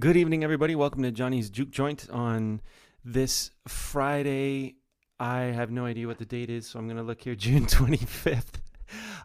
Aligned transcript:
Good 0.00 0.16
evening, 0.16 0.42
everybody. 0.42 0.74
Welcome 0.74 1.02
to 1.02 1.10
Johnny's 1.10 1.50
Juke 1.50 1.68
Joint 1.68 2.08
on 2.08 2.62
this 3.04 3.50
Friday. 3.68 4.76
I 5.18 5.40
have 5.40 5.70
no 5.70 5.84
idea 5.84 6.06
what 6.06 6.16
the 6.16 6.24
date 6.24 6.48
is, 6.48 6.66
so 6.66 6.78
I'm 6.78 6.86
going 6.86 6.96
to 6.96 7.02
look 7.02 7.20
here 7.20 7.34
June 7.36 7.66
25th. 7.66 8.62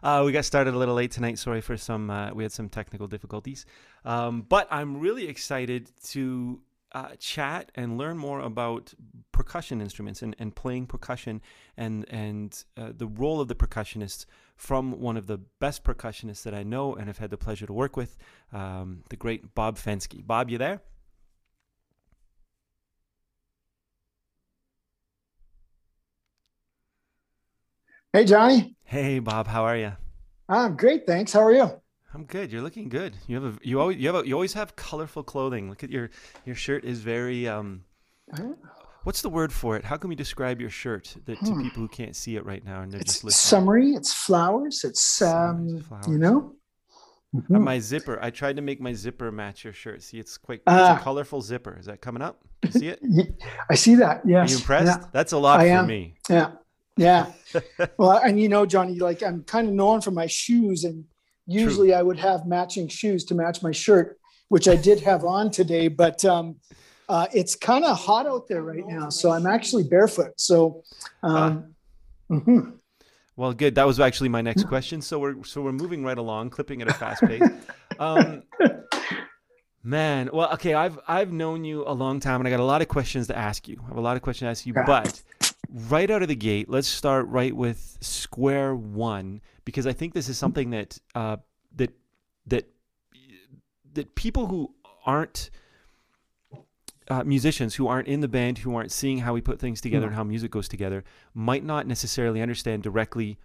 Uh, 0.02 0.22
we 0.26 0.32
got 0.32 0.44
started 0.44 0.74
a 0.74 0.76
little 0.76 0.94
late 0.94 1.12
tonight. 1.12 1.38
Sorry 1.38 1.62
for 1.62 1.78
some, 1.78 2.10
uh, 2.10 2.30
we 2.34 2.42
had 2.42 2.52
some 2.52 2.68
technical 2.68 3.06
difficulties. 3.06 3.64
Um, 4.04 4.42
but 4.42 4.68
I'm 4.70 5.00
really 5.00 5.26
excited 5.28 5.90
to 6.08 6.60
uh, 6.96 7.14
chat 7.18 7.70
and 7.74 7.98
learn 7.98 8.16
more 8.16 8.40
about 8.40 8.94
percussion 9.30 9.82
instruments 9.82 10.22
and, 10.22 10.34
and 10.38 10.56
playing 10.56 10.86
percussion 10.86 11.42
and, 11.76 12.06
and 12.08 12.64
uh, 12.78 12.90
the 12.96 13.06
role 13.06 13.38
of 13.38 13.48
the 13.48 13.54
percussionist 13.54 14.24
from 14.56 14.98
one 14.98 15.18
of 15.18 15.26
the 15.26 15.36
best 15.60 15.84
percussionists 15.84 16.42
that 16.44 16.54
I 16.54 16.62
know 16.62 16.94
and 16.94 17.06
have 17.08 17.18
had 17.18 17.28
the 17.28 17.36
pleasure 17.36 17.66
to 17.66 17.72
work 17.74 17.98
with, 17.98 18.16
um, 18.50 19.02
the 19.10 19.16
great 19.16 19.54
Bob 19.54 19.76
Fensky. 19.76 20.26
Bob, 20.26 20.48
you 20.48 20.56
there? 20.56 20.80
Hey, 28.14 28.24
Johnny. 28.24 28.74
Hey, 28.84 29.18
Bob. 29.18 29.48
How 29.48 29.64
are 29.64 29.76
you? 29.76 29.92
I'm 30.48 30.78
great, 30.78 31.06
thanks. 31.06 31.34
How 31.34 31.40
are 31.40 31.52
you? 31.52 31.82
I'm 32.16 32.24
good. 32.24 32.50
You're 32.50 32.62
looking 32.62 32.88
good. 32.88 33.14
You 33.26 33.36
have 33.42 33.44
a 33.44 33.58
you 33.62 33.78
always 33.78 33.98
you 33.98 34.06
have 34.12 34.16
a, 34.24 34.26
you 34.26 34.32
always 34.34 34.54
have 34.54 34.74
colorful 34.74 35.22
clothing. 35.22 35.68
Look 35.68 35.84
at 35.84 35.90
your 35.90 36.08
your 36.46 36.54
shirt 36.56 36.82
is 36.84 37.00
very 37.00 37.46
um. 37.46 37.84
What's 39.04 39.20
the 39.22 39.28
word 39.28 39.52
for 39.52 39.76
it? 39.76 39.84
How 39.84 39.96
can 39.98 40.08
we 40.08 40.16
describe 40.16 40.60
your 40.60 40.70
shirt 40.70 41.14
that, 41.26 41.38
to 41.44 41.52
Hmm. 41.52 41.62
people 41.62 41.82
who 41.82 41.88
can't 41.88 42.16
see 42.16 42.34
it 42.36 42.44
right 42.44 42.64
now 42.64 42.80
and 42.80 42.90
they're 42.90 43.00
It's 43.00 43.12
just 43.12 43.24
listening? 43.24 43.60
summery. 43.60 43.90
It's 43.92 44.12
flowers. 44.12 44.82
It's 44.82 45.22
um, 45.22 45.80
flowers. 45.88 46.08
you 46.08 46.18
know. 46.18 46.54
Uh, 47.36 47.40
Mhm. 47.50 47.60
my 47.62 47.78
zipper. 47.78 48.18
I 48.22 48.30
tried 48.30 48.56
to 48.56 48.62
make 48.62 48.80
my 48.80 48.94
zipper 48.94 49.30
match 49.30 49.62
your 49.64 49.74
shirt. 49.74 50.02
See, 50.02 50.18
it's 50.18 50.38
quite 50.38 50.60
it's 50.60 50.64
Ah. 50.68 50.96
a 50.96 51.00
colorful 51.00 51.42
zipper. 51.42 51.76
Is 51.78 51.84
that 51.86 52.00
coming 52.00 52.22
up? 52.22 52.40
You 52.64 52.70
see 52.80 52.88
it? 52.88 53.00
I 53.70 53.74
see 53.74 53.94
that. 53.96 54.24
Are 54.24 54.28
Yes. 54.28 54.50
you 54.52 54.56
impressed? 54.56 55.12
That's 55.12 55.32
a 55.32 55.38
lot 55.38 55.60
I 55.60 55.68
for 55.68 55.74
am. 55.74 55.86
me. 55.86 56.16
Yeah. 56.30 56.52
Yeah. 56.96 57.32
yeah. 57.54 57.60
well, 57.98 58.18
and 58.24 58.40
you 58.40 58.48
know, 58.48 58.64
Johnny, 58.64 58.98
like 58.98 59.22
I'm 59.22 59.42
kind 59.44 59.68
of 59.68 59.74
known 59.74 60.00
for 60.00 60.10
my 60.12 60.26
shoes, 60.26 60.82
and 60.84 61.04
usually 61.46 61.94
I 61.94 62.02
would 62.02 62.18
have 62.18 62.46
matching 62.46 62.88
shoes 62.88 63.24
to 63.26 63.34
match 63.34 63.62
my 63.62 63.72
shirt, 63.72 64.18
which 64.48 64.68
I 64.68 64.76
did 64.76 65.00
have 65.00 65.24
on 65.24 65.50
today. 65.50 65.88
But 65.88 66.24
um, 66.24 66.56
uh, 67.08 67.26
it's 67.32 67.54
kind 67.54 67.84
of 67.84 67.98
hot 67.98 68.26
out 68.26 68.48
there 68.48 68.62
right 68.62 68.86
now, 68.86 69.08
so 69.08 69.30
I'm 69.30 69.46
actually 69.46 69.84
barefoot. 69.84 70.40
So. 70.40 70.82
Um, 71.22 71.74
mhm. 72.30 72.74
Well, 73.36 73.52
good. 73.52 73.74
That 73.74 73.86
was 73.86 74.00
actually 74.00 74.30
my 74.30 74.40
next 74.40 74.64
question. 74.64 75.02
So 75.02 75.18
we're 75.18 75.44
so 75.44 75.60
we're 75.60 75.72
moving 75.72 76.02
right 76.02 76.16
along, 76.16 76.50
clipping 76.50 76.80
at 76.80 76.88
a 76.88 76.94
fast 76.94 77.22
pace. 77.22 77.42
Um, 77.98 78.42
man, 79.82 80.30
well, 80.32 80.52
okay. 80.54 80.72
I've 80.72 80.98
I've 81.06 81.32
known 81.32 81.64
you 81.64 81.84
a 81.86 81.92
long 81.92 82.18
time, 82.18 82.40
and 82.40 82.48
I 82.48 82.50
got 82.50 82.60
a 82.60 82.64
lot 82.64 82.80
of 82.80 82.88
questions 82.88 83.26
to 83.26 83.36
ask 83.36 83.68
you. 83.68 83.78
I 83.84 83.88
have 83.88 83.98
a 83.98 84.00
lot 84.00 84.16
of 84.16 84.22
questions 84.22 84.46
to 84.46 84.50
ask 84.50 84.66
you, 84.66 84.72
but 84.86 85.22
right 85.68 86.10
out 86.10 86.22
of 86.22 86.28
the 86.28 86.36
gate, 86.36 86.68
let's 86.68 86.88
start 86.88 87.26
right 87.28 87.54
with 87.54 87.98
square 88.00 88.74
one 88.74 89.40
because 89.64 89.86
I 89.86 89.92
think 89.92 90.14
this 90.14 90.28
is 90.28 90.38
something 90.38 90.70
that 90.70 90.98
uh, 91.14 91.36
that 91.76 91.92
that 92.46 92.68
that 93.94 94.14
people 94.14 94.46
who 94.46 94.74
aren't 95.04 95.50
uh, 97.08 97.22
musicians 97.24 97.74
who 97.76 97.86
aren't 97.86 98.08
in 98.08 98.20
the 98.20 98.28
band, 98.28 98.58
who 98.58 98.74
aren't 98.74 98.90
seeing 98.92 99.18
how 99.18 99.32
we 99.32 99.40
put 99.40 99.58
things 99.60 99.80
together 99.80 100.04
Yeah. 100.04 100.08
and 100.08 100.16
how 100.16 100.24
music 100.24 100.50
goes 100.50 100.68
together, 100.68 101.04
might 101.34 101.64
not 101.64 101.86
necessarily 101.86 102.42
understand 102.42 102.82
directly 102.82 103.38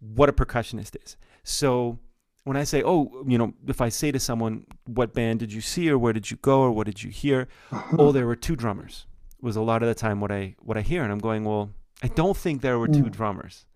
what 0.00 0.28
a 0.28 0.32
percussionist 0.32 0.96
is. 1.04 1.16
So 1.42 1.98
when 2.44 2.56
I 2.56 2.64
say, 2.64 2.82
oh, 2.84 3.24
you 3.26 3.36
know, 3.36 3.52
if 3.66 3.80
I 3.80 3.88
say 3.88 4.12
to 4.12 4.20
someone, 4.20 4.64
what 4.86 5.12
band 5.12 5.40
did 5.40 5.52
you 5.52 5.60
see 5.60 5.90
or 5.90 5.98
where 5.98 6.12
did 6.12 6.30
you 6.30 6.36
go 6.36 6.60
or 6.60 6.70
what 6.70 6.86
did 6.86 7.02
you 7.02 7.10
hear? 7.10 7.48
oh, 7.98 8.12
there 8.12 8.26
were 8.26 8.36
two 8.36 8.54
drummers. 8.54 9.06
Was 9.40 9.56
a 9.56 9.62
lot 9.62 9.82
of 9.82 9.88
the 9.88 9.94
time 9.94 10.20
what 10.20 10.32
I 10.32 10.56
what 10.60 10.76
I 10.76 10.80
hear, 10.80 11.02
and 11.02 11.12
I'm 11.12 11.18
going, 11.20 11.44
well, 11.44 11.70
I 12.02 12.08
don't 12.08 12.36
think 12.36 12.60
there 12.60 12.78
were 12.78 12.88
two 12.88 13.04
Mm. 13.04 13.12
drummers. 13.12 13.66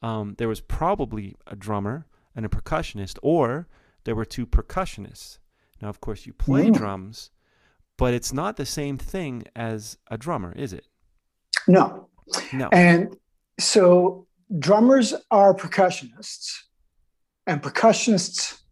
Um, 0.00 0.34
there 0.38 0.48
was 0.48 0.60
probably 0.60 1.36
a 1.46 1.56
drummer 1.56 2.06
and 2.36 2.46
a 2.46 2.48
percussionist, 2.48 3.18
or 3.22 3.66
there 4.04 4.14
were 4.14 4.24
two 4.24 4.46
percussionists. 4.46 5.38
Now, 5.80 5.88
of 5.88 6.00
course, 6.00 6.26
you 6.26 6.32
play 6.32 6.66
Mm. 6.70 6.74
drums, 6.74 7.30
but 7.96 8.14
it's 8.14 8.32
not 8.32 8.56
the 8.56 8.66
same 8.66 8.96
thing 8.98 9.44
as 9.56 9.98
a 10.08 10.16
drummer, 10.16 10.52
is 10.52 10.72
it? 10.72 10.86
No. 11.68 12.08
No. 12.52 12.68
And 12.72 13.16
so 13.58 14.26
drummers 14.58 15.14
are 15.30 15.52
percussionists, 15.54 16.62
and 17.46 17.60
percussionists 17.62 18.62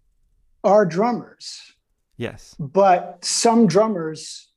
are 0.64 0.84
drummers. 0.86 1.74
yes. 2.16 2.54
But 2.58 3.24
some 3.24 3.66
drummers, 3.66 4.49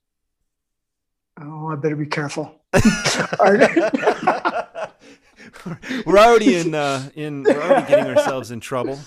oh, 1.42 1.70
I 1.72 1.76
better 1.76 1.96
be 1.96 2.06
careful. 2.06 2.54
We're 6.06 6.18
already 6.18 6.56
in 6.56 6.74
uh, 6.76 7.10
in 7.16 7.44
we're 7.44 7.62
already 7.62 7.88
getting 7.88 8.06
ourselves 8.18 8.52
in 8.52 8.60
trouble. 8.60 9.00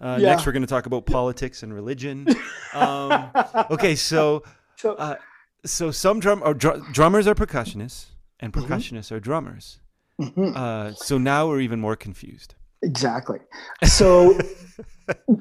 Uh, 0.00 0.18
Yeah. 0.20 0.30
Next, 0.30 0.46
we're 0.46 0.52
going 0.52 0.62
to 0.62 0.68
talk 0.68 0.86
about 0.86 1.06
politics 1.06 1.62
and 1.62 1.72
religion. 1.74 2.26
Um, 2.74 3.30
okay, 3.70 3.94
so 3.96 4.42
so, 4.76 4.94
uh, 4.94 5.16
so 5.64 5.90
some 5.90 6.20
drum 6.20 6.42
or 6.44 6.54
dr- 6.54 6.92
drummers 6.92 7.26
are 7.26 7.34
percussionists 7.34 8.06
and 8.40 8.52
Mhm. 8.52 8.62
percussionists 8.66 9.10
are 9.10 9.20
drummers. 9.20 9.78
mhm, 10.20 10.54
Uh, 10.56 10.92
so 10.94 11.18
now 11.18 11.48
we're 11.48 11.60
even 11.60 11.80
more 11.80 11.96
confused. 11.96 12.54
exactly. 12.82 13.38
So, 13.84 14.38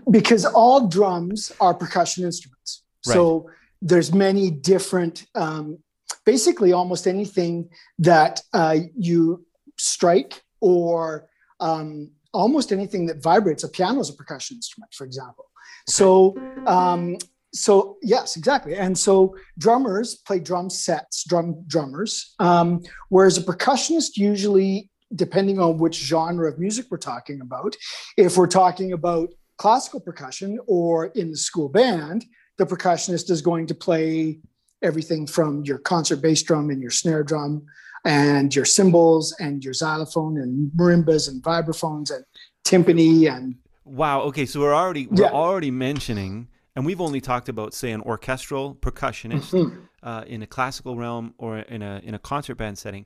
because 0.09 0.45
all 0.45 0.87
drums 0.87 1.51
are 1.59 1.73
percussion 1.73 2.23
instruments. 2.23 2.83
So 3.01 3.49
there's 3.81 4.13
many 4.13 4.49
different, 4.51 5.27
um, 5.35 5.77
basically 6.25 6.73
almost 6.73 7.07
anything 7.07 7.69
that 7.99 8.41
uh, 8.53 8.77
you 8.95 9.45
strike 9.77 10.41
or 10.59 11.27
um, 11.59 12.11
almost 12.33 12.71
anything 12.71 13.05
that 13.05 13.21
vibrates. 13.21 13.63
A 13.63 13.69
piano 13.69 13.99
is 13.99 14.09
a 14.09 14.13
percussion 14.13 14.57
instrument, 14.57 14.93
for 14.93 15.05
example. 15.05 15.45
So, 15.87 16.35
um, 16.65 17.17
so 17.53 17.97
yes, 18.01 18.35
exactly. 18.35 18.75
And 18.75 18.97
so 18.97 19.35
drummers 19.57 20.15
play 20.15 20.39
drum 20.39 20.69
sets, 20.69 21.23
drum 21.23 21.63
drummers, 21.67 22.33
um, 22.39 22.81
whereas 23.09 23.37
a 23.37 23.41
percussionist 23.41 24.17
usually, 24.17 24.89
depending 25.13 25.59
on 25.59 25.77
which 25.77 25.95
genre 25.95 26.49
of 26.49 26.59
music 26.59 26.87
we're 26.89 26.97
talking 26.97 27.41
about, 27.41 27.75
if 28.17 28.35
we're 28.35 28.47
talking 28.47 28.91
about 28.93 29.29
classical 29.57 30.01
percussion 30.01 30.59
or 30.67 31.07
in 31.07 31.31
the 31.31 31.37
school 31.37 31.69
band, 31.69 32.25
the 32.57 32.65
percussionist 32.65 33.29
is 33.29 33.41
going 33.41 33.67
to 33.67 33.75
play 33.75 34.39
everything 34.85 35.25
from 35.27 35.63
your 35.63 35.77
concert 35.79 36.17
bass 36.21 36.43
drum 36.43 36.69
and 36.69 36.81
your 36.81 36.91
snare 36.91 37.23
drum 37.23 37.65
and 38.03 38.55
your 38.55 38.65
cymbals 38.65 39.33
and 39.39 39.63
your 39.63 39.73
xylophone 39.73 40.37
and 40.37 40.71
marimbas 40.75 41.27
and 41.29 41.41
vibraphones 41.41 42.11
and 42.11 42.23
timpani 42.63 43.31
and 43.31 43.55
Wow. 43.87 44.21
Okay, 44.23 44.47
so 44.47 44.59
we're 44.61 44.73
already 44.73 45.05
we're 45.07 45.25
Yeah. 45.25 45.31
already 45.31 45.69
mentioning, 45.69 46.47
and 46.75 46.85
we've 46.87 46.99
only 46.99 47.21
talked 47.21 47.49
about 47.49 47.73
say 47.75 47.91
an 47.91 48.01
orchestral 48.01 48.73
percussionist 48.75 49.51
Mhm. 49.53 49.87
uh, 50.01 50.23
in 50.25 50.41
a 50.41 50.47
classical 50.47 50.97
realm 50.97 51.35
or 51.37 51.59
in 51.59 51.83
a 51.83 52.01
in 52.03 52.15
a 52.15 52.19
concert 52.19 52.55
band 52.55 52.79
setting, 52.79 53.05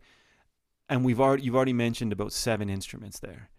and 0.88 1.04
we've 1.04 1.20
already 1.20 1.44
you've 1.44 1.56
already 1.56 1.74
mentioned 1.74 2.14
about 2.14 2.32
seven 2.32 2.70
instruments 2.70 3.20
there 3.20 3.50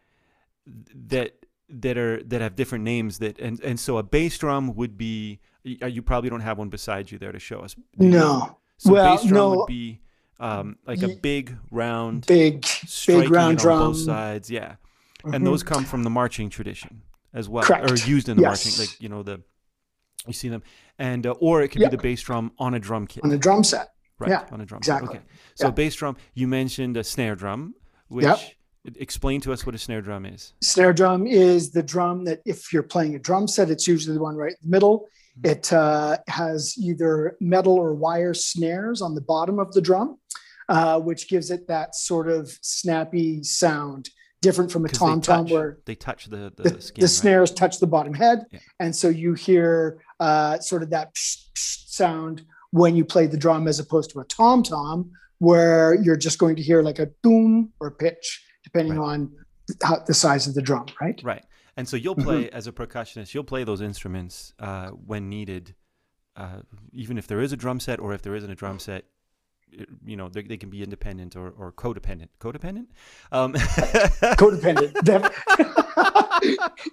that 0.66 1.44
that 1.68 1.98
are 1.98 2.22
that 2.24 2.40
have 2.40 2.56
different 2.56 2.84
names 2.84 3.18
that 3.18 3.38
and 3.38 3.60
and 3.60 3.78
so 3.78 3.98
a 3.98 4.02
bass 4.02 4.38
drum 4.38 4.74
would 4.74 4.96
be 4.96 5.40
you 5.64 6.02
probably 6.02 6.30
don't 6.30 6.40
have 6.40 6.58
one 6.58 6.68
beside 6.68 7.10
you 7.10 7.18
there 7.18 7.32
to 7.32 7.38
show 7.38 7.60
us. 7.60 7.76
no 7.98 8.56
So 8.78 8.92
Well, 8.92 9.16
bass 9.16 9.24
drum 9.26 9.34
no. 9.34 9.50
would 9.58 9.66
be 9.66 10.00
um, 10.38 10.76
like 10.86 11.02
a 11.02 11.08
big 11.08 11.56
round 11.70 12.24
big 12.26 12.64
striking 12.64 13.30
round 13.30 13.58
on 13.58 13.62
drum. 13.62 13.78
both 13.92 13.98
sides. 13.98 14.50
Yeah, 14.50 14.76
Mhm. 15.22 15.34
and 15.36 15.46
those 15.46 15.62
come 15.62 15.84
from 15.84 16.02
the 16.02 16.08
marching 16.10 16.48
tradition 16.48 17.02
as 17.34 17.46
well, 17.48 17.62
Correct. 17.64 17.90
or 17.90 17.94
used 18.08 18.28
in 18.28 18.36
the 18.36 18.42
Yes. 18.42 18.64
marching, 18.64 18.80
like 18.80 19.00
you 19.02 19.08
know 19.10 19.22
the 19.22 19.42
you 20.26 20.32
see 20.32 20.48
them, 20.48 20.62
and 20.98 21.26
uh, 21.26 21.32
or 21.40 21.62
it 21.62 21.68
could 21.68 21.80
be 21.80 21.88
the 21.88 21.98
bass 21.98 22.22
drum 22.22 22.52
on 22.58 22.72
a 22.74 22.78
drum 22.78 23.06
kit, 23.06 23.22
on 23.24 23.30
a 23.32 23.38
drum 23.38 23.62
set. 23.64 23.90
right? 24.18 24.30
yeah, 24.30 24.46
on 24.50 24.60
a 24.60 24.66
drum. 24.66 24.82
set. 24.82 24.96
exactly. 24.96 25.18
Okay, 25.18 25.26
so 25.54 25.70
bass 25.70 25.94
drum. 25.94 26.16
You 26.34 26.46
mentioned 26.48 26.96
a 26.96 27.04
snare 27.04 27.34
drum, 27.36 27.74
which 28.08 28.24
Yep. 28.24 28.40
explain 28.96 29.40
to 29.42 29.52
us 29.52 29.64
what 29.66 29.74
a 29.74 29.78
snare 29.78 30.00
drum 30.02 30.24
is. 30.26 30.54
Snare 30.62 30.92
drum 30.94 31.26
is 31.26 31.70
the 31.70 31.82
drum 31.82 32.24
that 32.24 32.40
if 32.46 32.72
you're 32.72 32.82
playing 32.82 33.14
a 33.14 33.18
drum 33.18 33.46
set, 33.48 33.70
it's 33.70 33.86
usually 33.86 34.14
the 34.16 34.22
one 34.22 34.36
right 34.36 34.52
in 34.52 34.58
the 34.62 34.68
middle. 34.70 35.06
It 35.44 35.72
uh, 35.72 36.18
has 36.28 36.76
either 36.78 37.36
metal 37.40 37.74
or 37.74 37.94
wire 37.94 38.34
snares 38.34 39.00
on 39.02 39.14
the 39.14 39.20
bottom 39.20 39.58
of 39.58 39.72
the 39.72 39.80
drum, 39.80 40.18
uh, 40.68 41.00
which 41.00 41.28
gives 41.28 41.50
it 41.50 41.66
that 41.68 41.94
sort 41.94 42.28
of 42.28 42.50
snappy 42.62 43.42
sound, 43.42 44.10
different 44.42 44.70
from 44.70 44.84
a 44.84 44.88
tom 44.88 45.20
tom 45.20 45.46
where 45.46 45.78
they 45.84 45.94
touch 45.94 46.26
the 46.26 46.52
the, 46.56 46.62
the, 46.62 46.80
skin. 46.80 47.00
the 47.00 47.06
right? 47.06 47.10
snares 47.10 47.50
touch 47.52 47.78
the 47.78 47.86
bottom 47.86 48.14
head. 48.14 48.44
Yeah. 48.50 48.58
And 48.78 48.94
so 48.94 49.08
you 49.08 49.34
hear 49.34 50.02
uh, 50.18 50.58
sort 50.58 50.82
of 50.82 50.90
that 50.90 51.14
psh, 51.14 51.36
psh 51.54 51.88
sound 51.88 52.42
when 52.70 52.94
you 52.96 53.04
play 53.04 53.26
the 53.26 53.36
drum 53.36 53.66
as 53.66 53.78
opposed 53.80 54.10
to 54.10 54.20
a 54.20 54.24
tom 54.24 54.62
tom, 54.62 55.10
where 55.38 55.94
you're 55.94 56.16
just 56.16 56.38
going 56.38 56.56
to 56.56 56.62
hear 56.62 56.82
like 56.82 56.98
a 56.98 57.08
boom 57.22 57.72
or 57.80 57.90
pitch, 57.90 58.44
depending 58.62 58.98
Right. 58.98 59.12
on 59.12 59.32
how, 59.82 59.98
the 60.06 60.14
size 60.14 60.46
of 60.46 60.54
the 60.54 60.62
drum, 60.62 60.86
right? 61.00 61.20
Right. 61.24 61.44
And 61.80 61.88
so 61.88 61.96
you'll 61.96 62.14
Mm-hmm. 62.14 62.28
play 62.28 62.50
as 62.50 62.66
a 62.66 62.72
percussionist. 62.72 63.32
You'll 63.34 63.44
play 63.54 63.64
those 63.64 63.80
instruments 63.80 64.52
uh, 64.58 64.88
when 64.90 65.28
needed, 65.30 65.74
uh, 66.36 66.60
even 66.92 67.16
if 67.18 67.26
there 67.26 67.40
is 67.40 67.52
a 67.52 67.56
drum 67.56 67.80
set 67.80 67.98
or 68.00 68.12
if 68.12 68.20
there 68.22 68.34
isn't 68.34 68.50
a 68.50 68.54
drum 68.54 68.78
set, 68.78 69.04
it- 69.72 69.88
you 70.04 70.16
know, 70.16 70.28
they, 70.28 70.42
they 70.42 70.56
can 70.58 70.68
be 70.68 70.82
independent 70.82 71.36
or, 71.36 71.48
or 71.60 71.72
codependent. 71.72 72.28
Codependent? 72.38 72.86
Um, 73.32 73.54
codependent. 74.42 74.92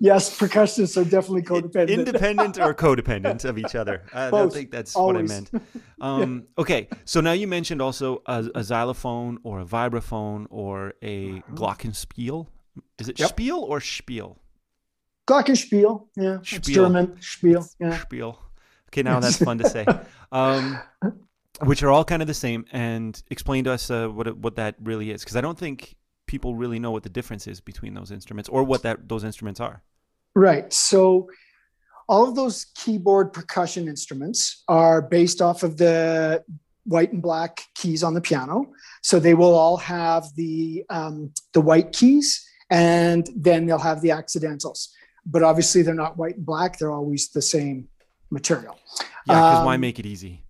Yes, 0.01 0.38
percussionists 0.38 0.98
are 1.00 1.06
definitely 1.10 1.42
codependent. 1.44 1.89
independent 1.89 2.60
or 2.60 2.74
codependent 2.86 3.45
of 3.45 3.57
each 3.57 3.75
other. 3.75 4.04
I 4.13 4.30
don't 4.30 4.51
think 4.51 4.72
that's 4.72 4.94
what 4.95 5.16
I 5.16 5.22
meant. 5.22 5.50
Um, 6.01 6.44
Okay, 6.57 6.89
so 7.06 7.22
now 7.22 7.31
you 7.31 7.48
mentioned 7.48 7.81
also 7.81 8.22
a, 8.25 8.45
a 8.56 8.63
xylophone 8.63 9.39
or 9.44 9.62
a 9.62 9.66
vibraphone 9.66 10.48
or 10.50 10.94
a 11.01 11.42
glockenspiel. 11.54 12.48
Is 13.00 13.07
it. 13.10 13.19
Yep. 13.19 13.30
spiel 13.30 13.60
or 13.60 13.80
spiel? 13.80 14.38
Glockenspiel. 15.27 16.07
Yeah. 16.15 16.38
It's 16.41 16.68
German. 16.68 17.21
Spiel. 17.21 17.68
Yeah. 17.79 18.00
Spiel. 18.00 18.39
Okay, 18.89 19.03
now 19.03 19.19
that's 19.19 19.44
fun 19.44 19.57
to 19.57 19.69
say. 19.69 19.85
Um, 20.31 20.79
which 21.63 21.83
are 21.83 21.91
all 21.91 22.06
kind 22.06 22.21
of 22.21 22.27
the 22.27 22.33
same. 22.33 22.65
And 22.71 23.21
explain 23.29 23.63
to 23.65 23.71
us 23.71 23.91
uh, 23.91 24.07
what 24.07 24.38
what 24.38 24.56
that 24.56 24.75
really 24.81 25.12
is, 25.12 25.24
because 25.24 25.35
I 25.35 25.41
don't 25.41 25.57
think 25.57 25.95
people 26.27 26.56
really 26.56 26.79
know 26.79 26.91
what 26.91 27.03
the 27.03 27.09
difference 27.09 27.47
is 27.47 27.59
between 27.59 27.94
those 27.94 28.12
instruments 28.12 28.50
or 28.50 28.63
what 28.63 28.83
that 28.83 29.09
those 29.09 29.24
instruments 29.24 29.59
are. 29.59 29.83
Right. 30.35 30.71
So 30.71 31.29
all 32.07 32.27
of 32.27 32.35
those 32.35 32.68
keyboard 32.75 33.33
percussion 33.33 33.88
instruments 33.88 34.63
are 34.68 35.01
based 35.01 35.41
off 35.41 35.63
of 35.63 35.77
the 35.77 36.44
white 36.85 37.12
and 37.12 37.21
black 37.21 37.62
keys 37.75 38.01
on 38.01 38.13
the 38.13 38.21
piano. 38.21 38.71
So 39.01 39.19
they 39.19 39.33
will 39.33 39.56
all 39.56 39.77
have 39.77 40.24
the 40.35 40.85
um, 40.89 41.33
the 41.51 41.62
white 41.62 41.91
keys, 41.91 42.47
and 42.69 43.27
then 43.35 43.65
they'll 43.65 43.77
have 43.77 44.01
the 44.01 44.12
accidentals. 44.12 44.94
But 45.29 45.44
obviously, 45.44 45.81
they're 45.81 45.94
not 45.94 46.18
white 46.18 46.38
and 46.38 46.45
black; 46.45 46.77
they're 46.77 46.91
always 46.91 47.29
the 47.29 47.41
same 47.41 47.88
material. 48.29 48.79
Yeah, 49.27 49.35
because 49.35 49.65
why 49.65 49.75
Um, 49.75 49.81
make 49.81 50.00
it 50.00 50.06
easy? 50.06 50.44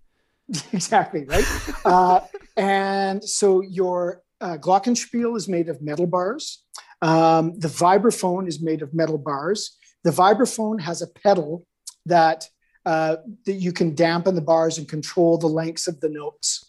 exactly 0.72 1.24
right. 1.24 1.44
uh, 1.84 2.20
and 2.56 3.22
so 3.22 3.60
your 3.60 4.22
uh, 4.40 4.56
glockenspiel 4.56 5.36
is 5.36 5.48
made 5.48 5.68
of 5.68 5.82
metal 5.82 6.06
bars. 6.06 6.64
Um, 7.02 7.58
the 7.58 7.68
vibraphone 7.68 8.48
is 8.48 8.62
made 8.62 8.82
of 8.82 8.94
metal 8.94 9.18
bars. 9.18 9.76
The 10.04 10.10
vibraphone 10.10 10.80
has 10.80 11.02
a 11.02 11.06
pedal 11.06 11.66
that 12.06 12.46
uh, 12.86 13.16
that 13.44 13.54
you 13.54 13.72
can 13.72 13.94
dampen 13.94 14.34
the 14.34 14.40
bars 14.40 14.78
and 14.78 14.88
control 14.88 15.36
the 15.38 15.48
lengths 15.48 15.88
of 15.88 16.00
the 16.00 16.08
notes. 16.08 16.64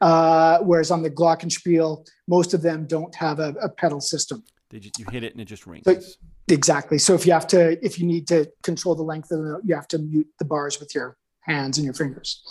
Uh, 0.00 0.58
whereas 0.58 0.90
on 0.90 1.02
the 1.02 1.10
glockenspiel, 1.10 2.04
most 2.26 2.54
of 2.54 2.60
them 2.60 2.86
don't 2.86 3.14
have 3.14 3.38
a, 3.38 3.54
a 3.62 3.68
pedal 3.68 4.00
system. 4.00 4.42
They 4.68 4.80
just, 4.80 4.98
you 4.98 5.06
hit 5.10 5.22
it 5.22 5.32
and 5.32 5.40
it 5.40 5.44
just 5.44 5.66
rings. 5.66 5.84
But- 5.84 6.02
Exactly. 6.48 6.98
So 6.98 7.14
if 7.14 7.26
you 7.26 7.32
have 7.32 7.46
to, 7.48 7.84
if 7.84 7.98
you 7.98 8.06
need 8.06 8.26
to 8.28 8.50
control 8.62 8.94
the 8.94 9.02
length 9.02 9.30
of 9.30 9.38
the 9.38 9.48
note, 9.50 9.62
you 9.64 9.74
have 9.74 9.88
to 9.88 9.98
mute 9.98 10.28
the 10.38 10.44
bars 10.44 10.80
with 10.80 10.94
your 10.94 11.16
hands 11.40 11.78
and 11.78 11.84
your 11.84 11.94
fingers. 11.94 12.42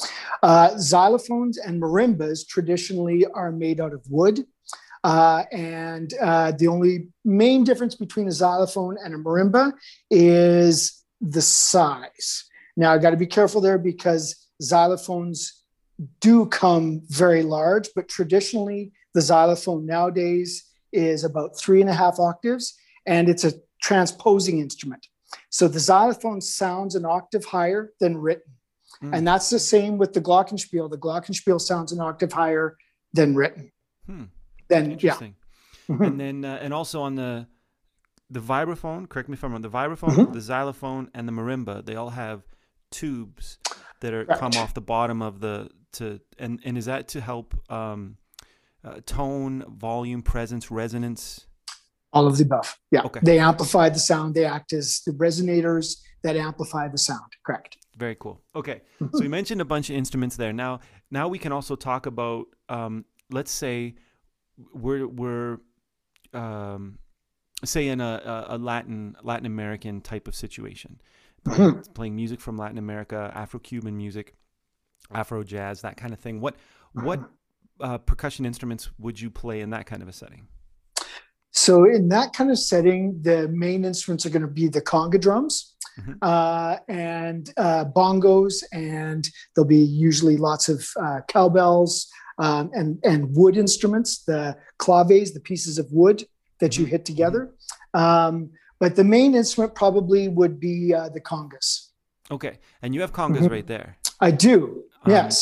Uh, 0.43 0.69
xylophones 0.71 1.55
and 1.65 1.81
marimbas 1.81 2.47
traditionally 2.47 3.25
are 3.33 3.51
made 3.51 3.79
out 3.79 3.93
of 3.93 4.01
wood. 4.09 4.45
Uh, 5.03 5.43
and 5.51 6.13
uh, 6.21 6.51
the 6.51 6.67
only 6.67 7.07
main 7.25 7.63
difference 7.63 7.95
between 7.95 8.27
a 8.27 8.31
xylophone 8.31 8.97
and 9.03 9.15
a 9.15 9.17
marimba 9.17 9.73
is 10.09 11.03
the 11.21 11.41
size. 11.41 12.45
Now, 12.77 12.93
I 12.93 12.97
got 12.97 13.11
to 13.11 13.17
be 13.17 13.27
careful 13.27 13.61
there 13.61 13.77
because 13.77 14.47
xylophones 14.61 15.49
do 16.19 16.45
come 16.45 17.01
very 17.07 17.43
large, 17.43 17.89
but 17.95 18.07
traditionally, 18.07 18.91
the 19.13 19.21
xylophone 19.21 19.85
nowadays 19.85 20.65
is 20.91 21.23
about 21.23 21.57
three 21.57 21.81
and 21.81 21.89
a 21.89 21.93
half 21.93 22.19
octaves, 22.19 22.77
and 23.05 23.29
it's 23.29 23.43
a 23.43 23.53
transposing 23.81 24.59
instrument. 24.59 25.07
So 25.49 25.67
the 25.67 25.79
xylophone 25.79 26.41
sounds 26.41 26.95
an 26.95 27.05
octave 27.05 27.45
higher 27.45 27.91
than 27.99 28.17
written. 28.17 28.53
Mm. 29.03 29.17
And 29.17 29.27
that's 29.27 29.49
the 29.49 29.59
same 29.59 29.97
with 29.97 30.13
the 30.13 30.21
glockenspiel. 30.21 30.89
The 30.89 30.97
glockenspiel 30.97 31.59
sounds 31.59 31.91
an 31.91 31.99
octave 31.99 32.31
higher 32.33 32.77
than 33.13 33.35
written. 33.35 33.71
Hmm. 34.05 34.25
Then, 34.69 34.85
yeah. 34.91 34.93
Interesting. 34.93 35.35
Mhm. 35.89 36.07
and 36.07 36.19
then 36.19 36.45
uh, 36.45 36.59
and 36.61 36.73
also 36.73 37.01
on 37.01 37.15
the 37.15 37.47
the 38.29 38.39
vibraphone 38.39 39.09
correct 39.09 39.27
me 39.27 39.33
if 39.33 39.43
i'm 39.43 39.51
wrong 39.51 39.61
the 39.61 39.69
vibraphone 39.69 40.11
Mhm. 40.15 40.31
the 40.31 40.39
xylophone 40.39 41.09
and 41.13 41.27
the 41.27 41.33
marimba 41.33 41.83
they 41.85 41.95
all 41.95 42.11
have 42.11 42.43
tubes 42.91 43.57
that 43.99 44.13
are 44.13 44.23
Correct. 44.23 44.39
come 44.39 44.53
off 44.55 44.73
the 44.73 44.79
bottom 44.81 45.21
of 45.21 45.41
the 45.41 45.69
to 45.93 46.21
and 46.39 46.61
and 46.63 46.77
is 46.77 46.85
that 46.85 47.09
to 47.09 47.19
help 47.19 47.47
um 47.69 48.15
uh, 48.85 49.01
tone 49.05 49.65
volume 49.67 50.21
presence 50.21 50.71
resonance 50.71 51.45
All 52.13 52.27
of 52.27 52.37
the 52.37 52.43
above. 52.43 52.77
Yeah. 52.91 53.03
Okay. 53.03 53.21
They 53.23 53.39
amplify 53.39 53.89
the 53.89 53.99
sound. 53.99 54.35
They 54.35 54.45
act 54.45 54.73
as 54.73 55.01
the 55.05 55.13
resonators 55.13 55.95
that 56.23 56.35
amplify 56.35 56.87
the 56.87 56.97
sound. 56.97 57.31
Correct. 57.45 57.77
very 57.97 58.15
cool 58.15 58.41
okay 58.55 58.81
so 58.99 59.19
we 59.19 59.27
mentioned 59.27 59.61
a 59.61 59.65
bunch 59.65 59.89
of 59.89 59.95
instruments 59.95 60.35
there 60.35 60.53
now 60.53 60.79
now 61.11 61.27
we 61.27 61.37
can 61.37 61.51
also 61.51 61.75
talk 61.75 62.05
about 62.05 62.45
um 62.69 63.05
let's 63.31 63.51
say 63.51 63.95
we're 64.73 65.05
we're 65.07 65.57
um 66.33 66.97
say 67.63 67.87
in 67.89 68.01
a, 68.01 68.47
a, 68.49 68.57
latin 68.57 69.15
latin 69.23 69.45
american 69.45 70.01
type 70.01 70.27
of 70.27 70.35
situation 70.35 70.99
playing, 71.45 71.83
playing 71.93 72.15
music 72.15 72.39
from 72.39 72.57
latin 72.57 72.77
america 72.77 73.31
afro-cuban 73.35 73.95
music 73.95 74.35
afro 75.11 75.43
jazz 75.43 75.81
that 75.81 75.97
kind 75.97 76.13
of 76.13 76.19
thing 76.19 76.39
what 76.39 76.55
what 76.93 77.19
uh, 77.81 77.97
percussion 77.97 78.45
instruments 78.45 78.89
would 78.99 79.19
you 79.19 79.29
play 79.29 79.61
in 79.61 79.71
that 79.71 79.85
kind 79.85 80.01
of 80.01 80.07
a 80.07 80.13
setting 80.13 80.47
So 81.65 81.85
in 81.85 82.09
that 82.09 82.33
kind 82.33 82.49
of 82.49 82.57
setting, 82.57 83.01
the 83.21 83.39
main 83.65 83.81
instruments 83.91 84.25
are 84.25 84.31
going 84.35 84.47
to 84.51 84.55
be 84.61 84.67
the 84.77 84.81
conga 84.93 85.19
drums 85.25 85.55
Mhm. 85.99 86.15
uh, 86.31 86.73
and 86.87 87.43
uh, 87.65 87.83
bongos, 87.97 88.55
and 88.71 89.21
there'll 89.51 89.67
be 89.79 89.85
usually 90.09 90.37
lots 90.49 90.65
of 90.73 90.79
uh, 91.05 91.19
cowbells 91.35 91.93
um, 92.45 92.65
and 92.79 92.89
and 93.11 93.19
wood 93.39 93.55
instruments, 93.65 94.11
the 94.31 94.41
claves, 94.83 95.29
the 95.37 95.43
pieces 95.51 95.73
of 95.81 95.85
wood 96.01 96.17
that 96.61 96.71
you 96.77 96.85
Mhm. 96.85 96.89
hit 96.93 97.03
together. 97.11 97.41
Um, 98.03 98.35
but 98.81 98.91
the 98.95 99.03
main 99.17 99.31
instrument 99.41 99.71
probably 99.83 100.23
would 100.39 100.55
be 100.69 100.77
uh, 100.99 101.09
the 101.15 101.21
congas. 101.31 101.69
okay 102.35 102.53
and 102.81 102.89
you 102.95 103.01
have 103.05 103.11
congas 103.21 103.43
Mhm. 103.45 103.51
right 103.57 103.67
there 103.75 103.89
I 104.27 104.31
do, 104.49 104.57
Um, 105.03 105.11
yes. 105.17 105.33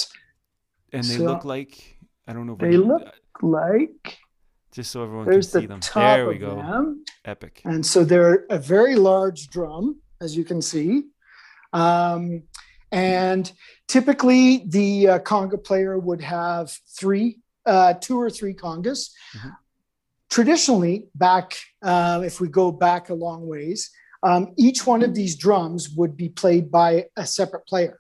and 0.96 1.04
they 1.10 1.18
So- 1.20 1.28
look 1.32 1.44
like 1.56 1.74
i 2.28 2.30
don't 2.34 2.46
know 2.50 2.58
They 2.66 2.78
we- 2.80 2.88
look 2.92 3.06
Like 3.64 4.06
just 4.80 4.92
so 4.92 5.04
everyone 5.04 5.26
there's 5.26 5.52
can 5.52 5.60
the 5.60 5.62
see 5.64 5.68
them 5.68 5.80
top 5.82 6.16
there 6.16 6.28
we 6.28 6.36
of 6.36 6.42
go 6.42 6.56
them. 6.56 7.04
epic 7.26 7.62
And 7.66 7.86
so 7.86 8.06
they're 8.06 8.46
a 8.50 8.58
very 8.58 8.96
large 8.96 9.50
drum, 9.50 10.00
as 10.22 10.38
you 10.38 10.46
can 10.46 10.62
see. 10.62 11.04
Um, 11.74 12.44
and 12.92 13.52
typically, 13.90 14.64
the 14.68 15.08
uh, 15.10 15.20
conga 15.20 15.62
player 15.62 16.00
would 16.00 16.22
have 16.22 16.72
three, 16.98 17.42
uh, 17.66 17.96
two 17.96 18.18
or 18.18 18.30
three 18.30 18.54
congas. 18.54 19.12
Mhm. 19.36 19.52
Traditionally, 20.30 21.10
back 21.14 21.58
uh, 21.82 22.22
if 22.24 22.40
we 22.40 22.48
go 22.48 22.72
back 22.72 23.10
a 23.10 23.14
long 23.14 23.48
ways, 23.48 23.92
um, 24.24 24.54
each 24.58 24.88
one 24.88 25.02
of 25.04 25.14
these 25.14 25.36
drums 25.36 25.90
would 25.90 26.16
be 26.16 26.30
played 26.30 26.72
by 26.72 27.06
a 27.18 27.26
separate 27.26 27.66
player. 27.68 28.00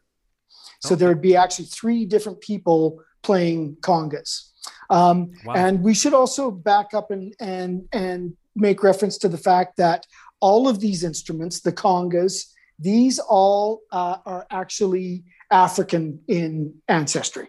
So 0.82 0.94
Okay. 0.94 1.00
there 1.00 1.10
would 1.10 1.22
be 1.22 1.36
actually 1.36 1.66
three 1.66 2.06
different 2.06 2.40
people 2.40 3.02
playing 3.22 3.76
congas. 3.82 4.49
Um, 4.90 5.32
wow 5.46 5.54
and 5.54 5.84
we 5.84 5.94
should 5.94 6.14
also 6.14 6.50
back 6.50 6.94
up 6.94 7.12
and 7.12 7.36
and 7.40 7.88
and 7.94 8.36
make 8.56 8.82
reference 8.84 9.18
to 9.20 9.30
the 9.30 9.38
fact 9.38 9.78
that 9.78 10.06
all 10.42 10.68
of 10.68 10.80
these 10.80 11.04
instruments, 11.04 11.60
the 11.62 11.72
congas, 11.72 12.46
these 12.80 13.20
all 13.20 13.82
uh, 13.92 14.18
are 14.26 14.48
actually 14.50 15.24
African 15.52 16.20
in 16.28 16.74
ancestry. 16.88 17.48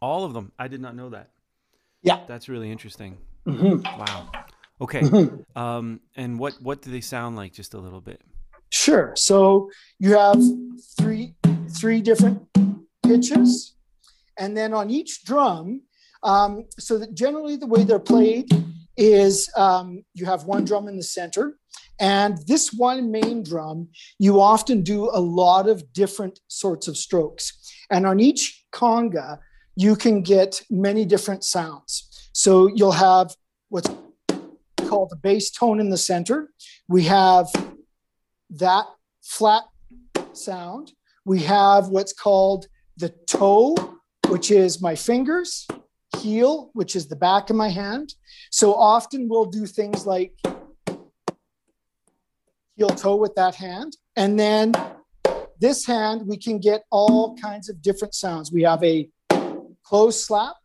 All 0.00 0.24
of 0.24 0.32
them. 0.34 0.52
I 0.58 0.68
did 0.68 0.80
not 0.80 0.94
know 0.96 1.10
that. 1.10 1.30
Yeah. 2.02 2.20
That's 2.28 2.48
really 2.48 2.70
interesting. 2.70 3.18
Mhm. 3.46 3.82
Wow. 3.98 4.30
Okay. 4.80 5.00
Mhm. 5.00 5.44
Um, 5.56 6.00
and 6.16 6.38
what 6.38 6.54
what 6.62 6.82
do 6.82 6.90
they 6.90 7.00
sound 7.00 7.36
like? 7.36 7.52
Just 7.52 7.74
a 7.74 7.78
little 7.78 8.00
bit. 8.00 8.20
Sure. 8.70 9.12
So 9.16 9.70
you 9.98 10.16
have 10.16 10.40
three 10.98 11.34
three 11.70 12.00
different 12.00 12.42
pitches, 13.02 13.74
and 14.38 14.56
then 14.56 14.74
on 14.74 14.90
each 14.90 15.24
drum, 15.24 15.82
um, 16.22 16.64
so 16.78 16.98
that 16.98 17.14
generally 17.14 17.56
the 17.56 17.66
way 17.66 17.84
they're 17.84 17.98
played 17.98 18.48
is 18.96 19.50
um, 19.56 20.04
you 20.14 20.26
have 20.26 20.44
one 20.44 20.64
drum 20.64 20.88
in 20.88 20.96
the 20.96 21.02
center, 21.02 21.58
and 22.00 22.38
this 22.46 22.72
one 22.72 23.10
main 23.10 23.42
drum 23.42 23.88
you 24.18 24.40
often 24.40 24.82
do 24.82 25.10
a 25.12 25.20
lot 25.20 25.68
of 25.68 25.92
different 25.92 26.40
sorts 26.48 26.88
of 26.88 26.96
strokes, 26.96 27.52
and 27.90 28.06
on 28.06 28.20
each 28.20 28.64
conga 28.72 29.38
you 29.76 29.96
can 29.96 30.22
get 30.22 30.62
many 30.70 31.04
different 31.04 31.44
sounds. 31.44 32.30
So 32.32 32.68
you'll 32.68 32.92
have 32.92 33.34
what's 33.68 33.90
called 34.88 35.10
the 35.10 35.16
bass 35.16 35.50
tone 35.50 35.80
in 35.80 35.90
the 35.90 35.96
center. 35.96 36.50
We 36.88 37.04
have 37.04 37.48
that 38.50 38.86
flat 39.22 39.64
sound. 40.32 40.92
We 41.24 41.40
have 41.42 41.88
what's 41.88 42.12
called 42.12 42.66
the 42.96 43.08
toe, 43.26 43.93
which 44.34 44.50
is 44.50 44.82
my 44.82 44.96
fingers, 44.96 45.64
heel, 46.18 46.68
which 46.72 46.96
is 46.96 47.06
the 47.06 47.14
back 47.14 47.50
of 47.50 47.54
my 47.54 47.68
hand. 47.68 48.16
So 48.50 48.74
often 48.74 49.28
we'll 49.28 49.44
do 49.44 49.64
things 49.64 50.06
like 50.06 50.34
heel 52.76 52.88
toe 52.88 53.14
with 53.14 53.36
that 53.36 53.54
hand. 53.54 53.96
And 54.16 54.36
then 54.36 54.72
this 55.60 55.86
hand, 55.86 56.26
we 56.26 56.36
can 56.36 56.58
get 56.58 56.82
all 56.90 57.36
kinds 57.36 57.68
of 57.68 57.80
different 57.80 58.12
sounds. 58.12 58.50
We 58.50 58.64
have 58.64 58.82
a 58.82 59.08
closed 59.84 60.18
slap, 60.18 60.56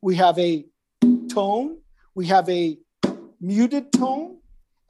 we 0.00 0.16
have 0.16 0.36
a 0.40 0.64
tone, 1.32 1.78
we 2.16 2.26
have 2.26 2.48
a 2.48 2.76
muted 3.40 3.92
tone, 3.92 4.38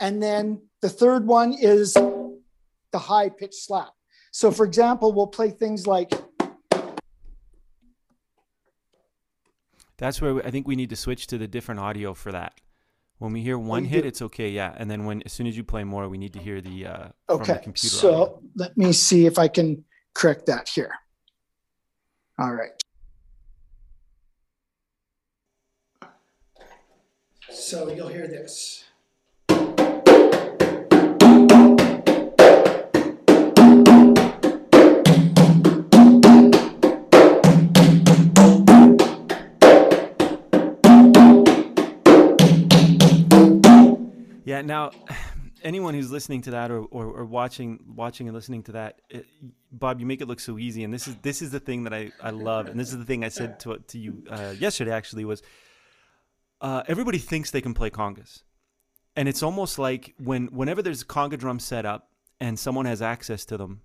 and 0.00 0.22
then 0.22 0.62
the 0.80 0.88
third 0.88 1.26
one 1.26 1.52
is 1.52 1.92
the 1.92 2.98
high 2.98 3.28
pitched 3.28 3.62
slap. 3.66 3.92
So, 4.30 4.50
for 4.50 4.64
example, 4.64 5.12
we'll 5.12 5.26
play 5.26 5.50
things 5.50 5.86
like. 5.86 6.10
That's 10.02 10.20
where 10.20 10.44
I 10.44 10.50
think 10.50 10.66
we 10.66 10.74
need 10.74 10.90
to 10.90 10.96
switch 10.96 11.28
to 11.28 11.38
the 11.38 11.46
different 11.46 11.78
audio 11.78 12.12
for 12.12 12.32
that. 12.32 12.54
When 13.18 13.32
we 13.32 13.40
hear 13.40 13.56
one 13.56 13.84
hit, 13.84 14.02
do. 14.02 14.08
it's 14.08 14.20
okay, 14.20 14.48
yeah. 14.48 14.74
And 14.76 14.90
then 14.90 15.04
when 15.04 15.22
as 15.24 15.32
soon 15.32 15.46
as 15.46 15.56
you 15.56 15.62
play 15.62 15.84
more, 15.84 16.08
we 16.08 16.18
need 16.18 16.32
to 16.32 16.40
hear 16.40 16.60
the 16.60 16.86
uh, 16.86 17.08
okay. 17.30 17.52
The 17.52 17.58
computer. 17.60 17.94
So 17.94 18.22
audio. 18.22 18.42
let 18.56 18.76
me 18.76 18.90
see 18.92 19.26
if 19.26 19.38
I 19.38 19.46
can 19.46 19.84
correct 20.12 20.46
that 20.46 20.68
here. 20.68 20.90
All 22.36 22.52
right. 22.52 22.72
So 27.52 27.94
you'll 27.94 28.08
hear 28.08 28.26
this. 28.26 28.82
Yeah. 44.52 44.60
Now, 44.60 44.90
anyone 45.62 45.94
who's 45.94 46.10
listening 46.10 46.42
to 46.42 46.50
that 46.52 46.70
or, 46.70 46.80
or, 46.80 47.06
or 47.06 47.24
watching 47.24 47.80
watching 47.86 48.28
and 48.28 48.34
listening 48.34 48.62
to 48.64 48.72
that, 48.72 49.00
it, 49.08 49.26
Bob, 49.70 49.98
you 49.98 50.06
make 50.06 50.20
it 50.20 50.28
look 50.28 50.40
so 50.40 50.58
easy. 50.58 50.84
And 50.84 50.92
this 50.92 51.08
is 51.08 51.16
this 51.22 51.40
is 51.40 51.50
the 51.50 51.60
thing 51.60 51.84
that 51.84 51.94
I, 51.94 52.12
I 52.22 52.30
love. 52.30 52.68
And 52.68 52.78
this 52.78 52.92
is 52.92 52.98
the 52.98 53.04
thing 53.04 53.24
I 53.24 53.28
said 53.28 53.60
to 53.60 53.78
to 53.78 53.98
you 53.98 54.24
uh, 54.30 54.54
yesterday. 54.58 54.92
Actually, 54.92 55.24
was 55.24 55.42
uh, 56.60 56.82
everybody 56.86 57.18
thinks 57.18 57.50
they 57.50 57.62
can 57.62 57.74
play 57.74 57.90
congas, 57.90 58.42
and 59.16 59.28
it's 59.28 59.42
almost 59.42 59.78
like 59.78 60.14
when 60.18 60.48
whenever 60.48 60.82
there's 60.82 61.02
a 61.02 61.06
conga 61.06 61.38
drum 61.38 61.58
set 61.58 61.86
up 61.86 62.10
and 62.38 62.58
someone 62.58 62.84
has 62.84 63.00
access 63.00 63.46
to 63.46 63.56
them, 63.56 63.80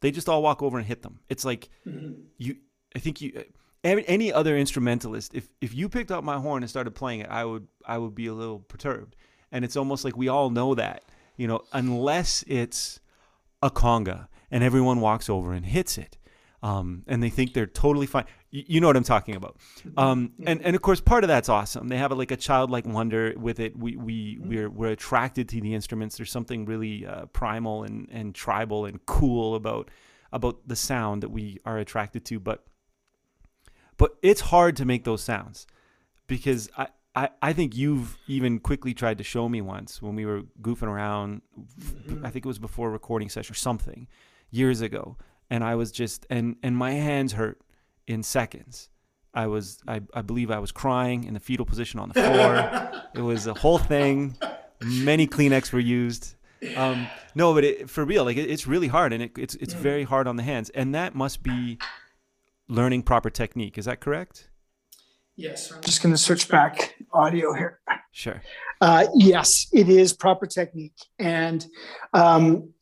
they 0.00 0.12
just 0.12 0.28
all 0.28 0.42
walk 0.42 0.62
over 0.62 0.78
and 0.78 0.86
hit 0.86 1.02
them. 1.02 1.18
It's 1.28 1.44
like 1.44 1.68
mm-hmm. 1.86 2.12
you. 2.38 2.56
I 2.94 3.00
think 3.00 3.20
you. 3.20 3.44
Any 3.84 4.32
other 4.32 4.56
instrumentalist, 4.56 5.34
if 5.34 5.48
if 5.60 5.74
you 5.74 5.88
picked 5.88 6.12
up 6.12 6.22
my 6.22 6.38
horn 6.38 6.62
and 6.62 6.70
started 6.70 6.94
playing 6.94 7.18
it, 7.18 7.28
I 7.28 7.44
would 7.44 7.66
I 7.84 7.98
would 7.98 8.14
be 8.14 8.28
a 8.28 8.32
little 8.32 8.60
perturbed 8.60 9.16
and 9.52 9.64
it's 9.64 9.76
almost 9.76 10.04
like 10.04 10.16
we 10.16 10.28
all 10.28 10.50
know 10.50 10.74
that, 10.74 11.04
you 11.36 11.46
know, 11.46 11.60
unless 11.72 12.42
it's 12.48 12.98
a 13.62 13.70
conga 13.70 14.26
and 14.50 14.64
everyone 14.64 15.00
walks 15.00 15.28
over 15.28 15.52
and 15.52 15.66
hits 15.66 15.98
it. 15.98 16.18
Um, 16.62 17.02
and 17.08 17.20
they 17.20 17.28
think 17.28 17.54
they're 17.54 17.66
totally 17.66 18.06
fine. 18.06 18.24
You, 18.50 18.64
you 18.68 18.80
know 18.80 18.86
what 18.86 18.96
I'm 18.96 19.02
talking 19.02 19.34
about. 19.34 19.56
Um, 19.96 20.32
and, 20.46 20.62
and 20.62 20.76
of 20.76 20.82
course, 20.82 21.00
part 21.00 21.24
of 21.24 21.28
that's 21.28 21.48
awesome. 21.48 21.88
They 21.88 21.98
have 21.98 22.12
a, 22.12 22.14
like 22.14 22.30
a 22.30 22.36
childlike 22.36 22.86
wonder 22.86 23.34
with 23.36 23.58
it. 23.58 23.76
We, 23.76 23.96
we, 23.96 24.38
we're, 24.40 24.70
we're 24.70 24.92
attracted 24.92 25.48
to 25.50 25.60
the 25.60 25.74
instruments. 25.74 26.16
There's 26.16 26.30
something 26.30 26.64
really 26.64 27.04
uh, 27.04 27.26
primal 27.26 27.82
and, 27.82 28.08
and 28.12 28.32
tribal 28.32 28.84
and 28.84 29.04
cool 29.06 29.56
about, 29.56 29.90
about 30.32 30.68
the 30.68 30.76
sound 30.76 31.24
that 31.24 31.30
we 31.30 31.58
are 31.66 31.78
attracted 31.78 32.24
to. 32.26 32.38
But, 32.38 32.64
but 33.96 34.16
it's 34.22 34.42
hard 34.42 34.76
to 34.76 34.84
make 34.84 35.02
those 35.02 35.22
sounds 35.22 35.66
because 36.28 36.70
I, 36.78 36.86
I, 37.14 37.28
I 37.42 37.52
think 37.52 37.76
you've 37.76 38.16
even 38.26 38.58
quickly 38.58 38.94
tried 38.94 39.18
to 39.18 39.24
show 39.24 39.48
me 39.48 39.60
once 39.60 40.00
when 40.00 40.14
we 40.14 40.24
were 40.24 40.42
goofing 40.62 40.88
around. 40.88 41.42
I 42.22 42.30
think 42.30 42.44
it 42.44 42.48
was 42.48 42.58
before 42.58 42.88
a 42.88 42.92
recording 42.92 43.28
session 43.28 43.52
or 43.52 43.56
something 43.56 44.08
years 44.50 44.80
ago. 44.80 45.16
And 45.50 45.62
I 45.62 45.74
was 45.74 45.92
just, 45.92 46.26
and, 46.30 46.56
and 46.62 46.76
my 46.76 46.92
hands 46.92 47.32
hurt 47.32 47.60
in 48.06 48.22
seconds. 48.22 48.88
I 49.34 49.46
was, 49.46 49.80
I, 49.86 50.00
I 50.14 50.22
believe 50.22 50.50
I 50.50 50.58
was 50.58 50.72
crying 50.72 51.24
in 51.24 51.34
the 51.34 51.40
fetal 51.40 51.66
position 51.66 52.00
on 52.00 52.08
the 52.08 52.14
floor. 52.14 53.02
it 53.14 53.22
was 53.22 53.46
a 53.46 53.54
whole 53.54 53.78
thing. 53.78 54.36
Many 54.80 55.26
Kleenex 55.26 55.72
were 55.72 55.80
used. 55.80 56.34
Um, 56.76 57.06
no, 57.34 57.52
but 57.52 57.64
it, 57.64 57.90
for 57.90 58.04
real, 58.04 58.24
like 58.24 58.36
it, 58.36 58.50
it's 58.50 58.66
really 58.66 58.88
hard 58.88 59.12
and 59.12 59.22
it, 59.22 59.32
it's, 59.36 59.54
it's 59.56 59.74
very 59.74 60.04
hard 60.04 60.26
on 60.26 60.36
the 60.36 60.42
hands. 60.42 60.70
And 60.70 60.94
that 60.94 61.14
must 61.14 61.42
be 61.42 61.78
learning 62.68 63.02
proper 63.02 63.28
technique. 63.28 63.76
Is 63.76 63.84
that 63.84 64.00
correct? 64.00 64.48
Yes, 65.36 65.72
I'm 65.72 65.80
just 65.82 66.02
going 66.02 66.14
to 66.14 66.18
switch 66.18 66.48
back 66.48 66.94
audio 67.12 67.54
here. 67.54 67.80
Sure. 68.12 68.42
Uh, 68.80 69.06
yes, 69.14 69.68
it 69.72 69.88
is 69.88 70.12
proper 70.12 70.46
technique. 70.46 70.96
And 71.18 71.64
um, 72.12 72.72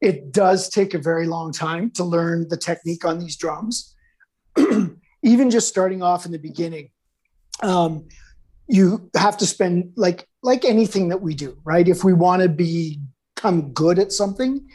it 0.00 0.32
does 0.32 0.68
take 0.68 0.92
a 0.92 0.98
very 0.98 1.26
long 1.26 1.52
time 1.52 1.90
to 1.92 2.04
learn 2.04 2.48
the 2.48 2.56
technique 2.56 3.04
on 3.04 3.18
these 3.18 3.36
drums. 3.36 3.94
Even 5.22 5.50
just 5.50 5.68
starting 5.68 6.02
off 6.02 6.26
in 6.26 6.32
the 6.32 6.38
beginning, 6.38 6.90
um, 7.62 8.08
you 8.66 9.10
have 9.16 9.36
to 9.38 9.46
spend 9.46 9.92
like 9.96 10.26
like 10.42 10.64
anything 10.64 11.08
that 11.08 11.20
we 11.20 11.34
do, 11.34 11.58
right? 11.64 11.86
If 11.86 12.02
we 12.04 12.14
want 12.14 12.42
to 12.42 12.48
become 12.48 13.72
good 13.72 13.98
at 13.98 14.12
something, 14.12 14.66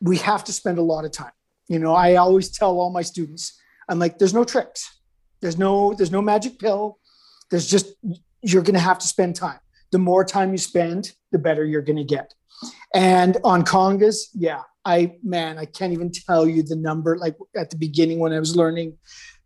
we 0.00 0.16
have 0.18 0.44
to 0.44 0.52
spend 0.52 0.78
a 0.78 0.82
lot 0.82 1.04
of 1.04 1.12
time. 1.12 1.32
You 1.68 1.78
know, 1.78 1.94
I 1.94 2.16
always 2.16 2.50
tell 2.50 2.78
all 2.78 2.90
my 2.90 3.02
students, 3.02 3.60
I'm 3.88 3.98
like, 3.98 4.18
there's 4.18 4.34
no 4.34 4.44
tricks 4.44 5.01
there's 5.42 5.58
no 5.58 5.92
there's 5.92 6.12
no 6.12 6.22
magic 6.22 6.58
pill. 6.58 6.98
There's 7.50 7.66
just 7.66 7.94
you're 8.40 8.62
going 8.62 8.74
to 8.74 8.80
have 8.80 8.98
to 9.00 9.06
spend 9.06 9.36
time. 9.36 9.58
The 9.90 9.98
more 9.98 10.24
time 10.24 10.52
you 10.52 10.58
spend, 10.58 11.12
the 11.32 11.38
better 11.38 11.64
you're 11.64 11.82
going 11.82 11.98
to 11.98 12.04
get. 12.04 12.32
And 12.94 13.36
on 13.44 13.64
congas, 13.64 14.28
yeah, 14.34 14.62
I 14.84 15.16
man, 15.22 15.58
I 15.58 15.66
can't 15.66 15.92
even 15.92 16.10
tell 16.10 16.48
you 16.48 16.62
the 16.62 16.76
number. 16.76 17.18
Like 17.18 17.36
at 17.56 17.70
the 17.70 17.76
beginning 17.76 18.20
when 18.20 18.32
I 18.32 18.38
was 18.38 18.56
learning, 18.56 18.96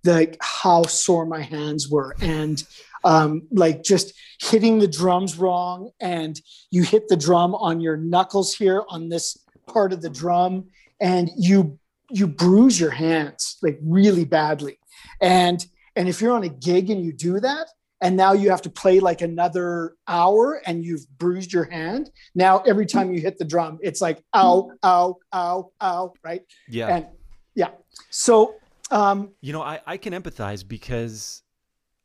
the 0.02 0.36
how 0.40 0.82
sore 0.84 1.26
my 1.26 1.40
hands 1.40 1.88
were, 1.88 2.14
and 2.20 2.62
um, 3.04 3.42
like 3.50 3.82
just 3.82 4.12
hitting 4.40 4.78
the 4.78 4.88
drums 4.88 5.38
wrong, 5.38 5.90
and 6.00 6.40
you 6.70 6.82
hit 6.82 7.08
the 7.08 7.16
drum 7.16 7.54
on 7.54 7.80
your 7.80 7.96
knuckles 7.96 8.54
here 8.54 8.84
on 8.88 9.08
this 9.08 9.36
part 9.66 9.92
of 9.92 10.02
the 10.02 10.10
drum, 10.10 10.66
and 11.00 11.30
you 11.36 11.78
you 12.10 12.26
bruise 12.26 12.78
your 12.78 12.90
hands 12.90 13.56
like 13.62 13.78
really 13.82 14.24
badly, 14.24 14.78
and 15.20 15.66
and 15.96 16.08
if 16.08 16.20
you're 16.20 16.34
on 16.34 16.44
a 16.44 16.48
gig 16.48 16.90
and 16.90 17.04
you 17.04 17.12
do 17.12 17.40
that, 17.40 17.68
and 18.00 18.16
now 18.16 18.32
you 18.32 18.50
have 18.50 18.62
to 18.62 18.70
play 18.70 19.00
like 19.00 19.22
another 19.22 19.96
hour 20.06 20.60
and 20.66 20.84
you've 20.84 21.06
bruised 21.18 21.52
your 21.52 21.64
hand. 21.64 22.10
Now 22.34 22.58
every 22.58 22.86
time 22.86 23.12
you 23.12 23.20
hit 23.20 23.38
the 23.38 23.44
drum, 23.44 23.78
it's 23.82 24.00
like 24.00 24.22
ow, 24.34 24.70
ow, 24.82 25.16
ow, 25.32 25.72
ow, 25.80 26.12
right? 26.22 26.42
Yeah. 26.68 26.94
And 26.94 27.06
yeah. 27.54 27.70
So 28.10 28.56
um 28.90 29.30
you 29.40 29.52
know, 29.52 29.62
I, 29.62 29.80
I 29.86 29.96
can 29.96 30.12
empathize 30.12 30.66
because 30.66 31.42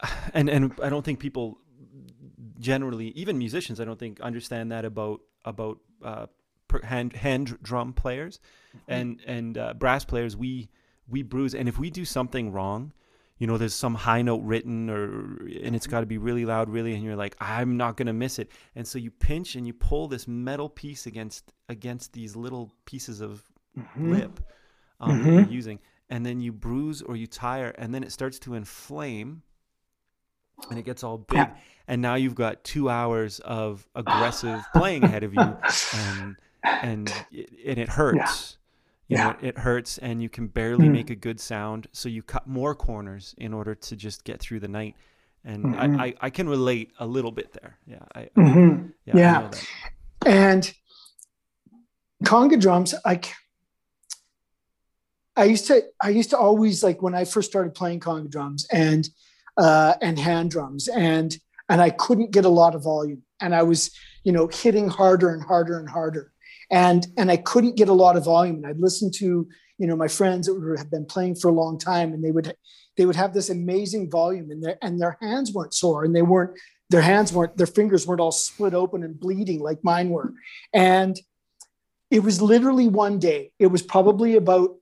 and 0.34 0.50
and 0.50 0.74
I 0.82 0.90
don't 0.90 1.04
think 1.04 1.20
people 1.20 1.58
generally, 2.60 3.08
even 3.10 3.38
musicians, 3.38 3.82
I 3.82 3.86
don't 3.86 4.00
think 4.00 4.22
understand 4.22 4.72
that 4.72 4.86
about 4.86 5.22
about 5.44 5.80
uh, 6.04 6.28
hand 6.84 7.14
hand 7.14 7.58
drum 7.62 7.92
players 7.92 8.40
mm-hmm. 8.70 8.92
and 8.92 9.20
and 9.26 9.58
uh, 9.58 9.74
brass 9.74 10.06
players. 10.06 10.38
We 10.38 10.70
we 11.10 11.24
bruise, 11.24 11.54
and 11.54 11.68
if 11.68 11.78
we 11.78 11.90
do 11.90 12.06
something 12.06 12.52
wrong, 12.52 12.94
you 13.42 13.48
know 13.48 13.58
there's 13.58 13.74
some 13.74 13.96
high 13.96 14.22
note 14.22 14.44
written 14.44 14.88
or 14.88 15.06
and 15.64 15.76
it's 15.76 15.88
got 15.88 16.02
to 16.02 16.06
be 16.06 16.20
really 16.20 16.46
loud 16.46 16.70
really 16.70 16.94
and 16.94 17.04
you're 17.04 17.16
like 17.16 17.36
i'm 17.42 17.76
not 17.76 17.98
going 17.98 18.06
to 18.06 18.14
miss 18.14 18.38
it 18.38 18.52
and 18.76 18.88
so 18.88 19.00
you 19.00 19.10
pinch 19.10 19.56
and 19.56 19.66
you 19.66 19.74
pull 19.74 20.08
this 20.08 20.28
metal 20.28 20.70
piece 20.70 21.08
against 21.08 21.52
against 21.68 22.14
these 22.14 22.36
little 22.36 22.72
pieces 22.86 23.20
of 23.20 23.44
mm-hmm. 23.76 24.14
lip 24.14 24.40
um, 25.00 25.10
mm-hmm. 25.10 25.24
that 25.24 25.42
you're 25.42 25.52
using 25.52 25.80
and 26.12 26.24
then 26.24 26.40
you 26.40 26.52
bruise 26.54 27.02
or 27.02 27.16
you 27.16 27.26
tire 27.26 27.74
and 27.80 27.96
then 27.96 28.04
it 28.04 28.12
starts 28.12 28.38
to 28.38 28.54
inflame 28.54 29.42
and 30.70 30.78
it 30.78 30.86
gets 30.86 31.04
all 31.04 31.18
big 31.18 31.38
yeah. 31.38 31.56
and 31.88 32.00
now 32.00 32.14
you've 32.14 32.36
got 32.36 32.64
two 32.64 32.92
hours 32.92 33.40
of 33.40 33.88
aggressive 33.96 34.62
playing 34.76 35.04
ahead 35.04 35.24
of 35.24 35.34
you 35.34 35.58
and 35.96 36.36
and 36.64 37.12
it, 37.32 37.50
and 37.66 37.80
it 37.80 37.90
hurts 37.90 38.58
you 39.12 39.18
yeah. 39.18 39.32
know, 39.32 39.36
it 39.42 39.58
hurts 39.58 39.98
and 39.98 40.24
you 40.24 40.30
can 40.30 40.48
barely 40.48 40.88
mm. 40.88 40.94
make 40.94 41.10
a 41.10 41.16
good 41.16 41.38
sound. 41.38 41.86
So 41.92 42.08
you 42.08 42.24
cut 42.24 42.48
more 42.48 42.74
corners 42.74 43.36
in 43.38 43.54
order 43.54 43.76
to 43.76 43.96
just 43.98 44.24
get 44.24 44.40
through 44.40 44.62
the 44.62 44.70
night. 44.70 44.96
And 45.44 45.66
mm-hmm. 45.66 46.00
I, 46.00 46.06
I, 46.06 46.14
I, 46.22 46.30
can 46.30 46.48
relate 46.48 46.94
a 46.98 47.06
little 47.06 47.32
bit 47.34 47.52
there. 47.52 47.78
Yeah. 47.86 48.06
I, 48.16 48.30
mm-hmm. 48.38 48.88
yeah. 49.06 49.18
yeah. 49.18 49.52
And 50.26 50.74
conga 52.24 52.58
drums, 52.58 52.96
I, 53.04 53.20
I 55.36 55.44
used 55.44 55.68
to, 55.68 55.84
I 56.02 56.08
used 56.08 56.30
to 56.30 56.38
always 56.38 56.82
like 56.82 57.02
when 57.02 57.14
I 57.14 57.26
first 57.26 57.50
started 57.50 57.76
playing 57.76 58.00
conga 58.00 58.30
drums 58.30 58.66
and, 58.72 59.10
uh, 59.58 59.96
and 60.02 60.18
hand 60.18 60.52
drums 60.52 60.88
and, 60.88 61.36
and 61.68 61.82
I 61.82 61.90
couldn't 61.90 62.32
get 62.32 62.46
a 62.46 62.50
lot 62.50 62.76
of 62.76 62.84
volume 62.84 63.24
and 63.42 63.54
I 63.54 63.64
was, 63.64 63.92
you 64.24 64.32
know, 64.32 64.48
hitting 64.48 64.88
harder 64.88 65.34
and 65.34 65.44
harder 65.44 65.80
and 65.80 65.90
harder 65.90 66.32
and 66.72 67.06
and 67.18 67.30
I 67.30 67.38
couldn't 67.38 67.78
get 67.78 67.90
a 67.90 67.94
lot 67.94 68.18
of 68.18 68.26
volume. 68.26 68.56
And 68.58 68.68
I'd 68.68 68.80
listen 68.80 69.12
to 69.16 69.48
you 69.78 69.88
know 69.88 69.96
my 69.96 70.08
friends 70.08 70.48
that 70.48 70.54
were, 70.54 70.78
have 70.78 70.90
been 70.90 71.06
playing 71.06 71.36
for 71.36 71.50
a 71.50 71.54
long 71.54 71.78
time, 71.78 72.14
and 72.14 72.24
they 72.24 72.32
would 72.32 72.56
they 72.98 73.06
would 73.06 73.16
have 73.16 73.34
this 73.34 73.50
amazing 73.50 74.10
volume, 74.10 74.50
and 74.50 74.64
their 74.64 74.78
and 74.82 75.00
their 75.00 75.18
hands 75.22 75.54
weren't 75.54 75.74
sore, 75.74 76.04
and 76.04 76.16
they 76.16 76.22
weren't 76.22 76.58
their 76.90 77.02
hands 77.02 77.32
weren't 77.32 77.58
their 77.58 77.68
fingers 77.68 78.08
weren't 78.08 78.22
all 78.22 78.32
split 78.32 78.74
open 78.74 79.04
and 79.04 79.20
bleeding 79.20 79.60
like 79.60 79.84
mine 79.84 80.10
were, 80.10 80.34
and 80.74 81.20
it 82.10 82.24
was 82.24 82.42
literally 82.42 82.88
one 82.88 83.20
day. 83.20 83.52
It 83.58 83.68
was 83.68 83.82
probably 83.82 84.36
about 84.36 84.76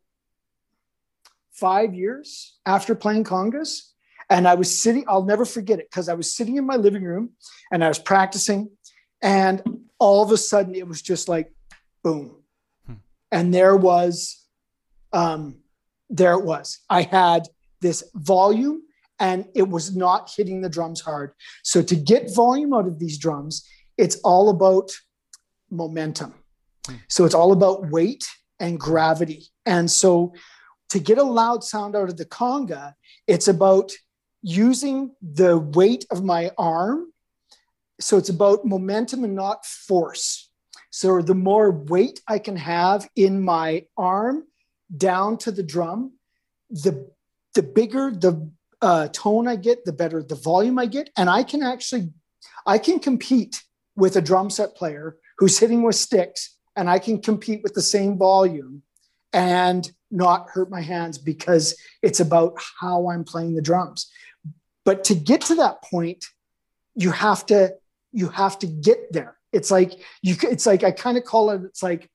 five 1.60 1.94
years 1.94 2.58
after 2.66 2.96
playing 2.96 3.26
congas. 3.26 3.82
And 4.32 4.48
I 4.48 4.56
was 4.56 4.82
sitting, 4.82 5.06
I'll 5.08 5.26
never 5.26 5.46
forget 5.46 5.80
it 5.80 5.90
because 5.90 6.10
I 6.10 6.14
was 6.14 6.36
sitting 6.36 6.58
in 6.58 6.66
my 6.66 6.76
living 6.76 7.04
room 7.04 7.32
and 7.72 7.84
I 7.84 7.88
was 7.88 8.00
practicing. 8.00 8.70
And 9.22 9.62
all 10.00 10.24
of 10.24 10.32
a 10.32 10.38
sudden 10.38 10.76
it 10.76 10.88
was 10.88 11.02
just 11.02 11.28
like, 11.28 11.52
boom. 12.04 12.36
Hmm. 12.86 12.94
And 13.32 13.54
there 13.54 13.76
was, 13.76 14.46
um, 15.14 15.58
there 16.10 16.34
it 16.34 16.46
was. 16.46 16.80
I 16.90 17.04
had 17.04 17.48
this 17.82 18.04
volume 18.16 18.84
and 19.20 19.46
it 19.54 19.68
was 19.68 19.96
not 19.96 20.32
hitting 20.36 20.62
the 20.62 20.70
drums 20.70 21.02
hard. 21.02 21.34
So 21.64 21.82
to 21.82 21.96
get 21.96 22.34
volume 22.34 22.74
out 22.74 22.88
of 22.88 23.00
these 23.00 23.18
drums, 23.18 23.68
it's 23.98 24.16
all 24.18 24.50
about 24.50 24.92
momentum. 25.70 26.34
Hmm. 26.88 26.96
So 27.08 27.26
it's 27.26 27.36
all 27.36 27.52
about 27.52 27.90
weight 27.90 28.26
and 28.60 28.80
gravity. 28.80 29.48
And 29.66 29.90
so 29.90 30.34
to 30.90 31.00
get 31.00 31.18
a 31.18 31.24
loud 31.24 31.64
sound 31.64 31.96
out 31.96 32.10
of 32.10 32.18
the 32.18 32.26
conga, 32.26 32.94
it's 33.28 33.48
about 33.48 33.92
using 34.42 35.16
the 35.22 35.58
weight 35.58 36.06
of 36.12 36.24
my 36.24 36.52
arm. 36.58 37.12
So 38.00 38.18
it's 38.18 38.30
about 38.30 38.66
momentum 38.66 39.24
and 39.24 39.36
not 39.36 39.66
force. 39.66 40.49
So 40.92 41.22
the 41.22 41.36
more 41.36 41.72
weight 41.72 42.22
I 42.28 42.40
can 42.40 42.56
have 42.56 43.08
in 43.16 43.42
my 43.42 43.86
arm 43.98 44.44
down 44.96 45.38
to 45.40 45.52
the 45.52 45.64
drum, 45.64 46.14
the 46.70 47.10
the 47.56 47.64
bigger 47.64 48.12
the 48.12 48.50
uh, 48.82 49.08
tone 49.10 49.48
I 49.48 49.56
get, 49.56 49.86
the 49.86 49.94
better 49.94 50.24
the 50.24 50.36
volume 50.36 50.80
I 50.80 50.86
get, 50.86 51.10
and 51.18 51.30
I 51.30 51.44
can 51.44 51.64
actually 51.64 52.12
I 52.66 52.78
can 52.78 53.00
compete 53.00 53.64
with 53.96 54.16
a 54.16 54.22
drum 54.22 54.50
set 54.50 54.76
player 54.76 55.18
who's 55.38 55.60
hitting 55.60 55.84
with 55.84 55.96
sticks, 55.96 56.58
and 56.76 56.90
I 56.90 57.00
can 57.00 57.22
compete 57.22 57.62
with 57.64 57.74
the 57.74 57.82
same 57.82 58.18
volume 58.18 58.84
and 59.34 59.90
not 60.12 60.50
hurt 60.50 60.72
my 60.72 60.82
hands 60.82 61.18
because 61.18 61.76
it's 62.02 62.20
about 62.20 62.58
how 62.80 63.10
I'm 63.10 63.24
playing 63.24 63.56
the 63.56 63.62
drums. 63.62 64.12
But 64.86 65.04
to 65.06 65.16
get 65.16 65.42
to 65.42 65.56
that 65.56 65.84
point, 65.84 66.26
you 66.96 67.12
have 67.12 67.46
to 67.48 67.76
you 68.12 68.30
have 68.30 68.58
to 68.60 68.68
get 68.68 69.14
there. 69.14 69.39
It's 69.52 69.72
like 69.72 69.94
you 70.22 70.36
it's 70.44 70.66
like 70.66 70.84
I 70.84 70.92
kind 70.92 71.18
of 71.18 71.24
call 71.24 71.50
it 71.52 71.62
it's 71.64 71.84
like 71.84 72.10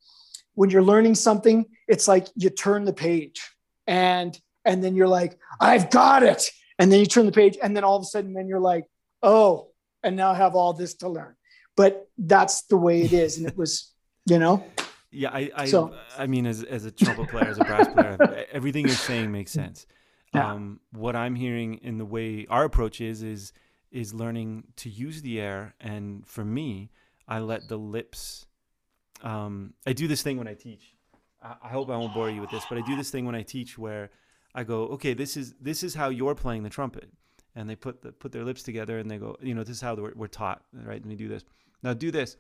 when 0.55 0.71
you're 0.71 0.83
learning 0.83 1.17
something, 1.17 1.67
it's 1.89 2.07
like 2.09 2.29
you 2.37 2.51
turn 2.51 2.85
the 2.85 2.93
page 2.93 3.43
and 3.87 4.39
and 4.65 4.83
then 4.83 4.97
you're 4.97 5.09
like, 5.09 5.39
I've 5.61 5.91
got 5.91 6.23
it. 6.23 6.51
And 6.79 6.91
then 6.91 6.99
you 6.99 7.07
turn 7.07 7.27
the 7.27 7.33
page, 7.33 7.57
and 7.63 7.77
then 7.77 7.85
all 7.85 7.97
of 7.97 8.03
a 8.03 8.07
sudden, 8.07 8.33
then 8.33 8.49
you're 8.49 8.61
like, 8.61 8.87
oh, 9.23 9.69
and 10.03 10.17
now 10.17 10.33
I 10.33 10.35
have 10.35 10.57
all 10.57 10.73
this 10.73 10.95
to 10.95 11.09
learn. 11.09 11.37
But 11.77 12.09
that's 12.19 12.63
the 12.63 12.77
way 12.77 13.03
it 13.03 13.13
is. 13.13 13.39
And 13.39 13.47
it 13.47 13.57
was, 13.57 13.93
you 14.27 14.39
know. 14.39 14.65
Yeah, 15.13 15.31
I 15.33 15.51
I, 15.55 15.67
so, 15.67 15.95
I 16.19 16.27
mean, 16.27 16.47
as, 16.47 16.65
as 16.65 16.85
a 16.85 16.91
trumpet 16.91 17.29
player, 17.29 17.47
as 17.47 17.59
a 17.59 17.65
brass 17.65 17.87
player, 17.93 18.47
everything 18.53 18.87
you're 18.87 18.97
saying 18.97 19.31
makes 19.31 19.53
sense. 19.53 19.87
Yeah. 20.35 20.53
Um, 20.53 20.81
what 20.91 21.15
I'm 21.15 21.37
hearing 21.37 21.75
in 21.75 21.99
the 21.99 22.05
way 22.05 22.47
our 22.51 22.65
approach 22.65 23.01
is 23.01 23.23
is 23.23 23.53
is 23.93 24.13
learning 24.13 24.65
to 24.79 24.91
use 24.91 25.23
the 25.23 25.41
air, 25.41 25.75
and 25.81 26.27
for 26.27 26.45
me, 26.45 26.91
I 27.27 27.39
let 27.41 27.69
the 27.69 27.77
lips. 27.77 28.47
Um, 29.23 29.75
I 29.87 29.93
do 29.93 30.07
this 30.07 30.23
thing 30.23 30.39
when 30.39 30.49
I 30.49 30.55
teach. 30.55 30.95
I, 31.43 31.55
I 31.63 31.69
hope 31.69 31.91
I 31.91 31.97
won't 31.97 32.15
bore 32.15 32.31
you 32.31 32.41
with 32.41 32.51
this, 32.51 32.65
but 32.69 32.79
I 32.79 32.83
do 32.83 32.97
this 32.97 33.11
thing 33.11 33.25
when 33.25 33.35
I 33.35 33.43
teach 33.43 33.79
where 33.79 34.11
I 34.55 34.65
go, 34.65 34.85
okay, 34.89 35.15
this 35.15 35.37
is 35.37 35.55
this 35.61 35.83
is 35.83 35.95
how 35.95 36.09
you're 36.11 36.35
playing 36.35 36.63
the 36.63 36.71
trumpet, 36.71 37.11
and 37.55 37.69
they 37.69 37.77
put 37.77 38.03
the 38.03 38.13
put 38.13 38.33
their 38.33 38.45
lips 38.45 38.63
together 38.63 38.99
and 38.99 39.11
they 39.11 39.19
go, 39.19 39.37
you 39.41 39.55
know, 39.55 39.65
this 39.65 39.77
is 39.77 39.83
how 39.83 39.95
we're, 39.95 40.13
we're 40.15 40.27
taught, 40.27 40.63
right? 40.73 41.01
And 41.01 41.11
we 41.11 41.17
do 41.17 41.29
this. 41.29 41.45
Now 41.83 41.95
do 41.95 42.11
this, 42.11 42.37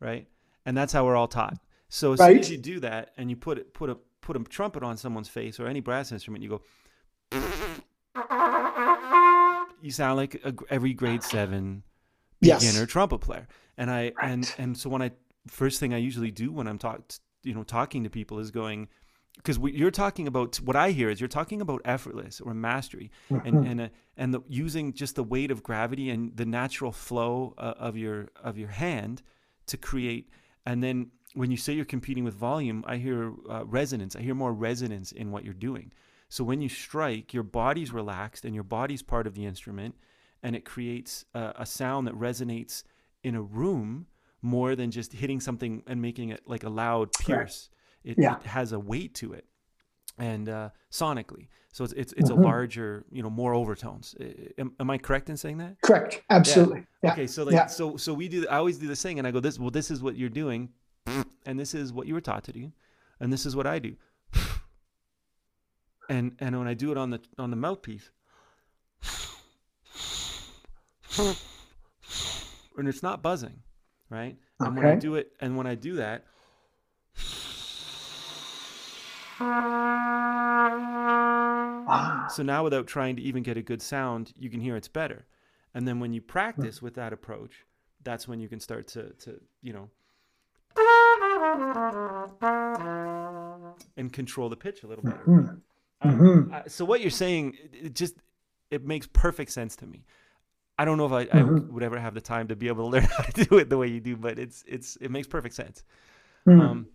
right? 0.00 0.26
And 0.64 0.76
that's 0.76 0.92
how 0.92 1.04
we're 1.04 1.16
all 1.16 1.28
taught. 1.28 1.58
So 1.88 2.12
as 2.14 2.20
right. 2.20 2.30
soon 2.30 2.38
as 2.38 2.50
you 2.50 2.58
do 2.58 2.80
that 2.80 3.10
and 3.16 3.28
you 3.28 3.36
put 3.36 3.58
it 3.58 3.74
put 3.74 3.90
a 3.90 3.96
put 4.20 4.36
a 4.36 4.40
trumpet 4.40 4.82
on 4.82 4.96
someone's 4.96 5.28
face 5.28 5.60
or 5.60 5.66
any 5.66 5.80
brass 5.80 6.12
instrument, 6.12 6.42
you 6.42 6.48
go. 6.48 6.62
You 9.82 9.90
sound 9.90 10.16
like 10.16 10.40
a, 10.44 10.54
every 10.70 10.94
grade 10.94 11.24
seven 11.24 11.82
beginner 12.42 12.80
yes. 12.80 12.86
trumpet 12.88 13.18
player, 13.18 13.48
and 13.76 13.90
I 13.90 13.94
right. 14.02 14.14
and 14.22 14.54
and 14.58 14.76
so 14.76 14.90
when 14.90 15.02
I 15.02 15.12
first 15.46 15.80
thing 15.80 15.94
I 15.94 15.98
usually 15.98 16.30
do 16.30 16.52
when 16.52 16.66
I'm 16.66 16.78
talk 16.78 17.00
you 17.42 17.54
know 17.54 17.62
talking 17.62 18.04
to 18.04 18.10
people 18.10 18.38
is 18.38 18.50
going 18.50 18.88
because 19.36 19.58
you're 19.58 19.90
talking 19.90 20.26
about 20.26 20.56
what 20.56 20.76
I 20.76 20.90
hear 20.90 21.08
is 21.08 21.20
you're 21.20 21.28
talking 21.28 21.60
about 21.60 21.80
effortless 21.84 22.40
or 22.40 22.54
mastery 22.54 23.10
mm-hmm. 23.30 23.46
and 23.46 23.66
and 23.66 23.80
uh, 23.80 23.88
and 24.16 24.34
the, 24.34 24.40
using 24.48 24.92
just 24.92 25.16
the 25.16 25.24
weight 25.24 25.50
of 25.50 25.62
gravity 25.62 26.10
and 26.10 26.36
the 26.36 26.44
natural 26.44 26.92
flow 26.92 27.54
uh, 27.58 27.74
of 27.78 27.96
your 27.96 28.28
of 28.42 28.58
your 28.58 28.68
hand 28.68 29.22
to 29.66 29.76
create 29.76 30.28
and 30.66 30.82
then 30.82 31.10
when 31.34 31.50
you 31.50 31.56
say 31.56 31.72
you're 31.72 31.84
competing 31.84 32.24
with 32.24 32.34
volume 32.34 32.84
I 32.86 32.96
hear 32.98 33.32
uh, 33.48 33.64
resonance 33.64 34.16
I 34.16 34.20
hear 34.20 34.34
more 34.34 34.52
resonance 34.52 35.12
in 35.12 35.30
what 35.30 35.44
you're 35.44 35.54
doing 35.54 35.92
so 36.28 36.44
when 36.44 36.60
you 36.60 36.68
strike 36.68 37.34
your 37.34 37.42
body's 37.42 37.92
relaxed 37.92 38.44
and 38.44 38.54
your 38.54 38.64
body's 38.64 39.02
part 39.02 39.26
of 39.26 39.34
the 39.34 39.46
instrument 39.46 39.94
and 40.42 40.56
it 40.56 40.64
creates 40.64 41.24
a, 41.34 41.52
a 41.60 41.66
sound 41.66 42.06
that 42.06 42.14
resonates 42.14 42.84
in 43.22 43.34
a 43.34 43.42
room 43.42 44.06
more 44.42 44.74
than 44.74 44.90
just 44.90 45.12
hitting 45.12 45.40
something 45.40 45.82
and 45.86 46.02
making 46.02 46.30
it 46.30 46.42
like 46.46 46.64
a 46.64 46.68
loud 46.68 47.12
pierce 47.12 47.70
it, 48.04 48.18
yeah. 48.18 48.36
it 48.36 48.42
has 48.44 48.72
a 48.72 48.78
weight 48.78 49.14
to 49.16 49.32
it, 49.32 49.46
and 50.18 50.48
uh, 50.48 50.70
sonically, 50.90 51.48
so 51.72 51.84
it's 51.84 51.92
it's, 51.92 52.12
it's 52.14 52.30
mm-hmm. 52.30 52.40
a 52.40 52.44
larger, 52.44 53.04
you 53.10 53.22
know, 53.22 53.30
more 53.30 53.54
overtones. 53.54 54.14
Am, 54.58 54.72
am, 54.80 54.90
I 54.90 54.98
correct 54.98 55.30
in 55.30 55.36
saying 55.36 55.58
that? 55.58 55.80
Correct, 55.82 56.22
absolutely. 56.28 56.80
Yeah. 57.02 57.08
Yeah. 57.08 57.12
Okay, 57.12 57.26
so 57.26 57.44
like 57.44 57.70
so 57.70 57.96
so 57.96 58.12
we 58.12 58.28
do. 58.28 58.46
I 58.48 58.56
always 58.56 58.78
do 58.78 58.88
this 58.88 59.02
thing, 59.02 59.18
and 59.18 59.26
I 59.26 59.30
go, 59.30 59.40
this 59.40 59.58
well, 59.58 59.70
this 59.70 59.90
is 59.90 60.02
what 60.02 60.16
you're 60.16 60.28
doing, 60.28 60.70
and 61.46 61.58
this 61.58 61.74
is 61.74 61.92
what 61.92 62.06
you 62.06 62.14
were 62.14 62.20
taught 62.20 62.44
to 62.44 62.52
do, 62.52 62.72
and 63.20 63.32
this 63.32 63.46
is 63.46 63.54
what 63.54 63.66
I 63.66 63.78
do. 63.78 63.96
And 66.08 66.34
and 66.40 66.58
when 66.58 66.66
I 66.66 66.74
do 66.74 66.90
it 66.90 66.98
on 66.98 67.10
the 67.10 67.20
on 67.38 67.50
the 67.50 67.56
mouthpiece, 67.56 68.10
and 71.18 72.88
it's 72.88 73.02
not 73.02 73.22
buzzing, 73.22 73.60
right? 74.10 74.36
Okay. 74.60 74.68
And 74.68 74.76
when 74.76 74.86
I 74.86 74.94
do 74.96 75.14
it, 75.16 75.32
and 75.40 75.56
when 75.56 75.66
I 75.66 75.74
do 75.74 75.96
that, 75.96 76.24
so 82.30 82.42
now, 82.42 82.62
without 82.64 82.86
trying 82.86 83.16
to 83.16 83.22
even 83.22 83.42
get 83.42 83.56
a 83.56 83.62
good 83.62 83.82
sound, 83.82 84.32
you 84.38 84.48
can 84.48 84.60
hear 84.60 84.76
it's 84.76 84.88
better. 84.88 85.26
And 85.74 85.88
then 85.88 86.00
when 86.00 86.12
you 86.12 86.20
practice 86.20 86.80
with 86.82 86.94
that 86.94 87.12
approach, 87.12 87.64
that's 88.04 88.28
when 88.28 88.40
you 88.40 88.48
can 88.48 88.60
start 88.60 88.86
to, 88.88 89.10
to 89.10 89.40
you 89.62 89.72
know, 89.72 89.90
and 93.96 94.12
control 94.12 94.48
the 94.48 94.56
pitch 94.56 94.82
a 94.82 94.86
little 94.86 95.04
better. 95.04 95.24
Mm-hmm. 95.26 96.08
Um, 96.08 96.18
mm-hmm. 96.18 96.68
so 96.68 96.84
what 96.84 97.00
you're 97.00 97.10
saying, 97.10 97.56
it 97.72 97.94
just 97.94 98.14
it 98.70 98.84
makes 98.84 99.06
perfect 99.06 99.50
sense 99.50 99.76
to 99.76 99.86
me. 99.86 100.04
I 100.82 100.84
don't 100.84 100.98
know 100.98 101.06
if 101.06 101.12
I, 101.12 101.24
mm-hmm. 101.26 101.56
I, 101.70 101.72
would 101.72 101.82
ever 101.82 101.98
have 101.98 102.14
the 102.14 102.20
time 102.20 102.48
to 102.48 102.56
be 102.56 102.66
able 102.68 102.84
to 102.84 102.90
learn 102.90 103.02
how 103.16 103.22
to 103.22 103.44
do 103.44 103.58
it 103.58 103.68
the 103.68 103.78
way 103.78 103.86
you 103.86 104.00
do, 104.00 104.16
but 104.16 104.38
it's 104.38 104.64
it's 104.66 104.96
it 104.96 105.10
makes 105.10 105.28
perfect 105.28 105.54
sense. 105.54 105.84
Mm-hmm. 106.46 106.60
Um, 106.60 106.86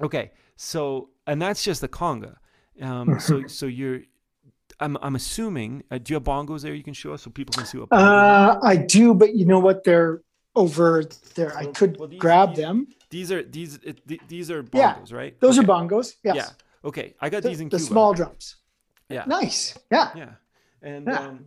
Okay, 0.00 0.30
so 0.56 1.10
and 1.26 1.42
that's 1.42 1.62
just 1.62 1.80
the 1.80 1.88
conga. 1.88 2.36
Um, 2.80 3.18
so 3.18 3.46
so 3.46 3.66
you're, 3.66 4.00
I'm 4.78 4.96
I'm 5.02 5.16
assuming. 5.16 5.82
Uh, 5.90 5.98
do 5.98 6.12
you 6.12 6.14
have 6.14 6.24
bongos 6.24 6.62
there 6.62 6.74
you 6.74 6.84
can 6.84 6.94
show 6.94 7.12
us 7.12 7.22
so 7.22 7.30
people 7.30 7.52
can 7.52 7.66
see 7.66 7.78
what? 7.78 7.88
Uh, 7.90 8.58
I 8.62 8.76
do, 8.76 9.14
but 9.14 9.34
you 9.34 9.44
know 9.44 9.58
what? 9.58 9.82
They're 9.84 10.22
over 10.54 11.04
there. 11.34 11.56
I 11.56 11.66
could 11.66 11.98
well, 11.98 12.08
these, 12.08 12.20
grab 12.20 12.50
these, 12.50 12.58
them. 12.58 12.86
These 13.10 13.32
are 13.32 13.42
these 13.42 13.80
these 14.28 14.50
are 14.50 14.62
bongos, 14.62 15.10
yeah, 15.10 15.16
right? 15.16 15.40
Those 15.40 15.58
okay. 15.58 15.66
are 15.66 15.68
bongos. 15.68 16.14
Yes. 16.22 16.36
Yeah. 16.36 16.48
Okay, 16.84 17.14
I 17.20 17.28
got 17.28 17.42
the, 17.42 17.48
these 17.48 17.60
in 17.60 17.68
the 17.68 17.78
Cuba. 17.78 17.90
small 17.90 18.14
drums. 18.14 18.56
Yeah. 19.08 19.24
Nice. 19.26 19.76
Yeah. 19.90 20.10
Yeah. 20.14 20.30
And 20.80 21.06
yeah. 21.08 21.18
Um, 21.18 21.44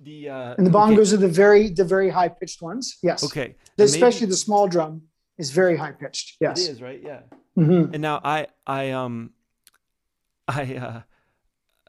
the 0.00 0.28
uh, 0.28 0.54
and 0.56 0.66
the 0.66 0.70
bongos 0.70 1.08
okay. 1.08 1.14
are 1.14 1.18
the 1.18 1.28
very 1.28 1.68
the 1.68 1.84
very 1.84 2.08
high 2.08 2.28
pitched 2.28 2.62
ones. 2.62 2.98
Yes. 3.02 3.24
Okay. 3.24 3.56
Especially 3.78 4.20
maybe, 4.20 4.30
the 4.30 4.36
small 4.36 4.66
drum 4.66 5.02
is 5.38 5.50
very 5.50 5.76
high 5.76 5.92
pitched. 5.92 6.36
Yes. 6.40 6.66
It 6.66 6.72
is 6.72 6.82
right. 6.82 7.00
Yeah. 7.02 7.20
Mm-hmm. 7.58 7.94
And 7.94 8.00
now 8.00 8.20
I 8.24 8.46
I 8.66 8.90
um 8.90 9.30
I 10.48 10.74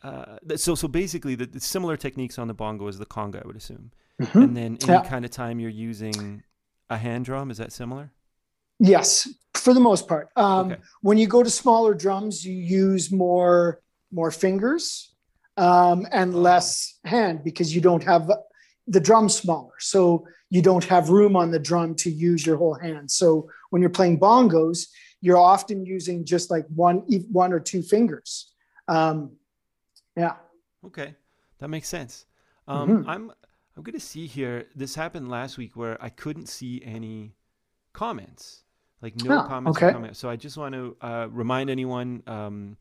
uh, 0.04 0.08
uh 0.08 0.38
so 0.58 0.76
so 0.76 0.88
basically 0.88 1.36
the, 1.36 1.46
the, 1.46 1.60
similar 1.60 1.96
techniques 1.98 2.38
on 2.38 2.48
the 2.48 2.54
bongo 2.54 2.88
as 2.88 2.98
the 2.98 3.06
conga 3.06 3.44
I 3.44 3.48
would 3.48 3.56
assume. 3.56 3.92
Mm-hmm. 4.22 4.40
And 4.40 4.58
then 4.58 4.78
any 4.82 4.92
yeah. 4.92 5.04
kind 5.04 5.26
of 5.26 5.32
time 5.32 5.60
you're 5.60 5.70
using 5.70 6.44
a 6.90 6.98
hand 6.98 7.26
drum 7.26 7.50
is 7.50 7.58
that 7.58 7.72
similar? 7.72 8.12
Yes, 8.80 9.28
for 9.54 9.74
the 9.74 9.80
most 9.80 10.08
part. 10.08 10.30
Um, 10.36 10.72
okay. 10.72 10.82
When 11.02 11.18
you 11.18 11.28
go 11.28 11.44
to 11.44 11.50
smaller 11.50 11.94
drums, 11.94 12.46
you 12.46 12.54
use 12.54 13.12
more 13.12 13.80
more 14.12 14.32
fingers 14.32 15.11
um, 15.58 16.08
and 16.12 16.36
less 16.36 17.00
hand 17.06 17.44
because 17.44 17.74
you 17.76 17.82
don't 17.82 18.04
have 18.04 18.32
the 18.88 19.00
drum 19.00 19.30
smaller, 19.30 19.74
so 19.80 20.26
you 20.50 20.62
don't 20.62 20.84
have 20.86 21.10
room 21.10 21.36
on 21.36 21.52
the 21.52 21.60
drum 21.60 21.96
to 21.96 22.10
use 22.10 22.46
your 22.46 22.58
whole 22.58 22.74
hand. 22.76 23.10
So 23.10 23.50
when 23.70 23.82
you're 23.82 23.92
playing 23.92 24.20
bongos, 24.20 24.88
you're 25.22 25.38
often 25.38 25.86
using 25.86 26.26
just 26.26 26.50
like 26.52 26.66
one 26.76 26.98
one 27.32 27.54
or 27.54 27.60
two 27.60 27.82
fingers. 27.82 28.52
Um, 28.88 29.32
yeah. 30.18 30.36
Okay, 30.86 31.16
that 31.60 31.70
makes 31.70 31.88
sense. 31.88 32.26
Um, 32.68 32.90
mm-hmm. 32.90 33.10
I'm 33.10 33.32
I'm 33.78 33.84
gonna 33.84 34.00
see 34.00 34.28
here. 34.28 34.66
This 34.76 34.96
happened 34.96 35.30
last 35.30 35.58
week 35.58 35.76
where 35.76 35.98
I 36.04 36.10
couldn't 36.10 36.48
see 36.48 36.82
any 36.84 37.34
comments. 37.94 38.64
like 39.02 39.16
no 39.24 39.40
Oh, 39.44 39.48
comments 39.48 39.78
okay. 39.78 39.92
comment. 39.94 40.16
So 40.18 40.30
I 40.30 40.36
just 40.36 40.58
want 40.58 40.74
to 40.76 40.96
uh, 41.02 41.28
remind 41.32 41.70
anyone, 41.70 42.22
um, 42.28 42.78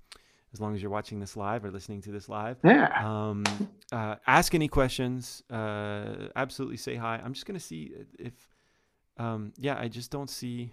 as 0.53 0.61
long 0.61 0.75
as 0.75 0.83
you're 0.83 0.91
watching 0.91 1.21
this 1.21 1.37
live 1.37 1.65
or 1.65 1.71
listening 1.71 2.01
to 2.03 2.11
this 2.11 2.29
live, 2.29 2.59
Yeah. 2.65 2.89
um, 3.05 3.45
uh, 3.93 4.17
ask 4.27 4.55
any 4.55 4.69
questions. 4.69 5.43
Uh, 5.51 6.29
absolutely 6.37 6.77
say 6.77 6.97
hi. 6.97 7.21
I'm 7.25 7.33
just 7.33 7.47
gonna 7.47 7.61
see 7.61 7.93
if, 8.19 8.49
um, 9.17 9.53
yeah, 9.57 9.79
I 9.79 9.89
just 9.89 10.11
don't 10.11 10.31
see. 10.31 10.73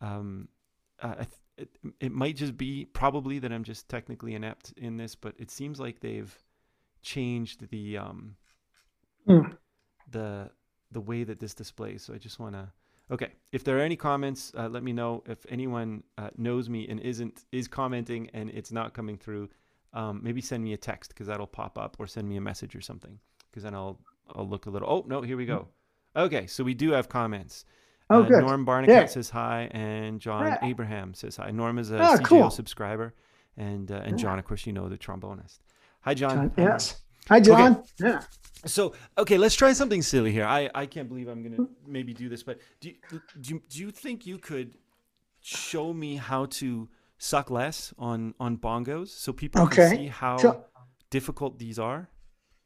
Um, 0.00 0.48
uh, 1.00 1.14
I 1.18 1.24
th- 1.24 1.28
it, 1.58 1.68
it 2.00 2.12
might 2.12 2.36
just 2.36 2.56
be 2.56 2.84
probably 2.84 3.38
that 3.38 3.50
I'm 3.52 3.64
just 3.64 3.88
technically 3.88 4.34
inept 4.34 4.72
in 4.76 4.96
this, 4.96 5.14
but 5.14 5.34
it 5.38 5.50
seems 5.50 5.80
like 5.80 6.00
they've 6.00 6.36
changed 7.02 7.70
the 7.70 7.98
um, 7.98 8.36
Hmm. 9.26 9.52
the 10.10 10.50
the 10.92 11.00
way 11.00 11.24
that 11.24 11.38
this 11.40 11.54
displays. 11.54 12.02
So 12.02 12.14
I 12.14 12.18
just 12.18 12.38
want 12.38 12.54
to. 12.54 12.68
Okay, 13.10 13.32
if 13.52 13.62
there 13.62 13.76
are 13.78 13.82
any 13.82 13.94
comments, 13.96 14.52
uh, 14.58 14.68
let 14.68 14.82
me 14.82 14.92
know. 14.92 15.22
If 15.26 15.46
anyone 15.48 16.02
uh, 16.18 16.30
knows 16.36 16.68
me 16.68 16.88
and 16.88 16.98
isn't 17.00 17.44
is 17.52 17.68
commenting 17.68 18.28
and 18.34 18.50
it's 18.50 18.72
not 18.72 18.94
coming 18.94 19.16
through, 19.16 19.48
um, 19.92 20.20
maybe 20.24 20.40
send 20.40 20.64
me 20.64 20.72
a 20.72 20.76
text 20.76 21.10
because 21.10 21.28
that'll 21.28 21.46
pop 21.46 21.78
up, 21.78 21.96
or 22.00 22.06
send 22.08 22.28
me 22.28 22.36
a 22.36 22.40
message 22.40 22.74
or 22.74 22.80
something 22.80 23.18
because 23.50 23.62
then 23.62 23.74
I'll 23.74 24.00
I'll 24.34 24.48
look 24.48 24.66
a 24.66 24.70
little. 24.70 24.88
Oh 24.90 25.04
no, 25.06 25.22
here 25.22 25.36
we 25.36 25.46
go. 25.46 25.68
Okay, 26.16 26.46
so 26.48 26.64
we 26.64 26.74
do 26.74 26.90
have 26.92 27.08
comments. 27.08 27.64
Oh, 28.10 28.22
Uh, 28.22 28.28
good. 28.28 28.40
Norm 28.40 28.64
Barnicat 28.66 28.88
Yeah. 28.88 29.06
says 29.06 29.30
hi, 29.30 29.68
and 29.72 30.20
John 30.20 30.46
Yeah. 30.46 30.58
Abraham 30.62 31.14
says 31.14 31.36
hi. 31.36 31.50
Norm 31.52 31.78
is 31.78 31.90
a 31.92 31.98
Ah, 32.00 32.16
CJO 32.16 32.24
cool. 32.24 32.50
subscriber, 32.50 33.14
and 33.56 33.90
uh, 33.92 33.96
and 34.04 34.18
Yeah. 34.18 34.22
John, 34.24 34.38
of 34.40 34.44
course, 34.44 34.66
you 34.66 34.72
know 34.72 34.88
the 34.88 34.98
trombonist. 34.98 35.60
Hi, 36.00 36.14
John. 36.14 36.30
John, 36.30 36.52
Hi, 36.56 36.62
yes. 36.62 37.02
Hi, 37.28 37.40
John. 37.40 37.82
Yeah. 37.98 38.22
So 38.64 38.94
okay, 39.18 39.38
let's 39.38 39.54
try 39.54 39.72
something 39.72 40.02
silly 40.02 40.32
here. 40.32 40.44
I, 40.44 40.68
I 40.74 40.86
can't 40.86 41.08
believe 41.08 41.28
I'm 41.28 41.42
gonna 41.42 41.68
maybe 41.86 42.12
do 42.14 42.28
this, 42.28 42.42
but 42.42 42.58
do 42.80 42.88
you, 42.88 42.94
do 43.40 43.54
you, 43.54 43.62
do 43.68 43.78
you 43.80 43.90
think 43.90 44.26
you 44.26 44.38
could 44.38 44.74
show 45.42 45.92
me 45.92 46.16
how 46.16 46.46
to 46.46 46.88
suck 47.18 47.50
less 47.50 47.94
on 47.98 48.34
on 48.40 48.56
bongos 48.56 49.08
so 49.08 49.32
people 49.32 49.62
Okay. 49.62 49.88
can 49.88 49.96
see 49.96 50.06
how 50.08 50.36
So, 50.38 50.64
difficult 51.10 51.58
these 51.58 51.78
are? 51.78 52.08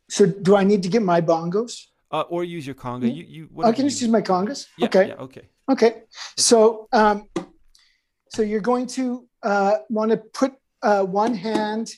so 0.09 0.27
do 0.27 0.57
I 0.57 0.65
need 0.65 0.83
to 0.83 0.89
get 0.89 1.03
my 1.03 1.21
bongos? 1.21 1.87
Uh, 2.11 2.23
or 2.29 2.43
use 2.45 2.67
your 2.67 2.75
conga. 2.75 3.15
You 3.15 3.25
you 3.29 3.49
I 3.63 3.73
can 3.73 3.85
you- 3.85 3.91
just 3.91 4.01
use 4.03 4.11
my 4.11 4.23
congas. 4.23 4.67
yeah, 4.79 4.87
okay. 4.87 5.09
Yeah. 5.09 5.15
Okay. 5.27 5.49
Okay. 5.71 6.03
So, 6.37 6.89
um, 6.93 7.29
so 8.31 8.43
you're 8.43 8.61
going 8.73 8.87
to 8.99 9.29
uh, 9.43 9.75
want 9.89 10.11
to 10.11 10.17
put 10.17 10.53
uh, 10.83 11.05
one 11.05 11.35
hand 11.35 11.93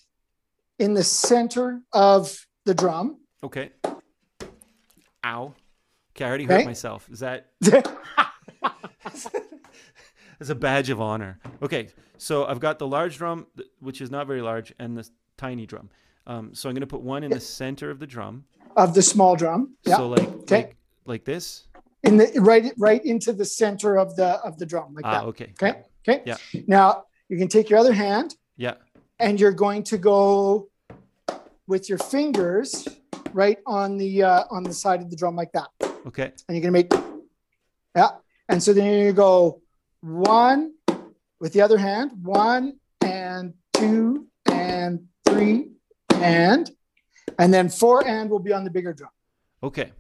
in 0.79 0.93
the 0.93 1.03
center 1.05 1.81
of 1.93 2.37
the 2.65 2.75
drum. 2.75 3.19
Okay. 3.43 3.71
Ow. 5.25 5.55
Okay, 6.15 6.25
I 6.25 6.29
already 6.29 6.45
hurt 6.45 6.65
myself. 6.65 7.09
Is 7.11 7.21
that 7.21 7.49
It's 10.41 10.51
a 10.51 10.55
badge 10.57 10.91
of 10.91 11.01
honor. 11.01 11.39
Okay, 11.63 11.89
so 12.19 12.47
I've 12.47 12.59
got 12.59 12.79
the 12.81 12.87
large 12.87 13.17
drum, 13.19 13.47
which 13.79 14.01
is 14.01 14.11
not 14.11 14.27
very 14.27 14.43
large, 14.43 14.75
and 14.81 14.97
the 14.99 15.09
tiny 15.37 15.67
drum. 15.67 15.89
Um, 16.27 16.53
so 16.53 16.69
I'm 16.69 16.75
going 16.75 16.81
to 16.81 16.87
put 16.87 17.01
one 17.03 17.23
in 17.23 17.31
the 17.31 17.39
center 17.41 17.91
of 17.91 18.01
the 18.01 18.07
drum. 18.09 18.45
of 18.77 18.95
the 18.95 19.03
small 19.03 19.37
drum. 19.37 19.77
Yeah. 19.85 19.97
So 19.99 20.09
like 20.09 20.29
Okay. 20.29 20.57
like 20.57 20.77
like 21.05 21.25
this. 21.25 21.65
in 22.03 22.17
the 22.17 22.33
right 22.41 22.73
right 22.79 23.05
into 23.05 23.33
the 23.33 23.45
center 23.45 23.97
of 23.99 24.17
the 24.17 24.41
of 24.45 24.59
the 24.59 24.67
drum 24.67 24.95
like 24.95 25.05
Ah, 25.05 25.21
that. 25.21 25.25
okay. 25.27 25.53
Okay. 25.63 25.83
Okay. 26.09 26.23
Yeah. 26.27 26.37
Now 26.67 27.05
you 27.29 27.39
can 27.39 27.49
take 27.49 27.71
your 27.71 27.79
other 27.79 27.93
hand 27.93 28.35
Yeah. 28.57 28.75
and 29.21 29.39
you're 29.39 29.53
going 29.53 29.83
to 29.85 29.99
go 29.99 30.69
with 31.67 31.89
your 31.89 31.99
fingers 31.99 32.87
right 33.33 33.59
on 33.67 33.97
the 33.97 34.23
uh, 34.23 34.45
on 34.51 34.63
the 34.63 34.73
side 34.75 35.01
of 35.01 35.11
the 35.11 35.17
drum 35.17 35.37
like 35.37 35.53
that, 35.53 35.69
Okay. 36.07 36.33
and 36.49 36.57
you're 36.57 36.61
gonna 36.63 36.73
make 36.73 36.93
yeah. 37.97 38.11
And 38.49 38.63
so 38.63 38.73
then 38.73 38.85
you 38.87 38.99
need 38.99 39.07
to 39.07 39.13
go 39.13 39.63
one 40.01 40.75
with 41.41 41.53
the 41.53 41.61
other 41.61 41.79
hand, 41.79 42.11
one 42.23 42.79
and 43.03 43.55
two 43.75 44.27
and 44.51 45.07
three 45.27 45.71
and 46.15 46.71
and 47.39 47.53
then 47.55 47.69
four 47.69 48.07
and 48.07 48.29
will 48.31 48.39
be 48.39 48.53
on 48.53 48.65
the 48.65 48.71
bigger 48.71 48.93
drum. 48.93 49.11
Okay. 49.63 49.93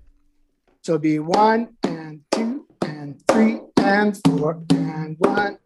So 0.83 0.93
it'd 0.93 1.03
be 1.03 1.19
one 1.21 1.77
and 1.85 2.21
two 2.33 2.67
and 2.83 3.23
three 3.31 3.61
and 3.79 4.19
four 4.27 4.63
and 4.71 5.17
one 5.19 5.59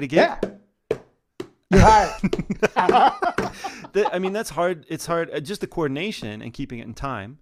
get 0.00 0.04
a 0.04 0.06
gig? 0.06 0.18
Yeah. 0.90 0.98
You're 1.70 1.80
hired. 1.82 2.12
I 4.12 4.18
mean, 4.18 4.32
that's 4.32 4.50
hard. 4.50 4.86
It's 4.88 5.06
hard. 5.06 5.30
uh, 5.32 5.40
Just 5.40 5.60
the 5.60 5.66
coordination 5.66 6.42
and 6.42 6.52
keeping 6.52 6.78
it 6.78 6.86
in 6.86 6.94
time, 6.94 7.38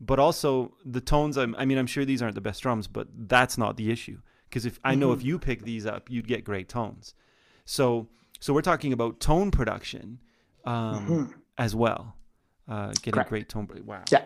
but 0.00 0.18
also 0.18 0.74
the 0.84 1.00
tones. 1.00 1.36
I'm, 1.36 1.54
I 1.56 1.64
mean, 1.64 1.78
I'm 1.78 1.86
sure 1.86 2.04
these 2.04 2.22
aren't 2.22 2.34
the 2.34 2.40
best 2.40 2.62
drums, 2.62 2.86
but 2.86 3.08
that's 3.28 3.58
not 3.58 3.76
the 3.76 3.90
issue. 3.90 4.18
Because 4.48 4.66
if 4.66 4.78
I 4.84 4.94
know 4.94 5.12
if 5.12 5.18
Mm-hmm. 5.18 5.28
you 5.28 5.38
pick 5.38 5.62
these 5.64 5.86
up, 5.86 6.08
you'd 6.10 6.28
get 6.28 6.44
great 6.44 6.68
tones. 6.68 7.14
So, 7.64 8.08
so 8.40 8.52
we're 8.54 8.62
talking 8.62 8.92
about 8.92 9.18
tone 9.20 9.50
production 9.50 10.20
um, 10.64 11.34
as 11.58 11.74
well. 11.74 12.14
Uh, 12.68 12.88
getting 12.88 12.92
Mm-hmm. 13.02 13.10
Correct. 13.12 13.28
great 13.28 13.48
tone. 13.48 13.68
Wow. 13.84 14.02
yeah. 14.12 14.22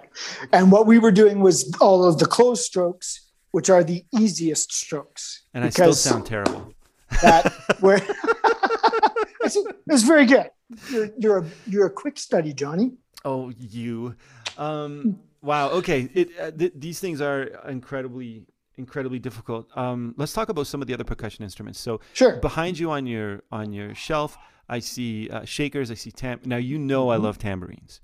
And 0.52 0.70
what 0.72 0.86
we 0.86 0.98
were 0.98 1.10
doing 1.12 1.40
was 1.40 1.72
all 1.80 2.04
of 2.04 2.18
the 2.18 2.26
closed 2.26 2.62
strokes, 2.62 3.28
which 3.52 3.70
are 3.70 3.82
the 3.84 4.04
easiest 4.18 4.72
strokes. 4.72 5.42
And 5.54 5.64
I 5.64 5.70
still 5.70 5.92
sound 5.94 6.26
terrible. 6.26 6.74
That 7.22 7.52
where 7.80 7.96
it's, 9.42 9.56
it's 9.86 10.02
very 10.02 10.26
good. 10.26 10.50
You're 10.90 11.10
you're 11.18 11.38
a 11.38 11.44
you're 11.66 11.86
a 11.86 11.90
quick 11.90 12.18
study, 12.18 12.52
Johnny. 12.52 12.92
Oh, 13.24 13.52
you. 13.58 14.14
Um, 14.56 15.18
wow. 15.42 15.70
Okay. 15.70 16.08
It, 16.14 16.30
uh, 16.40 16.50
th- 16.52 16.72
these 16.76 17.00
things 17.00 17.20
are 17.20 17.42
incredibly, 17.68 18.44
incredibly 18.76 19.18
difficult. 19.18 19.68
Um, 19.76 20.14
let's 20.16 20.32
talk 20.32 20.48
about 20.48 20.66
some 20.66 20.80
of 20.80 20.88
the 20.88 20.94
other 20.94 21.04
percussion 21.04 21.42
instruments. 21.44 21.80
So 21.80 22.00
Sure. 22.14 22.36
behind 22.36 22.78
you 22.78 22.90
on 22.90 23.06
your 23.06 23.42
on 23.50 23.72
your 23.72 23.94
shelf, 23.94 24.38
I 24.68 24.78
see 24.78 25.28
uh, 25.30 25.44
shakers. 25.44 25.90
I 25.90 25.94
see 25.94 26.12
tam. 26.12 26.40
Now 26.44 26.56
you 26.58 26.78
know 26.78 27.08
I 27.10 27.16
love 27.16 27.36
tambourines. 27.38 28.00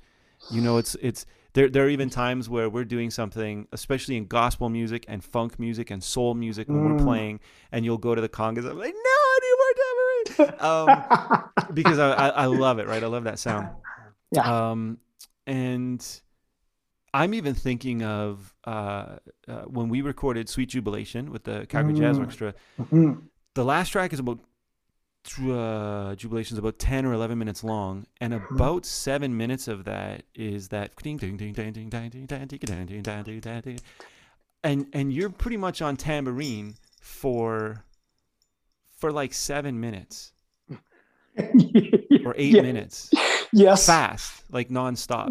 You 0.51 0.61
know 0.61 0.77
it's 0.77 0.97
it's 1.01 1.25
there. 1.57 1.69
There 1.69 1.85
are 1.87 1.89
even 1.89 2.09
times 2.11 2.49
where 2.49 2.69
we're 2.71 2.85
doing 2.85 3.11
something, 3.11 3.67
especially 3.73 4.17
in 4.17 4.27
gospel 4.27 4.69
music 4.69 5.05
and 5.09 5.25
funk 5.25 5.59
music 5.59 5.91
and 5.91 6.03
soul 6.05 6.35
music, 6.35 6.69
when 6.69 6.85
we're 6.85 7.01
Mm. 7.01 7.05
playing, 7.05 7.41
and 7.73 7.85
you'll 7.85 7.99
go 8.09 8.15
to 8.15 8.21
the 8.21 8.29
congas. 8.29 8.65
I'm 8.71 8.79
like, 8.79 8.95
no, 8.95 9.17
I 9.35 9.39
need 9.45 9.57
more 9.63 10.47
tambourine. 10.47 10.61
Um, 10.61 11.75
because 11.75 11.99
I, 11.99 12.13
I, 12.13 12.29
I 12.29 12.47
love 12.47 12.79
it, 12.79 12.87
right? 12.87 13.03
I 13.03 13.07
love 13.07 13.25
that 13.25 13.39
sound. 13.39 13.69
Yeah. 14.31 14.71
Um, 14.71 14.99
and 15.47 16.01
I'm 17.15 17.33
even 17.35 17.55
thinking 17.55 18.03
of 18.03 18.55
uh, 18.65 19.17
uh, 19.49 19.63
when 19.77 19.89
we 19.89 20.03
recorded 20.03 20.49
"Sweet 20.49 20.69
Jubilation" 20.71 21.31
with 21.31 21.45
the 21.45 21.67
Calgary 21.67 21.95
Jazz 21.95 22.17
Mm. 22.17 22.21
Orchestra. 22.21 22.55
Mhm. 22.79 23.23
The 23.55 23.65
last 23.65 23.89
track 23.91 24.13
is 24.13 24.19
about 24.19 24.41
uh, 25.39 26.15
Jubilation 26.17 26.55
is 26.55 26.59
about 26.59 26.79
ten 26.79 27.05
or 27.07 27.13
eleven 27.13 27.39
minutes 27.39 27.63
long, 27.65 28.07
and 28.21 28.33
Mm-hmm. 28.33 28.55
about 28.57 28.87
seven 28.87 29.37
minutes 29.37 29.69
of 29.69 29.85
that 29.85 30.23
is 30.35 30.69
that 30.69 30.93
and 34.65 34.87
and 34.93 35.13
you're 35.13 35.31
pretty 35.31 35.57
much 35.57 35.83
on 35.83 35.97
tambourine 35.97 36.75
for 37.01 37.85
for 38.97 39.13
like 39.13 39.33
seven 39.35 39.79
minutes 39.81 40.33
or 41.39 42.35
eight 42.37 42.55
Yeah. 42.55 42.63
minutes 42.63 43.11
Yes. 43.53 43.87
fast 43.87 44.43
like 44.51 44.69
nonstop 44.71 45.29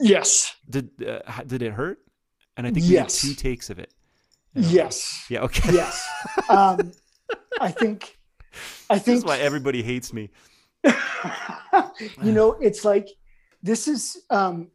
Yes. 0.00 0.54
did 0.68 0.90
uh, 1.06 1.20
did 1.46 1.62
it 1.62 1.72
hurt 1.72 1.98
and 2.56 2.66
i 2.66 2.70
think 2.70 2.84
we 2.86 2.92
Yes. 2.92 3.20
did 3.22 3.28
two 3.28 3.34
takes 3.34 3.70
of 3.70 3.78
it. 3.78 3.92
Yes. 4.54 5.24
yeah 5.30 5.42
okay 5.42 5.72
Yes. 5.72 6.06
Um, 6.48 6.92
I 7.60 7.70
think. 7.70 8.17
I 8.90 8.98
think 8.98 9.18
is 9.18 9.24
why 9.24 9.38
everybody 9.38 9.82
hates 9.82 10.12
me 10.12 10.30
you 12.22 12.32
know, 12.32 12.52
it's 12.60 12.84
like 12.84 13.08
this 13.62 13.88
is 13.88 14.24
um 14.30 14.68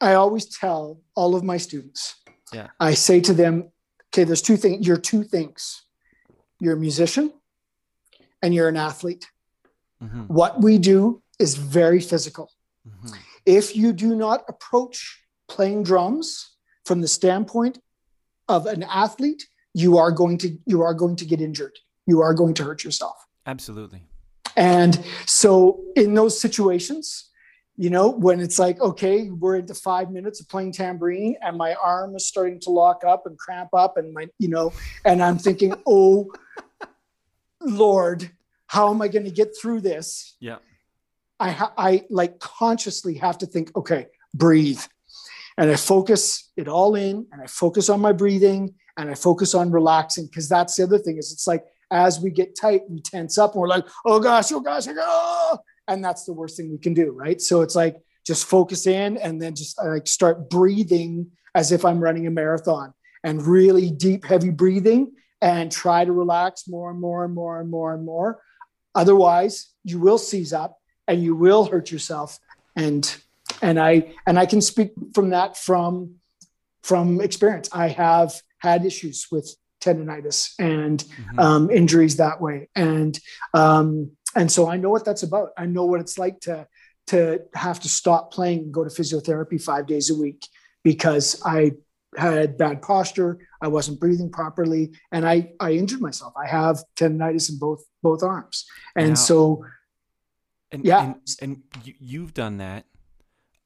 I 0.00 0.14
always 0.14 0.46
tell 0.46 1.00
all 1.16 1.34
of 1.34 1.42
my 1.42 1.56
students. 1.56 2.14
Yeah. 2.52 2.68
I 2.78 2.94
say 2.94 3.20
to 3.20 3.34
them, 3.34 3.72
okay, 4.08 4.24
there's 4.24 4.42
two 4.42 4.56
things, 4.56 4.86
you're 4.86 4.96
two 4.96 5.24
things. 5.24 5.82
You're 6.60 6.74
a 6.74 6.80
musician 6.80 7.32
and 8.42 8.54
you're 8.54 8.68
an 8.68 8.76
athlete. 8.76 9.26
hmm 10.00 10.22
What 10.26 10.62
we 10.62 10.78
do 10.78 11.22
is 11.38 11.54
very 11.56 12.00
physical. 12.00 12.50
hmm 12.86 13.14
If 13.44 13.76
you 13.76 13.92
do 13.92 14.14
not 14.14 14.44
approach 14.48 14.98
playing 15.48 15.82
drums 15.82 16.56
from 16.84 17.00
the 17.00 17.08
standpoint 17.08 17.78
of 18.48 18.66
an 18.66 18.82
athlete, 18.82 19.46
you 19.74 19.98
are 19.98 20.12
going 20.12 20.38
to 20.38 20.48
you 20.66 20.82
are 20.82 20.94
going 20.94 21.16
to 21.16 21.24
get 21.24 21.40
injured. 21.40 21.76
You 22.08 22.20
are 22.22 22.34
going 22.34 22.54
to 22.54 22.64
hurt 22.64 22.82
yourself. 22.82 23.16
absolutely 23.46 24.02
And 24.56 25.04
so 25.26 25.84
in 25.94 26.14
those 26.14 26.40
situations, 26.40 27.28
you 27.76 27.90
know, 27.90 28.08
when 28.08 28.40
it's 28.40 28.58
like, 28.58 28.80
okay, 28.80 29.30
we're 29.30 29.56
into 29.56 29.72
five 29.72 30.10
minutes 30.10 30.40
of 30.40 30.48
playing 30.48 30.72
tambourine 30.72 31.36
and 31.42 31.56
my 31.56 31.74
arm 31.74 32.16
is 32.16 32.26
starting 32.26 32.58
to 32.62 32.70
lock 32.70 33.04
up 33.04 33.24
and 33.26 33.38
cramp 33.38 33.70
up 33.72 33.96
and 33.96 34.12
my, 34.12 34.26
you 34.40 34.48
know, 34.48 34.72
and 35.04 35.22
I'm 35.22 35.38
thinking, 35.38 35.74
oh 35.86 36.32
Lord, 37.60 38.28
how 38.66 38.90
am 38.90 39.00
I 39.00 39.06
going 39.06 39.24
to 39.26 39.30
get 39.30 39.56
through 39.56 39.82
this? 39.82 40.36
Yeah. 40.40 40.56
I 41.38 41.50
ha- 41.50 41.72
I 41.78 42.04
like 42.10 42.40
consciously 42.40 43.14
have 43.14 43.38
to 43.38 43.46
think, 43.46 43.74
okay, 43.76 44.08
breathe. 44.34 44.82
And 45.56 45.70
I 45.70 45.76
focus 45.76 46.50
it 46.56 46.66
all 46.66 46.96
in 46.96 47.26
and 47.30 47.40
I 47.40 47.46
focus 47.46 47.88
on 47.88 48.00
my 48.00 48.12
breathing 48.12 48.74
and 48.96 49.08
I 49.08 49.14
focus 49.14 49.54
on 49.54 49.70
relaxing 49.70 50.26
because 50.26 50.48
that's 50.48 50.76
the 50.76 50.82
other 50.82 50.98
thing 50.98 51.16
is 51.16 51.32
it's 51.32 51.46
like 51.46 51.64
as 51.90 52.20
we 52.20 52.30
get 52.30 52.56
tight, 52.56 52.82
we 52.88 53.00
tense 53.00 53.38
up 53.38 53.52
and 53.54 53.60
we're 53.60 53.68
like, 53.68 53.86
oh, 54.04 54.14
oh 54.14 54.20
gosh, 54.20 54.52
oh 54.52 54.60
gosh, 54.60 54.84
oh, 54.88 55.58
and 55.86 56.04
that's 56.04 56.24
the 56.24 56.32
worst 56.32 56.56
thing 56.56 56.70
we 56.70 56.78
can 56.78 56.94
do, 56.94 57.10
right? 57.10 57.40
So 57.40 57.62
it's 57.62 57.74
like 57.74 57.96
just 58.26 58.44
focus 58.46 58.86
in 58.86 59.16
and 59.16 59.40
then 59.40 59.54
just 59.54 59.78
uh, 59.78 59.88
like 59.88 60.06
start 60.06 60.50
breathing 60.50 61.30
as 61.54 61.72
if 61.72 61.84
I'm 61.84 62.00
running 62.00 62.26
a 62.26 62.30
marathon 62.30 62.92
and 63.24 63.44
really 63.44 63.90
deep, 63.90 64.24
heavy 64.24 64.50
breathing 64.50 65.12
and 65.40 65.72
try 65.72 66.04
to 66.04 66.12
relax 66.12 66.68
more 66.68 66.90
and 66.90 67.00
more 67.00 67.24
and 67.24 67.34
more 67.34 67.60
and 67.60 67.70
more 67.70 67.94
and 67.94 68.04
more. 68.04 68.42
Otherwise, 68.94 69.72
you 69.84 69.98
will 69.98 70.18
seize 70.18 70.52
up 70.52 70.78
and 71.06 71.22
you 71.22 71.34
will 71.34 71.64
hurt 71.64 71.90
yourself. 71.90 72.38
And 72.76 73.16
and 73.62 73.80
I 73.80 74.14
and 74.26 74.38
I 74.38 74.46
can 74.46 74.60
speak 74.60 74.92
from 75.14 75.30
that 75.30 75.56
from 75.56 76.16
from 76.82 77.20
experience. 77.20 77.68
I 77.72 77.88
have 77.88 78.40
had 78.58 78.84
issues 78.84 79.26
with 79.30 79.54
tendonitis 79.80 80.52
and 80.58 81.04
mm-hmm. 81.04 81.38
um, 81.38 81.70
injuries 81.70 82.16
that 82.16 82.40
way, 82.40 82.68
and 82.74 83.18
um, 83.54 84.12
and 84.34 84.50
so 84.50 84.68
I 84.68 84.76
know 84.76 84.90
what 84.90 85.04
that's 85.04 85.22
about. 85.22 85.50
I 85.56 85.66
know 85.66 85.84
what 85.84 86.00
it's 86.00 86.18
like 86.18 86.40
to 86.40 86.66
to 87.08 87.40
have 87.54 87.80
to 87.80 87.88
stop 87.88 88.32
playing 88.32 88.58
and 88.60 88.72
go 88.72 88.84
to 88.84 88.90
physiotherapy 88.90 89.62
five 89.62 89.86
days 89.86 90.10
a 90.10 90.14
week 90.14 90.46
because 90.84 91.40
I 91.44 91.72
had 92.16 92.58
bad 92.58 92.82
posture. 92.82 93.38
I 93.60 93.68
wasn't 93.68 94.00
breathing 94.00 94.30
properly, 94.30 94.92
and 95.12 95.26
I 95.26 95.52
I 95.60 95.72
injured 95.72 96.00
myself. 96.00 96.34
I 96.36 96.46
have 96.46 96.82
tendonitis 96.96 97.50
in 97.50 97.58
both 97.58 97.84
both 98.02 98.22
arms, 98.22 98.66
and 98.96 99.10
now, 99.10 99.14
so 99.14 99.64
and, 100.70 100.84
yeah, 100.84 101.02
and, 101.02 101.16
and 101.40 101.62
you've 101.84 102.34
done 102.34 102.58
that. 102.58 102.84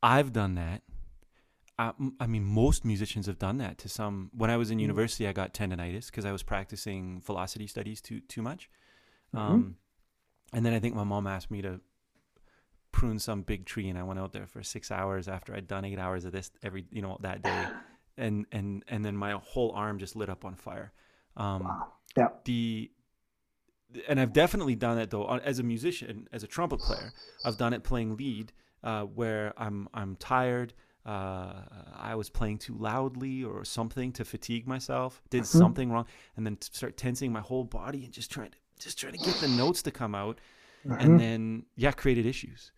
I've 0.02 0.32
done 0.32 0.56
that. 0.56 0.82
I, 1.78 1.92
I, 2.20 2.26
mean, 2.26 2.44
most 2.44 2.84
musicians 2.84 3.26
have 3.26 3.38
done 3.38 3.58
that 3.58 3.78
to 3.78 3.88
some. 3.88 4.30
When 4.34 4.50
I 4.50 4.56
was 4.56 4.70
in 4.70 4.76
mm-hmm. 4.76 4.82
university, 4.82 5.26
I 5.26 5.32
got 5.32 5.54
tendonitis 5.54 6.06
because 6.06 6.24
I 6.24 6.32
was 6.32 6.42
practicing 6.42 7.22
velocity 7.24 7.66
studies 7.66 8.00
too 8.00 8.20
too 8.20 8.42
much. 8.42 8.68
Mm-hmm. 9.34 9.52
Um, 9.52 9.76
and 10.52 10.66
then 10.66 10.74
I 10.74 10.78
think 10.78 10.94
my 10.94 11.04
mom 11.04 11.26
asked 11.26 11.50
me 11.50 11.62
to 11.62 11.80
prune 12.92 13.18
some 13.18 13.42
big 13.42 13.64
tree, 13.64 13.88
and 13.88 13.98
I 13.98 14.02
went 14.02 14.20
out 14.20 14.32
there 14.32 14.46
for 14.46 14.62
six 14.62 14.90
hours 14.90 15.28
after 15.28 15.54
I'd 15.54 15.66
done 15.66 15.84
eight 15.84 15.98
hours 15.98 16.24
of 16.24 16.32
this 16.32 16.50
every 16.62 16.84
you 16.90 17.02
know 17.02 17.16
that 17.20 17.42
day, 17.42 17.66
and 18.16 18.46
and 18.52 18.84
and 18.88 19.04
then 19.04 19.16
my 19.16 19.32
whole 19.32 19.72
arm 19.72 19.98
just 19.98 20.14
lit 20.14 20.28
up 20.28 20.44
on 20.44 20.54
fire. 20.54 20.92
Um, 21.36 21.64
wow. 21.64 21.92
Yeah. 22.16 22.28
The 22.44 22.90
and 24.08 24.20
I've 24.20 24.32
definitely 24.32 24.74
done 24.74 24.98
it 24.98 25.10
though 25.10 25.26
as 25.38 25.58
a 25.58 25.62
musician, 25.62 26.28
as 26.32 26.42
a 26.42 26.46
trumpet 26.46 26.80
player. 26.80 27.12
I've 27.44 27.56
done 27.56 27.72
it 27.72 27.82
playing 27.82 28.16
lead, 28.16 28.52
uh, 28.84 29.02
where 29.02 29.54
I'm 29.56 29.88
I'm 29.94 30.16
tired. 30.16 30.74
Uh, 31.04 31.62
I 31.96 32.14
was 32.14 32.30
playing 32.30 32.58
too 32.58 32.76
loudly 32.78 33.42
or 33.42 33.64
something 33.64 34.12
to 34.12 34.24
fatigue 34.24 34.66
myself. 34.68 35.20
Did 35.30 35.42
mm-hmm. 35.42 35.58
something 35.58 35.90
wrong, 35.90 36.06
and 36.36 36.46
then 36.46 36.60
start 36.60 36.96
tensing 36.96 37.32
my 37.32 37.40
whole 37.40 37.64
body 37.64 38.04
and 38.04 38.12
just 38.12 38.30
trying 38.30 38.50
to 38.50 38.56
just 38.78 38.98
trying 38.98 39.12
to 39.12 39.18
get 39.18 39.34
the 39.36 39.48
notes 39.48 39.82
to 39.82 39.90
come 39.90 40.14
out, 40.14 40.38
mm-hmm. 40.86 41.00
and 41.00 41.20
then 41.20 41.64
yeah, 41.76 41.90
created 41.90 42.26
issues. 42.26 42.70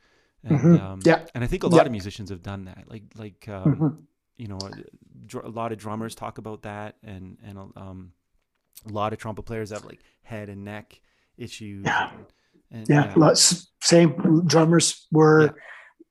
And, 0.42 0.58
mm-hmm. 0.58 0.86
um, 0.86 1.00
yeah, 1.04 1.24
and 1.34 1.42
I 1.42 1.46
think 1.46 1.62
a 1.62 1.66
lot 1.66 1.78
yeah. 1.78 1.86
of 1.86 1.92
musicians 1.92 2.30
have 2.30 2.42
done 2.42 2.64
that. 2.64 2.84
Like 2.88 3.02
like 3.16 3.46
um, 3.48 3.64
mm-hmm. 3.64 3.88
you 4.36 4.48
know, 4.48 4.58
a, 4.62 5.46
a, 5.46 5.50
lot 5.50 5.72
of 5.72 5.78
drummers 5.78 6.14
talk 6.14 6.38
about 6.38 6.62
that, 6.62 6.96
and 7.02 7.36
and 7.44 7.58
um, 7.76 8.12
a 8.88 8.92
lot 8.92 9.12
of 9.12 9.18
trumpet 9.18 9.42
players 9.42 9.70
have 9.70 9.84
like 9.84 10.00
head 10.22 10.48
and 10.48 10.64
neck 10.64 11.00
issues. 11.36 11.84
Yeah. 11.84 12.10
And, 12.70 12.80
and, 12.80 12.88
yeah. 12.88 13.14
yeah. 13.16 13.34
Same 13.34 14.46
drummers 14.46 15.06
were. 15.12 15.56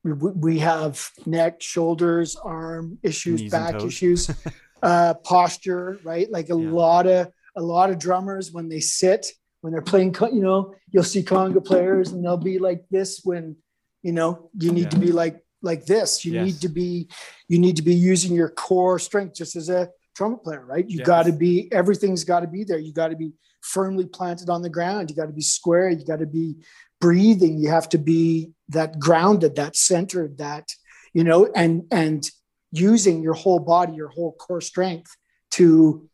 Yeah. 0.03 0.13
We 0.13 0.59
have 0.59 1.09
neck, 1.25 1.61
shoulders, 1.61 2.35
arm 2.35 2.97
issues, 3.03 3.41
Knees 3.41 3.51
back 3.51 3.81
issues, 3.81 4.29
uh, 4.83 5.13
posture, 5.15 5.99
right? 6.03 6.29
Like 6.29 6.49
a 6.49 6.59
yeah. 6.59 6.69
lot 6.69 7.07
of 7.07 7.31
a 7.55 7.61
lot 7.61 7.89
of 7.89 7.99
drummers 7.99 8.51
when 8.51 8.67
they 8.67 8.79
sit, 8.79 9.31
when 9.61 9.71
they're 9.71 9.81
playing, 9.81 10.15
you 10.33 10.41
know, 10.41 10.75
you'll 10.91 11.03
see 11.03 11.23
conga 11.23 11.63
players 11.63 12.11
and 12.11 12.23
they'll 12.23 12.37
be 12.37 12.59
like 12.59 12.83
this 12.89 13.21
when, 13.23 13.55
you 14.01 14.11
know, 14.11 14.49
you 14.59 14.71
need 14.71 14.91
to 14.91 14.97
be 14.97 15.11
like 15.11 15.43
like 15.61 15.85
this. 15.85 16.25
You 16.25 16.33
yes. 16.33 16.45
need 16.45 16.61
to 16.61 16.69
be 16.69 17.07
you 17.47 17.59
need 17.59 17.77
to 17.77 17.81
be 17.81 17.95
using 17.95 18.35
your 18.35 18.49
core 18.49 18.99
strength 18.99 19.35
just 19.35 19.55
as 19.55 19.69
a 19.69 19.89
trumpet 20.15 20.43
player, 20.43 20.65
right? 20.65 20.87
You 20.87 20.99
yes. 20.99 21.07
got 21.07 21.25
to 21.25 21.31
be 21.31 21.71
everything's 21.71 22.23
got 22.23 22.41
to 22.41 22.47
be 22.47 22.63
there. 22.63 22.77
You 22.77 22.93
got 22.93 23.07
to 23.09 23.15
be 23.15 23.33
firmly 23.61 24.05
planted 24.05 24.49
on 24.49 24.61
the 24.61 24.69
ground. 24.69 25.09
You 25.09 25.15
got 25.15 25.27
to 25.27 25.33
be 25.33 25.41
square. 25.41 25.89
You 25.89 26.05
got 26.05 26.19
to 26.19 26.25
be 26.25 26.57
breathing. 27.03 27.57
You 27.57 27.69
have 27.69 27.89
to 27.89 27.97
be 27.97 28.51
that 28.69 28.97
grounded, 28.97 29.57
that 29.57 29.75
centered, 29.75 30.37
that, 30.37 30.69
you 31.13 31.25
know, 31.25 31.49
and, 31.53 31.83
and 31.91 32.23
using 32.71 33.21
your 33.21 33.33
whole 33.33 33.59
body, 33.59 33.93
your 33.93 34.07
whole 34.07 34.31
core 34.39 34.61
strength 34.61 35.11
to 35.51 36.09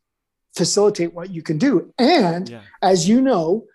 facilitate 0.56 1.14
what 1.14 1.30
you 1.30 1.42
can 1.42 1.58
do. 1.58 1.94
And 1.96 2.48
yeah. 2.48 2.62
as 2.82 3.08
you 3.08 3.20
know, 3.20 3.66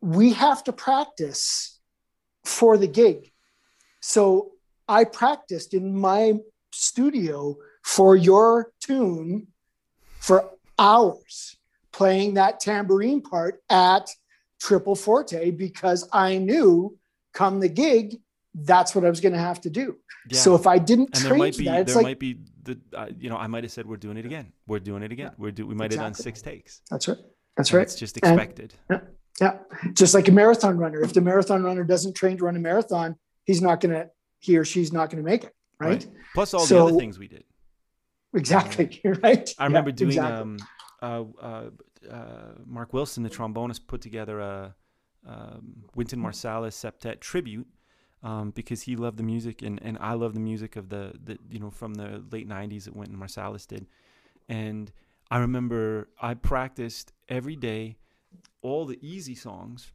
we 0.00 0.32
have 0.32 0.64
to 0.64 0.72
practice 0.72 1.78
for 2.46 2.78
the 2.78 2.88
gig. 2.88 3.30
So 4.00 4.52
I 4.88 5.04
practiced 5.04 5.74
in 5.74 5.94
my 5.94 6.38
studio 6.72 7.56
for 7.84 8.16
your 8.16 8.72
tune 8.80 9.48
for 10.20 10.48
hours 10.78 11.58
playing 11.92 12.34
that 12.34 12.60
tambourine 12.60 13.20
part 13.20 13.60
at 13.68 14.08
triple 14.60 14.94
forte 14.94 15.50
because 15.50 16.08
I 16.12 16.38
knew 16.38 16.96
come 17.32 17.60
the 17.60 17.68
gig, 17.68 18.20
that's 18.54 18.94
what 18.94 19.04
I 19.04 19.10
was 19.10 19.20
going 19.20 19.32
to 19.32 19.38
have 19.38 19.60
to 19.62 19.70
do. 19.70 19.96
Yeah. 20.28 20.38
So 20.38 20.54
if 20.54 20.66
I 20.66 20.78
didn't 20.78 21.16
and 21.16 21.24
train 21.24 21.52
be, 21.56 21.64
that, 21.64 21.86
there 21.86 21.96
like, 21.96 22.04
might 22.04 22.18
be 22.18 22.38
the, 22.62 22.78
uh, 22.94 23.06
you 23.18 23.30
know, 23.30 23.36
I 23.36 23.46
might 23.46 23.64
have 23.64 23.72
said, 23.72 23.86
we're 23.86 23.96
doing 23.96 24.16
it 24.16 24.26
again. 24.26 24.52
We're 24.66 24.80
doing 24.80 25.02
it 25.02 25.12
again. 25.12 25.30
Yeah, 25.30 25.34
we're 25.38 25.50
do, 25.50 25.66
we 25.66 25.74
might 25.74 25.86
exactly. 25.86 26.04
have 26.04 26.16
done 26.16 26.22
six 26.22 26.42
takes. 26.42 26.82
That's 26.90 27.08
right. 27.08 27.18
That's 27.56 27.70
and 27.70 27.76
right. 27.78 27.82
It's 27.82 27.94
just 27.94 28.16
expected. 28.16 28.74
And, 28.88 29.00
yeah. 29.40 29.56
Yeah. 29.80 29.90
Just 29.94 30.14
like 30.14 30.28
a 30.28 30.32
marathon 30.32 30.76
runner. 30.76 31.00
If 31.00 31.14
the 31.14 31.20
marathon 31.20 31.62
runner 31.62 31.84
doesn't 31.84 32.14
train 32.14 32.36
to 32.38 32.44
run 32.44 32.56
a 32.56 32.60
marathon, 32.60 33.16
he's 33.44 33.62
not 33.62 33.80
going 33.80 33.94
to, 33.94 34.10
he 34.38 34.58
or 34.58 34.64
she's 34.64 34.92
not 34.92 35.10
going 35.10 35.22
to 35.24 35.28
make 35.28 35.44
it. 35.44 35.54
Right? 35.78 36.04
right. 36.04 36.06
Plus 36.34 36.52
all 36.52 36.60
so, 36.60 36.74
the 36.74 36.84
other 36.84 36.98
things 36.98 37.18
we 37.18 37.28
did. 37.28 37.44
Exactly. 38.34 39.00
Right. 39.22 39.50
I 39.58 39.64
remember 39.64 39.90
yeah, 39.90 39.96
doing, 39.96 40.10
exactly. 40.10 40.40
um, 40.40 40.58
uh, 41.02 41.24
uh, 41.40 41.70
uh, 42.08 42.54
Mark 42.64 42.92
Wilson, 42.92 43.22
the 43.22 43.30
trombonist, 43.30 43.86
put 43.86 44.00
together 44.00 44.40
a 44.40 44.74
um, 45.26 45.84
Wynton 45.94 46.20
Marsalis 46.20 46.72
septet 46.72 47.20
tribute 47.20 47.66
um, 48.22 48.50
because 48.50 48.82
he 48.82 48.96
loved 48.96 49.18
the 49.18 49.22
music 49.22 49.62
and, 49.62 49.80
and 49.82 49.98
I 50.00 50.14
love 50.14 50.34
the 50.34 50.40
music 50.40 50.76
of 50.76 50.88
the, 50.88 51.12
the 51.22 51.38
you 51.50 51.58
know 51.58 51.70
from 51.70 51.94
the 51.94 52.22
late 52.30 52.48
'90s 52.48 52.84
that 52.84 52.96
Wynton 52.96 53.18
Marsalis 53.18 53.66
did, 53.66 53.86
and 54.48 54.90
I 55.30 55.38
remember 55.38 56.08
I 56.20 56.34
practiced 56.34 57.12
every 57.28 57.56
day 57.56 57.96
all 58.62 58.84
the 58.84 58.98
easy 59.00 59.34
songs 59.34 59.92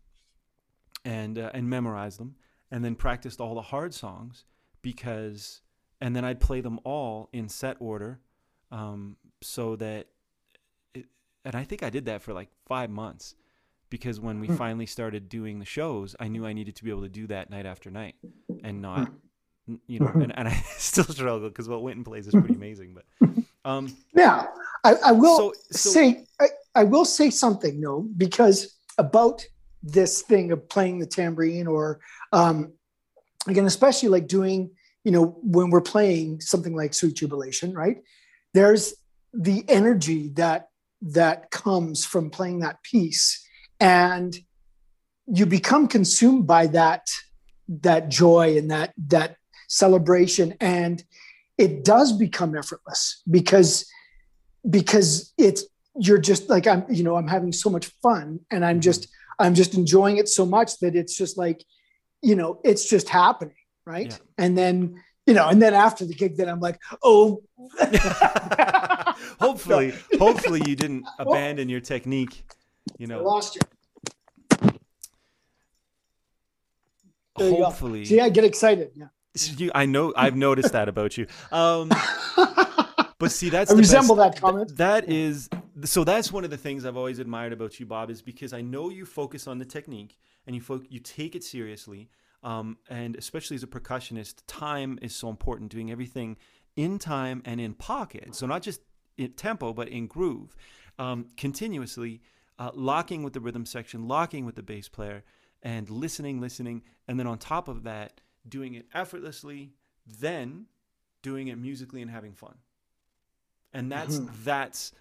and 1.04 1.38
uh, 1.38 1.52
and 1.54 1.70
memorized 1.70 2.20
them 2.20 2.36
and 2.72 2.84
then 2.84 2.96
practiced 2.96 3.40
all 3.40 3.56
the 3.56 3.62
hard 3.62 3.94
songs 3.94 4.46
because 4.82 5.62
and 6.02 6.16
then 6.16 6.26
I'd 6.26 6.40
play 6.40 6.62
them 6.62 6.80
all 6.84 7.30
in 7.32 7.48
set 7.50 7.78
order 7.80 8.20
um, 8.72 9.18
so 9.42 9.76
that 9.78 10.08
and 11.46 11.56
I 11.56 11.64
think 11.64 11.84
I 11.84 11.90
did 11.90 12.06
that 12.06 12.22
for 12.22 12.34
like 12.34 12.50
five 12.66 12.90
months 12.90 13.36
because 13.90 14.20
when 14.20 14.40
we 14.40 14.48
hmm. 14.48 14.56
finally 14.56 14.86
started 14.86 15.30
doing 15.30 15.60
the 15.60 15.66
shows, 15.66 16.16
I 16.20 16.28
knew 16.28 16.46
I 16.46 16.54
needed 16.54 16.76
to 16.78 16.84
be 16.84 16.90
able 16.90 17.04
to 17.04 17.10
do 17.10 17.28
that 17.28 17.50
night 17.50 17.66
after 17.66 17.92
night 17.92 18.16
and 18.64 18.82
not, 18.82 19.12
hmm. 19.68 19.76
you 19.88 20.00
know, 20.00 20.12
and, 20.14 20.38
and 20.38 20.48
I 20.48 20.54
still 20.78 21.06
struggle 21.06 21.48
because 21.48 21.70
what 21.70 21.84
Wynton 21.84 22.04
plays 22.04 22.28
is 22.28 22.34
pretty 22.34 22.56
amazing. 22.56 22.96
But 22.96 23.30
um, 23.64 23.96
yeah, 24.14 24.48
I, 24.84 24.96
I 25.06 25.12
will 25.12 25.38
so, 25.38 25.54
so, 25.72 25.90
say 25.92 26.26
I, 26.42 26.48
I 26.74 26.84
will 26.84 27.06
say 27.06 27.30
something 27.30 27.80
no 27.80 28.08
because 28.18 28.76
about 28.98 29.46
this 29.84 30.24
thing 30.24 30.52
of 30.52 30.68
playing 30.68 31.00
the 31.00 31.06
tambourine 31.06 31.68
or 31.68 32.00
um, 32.34 32.74
again, 33.48 33.66
especially 33.66 34.10
like 34.10 34.28
doing, 34.28 34.72
you 35.04 35.12
know, 35.12 35.38
when 35.44 35.70
we're 35.70 35.82
playing 35.82 36.42
something 36.42 36.76
like 36.76 36.94
Sweet 36.94 37.16
Jubilation, 37.16 37.74
right? 37.74 37.98
There's 38.54 38.96
the 39.34 39.64
energy 39.68 40.30
that 40.36 40.70
that 41.06 41.52
comes 41.52 42.04
from 42.04 42.30
playing 42.30 42.60
that 42.60 42.82
piece 42.84 43.48
and 43.80 44.38
you 45.28 45.46
become 45.46 45.88
consumed 45.88 46.48
by 46.48 46.68
that 46.68 47.08
that 47.68 48.10
joy 48.10 48.58
and 48.58 48.72
that 48.72 48.94
that 48.98 49.38
celebration 49.68 50.56
and 50.60 51.04
it 51.58 51.84
does 51.84 52.12
become 52.14 52.56
effortless 52.56 53.22
because 53.30 53.90
because 54.70 55.34
it's 55.38 55.66
you're 56.00 56.18
just 56.18 56.50
like 56.50 56.66
i'm 56.68 56.84
you 56.90 57.04
know 57.04 57.16
i'm 57.16 57.28
having 57.28 57.52
so 57.52 57.70
much 57.70 57.88
fun 58.02 58.40
and 58.52 58.66
i'm 58.66 58.82
just 58.82 59.08
i'm 59.40 59.54
just 59.54 59.76
enjoying 59.76 60.18
it 60.18 60.28
so 60.28 60.46
much 60.46 60.78
that 60.80 60.96
it's 60.96 61.16
just 61.16 61.38
like 61.38 61.64
you 62.22 62.36
know 62.36 62.60
it's 62.64 62.88
just 62.90 63.10
happening 63.10 63.56
right 63.86 64.08
yeah. 64.08 64.44
and 64.44 64.58
then 64.58 64.96
you 65.26 65.34
know, 65.34 65.48
and 65.48 65.62
then 65.62 65.74
after 65.74 66.06
the 66.06 66.14
gig, 66.14 66.38
then 66.38 66.50
I'm 66.50 66.60
like, 66.60 66.80
oh. 67.04 67.42
hopefully, 69.40 69.94
hopefully 70.20 70.62
you 70.66 70.76
didn't 70.76 71.06
abandon 71.20 71.70
your 71.70 71.80
technique. 71.82 72.44
You 72.98 73.08
know, 73.08 73.20
I 73.20 73.24
lost 73.24 73.56
you. 73.56 73.62
hopefully. 77.38 78.06
See, 78.06 78.20
I 78.20 78.30
get 78.30 78.44
excited. 78.44 78.92
Yeah. 78.96 79.08
You, 79.58 79.70
I 79.76 79.86
know. 79.86 80.14
I've 80.16 80.38
noticed 80.38 80.72
that 80.72 80.88
about 80.88 81.18
you. 81.18 81.28
Um, 81.52 81.90
but 83.20 83.32
see, 83.34 83.50
that's 83.50 83.70
I 83.70 83.74
the 83.74 83.80
resemble 83.80 84.16
best- 84.16 84.36
that 84.36 84.42
comment. 84.42 84.78
That 84.78 85.10
is 85.10 85.50
so. 85.84 86.06
That's 86.06 86.32
one 86.32 86.46
of 86.46 86.52
the 86.52 86.58
things 86.58 86.86
I've 86.86 86.96
always 86.96 87.20
admired 87.20 87.52
about 87.52 87.78
you, 87.78 87.86
Bob, 87.86 88.10
is 88.10 88.22
because 88.22 88.54
I 88.54 88.62
know 88.62 88.90
you 88.90 89.06
focus 89.06 89.46
on 89.46 89.58
the 89.58 89.66
technique 89.66 90.18
and 90.48 90.56
you 90.56 90.62
fo- 90.62 90.84
you 90.88 91.02
take 91.02 91.36
it 91.36 91.44
seriously. 91.44 92.10
Um, 92.44 92.78
and 92.90 93.18
especially 93.18 93.56
as 93.56 93.64
a 93.64 93.68
percussionist, 93.68 94.36
time 94.48 95.00
is 95.02 95.14
so 95.14 95.28
important. 95.28 95.70
Doing 95.70 95.92
everything 95.92 96.38
in 96.78 96.98
time 96.98 97.42
and 97.44 97.60
in 97.60 97.74
pocket. 97.74 98.36
So 98.36 98.46
not 98.46 98.62
just 98.62 98.80
tempo, 99.38 99.74
but 99.74 99.88
in 99.90 100.08
groove, 100.08 100.56
um, 101.00 101.28
continuously 101.38 102.22
uh, 102.60 102.72
locking 102.74 103.24
with 103.24 103.34
the 103.34 103.40
rhythm 103.40 103.66
section, 103.66 104.08
locking 104.08 104.46
with 104.46 104.56
the 104.56 104.64
bass 104.64 104.88
player, 104.88 105.24
and 105.62 105.90
listening, 105.90 106.40
listening, 106.40 106.84
and 107.08 107.20
then 107.20 107.28
on 107.28 107.38
top 107.38 107.68
of 107.68 107.84
that, 107.84 108.22
doing 108.48 108.76
it 108.76 108.86
effortlessly, 108.94 109.74
then 110.06 110.68
doing 111.22 111.48
it 111.48 111.58
musically 111.58 112.02
and 112.02 112.12
having 112.12 112.34
fun. 112.34 112.56
And 113.74 113.92
that's 113.92 114.20
Mhm. 114.20 114.44
that's 114.44 114.92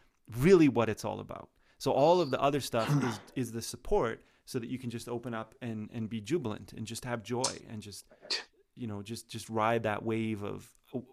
really 0.41 0.69
what 0.69 0.89
it's 0.89 1.05
all 1.05 1.21
about. 1.21 1.51
So 1.79 1.93
all 1.93 2.21
of 2.21 2.31
the 2.31 2.41
other 2.41 2.61
stuff 2.61 2.89
is 3.03 3.21
is 3.37 3.53
the 3.53 3.63
support 3.63 4.23
so 4.47 4.59
that 4.59 4.69
you 4.69 4.79
can 4.79 4.91
just 4.91 5.09
open 5.09 5.35
up 5.35 5.55
and 5.61 5.91
and 5.93 6.09
be 6.09 6.21
jubilant 6.21 6.73
and 6.73 6.87
just 6.87 7.05
have 7.05 7.23
joy 7.23 7.63
and 7.69 7.83
just 7.83 8.07
you 8.75 8.87
know 8.87 9.03
just 9.03 9.29
just 9.29 9.49
ride 9.51 9.83
that 9.85 10.03
wave 10.03 10.43
of 10.43 10.69
oh, 10.95 11.05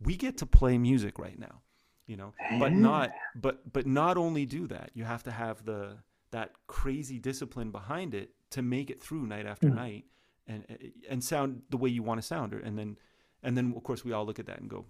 we 0.00 0.16
get 0.16 0.38
to 0.38 0.46
play 0.46 0.78
music 0.78 1.18
right 1.18 1.38
now 1.38 1.60
you 2.06 2.16
know 2.16 2.32
but 2.58 2.72
not 2.72 3.10
but 3.34 3.72
but 3.72 3.86
not 3.86 4.16
only 4.16 4.44
do 4.46 4.66
that 4.66 4.90
you 4.94 5.04
have 5.04 5.22
to 5.22 5.30
have 5.30 5.64
the 5.64 5.96
that 6.30 6.50
crazy 6.66 7.18
discipline 7.18 7.70
behind 7.70 8.14
it 8.14 8.30
to 8.50 8.60
make 8.62 8.90
it 8.90 9.02
through 9.02 9.26
night 9.26 9.46
after 9.46 9.68
Mm. 9.68 9.74
night 9.76 10.04
and 10.46 10.64
and 11.08 11.24
sound 11.24 11.62
the 11.70 11.76
way 11.76 11.88
you 11.88 12.02
want 12.02 12.20
to 12.20 12.26
sound 12.26 12.52
and 12.52 12.78
then 12.78 12.98
and 13.42 13.56
then 13.56 13.72
of 13.76 13.82
course 13.82 14.04
we 14.04 14.12
all 14.12 14.26
look 14.26 14.38
at 14.38 14.46
that 14.46 14.58
and 14.60 14.68
go 14.68 14.84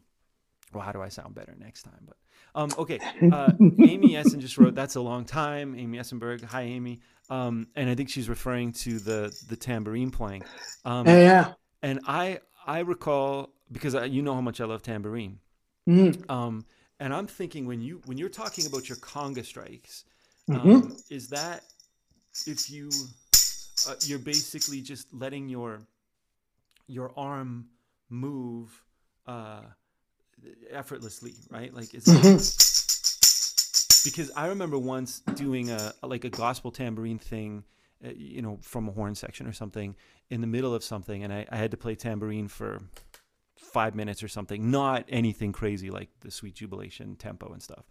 well 0.73 0.83
how 0.83 0.91
do 0.93 1.01
i 1.01 1.09
sound 1.09 1.35
better 1.35 1.55
next 1.59 1.83
time? 1.85 2.05
But 2.07 2.17
um 2.57 2.71
okay 2.79 2.99
uh, 3.33 3.53
amy 3.81 4.17
essen 4.17 4.41
just 4.41 4.59
wrote 4.59 4.75
that's 4.75 4.97
a 4.97 5.01
long 5.01 5.25
time. 5.25 5.75
Amy 5.79 5.99
essenberg 5.99 6.43
hi 6.45 6.63
amy. 6.63 7.01
Um 7.31 7.69
and 7.77 7.89
i 7.89 7.95
think 7.95 8.09
she's 8.11 8.29
referring 8.29 8.73
to 8.85 8.99
the 8.99 9.33
the 9.49 9.57
tambourine 9.57 10.11
playing. 10.11 10.43
Um 10.85 11.07
Yeah, 11.07 11.53
and 11.83 12.01
i 12.09 12.41
i 12.67 12.81
recall 12.81 13.51
because 13.71 13.95
I, 13.95 14.05
you 14.07 14.23
know 14.23 14.35
how 14.35 14.41
much 14.41 14.61
i 14.61 14.65
love 14.65 14.83
tambourine. 14.83 15.39
Mhm. 15.89 16.29
um, 16.31 16.65
and 17.01 17.15
I'm 17.15 17.27
thinking 17.27 17.67
when 17.67 17.81
you 17.81 18.01
when 18.07 18.19
you're 18.19 18.29
talking 18.29 18.67
about 18.67 18.89
your 18.89 18.97
conga 18.99 19.45
strikes, 19.45 20.05
um, 20.51 20.97
is 21.11 21.29
that 21.29 21.63
if 22.47 22.71
you 22.71 22.91
uh, 23.89 23.95
you're 24.05 24.19
basically 24.19 24.81
just 24.81 25.13
letting 25.13 25.49
your 25.49 25.81
your 26.87 27.13
arm 27.17 27.67
move 28.11 28.83
uh, 29.27 29.63
effortlessly, 30.71 31.35
right? 31.51 31.75
Like 31.75 31.95
is 31.95 32.05
Mhm. 32.05 34.05
because 34.05 34.31
I 34.37 34.49
remember 34.49 34.79
once 34.79 35.21
doing 35.35 35.71
a 35.71 35.95
like 36.03 36.25
a 36.25 36.31
gospel 36.31 36.71
tambourine 36.71 37.19
thing, 37.19 37.65
uh, 38.05 38.11
you 38.15 38.43
know, 38.43 38.59
from 38.63 38.89
a 38.89 38.93
horn 38.93 39.15
section 39.15 39.47
or 39.47 39.53
something 39.53 39.97
in 40.31 40.41
the 40.41 40.47
middle 40.47 40.75
of 40.75 40.85
something, 40.85 41.25
and 41.25 41.33
I, 41.33 41.47
I 41.51 41.57
had 41.57 41.71
to 41.71 41.77
play 41.77 41.95
tambourine 41.95 42.49
for 42.49 42.81
five 43.75 43.95
minutes 43.95 44.23
or 44.23 44.29
something. 44.29 44.71
Not 44.71 45.05
anything 45.09 45.53
crazy 45.53 45.91
like 45.91 46.09
the 46.21 46.31
Sweet 46.31 46.55
Jubilation 46.55 47.17
tempo 47.17 47.53
and 47.53 47.63
stuff, 47.63 47.85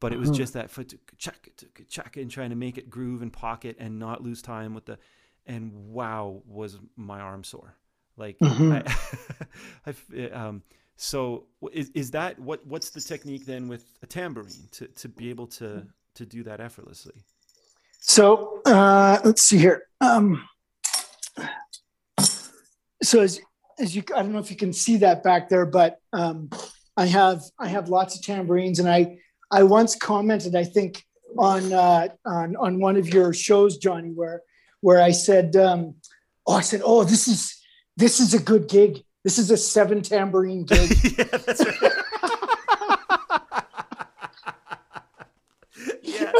but 0.00 0.12
it 0.12 0.18
was 0.18 0.30
Mhm. 0.30 0.36
just 0.40 0.52
that 0.54 0.68
foot 0.70 0.88
to 0.90 0.98
check 1.16 1.48
check 1.88 2.16
and 2.16 2.30
trying 2.30 2.50
to 2.50 2.56
make 2.56 2.76
it 2.78 2.90
groove 2.90 3.22
and 3.22 3.32
pocket 3.32 3.76
and 3.78 3.98
not 3.98 4.22
lose 4.22 4.42
time 4.42 4.74
with 4.74 4.86
the. 4.86 4.98
And 5.46 5.72
wow, 5.98 6.42
was 6.46 6.78
my 6.96 7.20
arm 7.20 7.42
sore? 7.44 7.74
Like 8.16 8.36
Mhm. 8.40 8.70
I, 9.86 10.32
um, 10.40 10.62
so 10.96 11.46
is, 11.72 11.90
is 11.94 12.10
that 12.12 12.38
what 12.38 12.66
what's 12.66 12.90
the 12.90 13.00
technique 13.00 13.46
then 13.46 13.68
with 13.68 13.84
a 14.02 14.06
tambourine 14.06 14.68
to, 14.72 14.86
to 14.88 15.08
be 15.08 15.30
able 15.30 15.46
to 15.48 15.86
to 16.14 16.26
do 16.26 16.42
that 16.44 16.60
effortlessly 16.60 17.14
So 18.00 18.60
uh, 18.66 19.18
let's 19.24 19.42
see 19.42 19.58
here. 19.58 19.84
Um, 20.00 20.46
so 23.02 23.20
as 23.20 23.40
as 23.78 23.94
you, 23.94 24.02
I 24.14 24.22
don't 24.22 24.32
know 24.32 24.38
if 24.38 24.50
you 24.50 24.56
can 24.56 24.72
see 24.72 24.98
that 24.98 25.22
back 25.22 25.48
there, 25.48 25.66
but 25.66 25.98
um, 26.12 26.50
I 26.96 27.06
have 27.06 27.42
I 27.58 27.68
have 27.68 27.88
lots 27.88 28.16
of 28.16 28.22
tambourines, 28.22 28.78
and 28.78 28.88
I 28.88 29.18
I 29.50 29.62
once 29.62 29.94
commented 29.96 30.54
I 30.54 30.64
think 30.64 31.04
on 31.38 31.72
uh, 31.72 32.08
on 32.24 32.56
on 32.56 32.80
one 32.80 32.96
of 32.96 33.08
your 33.08 33.32
shows, 33.32 33.78
Johnny, 33.78 34.10
where 34.10 34.42
where 34.80 35.00
I 35.00 35.12
said, 35.12 35.56
um, 35.56 35.94
oh, 36.46 36.54
I 36.54 36.60
said, 36.60 36.82
oh, 36.84 37.04
this 37.04 37.28
is 37.28 37.58
this 37.96 38.20
is 38.20 38.34
a 38.34 38.42
good 38.42 38.68
gig. 38.68 39.02
This 39.24 39.38
is 39.38 39.50
a 39.50 39.56
seven 39.56 40.02
tambourine 40.02 40.64
gig. 40.64 40.90
yeah 41.18 41.24
that's 41.24 41.64
right 41.64 41.82
yeah 46.02 46.32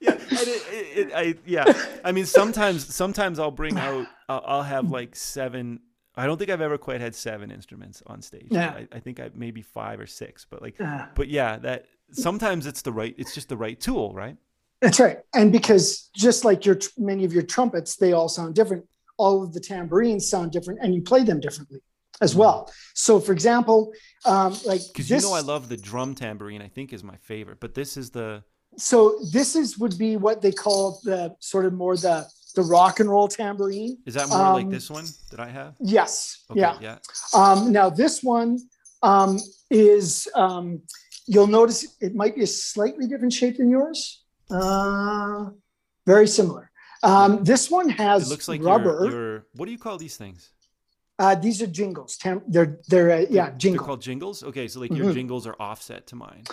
yeah 0.00 0.16
it, 0.30 0.98
it, 0.98 1.12
I 1.14 1.34
yeah 1.46 1.64
I 2.04 2.12
mean 2.12 2.26
sometimes 2.26 2.92
sometimes 2.92 3.38
I'll 3.38 3.50
bring 3.50 3.78
out 3.78 4.06
I'll 4.28 4.62
have 4.62 4.90
like 4.90 5.14
seven 5.14 5.80
I 6.16 6.26
don't 6.26 6.38
think 6.38 6.50
I've 6.50 6.60
ever 6.60 6.78
quite 6.78 7.00
had 7.00 7.14
seven 7.14 7.50
instruments 7.50 8.02
on 8.06 8.22
stage 8.22 8.48
Yeah. 8.50 8.70
I, 8.70 8.88
I 8.92 9.00
think 9.00 9.20
I 9.20 9.30
maybe 9.34 9.62
five 9.62 9.98
or 10.00 10.06
six 10.06 10.46
but 10.48 10.62
like 10.62 10.78
but 11.14 11.28
yeah 11.28 11.58
that 11.58 11.86
sometimes 12.12 12.66
it's 12.66 12.82
the 12.82 12.92
right 12.92 13.14
it's 13.18 13.34
just 13.34 13.48
the 13.48 13.56
right 13.56 13.80
tool 13.80 14.12
right 14.14 14.36
That's 14.80 15.00
right. 15.00 15.18
And 15.34 15.50
because 15.50 16.10
just 16.14 16.44
like 16.44 16.66
your 16.66 16.78
many 16.98 17.24
of 17.24 17.32
your 17.32 17.42
trumpets, 17.42 17.96
they 17.96 18.12
all 18.12 18.28
sound 18.28 18.54
different. 18.54 18.84
All 19.16 19.42
of 19.42 19.54
the 19.54 19.60
tambourines 19.60 20.28
sound 20.28 20.52
different, 20.52 20.80
and 20.82 20.94
you 20.94 21.00
play 21.00 21.22
them 21.24 21.40
differently 21.40 21.80
as 22.20 22.34
well. 22.34 22.70
So, 22.94 23.18
for 23.18 23.32
example, 23.32 23.92
um, 24.26 24.54
like 24.66 24.82
because 24.92 25.08
you 25.08 25.20
know 25.20 25.32
I 25.32 25.40
love 25.40 25.68
the 25.68 25.76
drum 25.76 26.14
tambourine 26.14 26.60
I 26.60 26.68
think 26.68 26.92
is 26.92 27.02
my 27.02 27.16
favorite 27.16 27.60
but 27.60 27.74
this 27.74 27.96
is 27.96 28.10
the 28.10 28.42
so 28.76 29.18
this 29.32 29.56
is 29.56 29.78
would 29.78 29.96
be 29.96 30.16
what 30.16 30.42
they 30.42 30.52
call 30.52 31.00
the 31.04 31.34
sort 31.38 31.64
of 31.64 31.72
more 31.72 31.96
the 31.96 32.26
the 32.54 32.62
rock 32.62 33.00
and 33.00 33.08
roll 33.10 33.28
tambourine. 33.28 33.98
is 34.06 34.14
that 34.14 34.28
more 34.28 34.38
like 34.52 34.64
Um, 34.66 34.70
this 34.70 34.90
one 34.90 35.06
that 35.30 35.40
I 35.40 35.48
have 35.50 35.74
Yes. 35.80 36.44
okay 36.50 36.60
Yeah. 36.60 36.78
yeah 36.80 36.98
Um, 37.34 37.72
now 37.72 37.90
this 37.90 38.22
one 38.22 38.58
um, 39.02 39.38
is 39.70 40.28
um, 40.34 40.80
you'll 41.26 41.46
notice 41.60 41.96
it 42.00 42.14
might 42.14 42.34
be 42.34 42.42
a 42.42 42.46
slightly 42.46 43.06
different 43.06 43.32
shape 43.32 43.56
than 43.58 43.68
yours. 43.70 44.22
Uh, 44.50 45.50
very 46.06 46.26
similar. 46.28 46.70
Um, 47.02 47.44
this 47.44 47.70
one 47.70 47.88
has 47.90 48.26
it 48.26 48.30
looks 48.30 48.48
like 48.48 48.62
rubber. 48.62 49.04
Your, 49.04 49.10
your, 49.10 49.46
what 49.56 49.66
do 49.66 49.72
you 49.72 49.78
call 49.78 49.98
these 49.98 50.16
things? 50.16 50.50
Uh, 51.18 51.34
these 51.34 51.60
are 51.62 51.66
jingles. 51.66 52.16
Tam- 52.16 52.42
they're 52.48 52.80
they're 52.88 53.10
uh, 53.10 53.26
yeah 53.30 53.50
They're 53.58 53.76
called 53.78 54.00
jingles. 54.00 54.42
Okay, 54.42 54.66
so 54.68 54.80
like 54.80 54.90
your 54.92 55.06
Mhm. 55.06 55.14
jingles 55.14 55.46
are 55.46 55.54
offset 55.60 56.06
to 56.08 56.16
mine. 56.16 56.44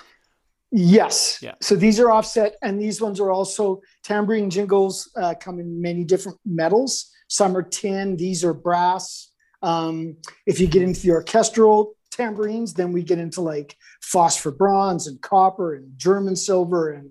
Yes. 0.71 1.39
Yeah. 1.41 1.55
So 1.61 1.75
these 1.75 1.99
are 1.99 2.09
offset, 2.11 2.55
and 2.61 2.79
these 2.81 3.01
ones 3.01 3.19
are 3.19 3.31
also 3.31 3.81
tambourine 4.03 4.49
jingles. 4.49 5.09
Uh, 5.15 5.33
come 5.39 5.59
in 5.59 5.81
many 5.81 6.03
different 6.03 6.39
metals. 6.45 7.11
Some 7.27 7.55
are 7.57 7.63
tin. 7.63 8.15
These 8.17 8.43
are 8.43 8.53
brass. 8.53 9.31
Um, 9.61 10.15
if 10.47 10.59
you 10.59 10.67
get 10.67 10.81
into 10.81 11.01
the 11.01 11.11
orchestral 11.11 11.95
tambourines, 12.09 12.73
then 12.73 12.91
we 12.91 13.03
get 13.03 13.19
into 13.19 13.41
like 13.41 13.75
phosphor 14.01 14.51
bronze 14.51 15.07
and 15.07 15.21
copper 15.21 15.75
and 15.75 15.91
German 15.97 16.35
silver, 16.35 16.91
and 16.91 17.09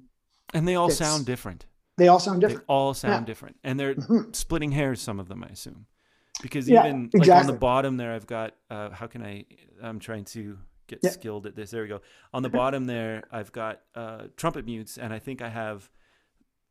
And 0.54 0.66
they 0.66 0.74
all 0.74 0.90
sound 0.90 1.26
different. 1.26 1.66
they 1.96 2.08
all 2.08 2.18
sound 2.18 2.40
They 2.42 2.48
different. 2.48 2.64
all 2.68 2.94
sound 2.94 3.22
Yeah. 3.22 3.24
different. 3.26 3.56
And 3.62 3.78
they're 3.78 3.94
Mhm. 3.94 4.34
splitting 4.34 4.72
hairs, 4.72 5.00
some 5.02 5.20
of 5.20 5.28
them, 5.28 5.44
I 5.44 5.48
assume. 5.48 5.86
Because 6.42 6.68
Yeah, 6.68 6.86
even 6.86 7.10
like 7.12 7.28
on 7.30 7.46
the 7.46 7.52
bottom 7.52 7.98
there, 7.98 8.12
I've 8.12 8.26
got, 8.26 8.54
uh, 8.70 8.88
how 8.90 9.06
can 9.06 9.22
I, 9.22 9.44
I'm 9.82 9.98
trying 9.98 10.24
to 10.26 10.58
get 10.90 11.02
Yeah. 11.04 11.10
skilled 11.10 11.46
at 11.46 11.54
this. 11.56 11.70
There 11.70 11.82
we 11.82 11.88
go. 11.88 12.00
On 12.34 12.42
the 12.42 12.48
bottom 12.50 12.84
there, 12.84 13.22
I've 13.30 13.52
got 13.52 13.80
uh, 13.94 14.24
trumpet 14.36 14.64
mutes, 14.66 14.98
and 14.98 15.12
I 15.12 15.18
think 15.18 15.40
I 15.40 15.48
have 15.48 15.88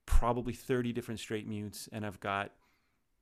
probably 0.06 0.54
30 0.54 0.92
different 0.94 1.20
straight 1.20 1.48
mutes, 1.48 1.88
and 1.92 2.06
I've 2.06 2.20
got 2.20 2.52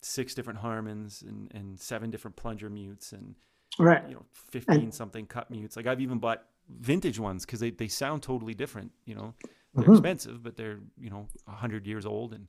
six 0.01 0.33
different 0.33 0.59
harmons 0.59 1.23
and, 1.27 1.51
and 1.53 1.79
seven 1.79 2.09
different 2.09 2.35
plunger 2.35 2.69
mutes, 2.69 3.11
and 3.13 3.35
Right. 3.79 4.03
you 4.09 4.15
know 4.15 4.25
15 4.33 4.91
something 4.91 5.27
cut 5.27 5.51
mutes 5.51 5.75
like 5.75 5.85
i've 5.85 6.01
even 6.01 6.17
bought 6.17 6.45
vintage 6.67 7.19
ones 7.19 7.45
because 7.45 7.59
they, 7.59 7.69
they 7.69 7.87
sound 7.87 8.23
totally 8.23 8.55
different 8.55 8.91
you 9.05 9.13
know 9.13 9.35
they're 9.75 9.87
Mhm. 9.89 9.91
expensive 9.97 10.41
but 10.41 10.55
they're 10.55 10.79
you 10.99 11.11
know 11.11 11.27
100 11.45 11.85
years 11.85 12.03
old 12.03 12.33
and 12.33 12.47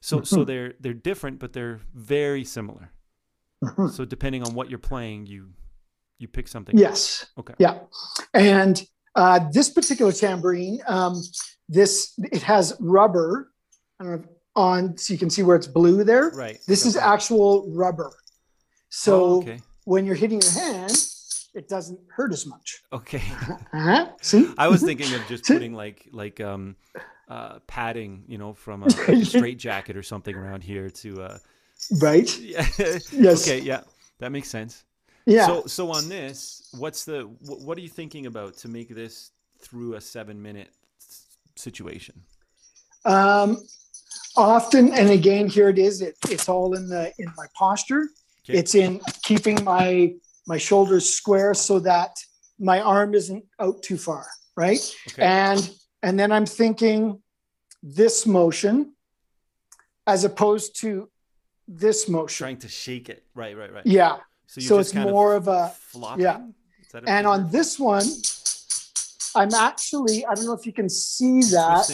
so 0.00 0.22
so 0.22 0.44
Mhm. 0.44 0.46
they're 0.46 0.74
they're 0.78 0.94
different 0.94 1.40
but 1.40 1.52
they're 1.52 1.80
very 1.94 2.44
similar 2.44 2.92
Mhm. 3.64 3.90
so 3.90 4.04
depending 4.04 4.44
on 4.44 4.54
what 4.54 4.70
you're 4.70 4.78
playing 4.78 5.26
you 5.26 5.52
you 6.18 6.28
pick 6.28 6.48
something 6.48 6.76
Yes. 6.76 7.26
Okay. 7.38 7.54
Yeah. 7.58 7.78
And 8.34 8.82
uh, 9.14 9.40
this 9.52 9.68
particular 9.70 10.12
tambourine, 10.12 10.80
um, 10.86 11.20
this 11.68 12.12
it 12.18 12.42
has 12.42 12.76
rubber. 12.80 13.50
I 14.00 14.04
don't 14.04 14.12
know 14.22 14.28
on 14.56 14.96
so 14.98 15.12
you 15.12 15.18
can 15.18 15.30
see 15.30 15.42
where 15.44 15.54
it's 15.56 15.68
blue 15.68 16.02
there. 16.02 16.30
right 16.30 16.58
This 16.66 16.84
is 16.84 16.96
actual 16.96 17.70
rubber. 17.72 18.10
So 18.88 19.14
Oh, 19.24 19.38
okay 19.38 19.60
when 19.84 20.04
you're 20.04 20.16
hitting 20.16 20.40
your 20.42 20.50
hand, 20.52 20.92
it 21.54 21.66
doesn't 21.68 21.98
hurt 22.14 22.32
as 22.32 22.44
much. 22.46 22.82
okay 22.92 23.22
Uh-huh. 23.72 24.08
See? 24.20 24.52
i 24.58 24.68
was 24.68 24.82
thinking 24.82 25.12
of 25.14 25.26
just 25.28 25.44
putting 25.54 25.72
like 25.72 26.08
like 26.12 26.40
um 26.40 26.76
uh 27.28 27.58
padding 27.66 28.24
you 28.26 28.36
know 28.38 28.52
from 28.52 28.82
a, 28.82 28.86
like 29.08 29.08
a 29.08 29.24
straight 29.24 29.58
jacket 29.58 29.96
or 29.96 30.02
something 30.02 30.34
around 30.34 30.62
here 30.62 30.90
to 30.90 31.22
uh 31.22 31.38
right? 32.00 32.28
Yeah. 32.38 32.66
Yes. 33.12 33.46
okay. 33.48 33.60
Yeah, 33.60 33.82
that 34.18 34.32
makes 34.32 34.48
sense. 34.48 34.84
Yeah. 35.28 35.46
So, 35.46 35.66
so 35.66 35.90
on 35.90 36.08
this, 36.08 36.70
what's 36.78 37.04
the 37.04 37.24
wh- 37.24 37.62
what 37.62 37.76
are 37.76 37.82
you 37.82 37.88
thinking 37.88 38.24
about 38.24 38.56
to 38.58 38.68
make 38.68 38.88
this 38.88 39.30
through 39.60 39.94
a 39.94 40.00
seven 40.00 40.40
minute 40.40 40.70
situation? 41.54 42.22
Um, 43.04 43.58
often, 44.36 44.94
and 44.94 45.10
again, 45.10 45.46
here 45.46 45.68
it 45.68 45.78
is. 45.78 46.00
It, 46.00 46.16
it's 46.30 46.48
all 46.48 46.74
in 46.74 46.88
the 46.88 47.12
in 47.18 47.26
my 47.36 47.44
posture. 47.54 48.08
Okay. 48.48 48.58
It's 48.58 48.74
in 48.74 49.00
keeping 49.22 49.62
my 49.64 50.14
my 50.46 50.56
shoulders 50.56 51.06
square 51.10 51.52
so 51.52 51.78
that 51.80 52.16
my 52.58 52.80
arm 52.80 53.14
isn't 53.14 53.44
out 53.60 53.82
too 53.82 53.98
far, 53.98 54.26
right? 54.56 54.80
Okay. 55.08 55.22
And 55.22 55.70
and 56.02 56.18
then 56.18 56.32
I'm 56.32 56.46
thinking 56.46 57.22
this 57.82 58.26
motion 58.26 58.94
as 60.06 60.24
opposed 60.24 60.80
to 60.80 61.10
this 61.68 62.08
motion. 62.08 62.44
Trying 62.44 62.60
to 62.60 62.68
shake 62.68 63.10
it. 63.10 63.26
Right. 63.34 63.54
Right. 63.54 63.70
Right. 63.70 63.84
Yeah. 63.84 64.16
So, 64.48 64.60
So 64.60 64.78
it's 64.78 64.94
more 64.94 65.34
of 65.34 65.46
a 65.46 65.68
flopping. 65.92 66.24
yeah. 66.24 66.40
And 67.06 67.26
on 67.26 67.50
this 67.50 67.78
one, 67.78 68.04
I'm 69.34 69.52
actually 69.52 70.24
I 70.24 70.34
don't 70.34 70.46
know 70.46 70.54
if 70.54 70.64
you 70.64 70.72
can 70.72 70.88
see 70.88 71.42
that 71.52 71.84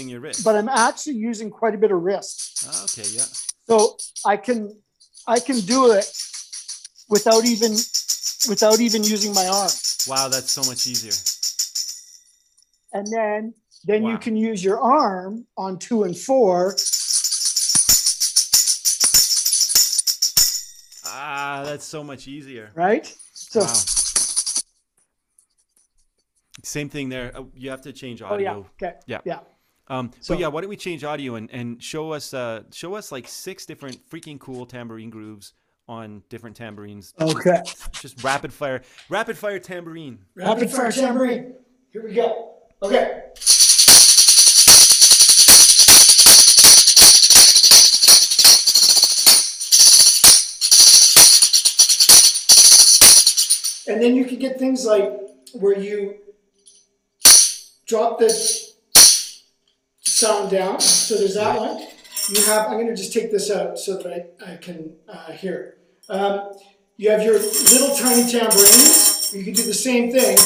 but 0.45 0.55
I'm 0.55 0.69
actually 0.69 1.17
using 1.17 1.51
quite 1.51 1.75
a 1.75 1.79
bit 1.79 1.91
of 1.91 2.01
wrist. 2.01 2.65
Ah, 2.67 2.85
okay. 2.85 3.09
Yeah. 3.11 3.27
So 3.69 3.97
I 4.25 4.37
can 4.37 4.59
I 5.27 5.41
can 5.41 5.59
do 5.61 5.91
it 5.93 6.07
without 7.09 7.45
even 7.45 7.73
without 8.49 8.81
even 8.81 9.03
using 9.03 9.35
my 9.35 9.47
arm. 9.49 9.71
Wow, 10.07 10.29
that's 10.29 10.53
so 10.53 10.63
much 10.63 10.87
easier. 10.87 11.17
And 12.93 13.07
then 13.13 13.55
then 13.85 14.03
Wow. 14.05 14.13
you 14.13 14.19
can 14.19 14.37
use 14.37 14.63
your 14.63 14.81
arm 14.81 15.47
on 15.57 15.79
two 15.79 16.05
and 16.05 16.17
four. 16.17 16.77
That's 21.75 21.85
so 21.85 22.05
much 22.05 22.29
easier. 22.29 22.71
Right? 22.75 23.05
So 23.33 23.61
wow. 23.61 23.75
Same 26.63 26.89
thing 26.89 27.09
there. 27.09 27.37
Uh, 27.37 27.45
You 27.55 27.71
have 27.71 27.83
to 27.83 27.93
change 27.93 28.23
audio. 28.23 28.37
oh 28.37 28.39
yeah. 28.41 28.51
audio. 28.51 28.71
Okay. 28.81 28.95
Yeah. 29.07 29.21
Yeah. 29.25 29.41
Um, 29.89 30.13
So- 30.21 30.35
but 30.35 30.41
yeah, 30.41 30.47
why 30.49 30.61
don't 30.61 30.71
we 30.71 30.77
change 30.77 31.03
audio 31.03 31.35
and, 31.35 31.51
and 31.51 31.83
show 31.83 32.13
us 32.13 32.33
uh, 32.33 32.63
show 32.73 32.95
us 32.95 33.11
like 33.11 33.27
six 33.29 33.67
different 33.67 33.97
freaking 34.09 34.39
cool 34.39 34.67
tambourine 34.67 35.11
grooves 35.11 35.53
on 35.89 36.23
different 36.29 36.57
tambourines. 36.57 37.13
Okay. 37.21 37.61
Just 38.01 38.23
rapid 38.23 38.53
fire, 38.53 38.83
rapid 39.11 39.37
fire 39.37 39.59
tambourine. 39.59 40.19
Rapid 40.37 40.71
fire 40.71 40.93
tambourine. 40.93 41.55
Here 41.93 42.05
we 42.05 42.15
go. 42.15 42.55
Okay. 42.83 43.23
And 53.87 54.03
then 54.03 54.15
you 54.15 54.25
can 54.25 54.39
get 54.39 54.59
things 54.59 54.85
like 54.85 55.11
where 55.53 55.79
you 55.79 56.17
drop 57.87 58.19
the 58.19 58.31
sound 60.01 60.51
down. 60.51 60.81
So 60.81 61.17
there's 61.17 61.35
that 61.35 61.59
one. 61.59 61.87
You 62.31 62.43
have, 62.47 62.69
I'm 62.69 62.75
going 62.75 62.87
to 62.87 62.97
just 62.97 63.13
take 63.13 63.31
this 63.31 63.51
out 63.51 63.79
so 63.79 63.99
that 63.99 64.07
I, 64.47 64.53
I 64.53 64.57
can 64.57 64.95
uh, 65.09 65.33
hear. 65.33 65.77
Um, 66.09 66.53
you 66.97 67.11
have 67.11 67.23
your 67.23 67.35
little 67.35 67.95
tiny 67.97 68.31
tambourines. 68.31 69.33
You 69.35 69.45
can 69.45 69.53
do 69.53 69.63
the 69.63 69.75
same 69.75 70.13
thing. 70.13 70.39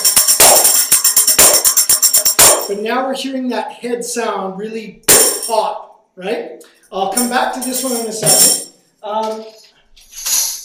But 2.68 2.82
now 2.82 3.06
we're 3.06 3.14
hearing 3.14 3.48
that 3.48 3.72
head 3.72 4.04
sound 4.04 4.58
really 4.58 5.02
pop, 5.46 6.10
right? 6.16 6.62
I'll 6.90 7.12
come 7.12 7.28
back 7.28 7.54
to 7.54 7.60
this 7.60 7.84
one 7.84 7.96
in 7.96 8.06
a 8.06 8.12
second. 8.12 8.72
Um, 9.02 9.44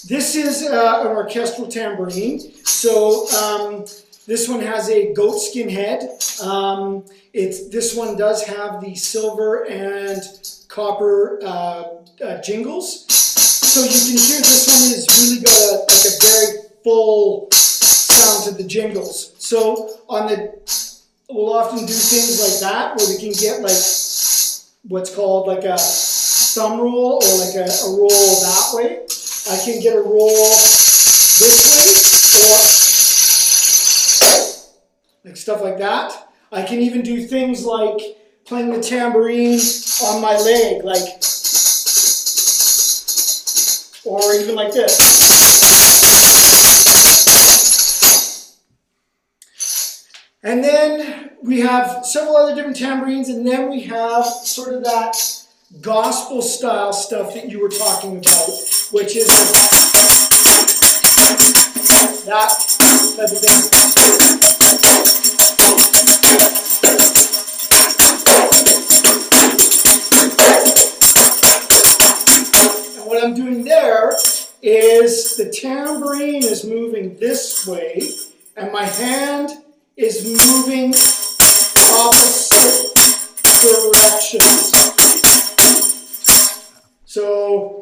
this 0.08 0.36
is 0.36 0.64
uh, 0.64 1.02
an 1.02 1.08
orchestral 1.08 1.68
tambourine. 1.68 2.53
So 2.84 3.30
um, 3.32 3.86
this 4.28 4.50
one 4.50 4.60
has 4.60 4.90
a 4.90 5.14
goat 5.14 5.38
skin 5.38 5.70
head. 5.70 6.20
Um, 6.44 7.06
it's 7.32 7.70
this 7.70 7.96
one 7.96 8.18
does 8.18 8.44
have 8.44 8.82
the 8.82 8.94
silver 8.94 9.64
and 9.70 10.22
copper 10.68 11.40
uh, 11.46 11.84
uh, 12.22 12.42
jingles. 12.42 13.06
So 13.10 13.84
you 13.86 13.88
can 13.88 14.20
hear 14.20 14.40
this 14.44 14.68
one 14.68 14.92
has 14.92 15.08
really 15.16 15.42
got 15.44 15.62
a, 15.64 15.76
like 15.80 16.06
a 16.12 16.16
very 16.20 16.68
full 16.84 17.48
sound 17.54 18.44
to 18.50 18.62
the 18.62 18.68
jingles. 18.68 19.34
So 19.38 20.02
on 20.10 20.28
the 20.28 20.52
we'll 21.30 21.54
often 21.54 21.86
do 21.86 21.94
things 21.94 22.42
like 22.42 22.60
that 22.70 22.98
where 22.98 23.08
we 23.08 23.18
can 23.18 23.32
get 23.32 23.62
like 23.62 23.80
what's 24.92 25.16
called 25.16 25.48
like 25.48 25.64
a 25.64 25.78
thumb 25.78 26.82
roll 26.82 27.24
or 27.24 27.46
like 27.46 27.56
a, 27.56 27.64
a 27.64 27.90
roll 27.96 28.10
that 28.10 28.72
way. 28.74 29.06
I 29.50 29.58
can 29.64 29.82
get 29.82 29.96
a 29.96 30.02
roll 30.02 30.83
stuff 35.44 35.62
like 35.62 35.78
that. 35.78 36.30
I 36.54 36.64
can 36.64 36.80
even 36.80 37.02
do 37.02 37.28
things 37.28 37.66
like 37.66 38.00
playing 38.46 38.72
the 38.72 38.82
tambourine 38.82 39.60
on 40.06 40.22
my 40.22 40.38
leg, 40.38 40.86
like 40.86 41.02
or 44.06 44.34
even 44.36 44.56
like 44.56 44.72
this. 44.72 44.98
And 50.44 50.64
then 50.64 51.32
we 51.42 51.60
have 51.60 52.06
several 52.06 52.38
other 52.38 52.56
different 52.56 52.78
tambourines, 52.78 53.28
and 53.28 53.46
then 53.46 53.70
we 53.70 53.82
have 53.82 54.26
sort 54.26 54.74
of 54.74 54.86
that 54.86 55.18
gospel 55.82 56.42
style 56.42 56.94
stuff 56.94 57.34
that 57.34 57.50
you 57.50 57.62
were 57.62 57.68
talking 57.68 58.20
about, 58.20 58.48
which 58.92 59.18
is 59.18 59.28
that 62.26 62.50
type 63.18 63.32
of 63.32 63.38
thing. 63.40 63.73
Is 74.64 75.36
the 75.36 75.50
tambourine 75.50 76.42
is 76.42 76.64
moving 76.64 77.18
this 77.20 77.68
way, 77.68 78.02
and 78.56 78.72
my 78.72 78.86
hand 78.86 79.50
is 79.98 80.24
moving 80.26 80.94
opposite 81.94 82.94
directions. 83.62 84.72
So 87.06 87.82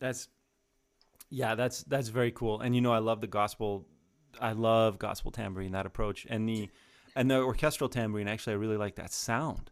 That's 0.00 0.28
yeah, 1.28 1.54
that's 1.54 1.82
that's 1.84 2.08
very 2.08 2.32
cool. 2.32 2.60
And 2.60 2.74
you 2.74 2.80
know, 2.80 2.92
I 2.92 2.98
love 2.98 3.20
the 3.20 3.26
gospel. 3.26 3.86
I 4.40 4.52
love 4.52 4.98
gospel 4.98 5.30
tambourine 5.30 5.72
that 5.72 5.86
approach 5.86 6.26
and 6.28 6.48
the 6.48 6.68
and 7.16 7.30
the 7.30 7.40
orchestral 7.40 7.88
tambourine. 7.88 8.28
Actually, 8.28 8.54
I 8.54 8.56
really 8.56 8.76
like 8.76 8.96
that 8.96 9.12
sound. 9.12 9.70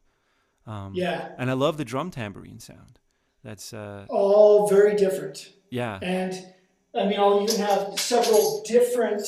Um, 0.66 0.92
yeah, 0.94 1.28
and 1.38 1.50
I 1.50 1.54
love 1.54 1.76
the 1.76 1.84
drum 1.84 2.10
tambourine 2.10 2.60
sound. 2.60 2.98
That's 3.44 3.72
uh, 3.72 4.06
all 4.08 4.68
very 4.68 4.96
different. 4.96 5.52
yeah, 5.70 5.98
And 6.02 6.34
I 6.94 7.06
mean, 7.06 7.18
I'll 7.18 7.42
even 7.42 7.60
have 7.60 7.98
several 7.98 8.62
different, 8.66 9.22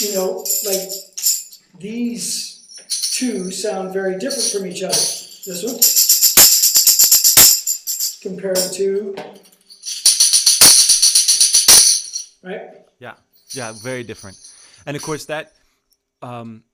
you 0.00 0.14
know, 0.14 0.44
like 0.64 0.88
these 1.78 2.64
two 3.12 3.50
sound 3.50 3.92
very 3.92 4.18
different 4.18 4.48
from 4.50 4.66
each 4.66 4.82
other. 4.82 4.94
This 4.94 5.62
one 5.62 5.78
compared 8.22 8.56
to, 8.56 9.14
right? 12.42 12.84
yeah, 12.98 13.14
yeah, 13.56 13.72
very 13.72 14.02
different. 14.02 14.38
And 14.86 14.96
of 14.96 15.02
course, 15.02 15.24
that 15.26 15.52
um, 16.22 16.64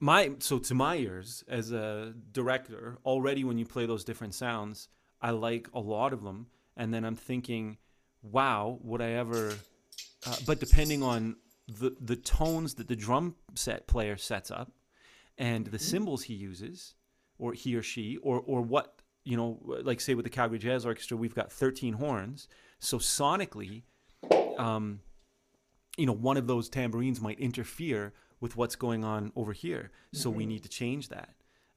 my 0.00 0.32
so 0.38 0.58
to 0.58 0.74
my 0.74 0.96
ears 0.96 1.44
as 1.48 1.72
a 1.72 2.14
director, 2.32 2.98
already 3.04 3.44
when 3.44 3.58
you 3.58 3.66
play 3.66 3.86
those 3.86 4.04
different 4.04 4.34
sounds, 4.34 4.88
I 5.20 5.30
like 5.30 5.68
a 5.74 5.80
lot 5.80 6.12
of 6.12 6.22
them. 6.22 6.46
And 6.76 6.92
then 6.92 7.04
I'm 7.04 7.16
thinking, 7.16 7.78
wow, 8.22 8.78
would 8.82 9.00
I 9.00 9.12
ever? 9.12 9.54
Uh, 10.26 10.36
but 10.46 10.60
depending 10.60 11.02
on 11.02 11.36
the 11.68 11.94
the 12.00 12.16
tones 12.16 12.74
that 12.74 12.88
the 12.88 12.96
drum 12.96 13.36
set 13.54 13.86
player 13.86 14.16
sets 14.16 14.50
up, 14.50 14.72
and 15.38 15.66
the 15.66 15.78
cymbals 15.78 16.24
he 16.24 16.34
uses, 16.34 16.94
or 17.38 17.52
he 17.52 17.76
or 17.76 17.82
she, 17.82 18.16
or 18.18 18.42
or 18.44 18.62
what 18.62 19.00
you 19.24 19.36
know, 19.36 19.58
like 19.64 20.00
say 20.00 20.14
with 20.14 20.24
the 20.24 20.30
Calgary 20.30 20.58
Jazz 20.58 20.84
Orchestra, 20.84 21.16
we've 21.16 21.34
got 21.34 21.50
13 21.50 21.94
horns. 21.94 22.46
So 22.78 22.98
sonically, 22.98 23.82
um, 24.58 25.00
you 25.96 26.06
know, 26.06 26.12
one 26.12 26.36
of 26.36 26.46
those 26.46 26.68
tambourines 26.68 27.20
might 27.20 27.38
interfere 27.38 28.12
with 28.40 28.56
what's 28.56 28.76
going 28.76 29.04
on 29.04 29.32
over 29.36 29.52
here. 29.52 29.90
So 30.12 30.28
we 30.30 30.46
need 30.46 30.62
to 30.64 30.68
change 30.68 31.08
that. 31.08 31.30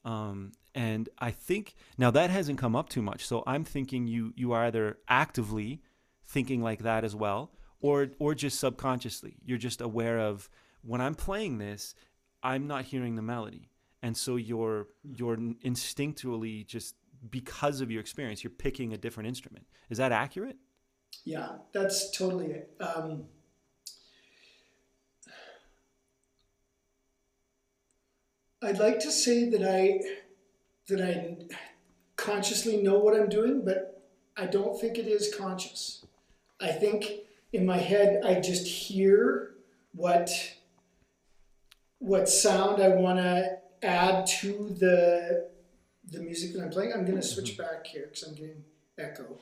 Um, 0.04 0.54
and 0.74 1.10
I 1.20 1.32
think 1.32 1.76
now 1.98 2.12
that 2.12 2.30
hasn't 2.30 2.60
come 2.60 2.76
up 2.76 2.90
too 2.90 3.02
much. 3.02 3.26
So 3.26 3.44
I'm 3.46 3.64
thinking 3.64 4.08
you 4.08 4.34
you 4.36 4.54
are 4.54 4.66
either 4.66 4.98
actively 5.10 5.82
thinking 6.26 6.62
like 6.62 6.84
that 6.84 7.04
as 7.04 7.16
well, 7.16 7.52
or 7.82 8.08
or 8.20 8.34
just 8.34 8.60
subconsciously. 8.60 9.38
You're 9.44 9.58
just 9.58 9.82
aware 9.82 10.20
of 10.20 10.50
when 10.82 11.02
I'm 11.02 11.16
playing 11.16 11.58
this, 11.58 11.94
I'm 12.42 12.68
not 12.68 12.86
hearing 12.86 13.16
the 13.16 13.22
melody. 13.22 13.70
And 14.02 14.16
so 14.16 14.36
you're 14.36 14.88
you're 15.04 15.38
instinctually 15.38 16.66
just 16.66 16.96
because 17.30 17.82
of 17.82 17.92
your 17.92 18.00
experience, 18.00 18.44
you're 18.44 18.52
picking 18.52 18.94
a 18.94 18.98
different 18.98 19.28
instrument. 19.28 19.66
Is 19.90 19.98
that 19.98 20.12
accurate? 20.12 20.58
Yeah, 21.26 21.50
that's 21.74 22.12
totally 22.12 22.48
it. 22.48 22.72
Um, 22.80 23.26
I'd 28.62 28.80
like 28.80 29.00
to 29.02 29.12
say 29.12 29.50
that 29.50 29.64
I 29.64 30.02
that 30.88 31.02
I 31.02 31.38
consciously 32.16 32.78
know 32.78 32.98
what 32.98 33.16
I'm 33.16 33.30
doing, 33.30 33.64
but 33.64 34.04
I 34.36 34.46
don't 34.46 34.80
think 34.80 34.98
it 34.98 35.08
is 35.08 35.34
conscious. 35.36 36.06
I 36.60 36.72
think 36.72 37.12
in 37.54 37.66
my 37.66 37.78
head 37.78 38.24
I 38.26 38.40
just 38.40 38.68
hear 38.68 39.56
what 39.94 40.30
what 42.00 42.30
sound 42.30 42.82
I 42.82 42.90
want 42.90 43.20
to 43.20 43.60
add 43.84 44.26
to 44.28 44.76
the 44.80 45.50
the 46.10 46.20
music 46.20 46.54
that 46.54 46.64
I'm 46.64 46.70
playing. 46.70 46.94
I'm 46.94 47.06
going 47.06 47.18
to 47.18 47.22
switch 47.22 47.58
mm-hmm. 47.58 47.64
back 47.64 47.86
here 47.86 48.08
because 48.10 48.24
I'm 48.24 48.36
getting 48.36 48.64
echo. 48.98 49.38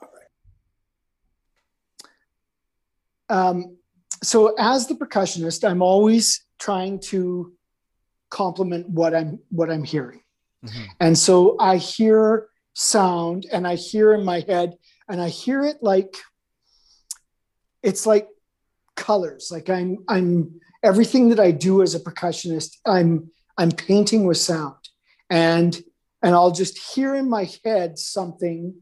All 0.00 0.10
right. 3.30 3.48
Um, 3.48 3.76
so 4.22 4.54
as 4.58 4.86
the 4.86 4.94
percussionist, 4.94 5.68
I'm 5.68 5.82
always 5.82 6.44
trying 6.58 7.00
to 7.00 7.52
complement 8.30 8.88
what 8.88 9.14
I'm 9.14 9.38
what 9.50 9.70
I'm 9.70 9.84
hearing. 9.84 10.22
Mm-hmm. 10.64 10.84
And 11.00 11.18
so 11.18 11.56
I 11.58 11.76
hear 11.76 12.48
sound 12.74 13.46
and 13.52 13.66
I 13.66 13.74
hear 13.74 14.12
in 14.12 14.24
my 14.24 14.40
head 14.40 14.76
and 15.08 15.20
I 15.20 15.28
hear 15.28 15.64
it 15.64 15.78
like 15.82 16.16
it's 17.82 18.06
like 18.06 18.28
colors. 18.96 19.50
Like 19.50 19.70
I'm 19.70 20.04
I'm 20.08 20.60
everything 20.82 21.30
that 21.30 21.40
I 21.40 21.50
do 21.50 21.82
as 21.82 21.94
a 21.94 22.00
percussionist, 22.00 22.76
I'm 22.86 23.30
I'm 23.56 23.70
painting 23.70 24.26
with 24.26 24.38
sound. 24.38 24.76
And 25.30 25.80
and 26.22 26.34
I'll 26.34 26.50
just 26.52 26.94
hear 26.94 27.14
in 27.14 27.28
my 27.28 27.48
head 27.64 27.98
something 27.98 28.74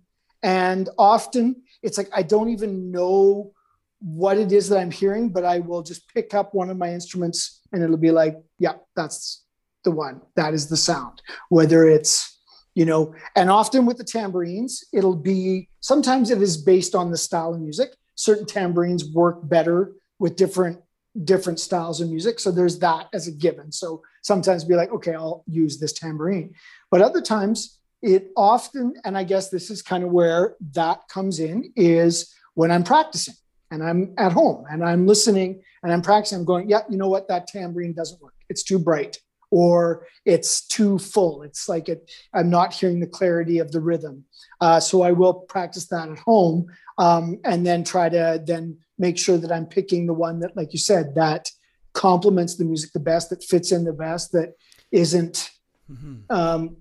and 0.42 0.88
often 0.98 1.62
it's 1.82 1.98
like 1.98 2.08
I 2.14 2.22
don't 2.22 2.50
even 2.50 2.90
know 2.90 3.52
what 4.00 4.38
it 4.38 4.52
is 4.52 4.68
that 4.68 4.78
I'm 4.78 4.90
hearing, 4.90 5.30
but 5.30 5.44
I 5.44 5.60
will 5.60 5.82
just 5.82 6.08
pick 6.12 6.34
up 6.34 6.54
one 6.54 6.70
of 6.70 6.76
my 6.76 6.92
instruments 6.92 7.60
and 7.72 7.82
it'll 7.82 7.96
be 7.96 8.10
like, 8.10 8.36
yeah, 8.58 8.74
that's 8.94 9.44
the 9.84 9.90
one. 9.90 10.20
That 10.34 10.54
is 10.54 10.68
the 10.68 10.76
sound. 10.76 11.22
Whether 11.48 11.88
it's, 11.88 12.38
you 12.74 12.84
know, 12.84 13.14
and 13.34 13.50
often 13.50 13.86
with 13.86 13.96
the 13.96 14.04
tambourines, 14.04 14.84
it'll 14.92 15.16
be 15.16 15.68
sometimes 15.80 16.30
it 16.30 16.42
is 16.42 16.56
based 16.56 16.94
on 16.94 17.10
the 17.10 17.16
style 17.16 17.54
of 17.54 17.60
music. 17.60 17.90
Certain 18.14 18.46
tambourines 18.46 19.12
work 19.12 19.48
better 19.48 19.92
with 20.18 20.36
different 20.36 20.80
different 21.24 21.58
styles 21.58 22.02
of 22.02 22.10
music. 22.10 22.38
So 22.38 22.50
there's 22.50 22.78
that 22.80 23.06
as 23.14 23.26
a 23.26 23.32
given. 23.32 23.72
So 23.72 24.02
sometimes 24.22 24.64
be 24.64 24.74
like, 24.74 24.92
okay, 24.92 25.14
I'll 25.14 25.44
use 25.46 25.78
this 25.78 25.94
tambourine. 25.94 26.54
But 26.90 27.00
other 27.00 27.22
times 27.22 27.78
it 28.02 28.30
often, 28.36 28.94
and 29.04 29.16
I 29.16 29.24
guess 29.24 29.48
this 29.48 29.70
is 29.70 29.80
kind 29.80 30.04
of 30.04 30.10
where 30.10 30.56
that 30.74 31.08
comes 31.08 31.40
in, 31.40 31.72
is 31.74 32.34
when 32.54 32.70
I'm 32.70 32.84
practicing 32.84 33.34
and 33.70 33.82
I'm 33.82 34.14
at 34.18 34.32
home 34.32 34.64
and 34.70 34.84
I'm 34.84 35.06
listening 35.06 35.62
and 35.82 35.92
I'm 35.92 36.02
practicing, 36.02 36.38
I'm 36.38 36.44
going, 36.44 36.68
yeah, 36.68 36.82
you 36.88 36.96
know 36.96 37.08
what? 37.08 37.28
That 37.28 37.46
tambourine 37.46 37.92
doesn't 37.92 38.20
work. 38.20 38.34
It's 38.48 38.62
too 38.62 38.78
bright 38.78 39.18
or 39.50 40.06
it's 40.24 40.66
too 40.66 40.98
full. 40.98 41.42
It's 41.42 41.68
like 41.68 41.88
it, 41.88 42.10
I'm 42.34 42.50
not 42.50 42.74
hearing 42.74 43.00
the 43.00 43.06
clarity 43.06 43.58
of 43.58 43.72
the 43.72 43.80
rhythm. 43.80 44.24
Uh, 44.60 44.80
so 44.80 45.02
I 45.02 45.12
will 45.12 45.34
practice 45.34 45.86
that 45.88 46.08
at 46.08 46.18
home 46.18 46.66
um, 46.98 47.38
and 47.44 47.66
then 47.66 47.84
try 47.84 48.08
to 48.08 48.42
then 48.44 48.78
make 48.98 49.18
sure 49.18 49.38
that 49.38 49.52
I'm 49.52 49.66
picking 49.66 50.06
the 50.06 50.14
one 50.14 50.40
that, 50.40 50.56
like 50.56 50.72
you 50.72 50.78
said, 50.78 51.14
that 51.14 51.50
complements 51.92 52.56
the 52.56 52.64
music 52.64 52.92
the 52.92 53.00
best, 53.00 53.30
that 53.30 53.44
fits 53.44 53.72
in 53.72 53.84
the 53.84 53.92
best, 53.92 54.32
that 54.32 54.54
isn't 54.92 55.50
mm-hmm. 55.90 56.16
um, 56.30 56.76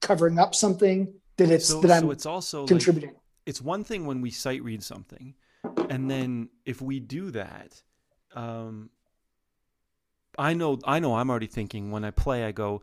covering 0.00 0.38
up 0.38 0.54
something 0.54 1.12
that 1.36 1.50
it's 1.50 1.68
so, 1.68 1.80
that 1.80 1.90
I'm 1.90 2.02
so 2.02 2.10
it's 2.10 2.26
also 2.26 2.66
contributing. 2.66 3.10
Like, 3.10 3.18
it's 3.46 3.62
one 3.62 3.84
thing 3.84 4.06
when 4.06 4.20
we 4.20 4.30
sight 4.30 4.62
read 4.62 4.82
something, 4.82 5.34
and 5.90 6.10
then 6.10 6.48
if 6.64 6.80
we 6.80 7.00
do 7.00 7.30
that, 7.32 7.82
um, 8.34 8.90
I 10.38 10.54
know 10.54 10.78
I 10.84 10.98
know 10.98 11.16
I'm 11.16 11.30
already 11.30 11.46
thinking 11.46 11.90
when 11.90 12.04
I 12.04 12.10
play, 12.10 12.44
I 12.44 12.52
go. 12.52 12.82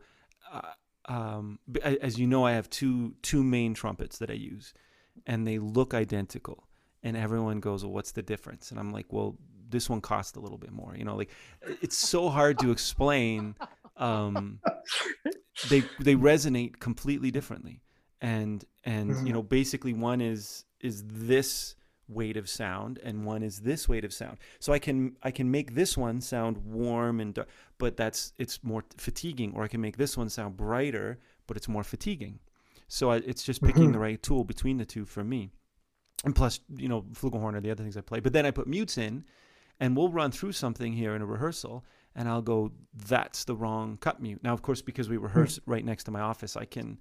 Uh, 0.52 0.62
um, 1.08 1.60
as 1.84 2.18
you 2.18 2.26
know, 2.26 2.44
I 2.44 2.52
have 2.52 2.68
two 2.68 3.14
two 3.22 3.42
main 3.42 3.74
trumpets 3.74 4.18
that 4.18 4.30
I 4.30 4.34
use, 4.34 4.74
and 5.26 5.46
they 5.46 5.58
look 5.58 5.94
identical 5.94 6.66
and 7.06 7.16
everyone 7.16 7.60
goes, 7.60 7.84
"Well, 7.84 7.92
what's 7.92 8.10
the 8.12 8.22
difference?" 8.22 8.72
And 8.72 8.80
I'm 8.80 8.92
like, 8.92 9.12
"Well, 9.12 9.38
this 9.68 9.88
one 9.88 10.00
cost 10.00 10.36
a 10.36 10.40
little 10.40 10.58
bit 10.58 10.72
more." 10.72 10.94
You 10.96 11.04
know, 11.04 11.14
like 11.14 11.30
it's 11.80 11.96
so 11.96 12.28
hard 12.28 12.58
to 12.58 12.72
explain. 12.72 13.54
Um, 13.96 14.60
they 15.70 15.84
they 16.00 16.16
resonate 16.16 16.80
completely 16.80 17.30
differently, 17.30 17.80
and 18.20 18.64
and 18.84 19.10
mm-hmm. 19.10 19.26
you 19.26 19.32
know, 19.32 19.42
basically 19.42 19.92
one 19.92 20.20
is 20.20 20.64
is 20.80 21.04
this 21.06 21.76
weight 22.08 22.36
of 22.36 22.48
sound 22.48 22.98
and 23.02 23.24
one 23.24 23.42
is 23.42 23.60
this 23.60 23.88
weight 23.88 24.04
of 24.04 24.12
sound 24.12 24.38
so 24.60 24.72
i 24.72 24.78
can 24.78 25.16
i 25.22 25.30
can 25.30 25.50
make 25.50 25.74
this 25.74 25.96
one 25.96 26.20
sound 26.20 26.56
warm 26.58 27.20
and 27.20 27.34
dark, 27.34 27.48
but 27.78 27.96
that's 27.96 28.32
it's 28.38 28.62
more 28.62 28.84
fatiguing 28.96 29.52
or 29.56 29.64
i 29.64 29.68
can 29.68 29.80
make 29.80 29.96
this 29.96 30.16
one 30.16 30.28
sound 30.28 30.56
brighter 30.56 31.18
but 31.46 31.56
it's 31.56 31.68
more 31.68 31.82
fatiguing 31.82 32.38
so 32.88 33.10
I, 33.10 33.16
it's 33.16 33.42
just 33.42 33.60
picking 33.62 33.84
mm-hmm. 33.84 33.92
the 33.92 33.98
right 33.98 34.22
tool 34.22 34.44
between 34.44 34.76
the 34.76 34.84
two 34.84 35.04
for 35.04 35.24
me 35.24 35.50
and 36.24 36.34
plus, 36.34 36.60
you 36.74 36.88
know, 36.88 37.02
flugelhorn 37.12 37.54
are 37.54 37.60
the 37.60 37.70
other 37.70 37.82
things 37.82 37.96
I 37.96 38.00
play. 38.00 38.20
But 38.20 38.32
then 38.32 38.46
I 38.46 38.50
put 38.50 38.66
mutes 38.66 38.96
in, 38.98 39.24
and 39.78 39.96
we'll 39.96 40.08
run 40.08 40.30
through 40.30 40.52
something 40.52 40.92
here 40.92 41.14
in 41.14 41.22
a 41.22 41.26
rehearsal, 41.26 41.84
and 42.14 42.28
I'll 42.28 42.42
go, 42.42 42.72
"That's 42.94 43.44
the 43.44 43.54
wrong 43.54 43.98
cut 43.98 44.20
mute." 44.20 44.42
Now, 44.42 44.54
of 44.54 44.62
course, 44.62 44.82
because 44.82 45.08
we 45.08 45.18
rehearse 45.18 45.58
mm-hmm. 45.58 45.70
right 45.70 45.84
next 45.84 46.04
to 46.04 46.10
my 46.10 46.20
office, 46.20 46.56
I 46.56 46.64
can. 46.64 46.98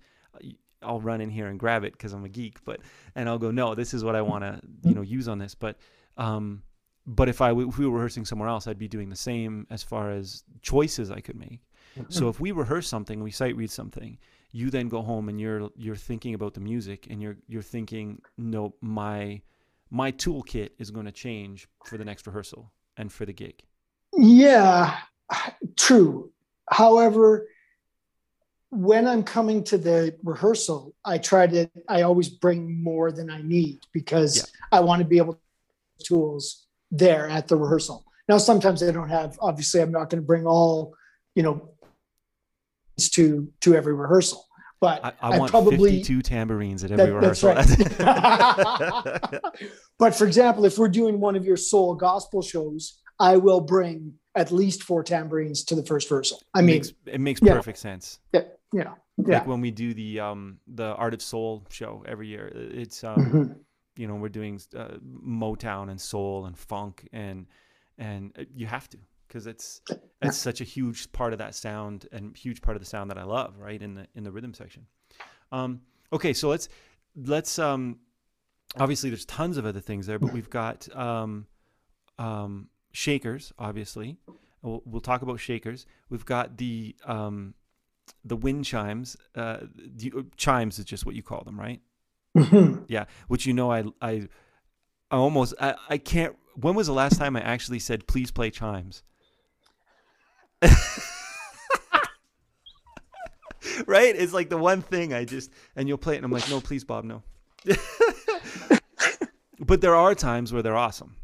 I'll 0.86 1.02
run 1.02 1.22
in 1.22 1.30
here 1.30 1.48
and 1.48 1.60
grab 1.60 1.84
it 1.84 1.94
because 1.94 2.14
I'm 2.14 2.24
a 2.24 2.30
geek, 2.30 2.64
but 2.64 2.80
and 3.16 3.28
I'll 3.28 3.40
go, 3.40 3.52
no, 3.52 3.76
this 3.76 3.94
is 3.94 4.04
what 4.04 4.16
I 4.16 4.22
want 4.22 4.44
to, 4.44 4.60
you 4.84 4.94
know, 4.94 5.02
use 5.02 5.28
on 5.28 5.40
this. 5.40 5.56
But, 5.56 5.78
um, 6.18 6.62
but 7.06 7.30
if 7.30 7.42
I 7.42 7.52
if 7.52 7.78
we 7.78 7.86
were 7.86 7.96
rehearsing 7.96 8.26
somewhere 8.26 8.50
else, 8.50 8.68
I'd 8.68 8.80
be 8.80 8.88
doing 8.88 9.10
the 9.10 9.16
same 9.16 9.68
as 9.70 9.84
far 9.84 10.12
as 10.12 10.44
choices 10.62 11.12
I 11.12 11.20
could 11.20 11.38
make. 11.38 11.62
Mm-hmm. 11.98 12.12
So 12.12 12.30
if 12.30 12.40
we 12.40 12.52
rehearse 12.52 12.88
something, 12.88 13.22
we 13.22 13.32
sight 13.32 13.56
read 13.56 13.72
something, 13.72 14.18
you 14.56 14.70
then 14.70 14.88
go 14.88 15.02
home 15.02 15.28
and 15.28 15.40
you're 15.40 15.70
you're 15.76 15.98
thinking 15.98 16.34
about 16.34 16.54
the 16.54 16.62
music 16.62 17.08
and 17.10 17.22
you're 17.22 17.36
you're 17.48 17.62
thinking 17.62 18.22
no 18.38 18.74
my 18.80 19.42
my 19.90 20.14
toolkit 20.14 20.70
is 20.80 20.92
going 20.92 21.06
to 21.06 21.12
change 21.12 21.68
for 21.84 21.98
the 21.98 22.06
next 22.06 22.26
rehearsal 22.26 22.72
and 22.96 23.12
for 23.12 23.26
the 23.26 23.34
gig 23.34 23.64
yeah 24.14 24.98
true 25.76 26.32
however 26.70 27.48
when 28.76 29.08
i'm 29.08 29.24
coming 29.24 29.64
to 29.64 29.78
the 29.78 30.16
rehearsal 30.24 30.94
i 31.06 31.18
try 31.18 31.48
to 31.48 31.68
i 31.88 32.02
always 32.02 32.30
bring 32.30 32.82
more 32.84 33.12
than 33.12 33.30
i 33.30 33.42
need 33.42 33.80
because 33.94 34.38
yeah. 34.38 34.78
i 34.78 34.80
want 34.80 35.00
to 35.00 35.06
be 35.06 35.18
able 35.18 35.34
to 35.34 35.40
tools 36.04 36.68
there 36.92 37.28
at 37.30 37.48
the 37.48 37.56
rehearsal 37.56 38.06
now 38.28 38.38
sometimes 38.38 38.84
i 38.84 38.92
don't 38.92 39.10
have 39.10 39.38
obviously 39.42 39.82
i'm 39.82 39.92
not 39.92 40.10
going 40.10 40.22
to 40.22 40.26
bring 40.26 40.46
all 40.46 40.94
you 41.36 41.44
know 41.44 41.70
to 42.98 43.52
to 43.62 43.76
every 43.76 43.94
rehearsal. 43.94 44.46
But 44.82 45.04
I, 45.04 45.14
I, 45.22 45.36
I 45.36 45.40
want 45.40 45.52
probably 45.52 46.04
52 46.04 46.22
tambourines 46.22 46.84
at 46.84 46.92
every 46.92 47.06
that, 47.06 47.14
rehearsal. 47.14 47.56
Right. 47.56 47.66
but 50.00 50.16
for 50.16 50.28
example, 50.28 50.66
if 50.66 50.78
we're 50.78 50.90
doing 50.90 51.20
one 51.20 51.36
of 51.36 51.46
your 51.46 51.58
soul 51.58 51.96
gospel 51.96 52.42
shows, 52.42 53.00
I 53.20 53.38
will 53.38 53.62
bring 53.62 54.16
at 54.36 54.52
least 54.52 54.84
four 54.84 55.02
tambourines 55.02 55.64
to 55.66 55.76
the 55.76 55.86
first 55.86 56.12
rehearsal. 56.12 56.42
I 56.54 56.62
mean, 56.62 56.76
it 56.76 56.80
makes, 56.80 56.94
it 57.06 57.22
makes 57.22 57.42
yeah. 57.42 57.54
perfect 57.54 57.78
sense. 57.78 58.20
Yeah, 58.34 58.42
yeah, 58.76 58.94
yeah. 59.18 59.38
Like 59.40 59.48
when 59.48 59.62
we 59.62 59.72
do 59.72 59.94
the 59.94 60.20
um 60.20 60.60
the 60.68 60.94
Art 60.96 61.14
of 61.14 61.22
Soul 61.22 61.66
show 61.70 62.04
every 62.08 62.28
year, 62.28 62.52
it's 62.54 63.04
um 63.04 63.16
mm-hmm. 63.16 63.54
you 63.96 64.08
know 64.08 64.16
we're 64.16 64.30
doing 64.30 64.60
uh, 64.76 64.98
Motown 65.26 65.90
and 65.90 66.00
soul 66.00 66.46
and 66.46 66.58
funk 66.58 67.08
and 67.14 67.48
and 67.98 68.34
uh, 68.38 68.44
you 68.54 68.68
have 68.68 68.90
to 68.90 68.98
because 69.28 69.48
it's 69.48 69.82
it's 70.22 70.38
such 70.38 70.62
a 70.62 70.64
huge 70.64 71.12
part 71.12 71.34
of 71.34 71.40
that 71.40 71.56
sound 71.56 72.08
and 72.12 72.36
huge 72.38 72.62
part 72.62 72.76
of 72.78 72.82
the 72.82 72.88
sound 72.88 73.10
that 73.10 73.18
I 73.18 73.24
love, 73.24 73.58
right 73.58 73.82
in 73.82 73.96
the 73.96 74.08
in 74.16 74.24
the 74.24 74.32
rhythm 74.32 74.54
section. 74.54 74.86
Um, 75.52 75.82
okay, 76.12 76.34
so 76.34 76.50
let's 76.50 76.70
let's 77.16 77.60
um, 77.60 78.00
obviously 78.78 79.10
there's 79.10 79.26
tons 79.26 79.58
of 79.58 79.66
other 79.66 79.80
things 79.80 80.08
there, 80.08 80.20
but 80.20 80.34
we've 80.34 80.50
got 80.50 80.94
um, 80.96 81.48
um, 82.20 82.70
shakers, 82.92 83.54
obviously. 83.58 84.18
We'll, 84.62 84.82
we'll, 84.86 85.02
talk 85.02 85.22
about 85.22 85.40
shakers. 85.40 85.86
We've 86.10 86.26
got 86.26 86.58
the 86.58 86.96
um, 87.06 87.54
the 88.24 88.36
wind 88.36 88.66
chimes. 88.66 89.18
Uh, 89.36 89.60
the, 89.76 90.14
uh, 90.18 90.22
chimes 90.38 90.80
is 90.80 90.86
just 90.86 91.06
what 91.06 91.16
you 91.16 91.24
call 91.24 91.44
them, 91.44 91.60
right? 91.60 91.82
Mm-hmm. 92.38 92.84
Yeah, 92.90 93.06
which 93.28 93.46
you 93.46 93.54
know 93.54 93.72
I 93.72 93.86
I 94.02 94.28
I 95.10 95.16
almost 95.18 95.54
I, 95.60 95.76
I 95.90 95.98
can't. 95.98 96.36
When 96.56 96.76
was 96.76 96.88
the 96.88 96.94
last 96.94 97.18
time 97.18 97.36
I 97.36 97.42
actually 97.42 97.80
said 97.80 98.08
please 98.08 98.32
play 98.32 98.50
chimes? 98.52 99.04
right? 103.88 104.16
It's 104.16 104.34
like 104.34 104.50
the 104.50 104.58
one 104.58 104.82
thing 104.82 105.14
I 105.14 105.26
just 105.26 105.52
and 105.76 105.88
you'll 105.88 105.98
play 105.98 106.16
it 106.16 106.18
and 106.18 106.26
I'm 106.26 106.32
like, 106.32 106.50
no, 106.50 106.60
please, 106.62 106.84
Bob, 106.84 107.04
no. 107.04 107.24
but 109.60 109.82
there 109.82 109.96
are 109.96 110.16
times 110.16 110.54
where 110.54 110.62
they're 110.62 110.76
awesome. 110.76 111.16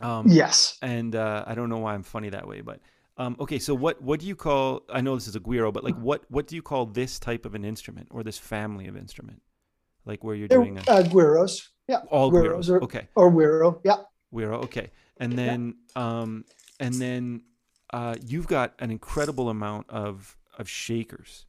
Um, 0.00 0.26
yes. 0.28 0.78
And 0.82 1.14
uh, 1.14 1.44
I 1.46 1.54
don't 1.54 1.68
know 1.68 1.78
why 1.78 1.94
I'm 1.94 2.02
funny 2.02 2.30
that 2.30 2.48
way, 2.48 2.60
but 2.60 2.80
um, 3.16 3.36
okay. 3.40 3.58
So 3.58 3.74
what 3.74 4.02
what 4.02 4.20
do 4.20 4.26
you 4.26 4.36
call? 4.36 4.82
I 4.88 5.00
know 5.00 5.14
this 5.14 5.28
is 5.28 5.36
a 5.36 5.40
guiro, 5.40 5.72
but 5.72 5.84
like 5.84 5.96
what 5.96 6.24
what 6.30 6.46
do 6.46 6.56
you 6.56 6.62
call 6.62 6.86
this 6.86 7.18
type 7.18 7.46
of 7.46 7.54
an 7.54 7.64
instrument 7.64 8.08
or 8.10 8.22
this 8.22 8.38
family 8.38 8.86
of 8.88 8.96
instrument? 8.96 9.42
Like 10.04 10.22
where 10.24 10.34
you're 10.34 10.48
They're, 10.48 10.58
doing 10.58 10.78
a, 10.78 10.82
uh, 10.90 11.02
guiros. 11.04 11.68
Yeah. 11.88 11.98
all 12.10 12.30
guiros 12.30 12.66
guiros. 12.66 12.70
are- 12.70 12.82
Okay, 12.84 13.08
Or 13.14 13.30
guiro. 13.30 13.80
Yeah. 13.84 13.96
guiro. 14.32 14.62
Okay, 14.64 14.90
and 15.18 15.32
then 15.38 15.76
um, 15.96 16.44
and 16.80 16.94
then 16.94 17.42
uh, 17.92 18.16
you've 18.26 18.46
got 18.48 18.74
an 18.80 18.90
incredible 18.90 19.48
amount 19.48 19.88
of 19.90 20.36
of 20.58 20.68
shakers. 20.68 21.46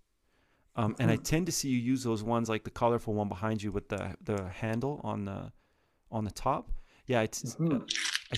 Um, 0.77 0.95
and 0.99 1.09
I 1.09 1.15
tend 1.15 1.45
to 1.45 1.51
see 1.53 1.69
you 1.69 1.77
use 1.77 2.03
those 2.03 2.21
ones 2.21 2.49
like 2.49 2.65
the 2.65 2.69
colorful 2.69 3.13
one 3.13 3.29
behind 3.29 3.63
you 3.63 3.71
with 3.71 3.87
the 3.89 4.15
the 4.21 4.49
handle 4.49 4.99
on 5.03 5.25
the 5.25 5.51
on 6.11 6.25
the 6.25 6.31
top. 6.31 6.69
Yeah, 7.07 7.21
it's, 7.21 7.55
Mhm. 7.55 7.81
uh, 7.81 7.85
I, 8.33 8.37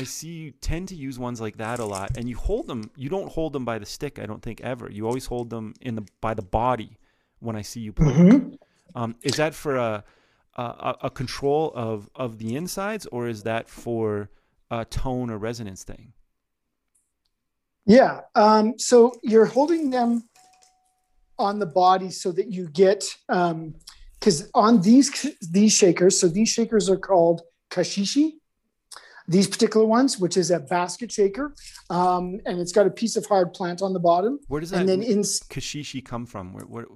I 0.00 0.04
see 0.04 0.28
you 0.28 0.50
tend 0.50 0.88
to 0.88 0.94
use 0.94 1.18
ones 1.18 1.40
like 1.40 1.56
that 1.58 1.78
a 1.78 1.84
lot, 1.84 2.16
and 2.16 2.28
you 2.28 2.36
hold 2.36 2.66
them. 2.66 2.90
You 2.96 3.08
don't 3.08 3.30
hold 3.30 3.52
them 3.52 3.64
by 3.64 3.78
the 3.78 3.86
stick. 3.86 4.18
I 4.18 4.26
don't 4.26 4.42
think 4.42 4.60
ever. 4.60 4.90
You 4.90 5.06
always 5.06 5.26
hold 5.26 5.50
them 5.50 5.74
in 5.80 5.94
the 5.94 6.04
by 6.20 6.34
the 6.34 6.42
body 6.42 6.98
when 7.40 7.56
I 7.56 7.62
see 7.62 7.80
you 7.80 7.92
play. 7.92 8.12
Mhm. 8.12 8.58
Um, 8.94 9.16
is 9.22 9.36
that 9.36 9.54
for 9.54 9.76
a, 9.76 10.04
a 10.56 10.94
a- 11.02 11.10
control 11.10 11.72
of 11.74 12.10
of 12.14 12.38
the 12.38 12.56
insides, 12.56 13.06
or 13.06 13.28
is 13.28 13.42
that 13.44 13.68
for 13.68 14.28
a 14.70 14.84
tone 14.84 15.30
or 15.30 15.38
resonance 15.38 15.84
thing? 15.84 16.12
Yeah. 17.86 18.20
Um, 18.34 18.78
so 18.78 19.14
you're 19.22 19.46
holding 19.46 19.90
them 19.90 20.28
on 21.38 21.58
the 21.58 21.66
body 21.66 22.10
so 22.10 22.32
that 22.32 22.50
you 22.52 22.68
get 22.68 23.04
because 23.28 24.50
on 24.54 24.80
these 24.82 25.26
these 25.50 25.72
shakers, 25.72 26.18
so 26.18 26.28
these 26.28 26.48
shakers 26.48 26.90
are 26.90 26.98
called 26.98 27.42
caxixi. 27.70 28.37
These 29.30 29.46
particular 29.46 29.84
ones, 29.84 30.18
which 30.18 30.38
is 30.38 30.50
a 30.50 30.58
basket 30.58 31.12
shaker, 31.12 31.54
um, 31.90 32.40
and 32.46 32.58
it's 32.58 32.72
got 32.72 32.86
a 32.86 32.90
piece 32.90 33.14
of 33.14 33.26
hard 33.26 33.52
plant 33.52 33.82
on 33.82 33.92
the 33.92 34.00
bottom, 34.00 34.40
Where 34.48 34.60
does 34.60 34.70
that 34.70 34.80
and 34.80 34.88
then 34.88 35.02
in 35.02 35.18
caxixi 35.20 36.02
come 36.02 36.24
from? 36.24 36.54
Where, 36.54 36.64
where 36.64 36.86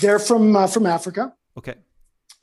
they're 0.00 0.20
from 0.20 0.54
uh, 0.54 0.68
from 0.68 0.86
Africa. 0.86 1.34
okay. 1.58 1.74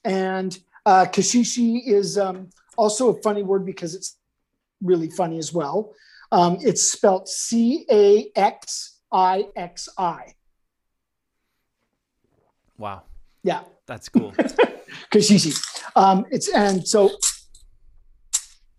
And 0.03 0.57
uh, 0.85 1.05
caxixi 1.05 1.87
is 1.87 2.17
um, 2.17 2.49
also 2.77 3.15
a 3.15 3.21
funny 3.21 3.43
word 3.43 3.65
because 3.65 3.95
it's 3.95 4.17
really 4.81 5.09
funny 5.09 5.37
as 5.37 5.53
well. 5.53 5.93
Um, 6.33 6.57
it's 6.61 6.83
spelled 6.83 7.29
C 7.29 7.85
A 7.89 8.31
X 8.35 8.99
I 9.11 9.45
X 9.55 9.87
I. 9.97 10.33
Wow, 12.77 13.03
Yeah, 13.43 13.61
that's 13.85 14.09
cool. 14.09 14.31
caxixi. 15.13 15.57
Um, 15.95 16.25
it's 16.29 16.49
and 16.49 16.85
so. 16.85 17.09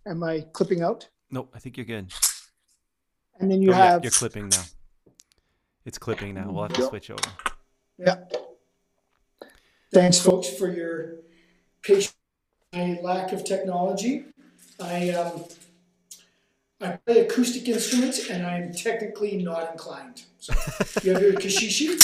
Am 0.05 0.23
I 0.23 0.45
clipping 0.53 0.81
out? 0.81 1.07
nope, 1.29 1.51
I 1.55 1.59
think 1.59 1.77
you're 1.77 1.85
good. 1.85 2.11
And 3.39 3.49
then 3.49 3.61
you 3.61 3.69
Oh, 3.71 3.77
yeah, 3.77 3.85
have 3.91 4.03
you're 4.03 4.11
clipping 4.11 4.49
now. 4.49 4.63
It's 5.85 5.97
clipping 5.97 6.33
now. 6.35 6.51
We'll 6.51 6.63
have 6.63 6.73
to 6.73 6.87
switch 6.87 7.09
over. 7.09 7.21
Yeah. 7.97 8.17
Thanks, 9.93 10.19
folks, 10.19 10.47
for 10.49 10.71
your 10.71 11.15
patience. 11.81 12.15
My 12.73 12.99
lack 13.01 13.31
of 13.33 13.43
technology. 13.43 14.25
I 14.79 15.09
um, 15.09 15.43
I 16.79 16.97
play 17.05 17.19
acoustic 17.19 17.67
instruments, 17.67 18.29
and 18.29 18.45
I'm 18.45 18.73
technically 18.73 19.37
not 19.41 19.71
inclined. 19.71 20.23
So, 20.39 20.53
you 21.03 21.13
have 21.13 21.21
your 21.21 21.33
caxixi. 21.43 21.99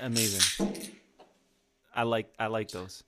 Amazing. 0.00 0.86
I 1.94 2.02
like 2.02 2.32
I 2.38 2.46
like 2.46 2.70
those. 2.70 3.02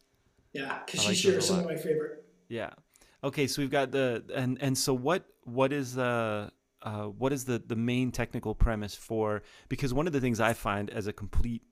Yeah, 0.53 0.72
like 0.72 0.86
caxixi 0.86 1.24
those 1.24 1.36
are 1.36 1.41
some 1.41 1.59
of 1.61 1.64
my 1.66 1.76
favorite. 1.76 2.24
Yeah. 2.49 2.70
Okay, 3.22 3.47
so 3.47 3.62
we've 3.62 3.70
got 3.70 3.91
the 3.91 4.24
and 4.34 4.59
and 4.61 4.76
so 4.76 4.95
what 4.95 5.24
what 5.45 5.72
is 5.72 5.95
the 5.95 6.51
uh, 6.82 7.05
what 7.05 7.32
is 7.32 7.45
the 7.45 7.59
the 7.59 7.76
main 7.76 8.11
technical 8.12 8.55
premise 8.55 8.95
for 8.95 9.43
because 9.68 9.93
one 9.93 10.07
of 10.07 10.12
the 10.12 10.20
things 10.20 10.41
I 10.41 10.53
find 10.53 10.89
as 10.91 11.07
a 11.07 11.12
complete 11.12 11.62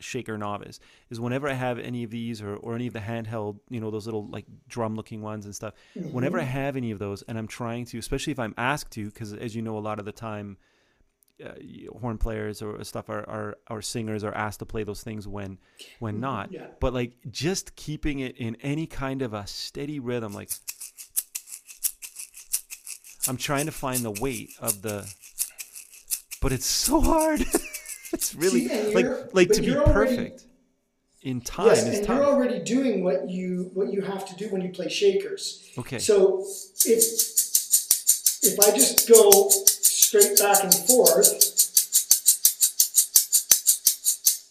shaker 0.00 0.38
novice 0.38 0.78
is 1.10 1.20
whenever 1.20 1.48
I 1.48 1.54
have 1.54 1.78
any 1.78 2.04
of 2.04 2.10
these 2.10 2.40
or, 2.42 2.56
or 2.56 2.74
any 2.74 2.86
of 2.86 2.92
the 2.92 3.00
handheld, 3.00 3.58
you 3.68 3.80
know, 3.80 3.90
those 3.90 4.06
little 4.06 4.28
like 4.28 4.46
drum 4.68 4.94
looking 4.94 5.22
ones 5.22 5.44
and 5.44 5.54
stuff, 5.54 5.74
whenever 6.12 6.38
I 6.38 6.44
have 6.44 6.76
any 6.76 6.90
of 6.90 6.98
those 6.98 7.22
and 7.22 7.38
I'm 7.38 7.48
trying 7.48 7.84
to, 7.86 7.98
especially 7.98 8.32
if 8.32 8.38
I'm 8.38 8.54
asked 8.56 8.92
to, 8.92 9.06
because 9.06 9.32
as 9.32 9.54
you 9.54 9.62
know, 9.62 9.76
a 9.76 9.80
lot 9.80 9.98
of 9.98 10.04
the 10.04 10.12
time, 10.12 10.56
uh, 11.44 11.52
horn 12.00 12.18
players 12.18 12.62
or 12.62 12.82
stuff 12.84 13.08
are, 13.08 13.28
are, 13.28 13.56
or 13.70 13.80
singers 13.82 14.24
are 14.24 14.34
asked 14.34 14.58
to 14.58 14.66
play 14.66 14.82
those 14.84 15.02
things 15.02 15.26
when, 15.28 15.58
when 15.98 16.20
not. 16.20 16.50
Yeah. 16.52 16.66
But 16.80 16.94
like 16.94 17.12
just 17.30 17.76
keeping 17.76 18.20
it 18.20 18.36
in 18.36 18.56
any 18.62 18.86
kind 18.86 19.22
of 19.22 19.34
a 19.34 19.46
steady 19.46 20.00
rhythm, 20.00 20.32
like 20.32 20.50
I'm 23.28 23.36
trying 23.36 23.66
to 23.66 23.72
find 23.72 24.00
the 24.00 24.10
weight 24.12 24.50
of 24.60 24.82
the, 24.82 25.12
but 26.40 26.52
it's 26.52 26.66
so 26.66 27.00
hard. 27.00 27.40
it's 28.12 28.34
really 28.34 28.68
See, 28.68 28.94
like 28.94 29.34
like 29.34 29.48
to 29.50 29.60
be 29.60 29.76
already- 29.76 30.16
perfect 30.16 30.44
in 31.22 31.40
time 31.40 31.66
Yes, 31.66 31.84
is 31.84 31.98
and 31.98 32.06
tough. 32.06 32.16
you're 32.18 32.26
already 32.26 32.60
doing 32.60 33.02
what 33.04 33.28
you 33.28 33.70
what 33.74 33.92
you 33.92 34.00
have 34.02 34.26
to 34.28 34.36
do 34.36 34.48
when 34.50 34.62
you 34.62 34.70
play 34.70 34.88
shakers. 34.88 35.68
okay. 35.76 35.98
So 35.98 36.44
if 36.86 37.02
if 38.44 38.58
I 38.60 38.70
just 38.76 39.08
go 39.08 39.50
straight 40.08 40.38
back 40.38 40.64
and 40.64 40.72
forth, 40.74 41.28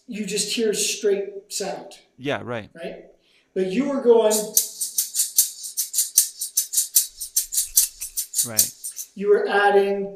you 0.08 0.26
just 0.26 0.54
hear 0.56 0.72
straight 0.74 1.30
sound, 1.52 1.98
yeah. 2.18 2.42
Right. 2.44 2.70
right? 2.76 3.06
But 3.56 3.68
you 3.72 3.90
were 3.90 4.02
going, 4.02 4.34
Right. 8.48 8.72
you 9.16 9.30
were 9.30 9.48
adding 9.48 10.16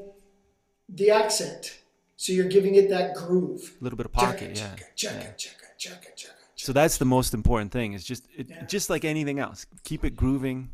the 0.88 1.10
accent, 1.10 1.80
so 2.18 2.34
you're 2.34 2.48
giving 2.48 2.76
it 2.76 2.90
that 2.90 3.16
groove. 3.16 3.76
A 3.82 3.84
little 3.84 3.98
bit 3.98 4.06
of 4.06 4.12
pocket. 4.14 4.58
Yeah. 4.58 4.76
Chugga, 4.96 5.24
yeah. 5.24 5.32
chugga, 5.32 5.68
chugga, 5.80 6.16
chugga, 6.16 6.30
So 6.56 6.72
that's 6.72 6.98
the 7.00 7.06
most 7.06 7.34
important 7.34 7.72
thing. 7.72 7.94
Is 7.94 8.04
just 8.04 8.28
it, 8.38 8.48
Yeah. 8.48 8.64
just 8.66 8.92
like 8.92 9.04
anything 9.04 9.40
else. 9.40 9.66
Keep 9.84 10.06
it 10.06 10.16
grooving. 10.16 10.70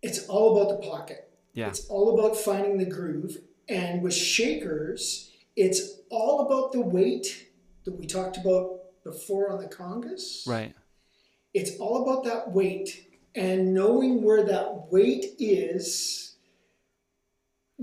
It's 0.00 0.28
all 0.28 0.56
about 0.56 0.80
the 0.80 0.86
pocket. 0.88 1.28
Yeah. 1.54 1.66
It's 1.68 1.86
all 1.88 2.16
about 2.16 2.36
finding 2.36 2.78
the 2.78 2.84
groove. 2.86 3.36
And 3.68 4.02
with 4.02 4.14
shakers, 4.14 5.30
it's 5.56 5.98
all 6.10 6.40
about 6.46 6.72
the 6.72 6.80
weight 6.80 7.48
that 7.84 7.92
we 7.98 8.06
talked 8.06 8.36
about 8.36 8.80
before 9.04 9.50
on 9.50 9.60
the 9.60 9.68
congas. 9.68 10.46
Right. 10.46 10.74
It's 11.54 11.76
all 11.78 12.02
about 12.02 12.24
that 12.24 12.52
weight 12.52 13.06
and 13.34 13.74
knowing 13.74 14.22
where 14.22 14.44
that 14.44 14.90
weight 14.90 15.34
is, 15.38 16.36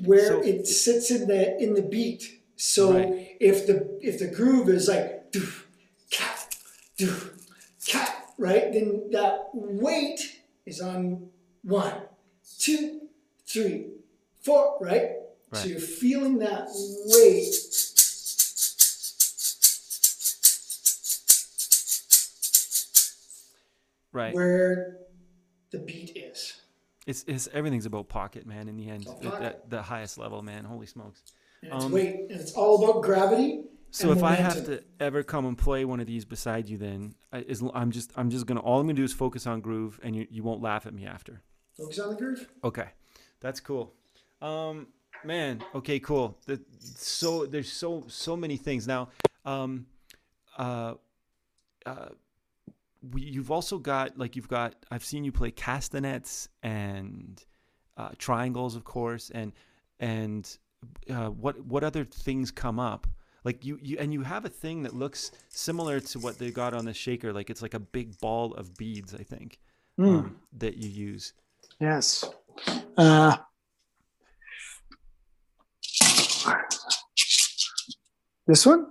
where 0.04 0.28
So- 0.28 0.42
it 0.42 0.68
sits 0.68 1.12
in 1.12 1.28
the 1.28 1.58
in 1.62 1.74
the 1.74 1.82
beat. 1.82 2.42
So 2.56 2.94
Right. 2.94 3.38
if 3.40 3.68
the 3.68 3.98
if 4.02 4.20
the 4.20 4.28
groove 4.28 4.70
is 4.70 4.88
like 4.88 5.32
doof, 5.32 5.66
cat, 6.10 6.56
doof, 6.98 7.38
cat, 7.86 8.34
right, 8.38 8.72
then 8.74 9.10
that 9.12 9.50
weight 9.54 10.42
is 10.66 10.80
on 10.82 11.30
one, 11.64 12.02
two, 12.60 13.10
three, 13.46 13.88
four, 14.42 14.78
right? 14.80 15.12
So 15.62 15.68
you're 15.70 15.80
feeling 15.80 16.38
that 16.40 16.68
weight. 17.06 17.54
Right. 24.12 24.34
where 24.34 24.98
the 25.72 25.80
beat 25.80 26.16
is. 26.16 26.62
It's 27.06 27.26
it's 27.28 27.50
everything's 27.54 27.86
about 27.86 28.08
pocket, 28.08 28.46
man. 28.48 28.70
In 28.70 28.78
the 28.78 28.90
end, 28.90 29.06
pocket. 29.06 29.42
at 29.42 29.70
the 29.70 29.82
highest 29.82 30.18
level, 30.18 30.42
man. 30.42 30.64
Holy 30.64 30.86
smokes. 30.86 31.22
And 31.62 31.74
it's 31.74 31.86
Um, 31.86 31.92
weight, 31.92 32.16
and 32.30 32.40
it's 32.40 32.54
all 32.54 32.84
about 32.84 33.04
gravity. 33.04 33.66
So 33.92 34.12
if 34.12 34.24
I 34.24 34.36
have 34.36 34.66
to 34.66 34.84
ever 35.00 35.24
come 35.24 35.46
and 35.46 35.58
play 35.58 35.86
one 35.86 36.00
of 36.02 36.08
these 36.08 36.26
beside 36.26 36.68
you, 36.68 36.78
then 36.78 37.16
I, 37.32 37.40
is, 37.40 37.64
I'm 37.74 37.92
just 37.92 38.12
I'm 38.16 38.30
just 38.30 38.46
gonna 38.46 38.60
all 38.60 38.80
I'm 38.80 38.88
gonna 38.88 38.96
do 38.96 39.04
is 39.04 39.14
focus 39.14 39.46
on 39.48 39.62
groove, 39.62 40.00
and 40.04 40.16
you 40.16 40.28
you 40.30 40.44
won't 40.44 40.62
laugh 40.62 40.86
at 40.86 40.94
me 40.94 41.06
after. 41.06 41.42
focus 41.78 42.00
on 42.00 42.10
the 42.10 42.16
groove. 42.16 42.48
Okay, 42.64 42.90
that's 43.42 43.60
cool. 43.60 43.94
Um, 44.42 44.88
man, 45.26 45.64
okay, 45.74 46.00
cool. 46.00 46.38
The, 46.46 46.60
so 46.80 47.46
there's 47.46 47.72
so 47.72 48.04
so 48.08 48.36
many 48.38 48.58
things 48.58 48.88
now. 48.88 49.10
Um, 49.46 49.88
uh, 50.58 50.96
uh, 51.86 52.10
we, 53.12 53.22
you've 53.22 53.52
also 53.52 53.78
got 53.78 54.18
like 54.18 54.36
you've 54.36 54.48
got 54.48 54.76
I've 54.92 55.04
seen 55.06 55.24
you 55.24 55.32
play 55.32 55.52
castanets 55.52 56.50
and 56.64 57.44
uh, 57.98 58.10
triangles, 58.18 58.76
of 58.76 58.84
course, 58.84 59.30
and 59.34 59.52
and 60.00 60.58
uh, 61.10 61.30
what 61.30 61.60
what 61.66 61.84
other 61.84 62.06
things 62.06 62.52
come 62.52 62.80
up? 62.80 63.08
like 63.46 63.64
you, 63.64 63.78
you 63.82 63.96
and 64.00 64.12
you 64.12 64.24
have 64.24 64.44
a 64.44 64.50
thing 64.50 64.82
that 64.84 64.96
looks 64.96 65.32
similar 65.50 66.00
to 66.00 66.18
what 66.20 66.40
they 66.40 66.50
got 66.50 66.74
on 66.74 66.84
the 66.84 66.94
shaker. 66.94 67.32
Like 67.32 67.52
it's 67.52 67.62
like 67.62 67.76
a 67.76 67.80
big 67.80 68.20
ball 68.20 68.54
of 68.56 68.76
beads, 68.76 69.14
I 69.14 69.24
think, 69.24 69.60
Mm, 70.00 70.20
um, 70.20 70.36
that 70.58 70.78
you 70.78 70.90
use. 70.90 71.34
yes. 71.80 72.26
Uh, 72.98 73.38
this 78.48 78.66
one? 78.66 78.88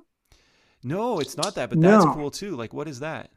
No, 0.83 1.19
it's 1.21 1.37
not 1.37 1.55
that, 1.55 1.71
but 1.71 1.81
that's 1.81 2.05
No. 2.05 2.13
cool 2.15 2.31
too. 2.31 2.57
Like, 2.57 2.75
what 2.75 2.89
is 2.89 3.01
that? 3.01 3.31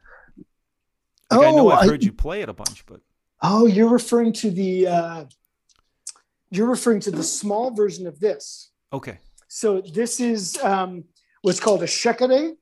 Like, 1.30 1.46
I 1.46 1.50
know 1.50 1.70
Oh, 1.70 1.72
I've 1.72 1.84
I- 1.84 1.86
heard 1.86 2.04
you 2.04 2.12
play 2.12 2.42
it 2.42 2.48
a 2.48 2.52
bunch, 2.54 2.84
but 2.86 3.00
Oh, 3.40 3.66
you're 3.66 3.88
referring 3.88 4.32
to 4.34 4.50
the 4.50 4.86
uh, 4.86 5.24
you're 6.50 6.66
referring 6.68 7.00
to 7.00 7.10
the 7.10 7.22
small 7.22 7.70
version 7.70 8.06
of 8.06 8.18
this. 8.20 8.70
okay, 8.92 9.18
So 9.48 9.80
this 9.80 10.18
is 10.20 10.56
um, 10.62 11.04
what's 11.42 11.60
called 11.60 11.82
a 11.82 11.86
shekere, 11.86 12.56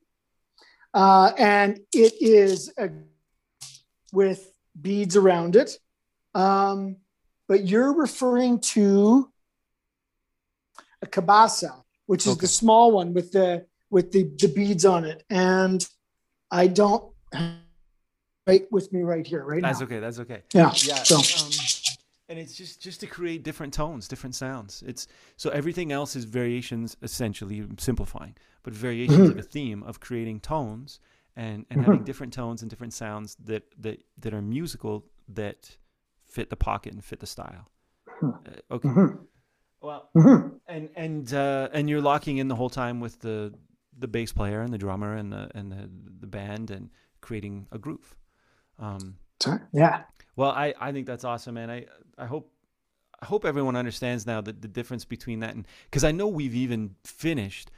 uh, 0.93 1.31
and 1.37 1.79
it 1.93 2.13
is 2.21 2.71
a, 2.77 2.89
with 4.11 4.53
beads 4.79 5.15
around 5.15 5.55
it. 5.55 5.79
Um, 6.35 6.97
but 7.47 7.65
you're 7.65 7.93
referring 7.93 8.59
to 8.75 9.31
a 11.01 11.07
cabasa, 11.07 11.83
which 12.07 12.25
is 12.25 12.33
Okay. 12.33 12.41
the 12.41 12.47
small 12.47 12.91
one 12.91 13.13
with 13.13 13.31
the 13.31 13.65
with 13.89 14.11
the, 14.11 14.23
the 14.39 14.47
beads 14.49 14.83
on 14.85 15.05
it. 15.05 15.23
And 15.29 15.87
I 16.51 16.67
don't 16.67 17.13
right 18.47 18.65
with 18.71 18.91
me 18.91 19.01
right 19.03 19.25
here, 19.25 19.43
right 19.45 19.61
that's 19.61 19.79
now. 19.79 19.85
okay. 19.85 19.99
That's 19.99 20.19
okay. 20.19 20.41
Yeah. 20.53 20.73
Yeah. 20.83 21.03
So 21.03 21.17
Um, 21.17 21.51
and 22.29 22.37
it's 22.39 22.53
just 22.55 22.81
just 22.81 22.99
to 23.01 23.07
create 23.07 23.43
different 23.43 23.73
tones, 23.73 24.07
different 24.07 24.35
sounds. 24.35 24.83
It's 24.85 25.07
so 25.37 25.49
everything 25.51 25.91
else 25.91 26.15
is 26.15 26.25
variations, 26.25 26.97
essentially 27.01 27.65
simplifying, 27.77 28.35
but 28.63 28.73
variations 28.73 29.29
of 29.29 29.37
a 29.37 29.41
theme 29.43 29.83
of 29.83 29.99
creating 29.99 30.41
tones 30.41 30.99
and 31.35 31.65
and 31.69 31.81
having 31.85 32.03
different 32.03 32.33
tones 32.33 32.61
and 32.61 32.69
different 32.69 32.93
sounds 32.93 33.35
that 33.45 33.63
that 33.79 34.03
that 34.17 34.33
are 34.33 34.41
musical 34.41 35.05
that 35.29 35.77
fit 36.25 36.49
the 36.49 36.55
pocket 36.57 36.91
and 36.93 37.03
fit 37.03 37.19
the 37.21 37.27
style. 37.27 37.69
Uh, 38.21 38.31
okay. 38.71 38.89
Mhm. 38.89 39.19
Well, 39.81 40.09
Mhm. 40.15 40.59
and 40.67 40.89
and 40.95 41.33
uh, 41.33 41.69
and 41.71 41.89
you're 41.89 42.01
locking 42.01 42.37
in 42.37 42.47
the 42.47 42.55
whole 42.55 42.69
time 42.69 42.99
with 42.99 43.19
the 43.19 43.53
the 43.97 44.07
bass 44.07 44.31
player 44.33 44.61
and 44.61 44.73
the 44.73 44.77
drummer 44.77 45.15
and 45.15 45.31
the 45.31 45.49
and 45.55 45.71
the 45.71 45.89
the 46.19 46.27
band 46.27 46.71
and 46.71 46.89
creating 47.21 47.67
a 47.71 47.77
groove. 47.77 48.15
Um, 48.79 49.17
yeah. 49.73 50.03
well, 50.35 50.51
I, 50.51 50.73
I 50.79 50.91
think 50.91 51.07
that's 51.07 51.23
awesome, 51.23 51.57
and 51.57 51.71
I 51.71 51.85
I 52.17 52.25
hope 52.25 52.51
I 53.21 53.25
hope 53.25 53.45
everyone 53.45 53.75
understands 53.75 54.25
now 54.25 54.41
that 54.41 54.61
the 54.61 54.67
difference 54.67 55.05
between 55.05 55.39
that 55.39 55.55
and 55.55 55.67
because 55.85 56.03
I 56.03 56.11
know 56.11 56.27
we've 56.27 56.55
even 56.55 56.95
finished 57.03 57.71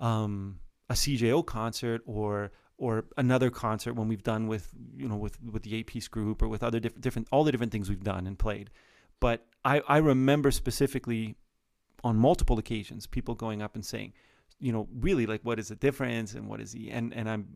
um, 0.00 0.60
a 0.88 0.94
CJO 0.94 1.44
concert 1.44 2.02
or 2.06 2.52
or 2.78 3.06
another 3.16 3.48
concert 3.50 3.94
when 3.94 4.08
we've 4.08 4.22
done 4.22 4.46
with 4.46 4.70
you 4.96 5.08
know 5.08 5.16
with 5.16 5.42
with 5.42 5.62
the 5.62 5.74
eight 5.74 5.86
piece 5.86 6.08
group 6.08 6.42
or 6.42 6.48
with 6.48 6.62
other 6.62 6.80
different 6.80 7.02
different 7.02 7.28
all 7.32 7.44
the 7.44 7.52
different 7.52 7.72
things 7.72 7.88
we've 7.88 8.04
done 8.04 8.26
and 8.26 8.38
played. 8.38 8.70
But 9.20 9.46
I 9.64 9.80
I 9.88 9.98
remember 9.98 10.50
specifically 10.50 11.36
on 12.04 12.16
multiple 12.16 12.58
occasions 12.58 13.06
people 13.06 13.34
going 13.34 13.62
up 13.62 13.74
and 13.74 13.84
saying, 13.84 14.12
you 14.58 14.72
know, 14.72 14.88
really 15.00 15.26
like 15.26 15.40
what 15.42 15.58
is 15.58 15.68
the 15.68 15.76
difference 15.76 16.34
and 16.34 16.48
what 16.48 16.60
is 16.60 16.72
the 16.72 16.90
and 16.90 17.12
and 17.14 17.28
I'm 17.28 17.46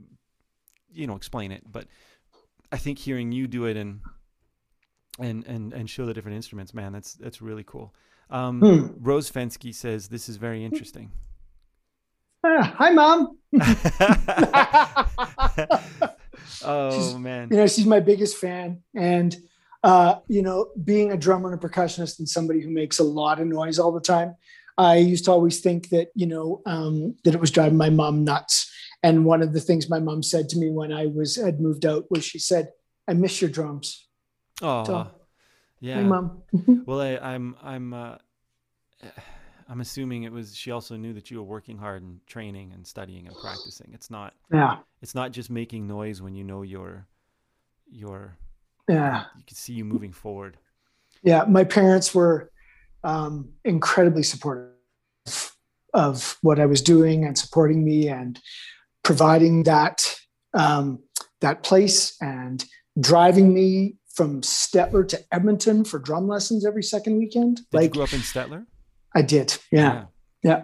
you 0.93 1.07
know 1.07 1.15
explain 1.17 1.53
it, 1.53 1.63
but 1.71 1.87
I 2.73 2.77
think 2.79 2.99
hearing 2.99 3.33
you 3.33 3.47
do 3.47 3.65
it 3.67 3.77
and 3.77 4.01
and 5.19 5.45
and 5.47 5.73
and 5.73 5.89
show 5.91 6.07
the 6.07 6.15
different 6.15 6.37
instruments, 6.37 6.73
man, 6.75 6.93
that's 6.93 7.15
that's 7.15 7.41
really 7.43 7.65
cool. 7.65 7.95
Um, 8.31 8.61
Hmm. 8.61 8.87
Rose 9.05 9.31
Fensky 9.31 9.75
says 9.75 10.09
this 10.09 10.29
is 10.29 10.37
very 10.37 10.65
interesting. 10.65 11.11
Ah, 12.45 12.75
hi, 12.79 12.91
mom. 12.91 13.37
oh 16.65 16.91
She's- 16.91 17.15
man, 17.15 17.49
you 17.51 17.57
know, 17.57 17.67
she's 17.67 17.87
my 17.87 18.01
biggest 18.01 18.37
fan. 18.37 18.83
And, 18.95 19.37
uh, 19.83 20.17
you 20.29 20.43
know, 20.43 20.69
being 20.85 21.13
a 21.13 21.17
drummer 21.17 21.53
and 21.53 21.63
a 21.63 21.69
percussionist 21.69 22.19
and 22.19 22.29
somebody 22.29 22.61
who 22.61 22.71
makes 22.71 22.99
a 22.99 23.05
lot 23.05 23.41
of 23.41 23.47
noise 23.47 23.79
all 23.79 23.93
the 23.93 24.01
time, 24.01 24.35
I 24.77 24.97
used 24.97 25.25
to 25.27 25.31
always 25.31 25.61
think 25.61 25.89
that, 25.91 26.09
you 26.15 26.27
know, 26.27 26.63
um, 26.67 27.17
that 27.25 27.35
it 27.35 27.41
was 27.41 27.51
driving 27.51 27.79
my 27.79 27.91
mom 27.91 28.25
nuts. 28.25 28.71
And 29.03 29.25
one 29.25 29.43
of 29.43 29.53
the 29.53 29.61
things 29.61 29.89
my 29.89 29.99
mom 30.01 30.23
said 30.23 30.49
to 30.51 30.59
me 30.59 30.71
when 30.71 30.93
I 30.93 31.07
was 31.07 31.37
had 31.37 31.61
moved 31.61 31.87
out 31.87 32.05
was 32.11 32.25
she 32.25 32.39
said, 32.39 32.71
I 33.09 33.15
miss 33.15 33.41
your 33.41 33.51
drums. 33.51 34.07
oh 34.63 34.85
So, 34.85 35.11
yeah. 35.81 35.97
Hey, 35.97 36.05
mom. 36.05 36.43
Well, 36.87 37.01
I, 37.01 37.17
I'm 37.17 37.57
I'm 37.63 37.95
uh, 37.95 38.17
I'm 39.69 39.81
assuming 39.81 40.25
it 40.25 40.33
was 40.33 40.55
she 40.57 40.71
also 40.71 40.97
knew 40.97 41.13
that 41.15 41.31
you 41.31 41.39
were 41.39 41.45
working 41.45 41.79
hard 41.79 42.03
and 42.03 42.25
training 42.27 42.73
and 42.73 42.87
studying 42.87 43.27
and 43.27 43.37
practicing. 43.37 43.91
It's 43.95 44.11
not 44.11 44.35
Yeah. 44.53 44.79
it's 45.01 45.15
not 45.15 45.33
just 45.33 45.49
making 45.49 45.87
noise 45.87 46.21
when 46.21 46.35
you 46.35 46.45
know 46.45 46.63
you're 46.63 47.07
you're 47.91 48.37
Yeah. 48.91 49.25
you 49.37 49.45
can 49.47 49.57
see 49.57 49.73
you 49.73 49.85
moving 49.85 50.13
forward. 50.13 50.57
Yeah. 51.23 51.45
My 51.45 51.65
parents 51.65 52.15
were 52.15 52.51
um, 53.05 53.51
incredibly 53.65 54.23
supportive 54.23 54.73
of 55.93 56.39
what 56.43 56.61
I 56.61 56.67
was 56.67 56.83
doing 56.83 57.25
and 57.25 57.37
supporting 57.37 57.85
me 57.85 58.09
and 58.09 58.39
providing 59.03 59.65
that 59.65 60.17
um, 60.55 61.03
that 61.41 61.63
place 61.63 62.17
and 62.21 62.65
driving 63.01 63.55
me 63.55 63.97
from 64.13 64.41
Stettler 64.43 65.07
to 65.09 65.25
Edmonton 65.33 65.85
for 65.85 65.99
drum 65.99 66.29
lessons 66.29 66.67
every 66.67 66.83
second 66.83 67.19
weekend. 67.19 67.57
Did 67.57 67.65
like 67.73 67.85
you 67.85 67.91
grow 67.91 68.05
up 68.05 68.13
in 68.13 68.21
Stettler? 68.21 68.67
I 69.15 69.23
did. 69.23 69.57
Yeah. 69.71 70.05
Yeah. 70.43 70.63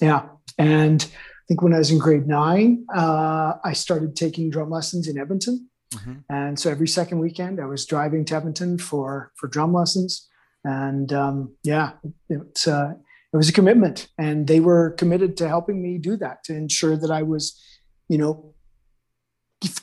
Yeah. 0.00 0.28
And 0.58 1.02
I 1.02 1.42
think 1.48 1.62
when 1.62 1.72
I 1.72 1.78
was 1.78 1.90
in 1.90 1.98
grade 1.98 2.26
nine, 2.26 2.84
uh, 2.94 3.54
I 3.64 3.72
started 3.72 4.16
taking 4.16 4.50
drum 4.50 4.70
lessons 4.70 5.08
in 5.08 5.18
Edmonton. 5.18 5.68
Hmm 5.94 6.14
And 6.28 6.58
so 6.58 6.70
every 6.70 6.88
second 6.88 7.18
weekend, 7.18 7.60
I 7.60 7.66
was 7.66 7.86
driving 7.86 8.24
to 8.26 8.36
Edmonton 8.36 8.78
for 8.78 9.32
for 9.36 9.48
drum 9.48 9.72
lessons. 9.72 10.28
And 10.64 11.12
um, 11.12 11.54
yeah, 11.62 11.92
it, 12.28 12.66
uh, 12.66 12.90
it 13.32 13.36
was 13.36 13.48
a 13.48 13.52
commitment, 13.52 14.08
and 14.18 14.46
they 14.46 14.60
were 14.60 14.90
committed 14.92 15.36
to 15.36 15.48
helping 15.48 15.80
me 15.80 15.98
do 15.98 16.16
that 16.16 16.42
to 16.44 16.54
ensure 16.54 16.96
that 16.96 17.10
I 17.10 17.22
was, 17.22 17.60
you 18.08 18.18
know, 18.18 18.54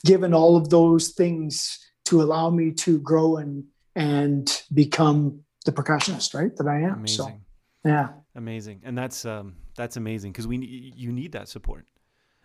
given 0.06 0.34
all 0.34 0.58
of 0.58 0.70
those 0.70 1.10
things 1.10 1.80
to 2.06 2.22
allow 2.22 2.50
me 2.50 2.72
to 2.72 3.00
grow 3.00 3.38
and 3.38 3.64
and 3.96 4.64
become 4.74 5.42
the 5.66 5.72
percussionist, 5.72 6.34
right? 6.34 6.54
That 6.58 6.68
I 6.68 6.82
am. 6.82 6.94
Amazing. 6.96 7.16
So 7.18 7.32
yeah, 7.86 8.10
Amazing, 8.36 8.82
and 8.84 8.98
that's 8.98 9.26
um, 9.26 9.56
that's 9.78 9.96
amazing 9.96 10.32
because 10.32 10.48
we 10.48 10.58
you 10.96 11.12
need 11.12 11.34
that 11.34 11.48
support. 11.48 11.86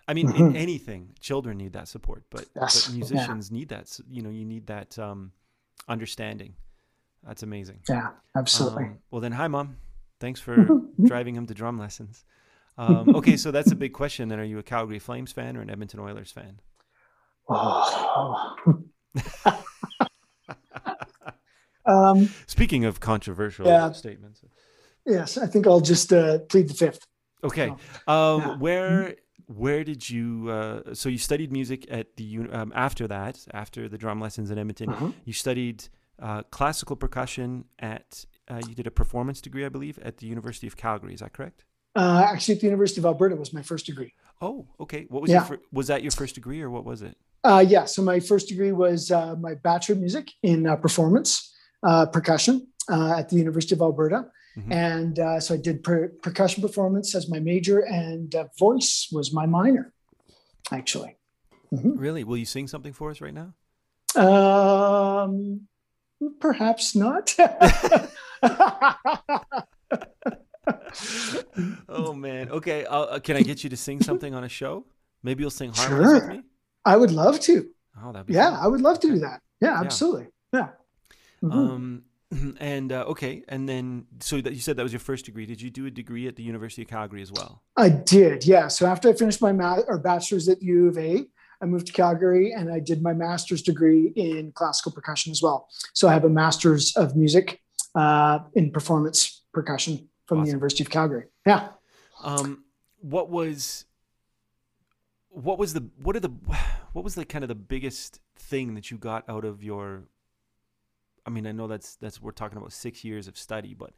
I 0.09 0.15
mean, 0.15 0.35
in 0.35 0.53
Mhm. 0.53 0.57
anything, 0.57 1.15
children 1.21 1.59
need 1.59 1.75
that 1.75 1.87
support, 1.87 2.25
but, 2.31 2.47
Yes, 2.57 2.87
but 2.87 2.93
yeah. 2.93 2.97
musicians 2.99 3.51
need 3.51 3.69
that. 3.69 4.01
You 4.09 4.23
know, 4.23 4.31
you 4.31 4.45
need 4.47 4.67
that 4.69 4.99
um, 4.99 5.33
understanding. 5.87 6.55
That's 7.23 7.43
amazing. 7.43 7.81
yeah, 7.89 8.11
absolutely. 8.35 8.85
Um, 8.85 8.99
well, 9.11 9.21
then, 9.21 9.33
hi, 9.33 9.49
mom. 9.49 9.77
Thanks 10.19 10.41
for 10.41 10.57
driving 11.05 11.35
him 11.37 11.47
to 11.47 11.55
drum 11.55 11.79
lessons. 11.79 12.25
Um, 12.79 13.15
okay, 13.17 13.37
so 13.37 13.51
that's 13.51 13.71
a 13.71 13.77
big 13.77 13.93
question. 13.93 14.29
Then, 14.29 14.41
are 14.41 14.45
you 14.45 14.59
a 14.59 14.63
Calgary 14.63 14.99
Flames 14.99 15.31
fan 15.33 15.57
or 15.57 15.61
an 15.61 15.69
Edmonton 15.71 16.01
Oilers 16.01 16.31
fan? 16.31 16.61
Oh. 17.49 18.85
um, 21.87 22.29
Speaking 22.47 22.85
of 22.85 23.01
controversial 23.01 23.67
Yeah. 23.67 23.93
statements, 23.93 24.43
yes, 25.07 25.37
I 25.39 25.47
think 25.47 25.67
I'll 25.67 25.81
just 25.81 26.13
uh, 26.13 26.39
plead 26.41 26.69
the 26.69 26.75
fifth. 26.75 27.07
okay. 27.45 27.69
Um, 28.07 28.41
yeah. 28.41 28.57
Where 28.57 29.17
where 29.49 29.83
did 29.85 30.09
you? 30.09 30.49
Uh, 30.51 30.95
so 30.95 31.09
you 31.09 31.19
studied 31.19 31.51
music 31.53 31.87
at 31.91 32.17
the 32.17 32.39
um, 32.53 32.73
after 32.75 33.09
that, 33.09 33.45
after 33.53 33.89
the 33.89 33.99
drum 33.99 34.21
lessons 34.21 34.51
in 34.51 34.59
Edmonton. 34.59 34.91
Mhm. 34.91 35.15
You 35.25 35.33
studied 35.33 35.85
uh, 36.21 36.43
classical 36.51 36.97
percussion 36.97 37.65
at. 37.79 38.25
Uh, 38.49 38.61
you 38.69 38.75
did 38.75 38.87
a 38.87 38.91
performance 38.91 39.41
degree, 39.43 39.65
I 39.67 39.69
believe, 39.69 39.99
at 39.99 40.19
the 40.19 40.27
University 40.27 40.67
of 40.67 40.77
Calgary. 40.77 41.13
Is 41.15 41.21
that 41.21 41.33
correct? 41.33 41.65
Uh, 41.97 42.25
actually, 42.27 42.55
at 42.55 42.61
the 42.61 42.67
University 42.67 43.01
of 43.01 43.05
Alberta 43.07 43.37
was 43.37 43.53
my 43.53 43.63
first 43.63 43.85
degree. 43.87 44.13
Oh, 44.41 44.67
okay. 44.81 45.07
What 45.11 45.21
was 45.23 45.31
Yeah. 45.31 45.39
your 45.39 45.45
fir- 45.59 45.63
was 45.73 45.87
that 45.89 46.03
your 46.03 46.13
first 46.13 46.35
degree 46.35 46.61
or 46.63 46.71
what 46.71 46.85
was 46.85 47.03
it? 47.03 47.17
Uh, 47.45 47.65
yeah, 47.67 47.85
so 47.85 48.03
my 48.03 48.21
first 48.21 48.49
degree 48.49 48.73
was 48.73 49.11
uh, 49.11 49.35
my 49.37 49.55
Bachelor 49.55 49.95
of 49.95 50.01
Music 50.01 50.31
in 50.43 50.67
uh, 50.67 50.77
Performance 50.77 51.55
uh, 51.83 52.07
Percussion 52.07 52.67
uh, 52.91 53.17
at 53.19 53.29
the 53.29 53.37
University 53.37 53.75
of 53.75 53.81
Alberta. 53.81 54.27
Mhm. 54.59 54.73
And 54.73 55.19
uh, 55.19 55.41
so 55.41 55.55
I 55.55 55.57
did 55.59 55.85
per- 55.85 56.09
percussion 56.23 56.63
performance 56.63 57.15
as 57.15 57.29
my 57.29 57.39
major, 57.39 57.79
and 57.81 58.35
uh, 58.35 58.47
voice 58.59 59.09
was 59.13 59.33
my 59.33 59.47
minor, 59.47 59.93
actually. 60.73 61.17
Mhm. 61.73 61.93
Really? 61.97 62.25
Will 62.25 62.37
you 62.39 62.47
sing 62.47 62.67
something 62.67 62.93
for 62.93 63.11
us 63.11 63.21
right 63.21 63.35
now? 63.35 63.55
Um, 64.17 65.69
perhaps 66.41 66.95
not. 66.97 67.37
oh 71.89 72.13
man. 72.15 72.51
Okay. 72.51 72.85
Uh, 72.85 73.01
uh, 73.03 73.19
can 73.21 73.37
I 73.37 73.43
get 73.43 73.63
you 73.65 73.71
to 73.71 73.77
sing 73.77 74.03
something 74.03 74.35
on 74.35 74.45
a 74.45 74.49
show? 74.49 74.85
Maybe 75.23 75.43
you'll 75.43 75.51
sing 75.51 75.73
harmonies 75.75 76.13
with 76.23 76.29
me. 76.29 76.43
I 76.85 76.97
would 76.97 77.11
love 77.11 77.41
to. 77.41 77.69
Oh, 78.03 78.13
that'd 78.13 78.27
be 78.27 78.35
Yeah, 78.35 78.51
fun. 78.51 78.61
I 78.63 78.67
would 78.69 78.81
love 78.81 79.01
to 79.01 79.09
do 79.09 79.19
that. 79.21 79.43
Yeah, 79.61 79.73
Yeah. 79.75 79.81
absolutely. 79.81 80.29
Yeah. 80.53 80.69
Mhm. 81.43 81.53
Um, 81.53 82.03
and 82.61 82.93
uh, 82.93 83.05
okay, 83.09 83.43
and 83.49 83.69
then 83.69 84.07
so 84.21 84.41
that 84.41 84.53
you 84.53 84.61
said 84.61 84.77
that 84.77 84.83
was 84.83 84.93
your 84.93 85.01
first 85.01 85.25
degree. 85.25 85.47
Did 85.47 85.63
you 85.63 85.71
do 85.71 85.87
a 85.87 85.91
degree 85.91 86.27
at 86.29 86.37
the 86.37 86.43
University 86.43 86.83
of 86.83 86.89
Calgary 86.89 87.23
as 87.23 87.33
well? 87.33 87.63
I 87.77 87.89
did, 87.89 88.47
yeah. 88.47 88.69
So 88.69 88.87
after 88.87 89.09
I 89.09 89.13
finished 89.15 89.41
my 89.41 89.53
ma- 89.53 89.81
or 89.87 89.99
bachelor's 89.99 90.49
at 90.49 90.63
U 90.63 90.89
of 90.89 90.99
A, 90.99 91.27
I 91.61 91.67
moved 91.67 91.87
to 91.89 91.93
Calgary 91.93 92.53
and 92.53 92.73
I 92.73 92.81
did 92.81 93.03
my 93.03 93.13
master's 93.13 93.63
degree 93.63 94.13
in 94.15 94.53
classical 94.53 94.93
percussion 94.93 95.33
as 95.33 95.43
well. 95.43 95.69
So 95.93 96.09
I 96.09 96.13
have 96.13 96.25
a 96.25 96.29
master's 96.29 96.95
of 96.97 97.17
music 97.17 97.61
uh, 97.95 98.41
in 98.55 98.71
performance 98.71 99.43
percussion 99.53 100.09
from 100.27 100.39
awesome. 100.39 100.45
the 100.45 100.51
University 100.51 100.85
of 100.85 100.91
Calgary. 100.91 101.25
Yeah. 101.47 101.71
Um, 102.23 102.65
what 103.01 103.31
was 103.31 103.87
what 105.31 105.59
was 105.59 105.73
the 105.73 105.89
what 106.03 106.17
are 106.17 106.21
the 106.21 106.29
what 106.93 107.05
was 107.05 107.15
the 107.15 107.25
kind 107.25 107.45
of 107.45 107.49
the 107.49 107.55
biggest 107.55 108.21
thing 108.37 108.75
that 108.75 108.91
you 108.91 108.99
got 108.99 109.29
out 109.29 109.45
of 109.45 109.63
your 109.63 110.05
I 111.29 111.31
mean, 111.31 111.47
I 111.47 111.53
know 111.53 111.67
that's 111.67 111.97
that's 111.97 112.23
we're 112.23 112.31
talking 112.31 112.57
about 112.57 112.73
six 112.73 113.05
years 113.05 113.29
of 113.29 113.37
study, 113.37 113.75
but 113.75 113.93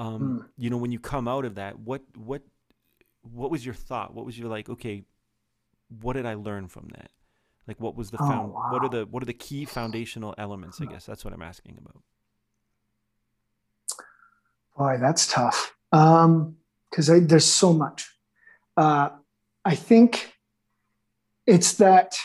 um, 0.00 0.40
mm. 0.42 0.48
you 0.58 0.70
know, 0.70 0.76
when 0.76 0.90
you 0.90 0.98
come 0.98 1.28
out 1.28 1.44
of 1.44 1.54
that, 1.54 1.78
what 1.78 2.02
what 2.16 2.42
what 3.22 3.48
was 3.52 3.64
your 3.64 3.76
thought? 3.76 4.12
What 4.12 4.26
was 4.26 4.36
your 4.36 4.48
like? 4.48 4.68
Okay, 4.68 5.04
what 6.00 6.14
did 6.14 6.26
I 6.26 6.34
learn 6.34 6.66
from 6.66 6.88
that? 6.96 7.12
Like, 7.68 7.78
what 7.78 7.94
was 7.94 8.10
the 8.10 8.18
oh, 8.20 8.28
found? 8.28 8.52
Wow. 8.52 8.72
What 8.72 8.82
are 8.82 8.88
the 8.88 9.06
what 9.06 9.22
are 9.22 9.26
the 9.26 9.32
key 9.32 9.64
foundational 9.64 10.34
elements? 10.36 10.80
I 10.80 10.86
guess 10.86 11.06
that's 11.06 11.24
what 11.24 11.32
I'm 11.32 11.42
asking 11.42 11.78
about. 11.78 12.02
Boy, 14.76 14.98
that's 15.00 15.32
tough. 15.32 15.76
Um, 15.92 16.56
because 16.90 17.06
there's 17.06 17.46
so 17.46 17.72
much. 17.72 18.10
Uh, 18.76 19.10
I 19.64 19.76
think 19.76 20.34
it's 21.46 21.74
that 21.74 22.18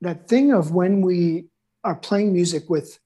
that 0.00 0.28
thing 0.28 0.54
of 0.54 0.72
when 0.72 1.02
we 1.02 1.48
are 1.84 1.94
playing 1.94 2.32
music 2.32 2.70
with 2.70 2.98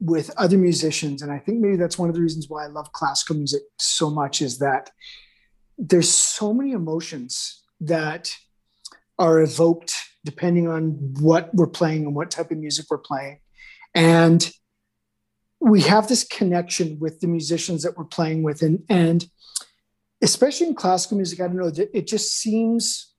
with 0.00 0.30
other 0.36 0.56
musicians 0.56 1.22
and 1.22 1.32
i 1.32 1.38
think 1.38 1.58
maybe 1.58 1.76
that's 1.76 1.98
one 1.98 2.08
of 2.08 2.14
the 2.14 2.20
reasons 2.20 2.48
why 2.48 2.64
i 2.64 2.68
love 2.68 2.92
classical 2.92 3.36
music 3.36 3.62
so 3.78 4.08
much 4.08 4.40
is 4.40 4.58
that 4.58 4.90
there's 5.78 6.10
so 6.10 6.52
many 6.52 6.72
emotions 6.72 7.62
that 7.80 8.34
are 9.18 9.40
evoked 9.40 9.94
depending 10.24 10.68
on 10.68 11.14
what 11.20 11.54
we're 11.54 11.66
playing 11.66 12.04
and 12.04 12.14
what 12.14 12.30
type 12.30 12.50
of 12.50 12.58
music 12.58 12.86
we're 12.90 12.98
playing. 12.98 13.38
And 13.94 14.50
we 15.60 15.80
have 15.82 16.08
this 16.08 16.24
connection 16.24 16.98
with 17.00 17.20
the 17.20 17.26
musicians 17.26 17.82
that 17.82 17.96
we're 17.96 18.04
playing 18.04 18.42
with 18.42 18.62
and 18.62 18.84
and 18.88 19.26
especially 20.22 20.68
in 20.68 20.74
classical 20.74 21.16
music 21.16 21.40
i 21.40 21.46
don't 21.48 21.56
know 21.56 21.72
it 21.92 22.06
just 22.06 22.32
seems 22.36 23.14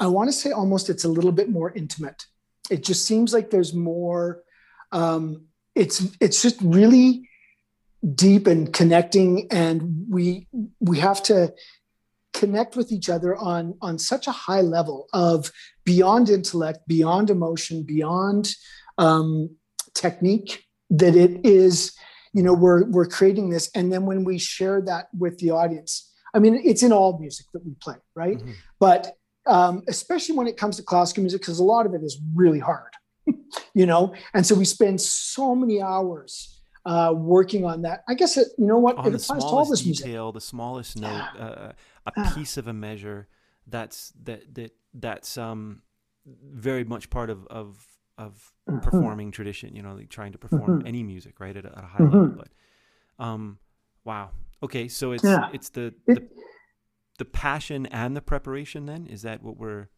i 0.00 0.06
want 0.06 0.28
to 0.28 0.32
say 0.32 0.50
almost 0.50 0.90
it's 0.90 1.04
a 1.04 1.08
little 1.08 1.30
bit 1.30 1.48
more 1.48 1.72
intimate. 1.72 2.24
It 2.68 2.82
just 2.82 3.04
seems 3.04 3.32
like 3.32 3.50
there's 3.50 3.74
more 3.74 4.42
um, 4.92 5.46
it's 5.74 6.06
it's 6.20 6.42
just 6.42 6.60
really 6.62 7.28
deep 8.14 8.46
and 8.46 8.72
connecting 8.72 9.46
and 9.50 10.06
we 10.08 10.46
we 10.80 10.98
have 10.98 11.22
to 11.22 11.52
connect 12.32 12.76
with 12.76 12.90
each 12.92 13.10
other 13.10 13.36
on 13.36 13.76
on 13.82 13.98
such 13.98 14.26
a 14.26 14.32
high 14.32 14.62
level 14.62 15.06
of 15.12 15.50
beyond 15.84 16.30
intellect 16.30 16.80
beyond 16.86 17.28
emotion 17.28 17.82
beyond 17.82 18.54
um, 18.98 19.50
technique 19.94 20.64
that 20.88 21.14
it 21.14 21.44
is 21.44 21.92
you 22.32 22.42
know 22.42 22.54
we're 22.54 22.84
we're 22.90 23.06
creating 23.06 23.50
this. 23.50 23.70
And 23.74 23.92
then 23.92 24.06
when 24.06 24.24
we 24.24 24.38
share 24.38 24.80
that 24.82 25.08
with 25.16 25.38
the 25.38 25.50
audience 25.50 26.12
i 26.34 26.38
mean 26.38 26.60
it's 26.64 26.82
in 26.82 26.92
all 26.92 27.18
music 27.18 27.46
that 27.52 27.64
we 27.64 27.74
play 27.82 27.96
right? 28.14 28.38
Mm-hmm. 28.38 28.52
but 28.78 29.16
um, 29.46 29.82
especially 29.88 30.36
when 30.36 30.46
it 30.46 30.56
comes 30.56 30.76
to 30.76 30.82
classical 30.82 31.22
music 31.22 31.40
because 31.40 31.58
a 31.58 31.64
lot 31.64 31.86
of 31.86 31.94
it 31.94 32.02
is 32.02 32.20
really 32.34 32.60
hard 32.60 32.89
you 33.74 33.86
know 33.86 34.14
and 34.34 34.46
so 34.46 34.54
we 34.54 34.64
spend 34.64 35.00
so 35.00 35.54
many 35.54 35.80
hours 35.80 36.60
uh, 36.86 37.12
working 37.14 37.64
on 37.64 37.82
that 37.82 38.02
i 38.08 38.14
guess 38.14 38.36
it, 38.36 38.48
you 38.58 38.66
know 38.66 38.78
what 38.78 38.96
on 38.96 39.06
it 39.06 39.10
the 39.10 39.16
applies 39.16 39.42
to 39.42 39.48
all 39.48 39.64
this 39.64 39.82
detail 39.82 40.26
music. 40.26 40.34
the 40.34 40.40
smallest 40.40 40.98
note 40.98 41.28
uh, 41.38 41.72
a 42.06 42.34
piece 42.34 42.56
of 42.56 42.66
a 42.66 42.72
measure 42.72 43.28
that's 43.66 44.12
that 44.22 44.54
that 44.54 44.72
that's 44.94 45.36
um 45.36 45.82
very 46.26 46.84
much 46.84 47.10
part 47.10 47.30
of 47.30 47.46
of 47.48 47.86
of 48.18 48.52
mm-hmm. 48.68 48.80
performing 48.80 49.30
tradition 49.30 49.74
you 49.74 49.82
know 49.82 49.94
like 49.94 50.08
trying 50.08 50.32
to 50.32 50.38
perform 50.38 50.78
mm-hmm. 50.78 50.86
any 50.86 51.02
music 51.02 51.40
right 51.40 51.56
at 51.56 51.64
a, 51.64 51.68
at 51.76 51.84
a 51.84 51.86
high 51.86 51.98
mm-hmm. 51.98 52.18
level 52.18 52.36
but 52.36 53.24
um 53.24 53.58
wow 54.04 54.30
okay 54.62 54.88
so 54.88 55.12
it's 55.12 55.24
yeah. 55.24 55.48
it's 55.52 55.70
the, 55.70 55.94
it, 56.06 56.14
the 56.14 56.28
the 57.18 57.24
passion 57.24 57.86
and 57.86 58.16
the 58.16 58.22
preparation 58.22 58.86
then 58.86 59.06
is 59.06 59.22
that 59.22 59.42
what 59.42 59.56
we're 59.56 59.88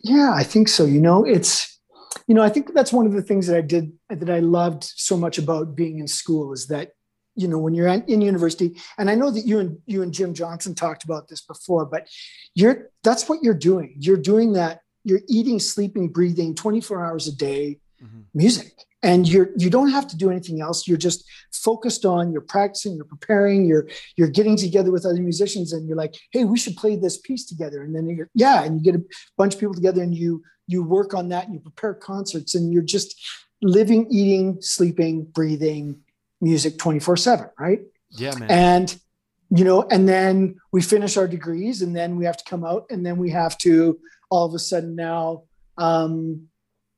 yeah 0.00 0.32
i 0.34 0.42
think 0.42 0.68
so 0.68 0.84
you 0.84 1.00
know 1.00 1.24
it's 1.24 1.79
you 2.26 2.34
know, 2.34 2.42
I 2.42 2.48
think 2.48 2.74
that's 2.74 2.92
one 2.92 3.06
of 3.06 3.12
the 3.12 3.22
things 3.22 3.46
that 3.46 3.56
I 3.56 3.60
did 3.60 3.92
that 4.08 4.30
I 4.30 4.40
loved 4.40 4.84
so 4.84 5.16
much 5.16 5.38
about 5.38 5.74
being 5.74 5.98
in 5.98 6.08
school 6.08 6.52
is 6.52 6.66
that, 6.68 6.92
you 7.34 7.48
know, 7.48 7.58
when 7.58 7.74
you're 7.74 7.88
in 7.88 8.20
university, 8.20 8.76
and 8.98 9.10
I 9.10 9.14
know 9.14 9.30
that 9.30 9.46
you 9.46 9.58
and 9.58 9.78
you 9.86 10.02
and 10.02 10.12
Jim 10.12 10.34
Johnson 10.34 10.74
talked 10.74 11.04
about 11.04 11.28
this 11.28 11.40
before, 11.40 11.86
but 11.86 12.08
you're 12.54 12.90
that's 13.02 13.28
what 13.28 13.42
you're 13.42 13.54
doing. 13.54 13.94
You're 13.98 14.16
doing 14.16 14.52
that. 14.54 14.80
You're 15.04 15.22
eating, 15.28 15.58
sleeping, 15.58 16.08
breathing 16.08 16.54
24 16.54 17.04
hours 17.04 17.26
a 17.26 17.34
day, 17.34 17.79
mm-hmm. 18.02 18.20
music. 18.34 18.84
And 19.02 19.26
you're 19.26 19.50
you 19.56 19.70
don't 19.70 19.90
have 19.90 20.06
to 20.08 20.16
do 20.16 20.30
anything 20.30 20.60
else. 20.60 20.86
You're 20.86 20.98
just 20.98 21.24
focused 21.52 22.04
on 22.04 22.32
you're 22.32 22.42
practicing 22.42 22.96
you're 22.96 23.06
preparing 23.06 23.64
you're 23.64 23.88
you're 24.16 24.28
getting 24.28 24.56
together 24.56 24.90
with 24.90 25.06
other 25.06 25.22
musicians 25.22 25.72
and 25.72 25.88
you're 25.88 25.96
like 25.96 26.14
hey 26.32 26.44
we 26.44 26.58
should 26.58 26.76
play 26.76 26.96
this 26.96 27.16
piece 27.16 27.46
together. 27.46 27.82
And 27.82 27.94
then 27.94 28.06
you're 28.06 28.28
yeah 28.34 28.62
and 28.62 28.76
you 28.78 28.92
get 28.92 29.00
a 29.00 29.04
bunch 29.38 29.54
of 29.54 29.60
people 29.60 29.74
together 29.74 30.02
and 30.02 30.14
you 30.14 30.42
you 30.66 30.82
work 30.82 31.14
on 31.14 31.30
that 31.30 31.46
and 31.46 31.54
you 31.54 31.60
prepare 31.60 31.94
concerts 31.94 32.54
and 32.54 32.72
you're 32.72 32.82
just 32.82 33.18
living 33.62 34.06
eating 34.10 34.58
sleeping 34.60 35.24
breathing 35.24 36.00
music 36.42 36.76
24 36.78 37.16
7 37.16 37.50
right? 37.58 37.80
Yeah 38.10 38.34
man. 38.34 38.50
And 38.50 39.00
you 39.48 39.64
know 39.64 39.82
and 39.90 40.06
then 40.06 40.56
we 40.72 40.82
finish 40.82 41.16
our 41.16 41.26
degrees 41.26 41.80
and 41.80 41.96
then 41.96 42.16
we 42.16 42.26
have 42.26 42.36
to 42.36 42.44
come 42.44 42.64
out 42.64 42.84
and 42.90 43.04
then 43.04 43.16
we 43.16 43.30
have 43.30 43.56
to 43.58 43.98
all 44.30 44.46
of 44.46 44.54
a 44.54 44.58
sudden 44.58 44.94
now 44.94 45.44
um, 45.76 46.48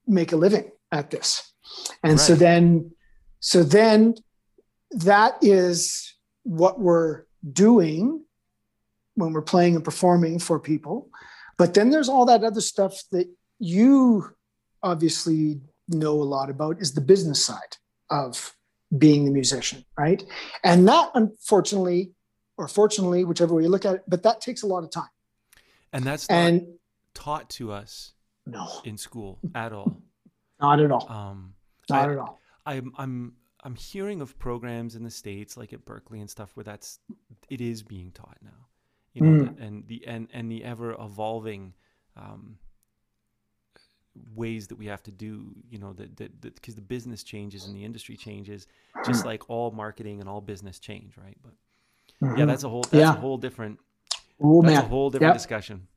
make 0.07 0.33
a 0.33 0.37
living 0.37 0.71
at 0.93 1.11
this 1.11 1.53
and 2.03 2.13
right. 2.13 2.21
so 2.21 2.35
then, 2.35 2.93
so 3.41 3.63
then 3.63 4.15
that 4.91 5.37
is 5.43 6.15
what 6.45 6.81
we're 6.81 7.25
doing 7.53 8.25
when 9.15 9.33
we're 9.33 9.43
playing 9.43 9.75
and 9.77 9.85
performing 9.85 10.39
for 10.39 10.59
people. 10.59 11.11
But 11.59 11.75
then 11.75 11.91
there's 11.91 12.09
all 12.09 12.27
that 12.27 12.45
other 12.45 12.61
stuff 12.61 12.95
that 13.13 13.29
you 13.59 14.25
obviously 14.83 15.61
know 15.89 16.13
a 16.13 16.25
lot 16.25 16.51
about 16.51 16.81
is 16.81 16.95
the 16.95 17.01
business 17.01 17.45
side 17.45 17.77
of 18.11 18.55
being 18.97 19.25
the 19.25 19.31
musician, 19.31 19.85
right? 19.99 20.23
And 20.65 20.87
that 20.89 21.11
unfortunately, 21.15 22.13
or 22.57 22.69
fortunately, 22.69 23.25
whichever 23.25 23.55
way 23.55 23.63
you 23.63 23.69
look 23.69 23.85
at 23.85 23.97
it, 23.97 24.03
but 24.09 24.23
that 24.25 24.41
takes 24.41 24.63
a 24.63 24.67
lot 24.67 24.85
of 24.85 24.91
time. 24.91 25.09
And 25.93 26.05
that's 26.05 26.27
and 26.29 26.67
taught 27.15 27.51
to 27.51 27.73
us 27.73 28.13
no 28.47 28.67
in 28.85 28.97
school 28.97 29.39
at 29.55 29.73
all. 29.73 30.01
Not 30.63 30.81
at 30.81 30.91
all. 30.91 31.07
Um, 31.11 31.55
not 31.91 32.09
I, 32.09 32.13
at 32.13 32.19
all. 32.19 32.41
I'm 32.65 32.93
I'm 32.97 33.33
I'm 33.65 33.75
hearing 33.75 34.21
of 34.21 34.39
programs 34.39 34.95
in 34.97 35.03
the 35.03 35.11
states 35.11 35.57
like 35.57 35.73
at 35.73 35.85
Berklee 35.85 36.21
and 36.21 36.31
stuff 36.31 36.51
where 36.55 36.65
that's 36.65 37.01
it 37.51 37.61
is 37.61 37.83
being 37.83 38.13
taught 38.13 38.39
now, 38.43 38.67
you 39.13 39.23
know, 39.23 39.45
mm. 39.45 39.61
and 39.61 39.87
the 39.87 40.05
and 40.07 40.29
and 40.33 40.51
the 40.51 40.65
ever 40.65 40.93
evolving 40.93 41.75
um, 42.17 42.59
ways 44.35 44.69
that 44.69 44.77
we 44.77 44.87
have 44.87 45.03
to 45.05 45.11
do, 45.11 45.55
you 45.69 45.79
know, 45.79 45.93
that 45.95 46.17
that 46.17 46.41
because 46.41 46.75
the 46.75 46.81
business 46.81 47.23
changes 47.23 47.67
and 47.67 47.77
the 47.77 47.85
industry 47.85 48.17
changes, 48.17 48.67
just 49.05 49.25
like 49.25 49.49
all 49.49 49.71
marketing 49.71 50.21
and 50.21 50.29
all 50.29 50.41
business 50.41 50.79
change, 50.79 51.17
right? 51.17 51.37
But 51.43 51.53
mm-hmm. 52.23 52.39
yeah, 52.39 52.45
that's 52.45 52.65
a 52.65 52.69
whole 52.69 52.83
that's 52.83 52.95
yeah. 52.95 53.11
a 53.15 53.21
whole 53.21 53.39
different 53.39 53.79
oh, 54.41 54.63
that's 54.63 54.75
man. 54.75 54.85
a 54.85 54.89
whole 54.89 55.11
different 55.11 55.31
yep. 55.31 55.37
discussion. 55.37 55.89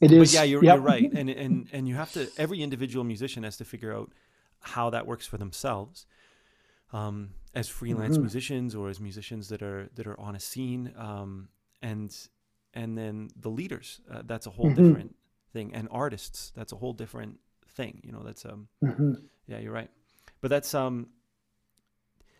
It 0.00 0.12
is. 0.12 0.32
But 0.32 0.38
yeah, 0.38 0.42
you're, 0.44 0.64
yep. 0.64 0.76
you're 0.76 0.84
right, 0.84 1.12
and 1.12 1.30
and 1.30 1.68
and 1.72 1.88
you 1.88 1.94
have 1.94 2.12
to. 2.12 2.28
Every 2.36 2.62
individual 2.62 3.04
musician 3.04 3.42
has 3.44 3.56
to 3.58 3.64
figure 3.64 3.94
out 3.94 4.12
how 4.60 4.90
that 4.90 5.06
works 5.06 5.26
for 5.26 5.36
themselves 5.36 6.06
um, 6.94 7.30
as 7.54 7.68
freelance 7.68 8.14
mm-hmm. 8.14 8.22
musicians 8.22 8.74
or 8.74 8.88
as 8.88 9.00
musicians 9.00 9.48
that 9.48 9.62
are 9.62 9.90
that 9.96 10.06
are 10.06 10.18
on 10.18 10.34
a 10.34 10.40
scene 10.40 10.94
um, 10.96 11.48
and 11.82 12.16
and 12.72 12.96
then 12.96 13.28
the 13.36 13.50
leaders 13.50 14.00
uh, 14.10 14.22
that's 14.24 14.46
a 14.46 14.50
whole 14.50 14.66
mm-hmm. 14.66 14.86
different 14.86 15.16
thing 15.52 15.74
and 15.74 15.88
artists 15.90 16.52
that's 16.56 16.72
a 16.72 16.76
whole 16.76 16.92
different 16.92 17.38
thing 17.68 18.00
you 18.04 18.12
know 18.12 18.22
that's 18.22 18.44
um 18.44 18.68
mm-hmm. 18.82 19.12
yeah 19.46 19.58
you're 19.58 19.72
right 19.72 19.90
but 20.40 20.48
that's 20.48 20.72
um 20.74 21.08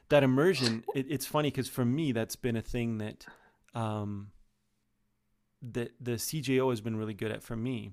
that 0.09 0.23
immersion 0.23 0.85
it, 0.95 1.07
it's 1.09 1.27
funny 1.27 1.51
because 1.51 1.69
for 1.69 1.85
me 1.85 2.13
that's 2.13 2.37
been 2.37 2.57
a 2.57 2.63
thing 2.63 2.99
that 2.99 3.27
um 3.75 4.29
that 5.73 5.93
the 6.01 6.13
CJO 6.13 6.71
has 6.71 6.81
been 6.81 6.97
really 6.97 7.15
good 7.15 7.31
at 7.33 7.43
for 7.43 7.57
me 7.57 7.93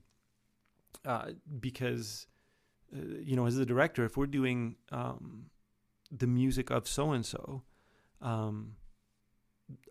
uh, 1.05 1.31
because 1.59 2.27
uh, 2.95 2.99
you 3.23 3.35
know, 3.35 3.45
as 3.45 3.55
the 3.55 3.65
director, 3.65 4.03
if 4.05 4.17
we're 4.17 4.27
doing 4.27 4.75
um, 4.91 5.47
the 6.11 6.27
music 6.27 6.69
of 6.69 6.87
so 6.87 7.11
and 7.11 7.25
so, 7.25 7.63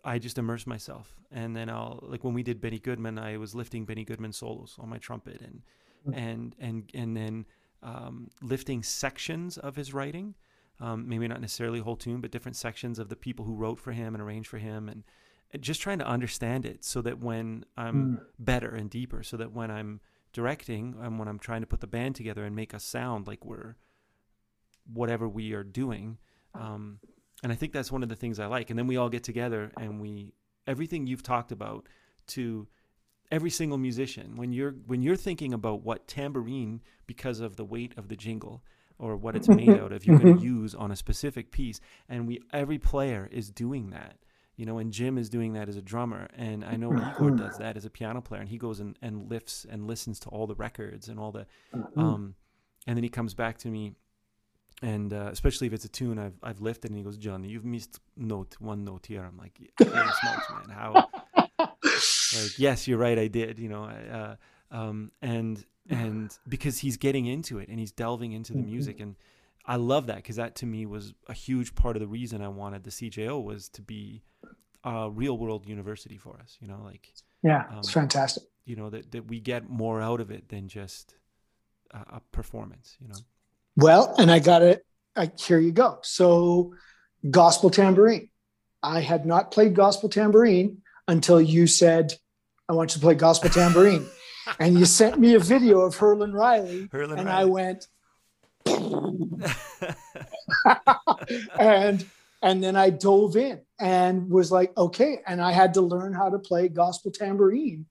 I 0.03 0.19
just 0.19 0.37
immerse 0.37 0.67
myself, 0.67 1.15
and 1.31 1.55
then 1.55 1.69
I'll 1.69 1.99
like 2.03 2.23
when 2.23 2.33
we 2.33 2.43
did 2.43 2.61
Benny 2.61 2.79
Goodman, 2.79 3.17
I 3.17 3.37
was 3.37 3.55
lifting 3.55 3.85
Benny 3.85 4.05
Goodman 4.05 4.33
solos 4.33 4.75
on 4.79 4.89
my 4.89 4.99
trumpet, 4.99 5.41
and 5.41 5.61
mm-hmm. 6.07 6.19
and 6.19 6.55
and 6.59 6.91
and 6.93 7.17
then 7.17 7.45
um, 7.83 8.29
lifting 8.41 8.83
sections 8.83 9.57
of 9.57 9.75
his 9.75 9.93
writing. 9.93 10.35
um, 10.79 11.07
maybe 11.07 11.27
not 11.27 11.41
necessarily 11.41 11.79
whole 11.79 11.95
tune, 11.95 12.21
but 12.21 12.31
different 12.31 12.55
sections 12.55 12.99
of 12.99 13.07
the 13.09 13.15
people 13.15 13.45
who 13.45 13.55
wrote 13.55 13.79
for 13.79 13.91
him 13.91 14.15
and 14.15 14.21
arranged 14.21 14.49
for 14.49 14.57
him, 14.57 14.89
and, 14.89 15.03
and 15.03 15.03
just 15.59 15.81
trying 15.81 15.99
to 15.99 16.07
understand 16.07 16.65
it 16.65 16.83
so 16.83 17.01
that 17.01 17.19
when 17.19 17.65
I'm 17.77 18.17
mm. 18.17 18.21
better 18.39 18.69
and 18.69 18.89
deeper, 18.89 19.23
so 19.23 19.37
that 19.37 19.51
when 19.51 19.69
I'm 19.69 19.99
directing 20.33 20.95
and 21.01 21.19
when 21.19 21.27
I'm 21.27 21.39
trying 21.39 21.61
to 21.61 21.67
put 21.67 21.81
the 21.81 21.87
band 21.87 22.15
together 22.15 22.43
and 22.45 22.55
make 22.55 22.73
us 22.73 22.83
sound 22.83 23.27
like 23.27 23.43
we're 23.45 23.75
whatever 24.91 25.27
we 25.27 25.53
are 25.53 25.63
doing. 25.63 26.17
Um, 26.53 26.99
and 27.43 27.51
I 27.51 27.55
think 27.55 27.73
that's 27.73 27.91
one 27.91 28.03
of 28.03 28.09
the 28.09 28.15
things 28.15 28.39
I 28.39 28.45
like. 28.45 28.69
And 28.69 28.77
then 28.77 28.87
we 28.87 28.97
all 28.97 29.09
get 29.09 29.23
together 29.23 29.71
and 29.77 29.99
we 29.99 30.33
everything 30.67 31.07
you've 31.07 31.23
talked 31.23 31.51
about 31.51 31.87
to 32.27 32.67
every 33.31 33.49
single 33.49 33.77
musician 33.77 34.35
when 34.35 34.51
you're 34.51 34.75
when 34.85 35.01
you're 35.01 35.15
thinking 35.15 35.53
about 35.53 35.83
what 35.83 36.07
tambourine 36.07 36.81
because 37.07 37.39
of 37.39 37.55
the 37.55 37.65
weight 37.65 37.93
of 37.97 38.09
the 38.09 38.15
jingle 38.15 38.63
or 38.99 39.15
what 39.15 39.35
it's 39.35 39.47
made 39.47 39.69
out 39.81 39.91
of 39.91 40.05
you're 40.05 40.19
going 40.19 40.37
to 40.37 40.43
use 40.43 40.75
on 40.75 40.91
a 40.91 40.95
specific 40.95 41.51
piece 41.51 41.79
and 42.09 42.27
we 42.27 42.39
every 42.53 42.77
player 42.77 43.27
is 43.31 43.49
doing 43.49 43.89
that 43.89 44.17
you 44.61 44.67
know 44.67 44.77
and 44.77 44.93
jim 44.93 45.17
is 45.17 45.27
doing 45.27 45.53
that 45.53 45.67
as 45.67 45.75
a 45.75 45.81
drummer 45.81 46.27
and 46.37 46.63
i 46.63 46.75
know 46.75 46.93
igor 46.93 47.31
does 47.31 47.57
that 47.57 47.75
as 47.75 47.83
a 47.83 47.89
piano 47.89 48.21
player 48.21 48.41
and 48.41 48.49
he 48.49 48.59
goes 48.59 48.79
and, 48.79 48.95
and 49.01 49.27
lifts 49.27 49.65
and 49.67 49.87
listens 49.87 50.19
to 50.19 50.29
all 50.29 50.45
the 50.45 50.53
records 50.53 51.09
and 51.09 51.19
all 51.19 51.31
the 51.31 51.47
um 51.97 52.35
and 52.85 52.95
then 52.95 53.03
he 53.03 53.09
comes 53.09 53.33
back 53.33 53.57
to 53.57 53.67
me 53.69 53.93
and 54.83 55.13
uh, 55.13 55.29
especially 55.31 55.67
if 55.67 55.73
it's 55.73 55.85
a 55.85 55.89
tune 55.89 56.17
I've 56.17 56.33
I've 56.41 56.59
lifted, 56.59 56.89
and 56.89 56.97
he 56.97 57.03
goes, 57.03 57.15
John, 57.15 57.43
you've 57.43 57.63
missed 57.63 57.99
note 58.17 58.55
one 58.59 58.83
note 58.83 59.05
here. 59.05 59.23
I'm 59.23 59.37
like, 59.37 59.51
yeah, 59.79 60.11
smokes, 60.11 60.49
man, 60.49 60.75
how 60.75 61.07
like 61.59 62.57
yes 62.57 62.87
you're 62.87 62.97
right 62.97 63.19
i 63.19 63.27
did 63.27 63.59
you 63.59 63.69
know 63.69 63.83
uh, 63.85 64.35
um, 64.71 65.11
and 65.21 65.65
and 65.89 66.37
because 66.47 66.79
he's 66.79 66.97
getting 66.97 67.25
into 67.25 67.59
it 67.59 67.67
and 67.67 67.79
he's 67.79 67.91
delving 67.91 68.31
into 68.31 68.53
the 68.53 68.59
mm-hmm. 68.59 68.71
music 68.71 68.99
and 68.99 69.15
i 69.65 69.75
love 69.75 70.07
that 70.07 70.17
because 70.17 70.35
that 70.35 70.55
to 70.55 70.65
me 70.65 70.85
was 70.85 71.13
a 71.27 71.33
huge 71.33 71.75
part 71.75 71.95
of 71.95 72.01
the 72.01 72.07
reason 72.07 72.41
i 72.41 72.47
wanted 72.47 72.83
the 72.83 72.89
cjo 72.89 73.43
was 73.43 73.69
to 73.69 73.81
be 73.81 74.23
a 74.83 75.09
real 75.09 75.37
world 75.37 75.67
university 75.67 76.17
for 76.17 76.39
us 76.41 76.57
you 76.59 76.67
know 76.67 76.81
like 76.83 77.13
yeah 77.43 77.65
um, 77.69 77.79
it's 77.79 77.91
fantastic 77.91 78.43
you 78.65 78.75
know 78.75 78.89
that, 78.89 79.11
that 79.11 79.27
we 79.27 79.39
get 79.39 79.69
more 79.69 80.01
out 80.01 80.19
of 80.19 80.31
it 80.31 80.49
than 80.49 80.67
just 80.67 81.15
a, 81.91 81.97
a 81.97 82.21
performance 82.31 82.97
you 82.99 83.07
know 83.07 83.19
well 83.75 84.13
and 84.17 84.31
i 84.31 84.39
got 84.39 84.61
it 84.61 84.85
I, 85.15 85.31
here 85.37 85.59
you 85.59 85.71
go 85.71 85.99
so 86.01 86.73
gospel 87.29 87.69
tambourine 87.69 88.29
i 88.81 89.01
had 89.01 89.25
not 89.25 89.51
played 89.51 89.75
gospel 89.75 90.09
tambourine 90.09 90.81
until 91.11 91.41
you 91.41 91.67
said, 91.67 92.13
I 92.67 92.73
want 92.73 92.91
you 92.91 92.95
to 92.95 92.99
play 93.01 93.15
gospel 93.15 93.49
tambourine. 93.49 94.07
and 94.59 94.79
you 94.79 94.85
sent 94.85 95.19
me 95.19 95.35
a 95.35 95.39
video 95.39 95.81
of 95.81 95.95
Herlin 95.95 96.33
Riley. 96.33 96.87
Herlin 96.87 97.17
and 97.17 97.27
Riley. 97.27 97.41
I 97.41 97.45
went, 97.45 97.87
and 101.59 102.05
and 102.43 102.63
then 102.63 102.75
I 102.75 102.89
dove 102.89 103.35
in 103.35 103.61
and 103.79 104.29
was 104.29 104.51
like, 104.51 104.75
okay. 104.77 105.19
And 105.27 105.41
I 105.41 105.51
had 105.51 105.73
to 105.75 105.81
learn 105.81 106.13
how 106.13 106.29
to 106.29 106.39
play 106.39 106.69
gospel 106.69 107.11
tambourine, 107.11 107.85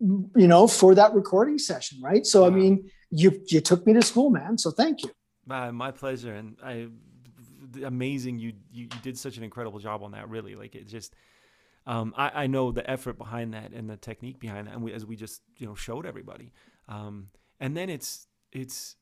you 0.00 0.46
know, 0.46 0.68
for 0.68 0.94
that 0.94 1.12
recording 1.12 1.58
session, 1.58 1.98
right? 2.00 2.24
So 2.24 2.42
wow. 2.42 2.48
I 2.48 2.50
mean, 2.50 2.90
you 3.10 3.40
you 3.46 3.60
took 3.60 3.86
me 3.86 3.94
to 3.94 4.02
school, 4.02 4.30
man. 4.30 4.58
So 4.58 4.70
thank 4.70 5.02
you. 5.02 5.10
Uh, 5.50 5.72
my 5.72 5.90
pleasure, 5.90 6.34
and 6.34 6.56
I 6.62 6.88
amazing 7.84 8.38
you, 8.38 8.52
you 8.70 8.84
you 8.84 9.00
did 9.02 9.18
such 9.18 9.36
an 9.36 9.42
incredible 9.42 9.78
job 9.78 10.02
on 10.02 10.12
that. 10.12 10.28
Really, 10.28 10.54
like 10.54 10.74
it 10.74 10.86
just 10.86 11.14
um, 11.86 12.14
I, 12.16 12.44
I, 12.44 12.46
know 12.46 12.72
the 12.72 12.88
effort 12.88 13.18
behind 13.18 13.52
that 13.52 13.72
and 13.72 13.90
the 13.90 13.96
technique 13.96 14.38
behind 14.38 14.68
that, 14.68 14.74
and 14.74 14.82
we, 14.82 14.92
as 14.92 15.04
we 15.04 15.16
just 15.16 15.42
you 15.58 15.66
know 15.66 15.74
showed 15.74 16.06
everybody. 16.06 16.52
Um, 16.88 17.28
and 17.60 17.76
then 17.76 17.90
it's 17.90 18.26
it's 18.52 18.96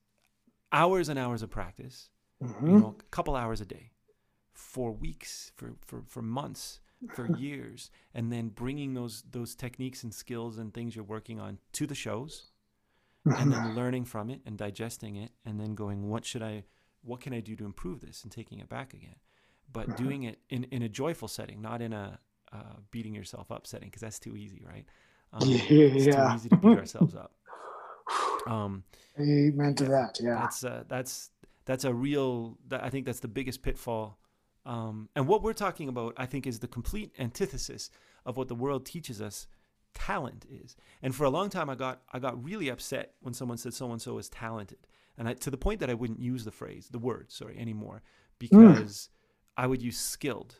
hours 0.73 1.09
and 1.09 1.19
hours 1.19 1.43
of 1.43 1.51
practice, 1.51 2.11
mm-hmm. 2.43 2.67
you 2.67 2.79
know, 2.79 2.97
a 2.99 3.03
couple 3.11 3.37
hours 3.37 3.61
a 3.61 3.67
day, 3.67 3.93
for 4.55 4.93
weeks, 4.93 5.53
for 5.57 5.75
for 5.85 6.03
for 6.07 6.23
months, 6.23 6.81
for 7.15 7.27
years, 7.37 7.91
and 8.15 8.33
then 8.33 8.49
bringing 8.49 8.95
those 8.95 9.25
those 9.31 9.55
techniques 9.55 10.03
and 10.03 10.13
skills 10.15 10.59
and 10.59 10.73
things 10.73 10.95
you're 10.97 11.05
working 11.05 11.39
on 11.41 11.59
to 11.73 11.87
the 11.87 11.95
shows, 11.95 12.51
and 13.25 13.53
then 13.53 13.75
learning 13.75 14.05
from 14.05 14.31
it 14.31 14.41
and 14.47 14.57
digesting 14.57 15.17
it, 15.17 15.31
and 15.45 15.61
then 15.61 15.75
going, 15.75 16.09
what 16.09 16.25
should 16.25 16.43
I, 16.43 16.65
what 17.03 17.21
can 17.21 17.33
I 17.33 17.41
do 17.41 17.55
to 17.57 17.65
improve 17.65 18.01
this, 18.01 18.23
and 18.23 18.33
taking 18.33 18.59
it 18.59 18.69
back 18.69 18.95
again 18.95 19.17
but 19.73 19.97
doing 19.97 20.25
it 20.25 20.39
in, 20.51 20.65
in 20.65 20.83
a 20.83 20.89
joyful 20.89 21.29
setting, 21.29 21.61
not 21.63 21.81
in 21.81 21.93
a 21.93 22.19
uh, 22.53 22.77
beating 22.91 23.15
yourself 23.15 23.51
up 23.51 23.67
setting 23.67 23.89
because 23.89 24.03
that's 24.03 24.19
too 24.19 24.37
easy, 24.37 24.63
right? 24.67 24.85
Um, 25.33 25.49
yeah. 25.49 25.59
It's 25.69 26.05
too 26.05 26.29
easy 26.35 26.49
to 26.51 26.57
beat 26.57 26.79
ourselves 26.79 27.15
up. 27.15 27.33
Um, 28.47 28.85
Amen 29.19 29.75
to 29.77 29.85
that. 29.85 30.19
Yeah. 30.21 30.35
That's 30.35 30.65
uh, 30.65 30.85
that's 30.89 31.31
that's 31.65 31.85
a 31.85 31.93
real. 31.93 32.59
That, 32.69 32.83
I 32.83 32.91
think 32.91 33.07
that's 33.07 33.21
the 33.21 33.29
biggest 33.29 33.63
pitfall. 33.63 34.19
Um, 34.65 35.09
and 35.17 35.27
what 35.27 35.43
we're 35.43 35.53
talking 35.53 35.89
about, 35.89 36.15
I 36.17 36.27
think, 36.27 36.47
is 36.47 36.61
the 36.61 36.69
complete 36.69 37.13
antithesis 37.19 37.91
of 38.25 38.37
what 38.37 38.49
the 38.49 38.55
world 38.55 38.87
teaches 38.87 39.21
us 39.21 39.49
talent 39.95 40.47
is. 40.49 40.77
And 41.03 41.15
for 41.15 41.25
a 41.25 41.31
long 41.31 41.51
time, 41.51 41.69
I 41.69 41.75
got 41.75 42.03
I 42.13 42.19
got 42.19 42.43
really 42.43 42.69
upset 42.69 43.15
when 43.21 43.35
someone 43.35 43.59
said 43.59 43.75
so 43.75 43.91
and 43.91 44.01
so 44.01 44.19
is 44.19 44.29
talented, 44.29 44.87
and 45.19 45.29
I, 45.29 45.35
to 45.35 45.51
the 45.51 45.57
point 45.57 45.81
that 45.81 45.91
I 45.91 45.95
wouldn't 45.95 46.21
use 46.21 46.45
the 46.45 46.53
phrase, 46.53 46.89
the 46.91 46.99
word, 46.99 47.31
sorry, 47.31 47.59
anymore, 47.59 48.03
mm. 48.03 48.39
because 48.39 49.09
mm. 49.09 49.63
I 49.63 49.67
would 49.67 49.83
use 49.83 49.99
skilled 49.99 50.57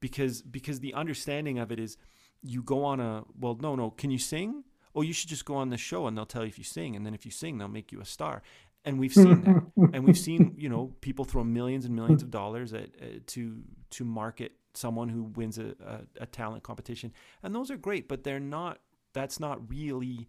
because 0.00 0.42
because 0.42 0.80
the 0.80 0.92
understanding 0.92 1.58
of 1.58 1.72
it 1.72 1.80
is 1.80 1.96
you 2.42 2.62
go 2.62 2.84
on 2.84 3.00
a 3.00 3.24
well 3.40 3.56
no 3.60 3.74
no 3.74 3.90
can 3.90 4.10
you 4.10 4.18
sing 4.18 4.62
oh 4.94 5.02
you 5.02 5.12
should 5.12 5.28
just 5.28 5.44
go 5.44 5.56
on 5.56 5.70
the 5.70 5.76
show 5.76 6.06
and 6.06 6.16
they'll 6.16 6.26
tell 6.26 6.42
you 6.42 6.48
if 6.48 6.58
you 6.58 6.64
sing 6.64 6.96
and 6.96 7.04
then 7.04 7.14
if 7.14 7.24
you 7.24 7.30
sing 7.30 7.58
they'll 7.58 7.68
make 7.68 7.92
you 7.92 8.00
a 8.00 8.04
star. 8.04 8.42
And 8.86 8.98
we've 8.98 9.14
seen 9.14 9.40
that. 9.44 9.90
And 9.94 10.04
we've 10.04 10.18
seen 10.18 10.54
you 10.58 10.68
know 10.68 10.92
people 11.00 11.24
throw 11.24 11.42
millions 11.44 11.84
and 11.84 11.94
millions 11.94 12.22
of 12.22 12.30
dollars 12.30 12.72
at 12.72 12.90
uh, 13.00 13.20
to 13.28 13.62
to 13.90 14.04
market 14.04 14.52
someone 14.74 15.08
who 15.08 15.22
wins 15.22 15.58
a, 15.58 15.74
a, 15.86 16.22
a 16.22 16.26
talent 16.26 16.62
competition. 16.62 17.12
And 17.42 17.54
those 17.54 17.70
are 17.70 17.76
great 17.76 18.08
but 18.08 18.24
they're 18.24 18.40
not 18.40 18.80
that's 19.12 19.40
not 19.40 19.70
really 19.70 20.28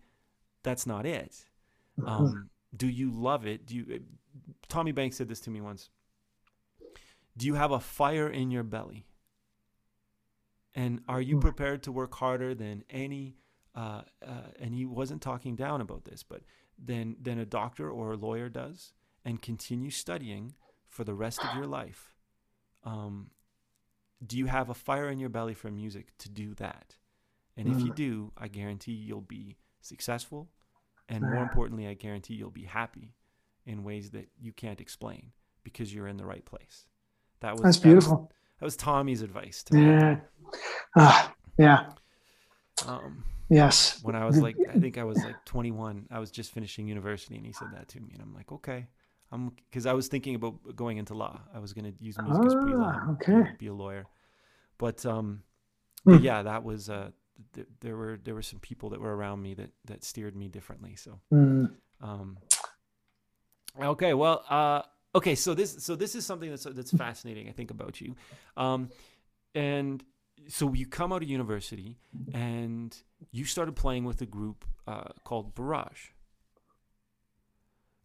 that's 0.64 0.86
not 0.88 1.06
it. 1.06 1.46
Um, 2.06 2.50
do 2.76 2.88
you 2.88 3.12
love 3.12 3.46
it? 3.46 3.66
Do 3.66 3.76
you 3.76 3.86
uh, 3.94 3.98
tommy 4.68 4.92
banks 4.92 5.18
said 5.18 5.28
this 5.28 5.40
to 5.42 5.50
me 5.50 5.62
once. 5.62 5.90
Do 7.38 7.46
you 7.48 7.56
have 7.56 7.72
a 7.72 7.80
fire 7.80 8.30
in 8.30 8.52
your 8.52 8.64
belly? 8.64 9.06
And 10.74 11.02
are 11.08 11.22
you 11.22 11.36
hmm. 11.36 11.42
prepared 11.42 11.84
to 11.84 11.92
work 11.92 12.14
harder 12.16 12.54
than 12.54 12.84
any? 12.90 13.38
Uh, 13.76 14.02
uh, 14.26 14.52
and 14.60 14.74
he 14.74 14.86
wasn't 14.86 15.22
talking 15.22 15.56
down 15.56 15.82
about 15.82 16.06
this, 16.06 16.24
but 16.24 16.42
then 16.78 17.18
than 17.22 17.38
a 17.38 17.46
doctor 17.46 17.90
or 17.90 18.14
a 18.14 18.18
lawyer 18.18 18.48
does, 18.48 18.94
and 19.26 19.42
continue 19.42 19.90
studying 19.90 20.54
for 20.88 21.04
the 21.04 21.14
rest 21.14 21.44
of 21.44 21.56
your 21.56 21.68
life. 21.68 22.16
Um, 22.84 23.32
do 24.26 24.38
you 24.38 24.46
have 24.46 24.70
a 24.70 24.74
fire 24.74 25.10
in 25.10 25.20
your 25.20 25.30
belly 25.30 25.54
for 25.54 25.70
music 25.70 26.18
to 26.20 26.30
do 26.30 26.54
that? 26.56 26.96
And 27.58 27.68
if 27.68 27.80
you 27.80 27.88
hmm. 27.88 27.94
do, 27.94 28.32
I 28.38 28.48
guarantee 28.48 28.94
you'll 28.94 29.22
be 29.22 29.58
successful, 29.82 30.50
and 31.08 31.22
more 31.22 31.44
importantly, 31.44 31.88
I 31.88 31.94
guarantee 31.94 32.34
you'll 32.34 32.52
be 32.52 32.64
happy 32.64 33.14
in 33.66 33.84
ways 33.84 34.12
that 34.12 34.30
you 34.40 34.52
can't 34.52 34.82
explain 34.82 35.32
because 35.64 35.94
you're 35.94 36.08
in 36.08 36.18
the 36.18 36.26
right 36.26 36.46
place. 36.46 36.86
That 37.42 37.54
was 37.54 37.62
that's 37.64 37.78
beautiful. 37.78 38.32
That 38.60 38.66
was 38.66 38.78
Tommy's 38.78 39.22
advice 39.22 39.64
to 39.64 39.74
me. 39.74 39.86
Yeah. 39.86 40.20
Uh, 40.96 41.28
yeah. 41.58 41.90
Um, 42.88 43.24
yes. 43.50 44.00
When 44.04 44.16
I 44.16 44.26
was 44.26 44.40
like, 44.40 44.56
I 44.74 44.80
think 44.80 44.98
I 44.98 45.04
was 45.04 45.18
like 45.24 45.36
21. 45.46 46.08
I 46.12 46.20
was 46.20 46.32
just 46.32 46.52
finishing 46.52 46.88
university, 46.88 47.36
and 47.36 47.46
he 47.46 47.52
said 47.52 47.70
that 47.74 47.88
to 47.90 48.00
me, 48.00 48.12
and 48.14 48.22
I'm 48.22 48.34
like, 48.34 48.52
okay. 48.52 48.88
I'm 49.32 49.50
because 49.50 49.86
I 49.86 49.94
was 49.94 50.08
thinking 50.08 50.36
about 50.36 50.76
going 50.76 50.98
into 50.98 51.14
law. 51.14 51.42
I 51.54 51.60
was 51.60 51.74
going 51.74 51.86
to 51.86 52.04
use 52.04 52.16
music 52.20 52.44
ah, 52.44 52.46
as 52.46 52.54
pre-law, 52.54 53.02
okay. 53.14 53.52
be 53.58 53.68
a 53.68 53.74
lawyer. 53.74 54.06
But 54.78 55.06
um, 55.06 55.42
but 56.06 56.22
yeah, 56.22 56.44
that 56.44 56.64
was 56.64 56.90
uh, 56.90 57.10
th- 57.54 57.68
there 57.82 57.98
were 57.98 58.20
there 58.24 58.36
were 58.36 58.44
some 58.44 58.60
people 58.60 58.90
that 58.92 59.02
were 59.02 59.16
around 59.16 59.42
me 59.42 59.56
that 59.56 59.72
that 59.86 60.04
steered 60.04 60.36
me 60.36 60.48
differently. 60.48 60.96
So, 60.96 61.20
mm. 61.34 61.72
um, 62.02 62.38
okay, 63.82 64.14
well, 64.14 64.46
uh, 64.48 64.84
okay 65.16 65.34
so 65.34 65.54
this 65.54 65.84
so 65.84 65.96
this 65.96 66.14
is 66.14 66.26
something 66.26 66.50
that's 66.50 66.66
that's 66.72 66.92
fascinating 66.92 67.48
i 67.48 67.52
think 67.52 67.72
about 67.72 68.02
you 68.02 68.16
um, 68.58 68.90
and 69.56 70.04
so 70.48 70.74
you 70.74 70.86
come 70.86 71.12
out 71.12 71.24
of 71.24 71.30
university 71.30 71.98
and 72.34 72.96
you 73.32 73.46
started 73.46 73.76
playing 73.76 74.06
with 74.06 74.22
a 74.22 74.26
group 74.26 74.66
uh, 74.88 75.10
called 75.24 75.56
barrage 75.56 76.10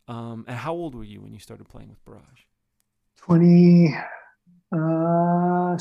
um, 0.08 0.44
and 0.48 0.56
how 0.56 0.72
old 0.72 0.94
were 0.94 1.04
you 1.04 1.20
when 1.20 1.32
you 1.32 1.38
started 1.38 1.68
playing 1.68 1.88
with 1.88 2.04
barrage 2.04 2.42
27 3.16 3.98
uh, 4.72 5.76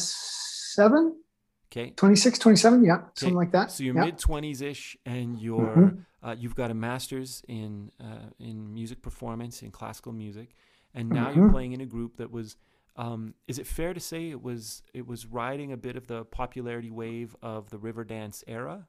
okay 1.71 1.91
26 1.91 2.39
27 2.39 2.83
yeah 2.83 2.95
okay. 2.95 3.03
something 3.15 3.35
like 3.35 3.51
that 3.51 3.71
so 3.71 3.83
you're 3.83 3.95
yeah. 3.95 4.05
mid 4.05 4.17
20s 4.17 4.61
ish 4.61 4.97
and 5.05 5.39
you're 5.39 5.59
mm-hmm. 5.59 6.27
uh, 6.27 6.35
you've 6.37 6.55
got 6.55 6.71
a 6.71 6.73
master's 6.73 7.43
in 7.47 7.91
uh, 8.01 8.29
in 8.39 8.73
music 8.73 9.01
performance 9.01 9.61
in 9.61 9.71
classical 9.71 10.11
music 10.11 10.49
and 10.93 11.09
now 11.09 11.27
mm-hmm. 11.27 11.39
you're 11.39 11.49
playing 11.49 11.73
in 11.73 11.81
a 11.81 11.85
group 11.85 12.17
that 12.17 12.31
was 12.31 12.55
um, 13.03 13.33
is 13.47 13.57
it 13.59 13.67
fair 13.67 13.93
to 13.93 13.99
say 13.99 14.29
it 14.29 14.41
was 14.49 14.83
it 14.93 15.05
was 15.07 15.25
riding 15.25 15.71
a 15.71 15.77
bit 15.77 15.95
of 15.95 16.05
the 16.07 16.25
popularity 16.25 16.91
wave 16.91 17.35
of 17.41 17.69
the 17.69 17.77
Riverdance 17.77 18.43
era 18.47 18.87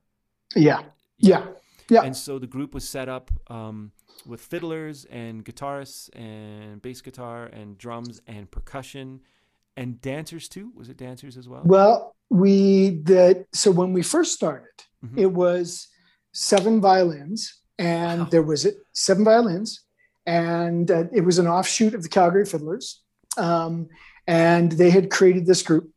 yeah 0.57 0.83
Yeah. 1.19 1.45
Yeah. 1.91 2.03
And 2.07 2.17
so 2.17 2.39
the 2.39 2.47
group 2.47 2.73
was 2.73 2.89
set 2.89 3.09
up 3.09 3.31
um, 3.59 3.93
with 4.25 4.41
fiddlers 4.41 5.07
and 5.11 5.45
guitarists 5.45 6.09
and 6.15 6.81
bass 6.81 7.01
guitar 7.03 7.47
and 7.47 7.77
drums 7.79 8.21
and 8.27 8.49
percussion 8.51 9.21
and 9.77 10.01
dancers 10.01 10.49
too. 10.49 10.71
Was 10.75 10.89
it 10.89 10.97
dancers 10.97 11.37
as 11.37 11.47
well? 11.49 11.63
Well, 11.65 12.15
we 12.31 13.01
the 13.11 13.45
so 13.53 13.71
when 13.73 13.93
we 13.93 14.03
first 14.03 14.33
started, 14.35 14.77
Mhm. 15.05 15.19
it 15.19 15.33
was 15.45 15.89
seven 16.33 16.81
violins, 16.81 17.41
and 17.79 18.21
Wow. 18.23 18.29
there 18.31 18.43
was 18.53 18.67
seven 18.93 19.25
violins, 19.25 19.71
and 20.27 20.91
uh, 20.91 21.05
it 21.13 21.23
was 21.25 21.39
an 21.39 21.47
offshoot 21.49 21.95
of 21.95 22.03
the 22.05 22.09
Calgary 22.09 22.45
Fiddlers, 22.47 23.00
um, 23.37 23.89
and 24.27 24.73
they 24.73 24.91
had 24.91 25.11
created 25.11 25.47
this 25.47 25.63
group. 25.63 25.91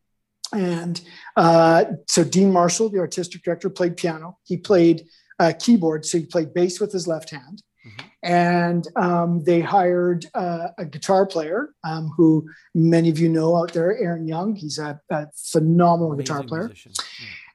And 0.54 1.02
uh, 1.36 1.86
so 2.08 2.24
Dean 2.24 2.52
Marshall, 2.52 2.90
the 2.90 3.00
artistic 3.00 3.44
director, 3.44 3.70
played 3.70 3.98
piano. 3.98 4.38
He 4.44 4.58
played 4.58 5.06
uh, 5.40 5.54
keyboard, 5.60 6.06
so 6.06 6.20
he 6.20 6.26
played 6.26 6.54
bass 6.54 6.80
with 6.80 6.92
his 6.92 7.08
left 7.08 7.32
hand. 7.32 7.64
Mhm. 7.86 8.06
And 8.24 8.88
um, 8.96 9.44
they 9.44 9.60
hired 9.60 10.26
uh, 10.34 10.70
a 10.78 10.86
guitar 10.86 11.26
player 11.26 11.74
um, 11.84 12.14
who 12.16 12.48
many 12.74 13.10
of 13.10 13.20
you 13.20 13.30
know 13.30 13.58
out 13.58 13.74
there, 13.74 13.98
Aaron 13.98 14.28
Young. 14.28 14.56
He's 14.56 14.78
a, 14.78 15.00
a 15.10 15.28
phenomenal 15.36 16.16
guitar 16.16 16.44
player. 16.44 16.72
Yeah. 16.74 16.92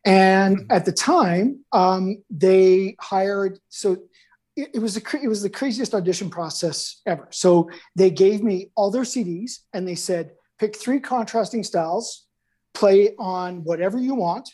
And 0.05 0.67
at 0.71 0.85
the 0.85 0.93
time, 0.93 1.65
um, 1.73 2.23
they 2.31 2.97
hired. 3.01 3.59
So 3.69 3.99
it, 4.59 4.71
it 4.75 4.79
was 4.81 4.95
the 4.95 5.21
it 5.23 5.29
was 5.29 5.43
the 5.43 5.51
craziest 5.51 5.95
audition 5.95 6.29
process 6.31 7.01
ever. 7.07 7.29
So 7.31 7.71
they 7.95 8.11
gave 8.11 8.43
me 8.43 8.71
all 8.75 8.91
their 8.91 9.03
CDs 9.03 9.61
and 9.73 9.87
they 9.87 9.95
said, 9.95 10.33
pick 10.59 10.77
three 10.77 10.99
contrasting 10.99 11.63
styles, 11.63 12.27
play 12.75 13.15
on 13.19 13.63
whatever 13.63 13.99
you 13.99 14.15
want, 14.15 14.51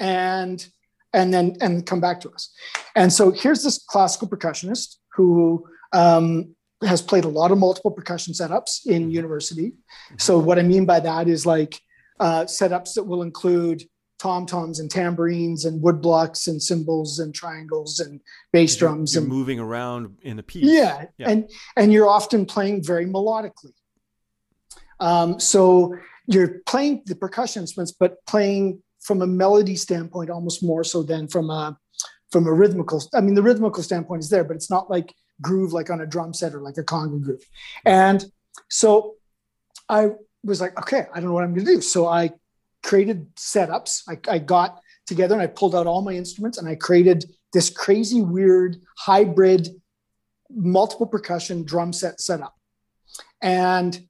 and 0.00 0.66
and 1.12 1.32
then 1.32 1.56
and 1.60 1.84
come 1.84 2.00
back 2.00 2.20
to 2.22 2.30
us. 2.30 2.50
And 2.96 3.12
so 3.12 3.30
here's 3.30 3.62
this 3.62 3.78
classical 3.78 4.28
percussionist 4.28 4.96
who 5.12 5.66
um, 5.92 6.54
has 6.82 7.02
played 7.02 7.24
a 7.24 7.28
lot 7.28 7.50
of 7.50 7.58
multiple 7.58 7.90
percussion 7.90 8.32
setups 8.32 8.86
in 8.86 9.10
university. 9.10 9.72
So 10.18 10.38
what 10.38 10.58
I 10.58 10.62
mean 10.62 10.86
by 10.86 11.00
that 11.00 11.28
is 11.28 11.44
like 11.44 11.78
uh, 12.18 12.44
setups 12.44 12.94
that 12.94 13.04
will 13.04 13.22
include 13.22 13.84
tom 14.18 14.46
toms 14.46 14.80
and 14.80 14.90
tambourines 14.90 15.64
and 15.64 15.80
wood 15.80 16.00
blocks 16.02 16.48
and 16.48 16.60
cymbals 16.62 17.18
and 17.20 17.34
triangles 17.34 18.00
and 18.00 18.20
bass 18.52 18.74
You're- 18.74 18.78
drums 18.94 19.14
You're 19.14 19.22
and 19.22 19.32
moving 19.32 19.60
around 19.60 20.16
in 20.22 20.38
a 20.38 20.42
piece. 20.42 20.64
yeah, 20.64 21.06
Yeah. 21.18 21.30
and 21.30 21.50
and 21.76 21.92
you're 21.92 22.08
often 22.08 22.44
playing 22.46 22.82
very 22.82 23.06
melodically. 23.06 23.72
Um, 25.00 25.38
so 25.38 25.94
you're 26.26 26.60
playing 26.66 27.02
the 27.06 27.14
percussion 27.14 27.62
instruments, 27.62 27.92
but 27.92 28.24
playing 28.26 28.82
from 29.00 29.22
a 29.22 29.26
melody 29.26 29.76
standpoint 29.76 30.30
almost 30.30 30.62
more 30.62 30.84
so 30.84 31.02
than 31.02 31.28
from 31.28 31.50
a 31.50 31.78
from 32.32 32.46
a 32.46 32.52
rhythmical. 32.52 33.02
I 33.14 33.20
mean, 33.22 33.34
the 33.34 33.42
rhythmical 33.42 33.82
standpoint 33.82 34.22
is 34.22 34.28
there, 34.28 34.44
but 34.44 34.54
it's 34.56 34.70
not 34.70 34.90
like 34.90 35.14
groove 35.40 35.72
like 35.72 35.88
on 35.88 36.00
a 36.00 36.06
drum 36.06 36.34
set 36.34 36.54
or 36.54 36.60
like 36.60 36.76
a 36.76 36.82
conga 36.82 37.22
groove. 37.22 37.42
And 37.86 38.22
so 38.68 39.14
I 39.88 40.10
was 40.44 40.60
like, 40.60 40.76
okay, 40.80 41.06
I 41.14 41.20
don't 41.20 41.26
know 41.26 41.32
what 41.32 41.44
I'm 41.44 41.54
going 41.54 41.64
to 41.64 41.74
do. 41.76 41.80
So 41.80 42.06
I 42.06 42.32
created 42.82 43.34
setups. 43.36 44.02
I, 44.08 44.18
I 44.30 44.38
got 44.38 44.80
together 45.06 45.34
and 45.34 45.42
I 45.42 45.46
pulled 45.46 45.74
out 45.74 45.86
all 45.86 46.02
my 46.02 46.12
instruments 46.12 46.58
and 46.58 46.68
I 46.68 46.74
created 46.74 47.24
this 47.52 47.70
crazy, 47.70 48.20
weird 48.20 48.76
hybrid 48.98 49.68
multiple 50.50 51.06
percussion 51.06 51.64
drum 51.64 51.92
set 51.92 52.20
setup 52.20 52.54
and 53.42 54.00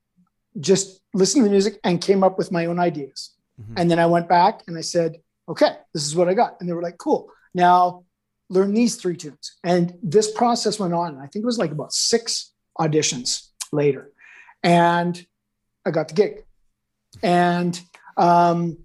just 0.61 1.01
listened 1.15 1.43
to 1.43 1.45
the 1.45 1.53
music 1.53 1.79
and 1.85 2.01
came 2.01 2.23
up 2.23 2.39
with 2.39 2.53
my 2.53 2.67
own 2.67 2.79
ideas. 2.79 3.35
Mhm. 3.61 3.75
And 3.77 3.91
then 3.91 3.99
I 3.99 4.07
went 4.07 4.29
back 4.29 4.63
and 4.67 4.77
I 4.77 4.81
said, 4.83 5.17
okay, 5.49 5.77
this 5.95 6.05
is 6.05 6.15
what 6.15 6.29
I 6.29 6.35
got. 6.35 6.57
And 6.61 6.69
they 6.69 6.73
were 6.73 6.83
like, 6.83 6.99
cool. 6.99 7.31
Now 7.55 8.05
learn 8.51 8.73
these 8.73 8.97
three 8.97 9.17
tunes. 9.17 9.57
And 9.63 9.95
this 10.03 10.31
process 10.31 10.79
went 10.79 10.95
on. 10.95 11.19
I 11.19 11.27
think 11.27 11.43
it 11.43 11.47
was 11.47 11.59
like 11.59 11.71
about 11.71 11.93
six 11.93 12.53
auditions 12.79 13.49
later. 13.73 14.11
And 14.63 15.25
I 15.85 15.91
got 15.91 16.09
the 16.09 16.15
gig. 16.15 16.45
And 17.23 17.81
um, 18.19 18.77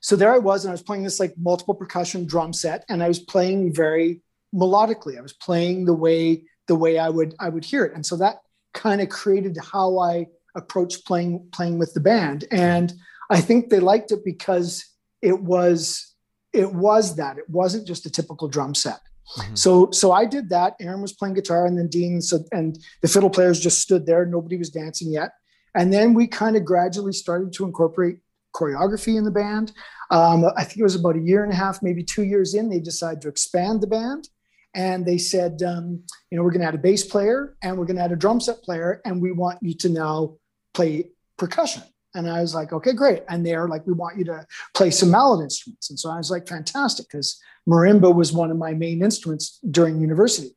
so 0.00 0.16
there 0.16 0.34
I 0.34 0.38
was, 0.38 0.64
and 0.64 0.70
I 0.70 0.74
was 0.74 0.82
playing 0.82 1.04
this 1.04 1.20
like 1.20 1.34
multiple 1.38 1.74
percussion 1.74 2.26
drum 2.26 2.52
set, 2.52 2.84
and 2.88 3.02
I 3.02 3.08
was 3.08 3.20
playing 3.20 3.72
very 3.72 4.20
melodically. 4.54 5.18
I 5.18 5.22
was 5.22 5.32
playing 5.32 5.86
the 5.86 5.94
way 5.94 6.44
the 6.66 6.74
way 6.74 6.98
I 6.98 7.08
would 7.08 7.34
I 7.40 7.48
would 7.48 7.64
hear 7.64 7.84
it. 7.84 7.94
And 7.94 8.04
so 8.04 8.16
that 8.16 8.36
kind 8.72 9.00
of 9.00 9.08
created 9.08 9.56
how 9.72 9.98
I 9.98 10.26
approached 10.54 11.06
playing 11.06 11.48
playing 11.52 11.78
with 11.78 11.94
the 11.94 12.00
band. 12.00 12.44
And 12.50 12.92
I 13.30 13.40
think 13.40 13.70
they 13.70 13.80
liked 13.80 14.12
it 14.12 14.24
because 14.24 14.84
it 15.22 15.40
was 15.40 16.14
it 16.52 16.72
was 16.72 17.16
that 17.16 17.38
it 17.38 17.48
wasn't 17.48 17.86
just 17.86 18.06
a 18.06 18.10
typical 18.10 18.48
drum 18.48 18.74
set. 18.74 19.00
Mhm. 19.38 19.58
So 19.58 19.90
so 19.90 20.12
I 20.12 20.26
did 20.26 20.50
that. 20.50 20.74
Aaron 20.80 21.02
was 21.02 21.12
playing 21.12 21.34
guitar, 21.34 21.66
and 21.66 21.78
then 21.78 21.88
Dean 21.88 22.20
so 22.20 22.44
and 22.52 22.78
the 23.02 23.08
fiddle 23.08 23.30
players 23.30 23.58
just 23.58 23.80
stood 23.80 24.06
there. 24.06 24.24
Nobody 24.26 24.56
was 24.56 24.70
dancing 24.70 25.10
yet. 25.10 25.32
And 25.74 25.92
then 25.92 26.14
we 26.14 26.26
kind 26.28 26.56
of 26.56 26.64
gradually 26.64 27.12
started 27.12 27.52
to 27.54 27.64
incorporate 27.64 28.18
choreography 28.54 29.16
in 29.16 29.24
the 29.24 29.30
band. 29.30 29.72
Um, 30.10 30.44
I 30.56 30.64
think 30.64 30.78
it 30.78 30.82
was 30.82 30.94
about 30.94 31.16
a 31.16 31.20
year 31.20 31.42
and 31.44 31.52
a 31.52 31.56
half, 31.56 31.82
maybe 31.82 32.02
two 32.02 32.24
years 32.24 32.54
in, 32.54 32.68
they 32.68 32.80
decided 32.80 33.20
to 33.22 33.28
expand 33.28 33.80
the 33.80 33.86
band. 33.86 34.28
And 34.74 35.06
they 35.06 35.18
said, 35.18 35.62
um, 35.62 36.02
you 36.30 36.36
know, 36.36 36.42
we're 36.42 36.50
going 36.50 36.60
to 36.62 36.66
add 36.66 36.74
a 36.74 36.78
bass 36.78 37.04
player 37.04 37.56
and 37.62 37.78
we're 37.78 37.86
going 37.86 37.96
to 37.96 38.02
add 38.02 38.12
a 38.12 38.16
drum 38.16 38.40
set 38.40 38.62
player, 38.62 39.00
and 39.04 39.22
we 39.22 39.32
want 39.32 39.58
you 39.62 39.74
to 39.74 39.88
now 39.88 40.36
play 40.72 41.10
percussion. 41.36 41.82
And 42.16 42.28
I 42.30 42.40
was 42.40 42.54
like, 42.54 42.72
okay, 42.72 42.92
great. 42.92 43.22
And 43.28 43.44
they're 43.44 43.68
like, 43.68 43.86
we 43.86 43.92
want 43.92 44.18
you 44.18 44.24
to 44.26 44.46
play 44.74 44.90
some 44.90 45.10
mallet 45.10 45.42
instruments. 45.42 45.90
And 45.90 45.98
so 45.98 46.10
I 46.10 46.16
was 46.16 46.30
like, 46.30 46.48
fantastic, 46.48 47.06
because 47.08 47.40
marimba 47.68 48.14
was 48.14 48.32
one 48.32 48.50
of 48.50 48.56
my 48.56 48.72
main 48.72 49.02
instruments 49.02 49.58
during 49.70 50.00
university. 50.00 50.56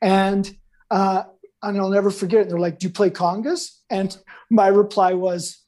And 0.00 0.50
uh, 0.90 1.24
and 1.64 1.78
I'll 1.78 1.88
never 1.88 2.10
forget 2.10 2.42
it. 2.42 2.48
They're 2.48 2.58
like, 2.58 2.78
"Do 2.78 2.86
you 2.86 2.92
play 2.92 3.10
congas?" 3.10 3.78
And 3.90 4.16
my 4.50 4.68
reply 4.68 5.14
was, 5.14 5.62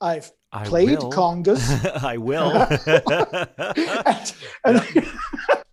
"I've 0.00 0.30
I 0.52 0.64
played 0.64 0.98
will. 0.98 1.10
congas." 1.12 1.62
I 2.02 2.16
will. 2.18 2.52
and, 4.06 4.34
and, 4.64 5.08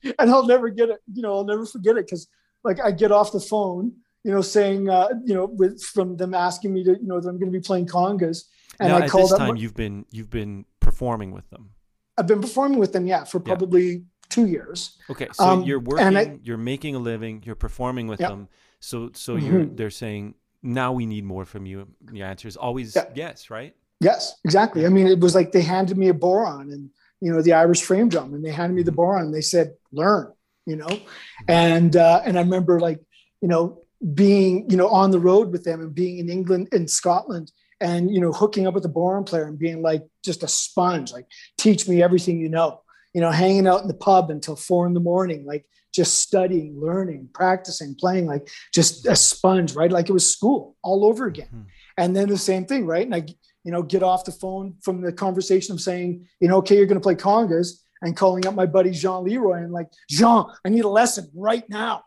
and 0.19 0.29
I'll 0.31 0.45
never 0.45 0.69
get 0.69 0.89
it. 0.89 0.99
You 1.13 1.21
know, 1.21 1.35
I'll 1.35 1.43
never 1.45 1.65
forget 1.65 1.97
it 1.97 2.05
because, 2.05 2.27
like, 2.63 2.79
I 2.81 2.91
get 2.91 3.11
off 3.11 3.31
the 3.31 3.39
phone, 3.39 3.93
you 4.23 4.31
know, 4.31 4.41
saying, 4.41 4.89
uh, 4.89 5.09
you 5.25 5.33
know, 5.33 5.45
with 5.45 5.81
from 5.83 6.17
them 6.17 6.33
asking 6.33 6.73
me 6.73 6.83
to, 6.83 6.91
you 6.91 7.07
know, 7.07 7.19
that 7.19 7.27
I'm 7.29 7.39
going 7.39 7.51
to 7.51 7.57
be 7.57 7.63
playing 7.63 7.87
congas, 7.87 8.45
and 8.79 8.89
now, 8.89 8.97
I 8.97 9.01
at 9.01 9.09
called 9.09 9.31
this 9.31 9.37
time, 9.37 9.55
you've 9.57 9.75
been 9.75 10.05
you've 10.11 10.29
been 10.29 10.65
performing 10.79 11.31
with 11.31 11.49
them. 11.49 11.71
I've 12.17 12.27
been 12.27 12.41
performing 12.41 12.79
with 12.79 12.91
them, 12.93 13.07
yeah, 13.07 13.23
for 13.23 13.39
Yeah. 13.39 13.43
probably 13.55 14.03
two 14.29 14.45
years. 14.45 14.97
Okay, 15.09 15.27
so 15.33 15.43
Um, 15.43 15.63
you're 15.63 15.79
and 15.99 16.17
I- 16.17 16.23
working, 16.25 16.39
you're 16.43 16.57
making 16.57 16.95
a 16.95 16.99
living, 16.99 17.41
you're 17.45 17.55
performing 17.55 18.07
with 18.07 18.19
Yeah. 18.19 18.29
them. 18.29 18.47
So 18.79 19.09
so 19.13 19.35
you're 19.35 19.65
Mhm. 19.65 19.77
they're 19.77 19.89
saying 19.89 20.35
now 20.61 20.91
we 20.93 21.05
need 21.05 21.23
more 21.23 21.45
from 21.45 21.65
you. 21.65 21.87
The 22.01 22.21
answer 22.23 22.47
is 22.47 22.55
always 22.57 22.95
Yeah. 22.95 23.05
yes, 23.15 23.49
right? 23.49 23.75
Yes, 23.99 24.35
exactly. 24.45 24.85
I 24.85 24.89
mean, 24.89 25.07
it 25.07 25.19
was 25.19 25.35
like 25.35 25.51
they 25.51 25.61
handed 25.61 25.97
me 25.97 26.09
a 26.09 26.13
bodhrán 26.13 26.71
and 26.73 26.89
you 27.21 27.31
know 27.31 27.41
the 27.41 27.53
Irish 27.53 27.83
frame 27.83 28.07
drum, 28.09 28.33
and 28.33 28.43
they 28.43 28.51
handed 28.51 28.75
me 28.75 28.83
the 28.83 28.91
bodhrán. 28.91 29.23
And 29.23 29.33
they 29.33 29.41
said, 29.41 29.73
"Learn," 29.91 30.31
you 30.65 30.77
know, 30.77 30.99
and 31.47 31.95
uh, 31.95 32.21
and 32.25 32.37
I 32.37 32.41
remember 32.41 32.79
like 32.79 33.01
you 33.41 33.47
know 33.49 33.81
being 34.13 34.69
you 34.69 34.77
know 34.77 34.87
on 34.87 35.11
the 35.11 35.19
road 35.19 35.51
with 35.51 35.65
them 35.65 35.81
and 35.81 35.93
being 35.93 36.19
in 36.19 36.29
England 36.29 36.69
and 36.71 36.89
Scotland 36.89 37.51
and 37.81 38.09
you 38.09 38.21
know 38.21 38.31
hooking 38.31 38.67
up 38.67 38.73
with 38.73 38.83
the 38.83 38.89
bodhrán 38.89 39.25
player 39.25 39.43
and 39.47 39.59
being 39.59 39.81
like 39.81 40.03
just 40.23 40.43
a 40.43 40.47
sponge, 40.47 41.11
like 41.11 41.25
teach 41.57 41.87
me 41.87 42.01
everything 42.01 42.39
you 42.39 42.47
know, 42.49 42.81
you 43.13 43.19
know, 43.19 43.31
hanging 43.31 43.67
out 43.67 43.81
in 43.81 43.89
the 43.89 43.93
pub 43.93 44.29
until 44.31 44.55
four 44.55 44.87
in 44.87 44.93
the 44.93 44.99
morning, 45.01 45.45
like 45.45 45.65
just 45.93 46.19
studying, 46.21 46.79
learning, 46.79 47.27
practicing, 47.33 47.95
playing, 47.95 48.27
like 48.27 48.47
just 48.73 49.05
a 49.07 49.15
sponge, 49.15 49.75
right? 49.75 49.91
Like 49.91 50.07
it 50.07 50.13
was 50.13 50.31
school 50.31 50.77
all 50.83 51.03
over 51.03 51.25
again. 51.25 51.49
Mhm. 51.53 51.65
And 51.97 52.15
then 52.15 52.29
the 52.29 52.37
same 52.37 52.65
thing, 52.65 52.85
right? 52.85 53.05
And 53.05 53.15
I, 53.15 53.25
you 53.63 53.71
know, 53.71 53.81
get 53.81 54.03
off 54.03 54.25
the 54.25 54.31
phone 54.31 54.75
from 54.81 55.01
the 55.01 55.11
conversation 55.11 55.73
of 55.73 55.81
saying, 55.81 56.27
you 56.39 56.47
know, 56.47 56.57
okay, 56.57 56.75
you're 56.77 56.85
going 56.85 56.99
to 56.99 57.03
play 57.03 57.15
congas 57.15 57.81
and 58.01 58.15
calling 58.15 58.45
up 58.47 58.55
my 58.55 58.65
buddy 58.65 58.91
Jean 58.91 59.25
Leroy 59.25 59.63
and 59.63 59.73
like, 59.73 59.87
Jean, 60.09 60.45
I 60.65 60.69
need 60.69 60.85
a 60.85 60.89
lesson 60.89 61.29
right 61.35 61.67
now, 61.69 62.03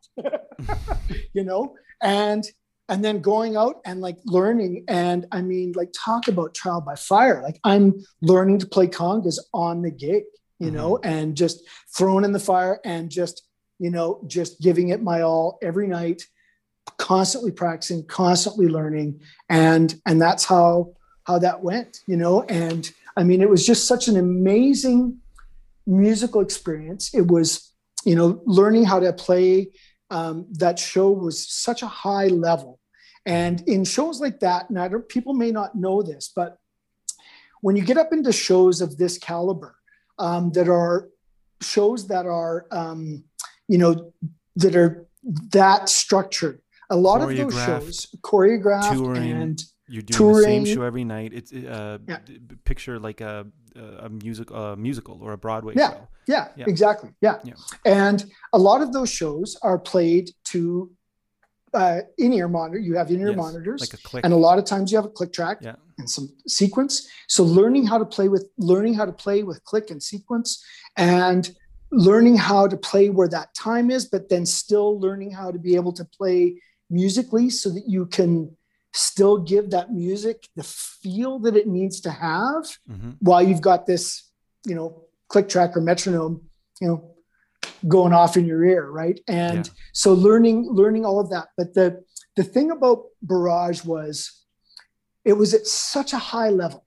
you 1.35 1.45
know, 1.45 1.75
and 2.03 2.45
and 2.89 3.05
then 3.05 3.21
going 3.21 3.57
out 3.57 3.81
and 3.87 4.01
like 4.01 4.19
learning. 4.25 4.85
And 4.89 5.27
I 5.33 5.41
mean, 5.41 5.73
like 5.73 5.95
talk 5.95 6.29
about 6.29 6.55
trial 6.55 6.81
by 6.81 6.95
fire. 6.95 7.43
Like 7.43 7.59
I'm 7.65 8.03
learning 8.21 8.59
to 8.59 8.67
play 8.67 8.87
congas 8.87 9.39
on 9.55 9.83
the 9.83 9.91
gig, 9.91 10.25
you 10.59 10.67
mm-hmm. 10.67 10.77
know, 10.77 10.99
and 11.03 11.37
just 11.37 11.63
throwing 11.97 12.25
in 12.25 12.33
the 12.33 12.41
fire 12.41 12.81
and 12.85 13.11
just 13.11 13.47
you 13.79 13.91
know 13.91 14.23
just 14.27 14.61
giving 14.61 14.89
it 14.89 15.03
my 15.03 15.23
all 15.23 15.59
every 15.63 15.87
night 15.87 16.23
constantly 16.99 17.53
practicing 17.53 18.05
constantly 18.07 18.69
learning. 18.69 19.21
And 19.49 19.95
and 20.07 20.21
that's 20.21 20.45
how 20.45 20.95
how 21.25 21.39
that 21.39 21.63
went 21.63 22.01
you 22.07 22.17
know 22.17 22.43
and 22.45 22.93
i 23.17 23.23
mean 23.23 23.41
it 23.41 23.49
was 23.49 23.67
just 23.67 23.87
such 23.87 24.09
an 24.09 24.17
amazing 24.17 25.19
musical 25.87 26.41
experience. 26.41 27.15
It 27.15 27.27
was 27.27 27.73
you 28.05 28.15
know 28.15 28.43
learning 28.45 28.85
how 28.85 29.01
to 29.01 29.13
play 29.13 29.69
um, 30.11 30.47
that 30.53 30.79
show 30.79 31.11
was 31.11 31.49
such 31.49 31.83
a 31.83 31.87
high 31.87 32.27
level. 32.27 32.79
And 33.25 33.63
in 33.69 33.85
shows 33.85 34.21
like 34.21 34.41
that 34.41 34.69
and 34.69 34.79
I 34.79 34.89
don't, 34.89 35.09
people 35.09 35.33
may 35.33 35.53
not 35.53 35.77
know 35.77 36.03
this 36.03 36.33
but 36.35 36.59
when 37.61 37.77
you 37.77 37.85
get 37.85 37.97
up 37.97 38.13
into 38.13 38.33
shows 38.33 38.81
of 38.81 38.99
this 38.99 39.17
caliber 39.19 39.77
um, 40.19 40.51
that 40.53 40.69
are 40.69 41.09
shows 41.61 42.09
that 42.09 42.27
are 42.27 42.67
um, 42.73 43.25
you 43.69 43.79
know, 43.79 44.13
that 44.57 44.75
are 44.77 45.07
that 45.53 45.89
structured. 45.89 46.61
A 46.91 46.97
lot 46.97 47.23
of 47.23 47.35
those 47.35 47.55
shows 47.55 48.07
choreographed 48.23 48.93
touring, 48.93 49.31
and 49.31 49.65
you're 49.93 50.03
doing 50.03 50.17
touring. 50.17 50.37
the 50.37 50.67
same 50.67 50.77
show 50.77 50.83
every 50.83 51.05
night. 51.05 51.33
It's 51.35 51.53
uh, 51.53 51.99
yeah. 52.09 52.19
picture 52.65 52.99
like 52.99 53.21
a 53.21 53.47
a 53.77 54.09
music 54.09 54.51
a 54.51 54.75
musical 54.77 55.19
or 55.23 55.33
a 55.33 55.39
Broadway 55.39 55.75
yeah. 55.77 55.91
show. 55.91 56.09
Yeah, 56.27 56.49
yeah, 56.57 56.65
exactly. 56.67 57.11
Yeah. 57.21 57.39
yeah. 57.45 57.55
And 57.85 58.25
a 58.53 58.59
lot 58.59 58.81
of 58.81 58.93
those 58.93 59.11
shows 59.11 59.59
are 59.63 59.79
played 59.79 60.31
to 60.45 60.91
uh, 61.75 62.01
in-ear 62.17 62.49
monitor. 62.49 62.79
You 62.79 62.97
have 62.97 63.11
in-ear 63.11 63.31
yes, 63.31 63.37
monitors, 63.37 63.81
like 63.81 63.95
a 63.95 64.03
click. 64.03 64.25
and 64.25 64.33
a 64.33 64.37
lot 64.37 64.59
of 64.59 64.65
times 64.65 64.91
you 64.91 64.97
have 64.97 65.05
a 65.05 65.11
click 65.11 65.33
track 65.33 65.59
yeah. 65.61 65.75
and 65.99 66.09
some 66.09 66.29
sequence. 66.47 67.09
So 67.29 67.45
learning 67.45 67.87
how 67.87 67.99
to 67.99 68.05
play 68.05 68.29
with 68.29 68.49
learning 68.57 68.95
how 68.95 69.05
to 69.05 69.13
play 69.13 69.43
with 69.43 69.63
click 69.65 69.91
and 69.91 70.03
sequence, 70.03 70.65
and 70.97 71.51
learning 71.91 72.37
how 72.37 72.67
to 72.67 72.77
play 72.77 73.11
where 73.11 73.29
that 73.29 73.55
time 73.55 73.91
is, 73.91 74.07
but 74.07 74.31
then 74.31 74.47
still 74.47 74.99
learning 75.01 75.33
how 75.33 75.51
to 75.51 75.59
be 75.59 75.75
able 75.75 75.93
to 75.93 76.05
play 76.05 76.57
musically 76.89 77.51
so 77.51 77.69
that 77.71 77.85
you 77.87 78.07
can 78.07 78.55
still 78.93 79.39
give 79.39 79.71
that 79.71 79.93
music 79.93 80.49
the 80.57 80.63
feel 80.63 81.39
that 81.41 81.57
it 81.57 81.67
needs 81.67 82.01
to 82.03 82.11
have 82.11 82.65
mm-hmm. 82.91 83.13
while 83.21 83.43
you've 83.43 83.61
got 83.61 83.87
this, 83.87 84.31
you 84.67 84.75
know, 84.75 85.05
click 85.29 85.49
track 85.49 85.77
or 85.77 85.81
metronome, 85.81 86.43
you 86.81 86.89
know, 86.89 87.15
going 87.89 88.13
off 88.13 88.37
in 88.37 88.45
your 88.45 88.65
ear, 88.65 88.91
right? 88.91 89.21
And 89.27 89.67
yeah. 89.67 89.73
so 89.93 90.13
learning 90.13 90.69
learning 90.71 91.05
all 91.05 91.21
of 91.21 91.31
that. 91.31 91.49
But 91.57 91.75
the 91.75 92.05
the 92.37 92.45
thing 92.45 92.71
about 92.71 93.05
Barrage 93.23 93.85
was 93.85 94.45
it 95.25 95.35
was 95.35 95.55
at 95.55 95.67
such 95.67 96.13
a 96.13 96.19
high 96.19 96.51
level. 96.51 96.85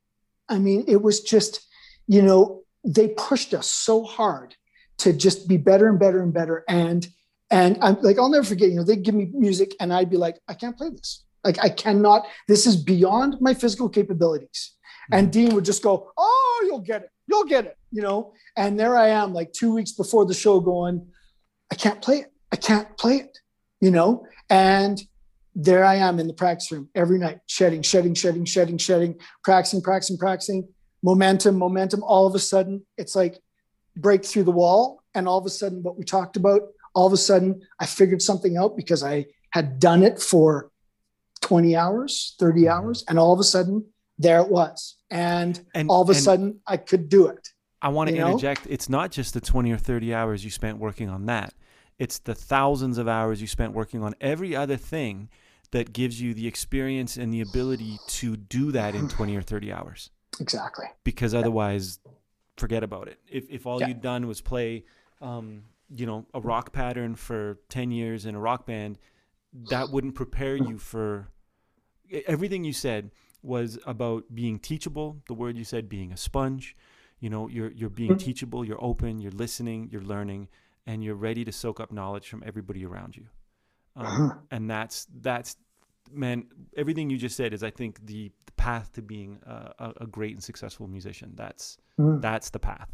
I 0.49 0.59
mean, 0.59 0.85
it 0.87 1.01
was 1.01 1.21
just, 1.21 1.65
you 2.07 2.21
know, 2.21 2.63
they 2.83 3.09
pushed 3.09 3.53
us 3.53 3.67
so 3.67 4.03
hard 4.03 4.55
to 4.97 5.11
just 5.11 5.47
be 5.47 5.57
better 5.57 5.87
and 5.87 5.99
better 5.99 6.21
and 6.21 6.33
better. 6.33 6.63
And 6.67 7.07
and 7.51 7.77
I'm 7.81 8.01
like, 8.01 8.17
I'll 8.17 8.29
never 8.29 8.45
forget, 8.45 8.69
you 8.69 8.75
know, 8.75 8.83
they'd 8.83 9.03
give 9.03 9.15
me 9.15 9.29
music 9.33 9.75
and 9.79 9.93
I'd 9.93 10.09
be 10.09 10.17
like, 10.17 10.39
I 10.47 10.53
can't 10.53 10.77
play 10.77 10.89
this. 10.89 11.24
Like 11.45 11.63
I 11.63 11.69
cannot, 11.69 12.25
this 12.47 12.67
is 12.67 12.75
beyond 12.75 13.39
my 13.39 13.53
physical 13.53 13.87
capabilities. 13.87 14.73
And 15.11 15.27
mm-hmm. 15.27 15.31
Dean 15.31 15.55
would 15.55 15.65
just 15.65 15.83
go, 15.83 16.11
Oh, 16.17 16.63
you'll 16.65 16.81
get 16.81 17.03
it. 17.03 17.09
You'll 17.27 17.45
get 17.45 17.65
it. 17.65 17.77
You 17.91 18.01
know, 18.01 18.33
and 18.57 18.77
there 18.77 18.97
I 18.97 19.09
am, 19.09 19.33
like 19.33 19.53
two 19.53 19.73
weeks 19.73 19.93
before 19.93 20.25
the 20.25 20.33
show, 20.33 20.59
going, 20.59 21.07
I 21.71 21.75
can't 21.75 22.01
play 22.01 22.17
it. 22.17 22.33
I 22.51 22.57
can't 22.57 22.97
play 22.97 23.17
it, 23.17 23.37
you 23.79 23.91
know? 23.91 24.25
And 24.49 25.01
there 25.55 25.85
I 25.85 25.95
am 25.95 26.19
in 26.19 26.27
the 26.27 26.33
practice 26.33 26.71
room 26.71 26.89
every 26.93 27.17
night, 27.17 27.39
shedding, 27.47 27.81
shedding, 27.81 28.13
shedding, 28.13 28.45
shedding, 28.45 28.77
shedding, 28.77 29.15
practicing, 29.43 29.81
practicing, 29.81 30.17
practicing, 30.17 30.67
momentum, 31.01 31.57
momentum. 31.57 32.03
All 32.03 32.27
of 32.27 32.35
a 32.35 32.39
sudden, 32.39 32.85
it's 32.97 33.15
like 33.15 33.39
break 33.95 34.25
through 34.25 34.43
the 34.43 34.51
wall. 34.51 35.01
And 35.13 35.27
all 35.27 35.37
of 35.37 35.45
a 35.45 35.49
sudden, 35.49 35.81
what 35.81 35.97
we 35.97 36.03
talked 36.03 36.35
about, 36.35 36.61
all 36.93 37.07
of 37.07 37.13
a 37.13 37.17
sudden, 37.17 37.61
I 37.79 37.85
figured 37.85 38.21
something 38.21 38.57
out 38.57 38.75
because 38.75 39.03
I 39.03 39.27
had 39.51 39.79
done 39.79 40.03
it 40.03 40.21
for 40.21 40.71
20 41.45 41.75
hours, 41.75 42.35
30 42.39 42.61
mm-hmm. 42.61 42.71
hours. 42.71 43.05
And 43.07 43.19
all 43.19 43.33
of 43.33 43.39
a 43.39 43.43
sudden, 43.43 43.85
there 44.17 44.39
it 44.39 44.49
was. 44.49 44.97
And, 45.11 45.63
and 45.75 45.89
all 45.89 46.01
of 46.01 46.09
a 46.09 46.15
sudden, 46.15 46.59
I 46.67 46.77
could 46.77 47.07
do 47.07 47.27
it. 47.27 47.49
I 47.81 47.89
want 47.89 48.09
to 48.09 48.15
interject. 48.15 48.65
Know? 48.65 48.73
It's 48.73 48.89
not 48.89 49.11
just 49.11 49.35
the 49.35 49.41
20 49.41 49.71
or 49.71 49.77
30 49.77 50.13
hours 50.13 50.43
you 50.43 50.49
spent 50.49 50.79
working 50.79 51.07
on 51.07 51.27
that, 51.27 51.53
it's 51.99 52.19
the 52.19 52.35
thousands 52.35 52.97
of 52.97 53.07
hours 53.07 53.39
you 53.39 53.47
spent 53.47 53.73
working 53.73 54.03
on 54.03 54.15
every 54.19 54.55
other 54.55 54.75
thing 54.75 55.29
that 55.71 55.93
gives 55.93 56.19
you 56.19 56.33
the 56.33 56.47
experience 56.47 57.15
and 57.15 57.33
the 57.33 57.41
ability 57.41 57.97
to 58.07 58.35
do 58.35 58.71
that 58.71 58.95
in 58.95 59.07
20 59.07 59.35
or 59.35 59.41
30 59.41 59.71
hours. 59.71 60.09
Exactly. 60.39 60.85
Because 61.03 61.33
otherwise, 61.33 61.99
yeah. 62.05 62.11
forget 62.57 62.83
about 62.83 63.07
it. 63.07 63.19
If, 63.29 63.49
if 63.49 63.65
all 63.65 63.79
yeah. 63.79 63.89
you'd 63.89 64.01
done 64.01 64.27
was 64.27 64.41
play, 64.41 64.83
um, 65.21 65.63
you 65.89 66.05
know, 66.05 66.25
a 66.33 66.41
rock 66.41 66.73
pattern 66.73 67.15
for 67.15 67.59
10 67.69 67.91
years 67.91 68.25
in 68.25 68.35
a 68.35 68.39
rock 68.39 68.65
band, 68.65 68.97
that 69.69 69.89
wouldn't 69.89 70.15
prepare 70.15 70.55
you 70.55 70.77
for 70.77 71.29
everything 72.27 72.63
you 72.63 72.73
said 72.73 73.11
was 73.41 73.77
about 73.85 74.23
being 74.33 74.59
teachable. 74.59 75.21
The 75.27 75.33
word 75.33 75.57
you 75.57 75.63
said, 75.63 75.87
being 75.87 76.11
a 76.11 76.17
sponge. 76.17 76.75
You 77.19 77.29
know, 77.29 77.47
you're 77.47 77.71
you're 77.71 77.89
being 77.89 78.11
mm-hmm. 78.11 78.25
teachable. 78.25 78.65
You're 78.65 78.83
open. 78.83 79.19
You're 79.19 79.31
listening. 79.31 79.89
You're 79.91 80.01
learning, 80.01 80.49
and 80.85 81.03
you're 81.03 81.15
ready 81.15 81.45
to 81.45 81.51
soak 81.51 81.79
up 81.79 81.91
knowledge 81.91 82.27
from 82.27 82.43
everybody 82.45 82.85
around 82.85 83.15
you. 83.15 83.25
Um, 83.95 84.05
uh-huh. 84.05 84.29
And 84.51 84.69
that's 84.69 85.07
that's 85.21 85.55
man. 86.11 86.45
Everything 86.75 87.09
you 87.09 87.17
just 87.17 87.37
said 87.37 87.53
is, 87.53 87.63
I 87.63 87.69
think, 87.69 88.05
the, 88.05 88.31
the 88.45 88.51
path 88.53 88.91
to 88.93 89.01
being 89.01 89.39
a, 89.45 89.93
a, 90.01 90.07
great 90.07 90.33
and 90.33 90.43
successful 90.43 90.87
musician. 90.87 91.31
That's 91.35 91.77
mm-hmm. 91.99 92.19
that's 92.19 92.49
the 92.49 92.59
path. 92.59 92.89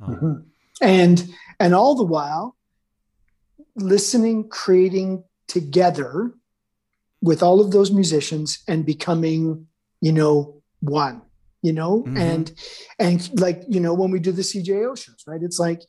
Um, 0.00 0.14
mm-hmm. 0.14 0.32
And 0.80 1.28
and 1.60 1.74
all 1.74 1.94
the 1.94 2.04
while, 2.04 2.56
listening, 3.76 4.48
creating 4.48 5.24
together 5.46 6.32
with 7.22 7.42
all 7.42 7.60
of 7.60 7.70
those 7.70 7.90
musicians 7.90 8.62
and 8.68 8.84
becoming, 8.84 9.66
you 10.00 10.12
know, 10.12 10.60
one, 10.80 11.22
you 11.62 11.72
know, 11.72 12.02
mm-hmm. 12.02 12.16
and 12.16 12.52
and 12.98 13.40
like, 13.40 13.62
you 13.68 13.80
know, 13.80 13.94
when 13.94 14.10
we 14.10 14.18
do 14.18 14.32
the 14.32 14.42
CJO 14.42 14.98
shows, 14.98 15.24
right? 15.26 15.42
It's 15.42 15.58
like 15.58 15.82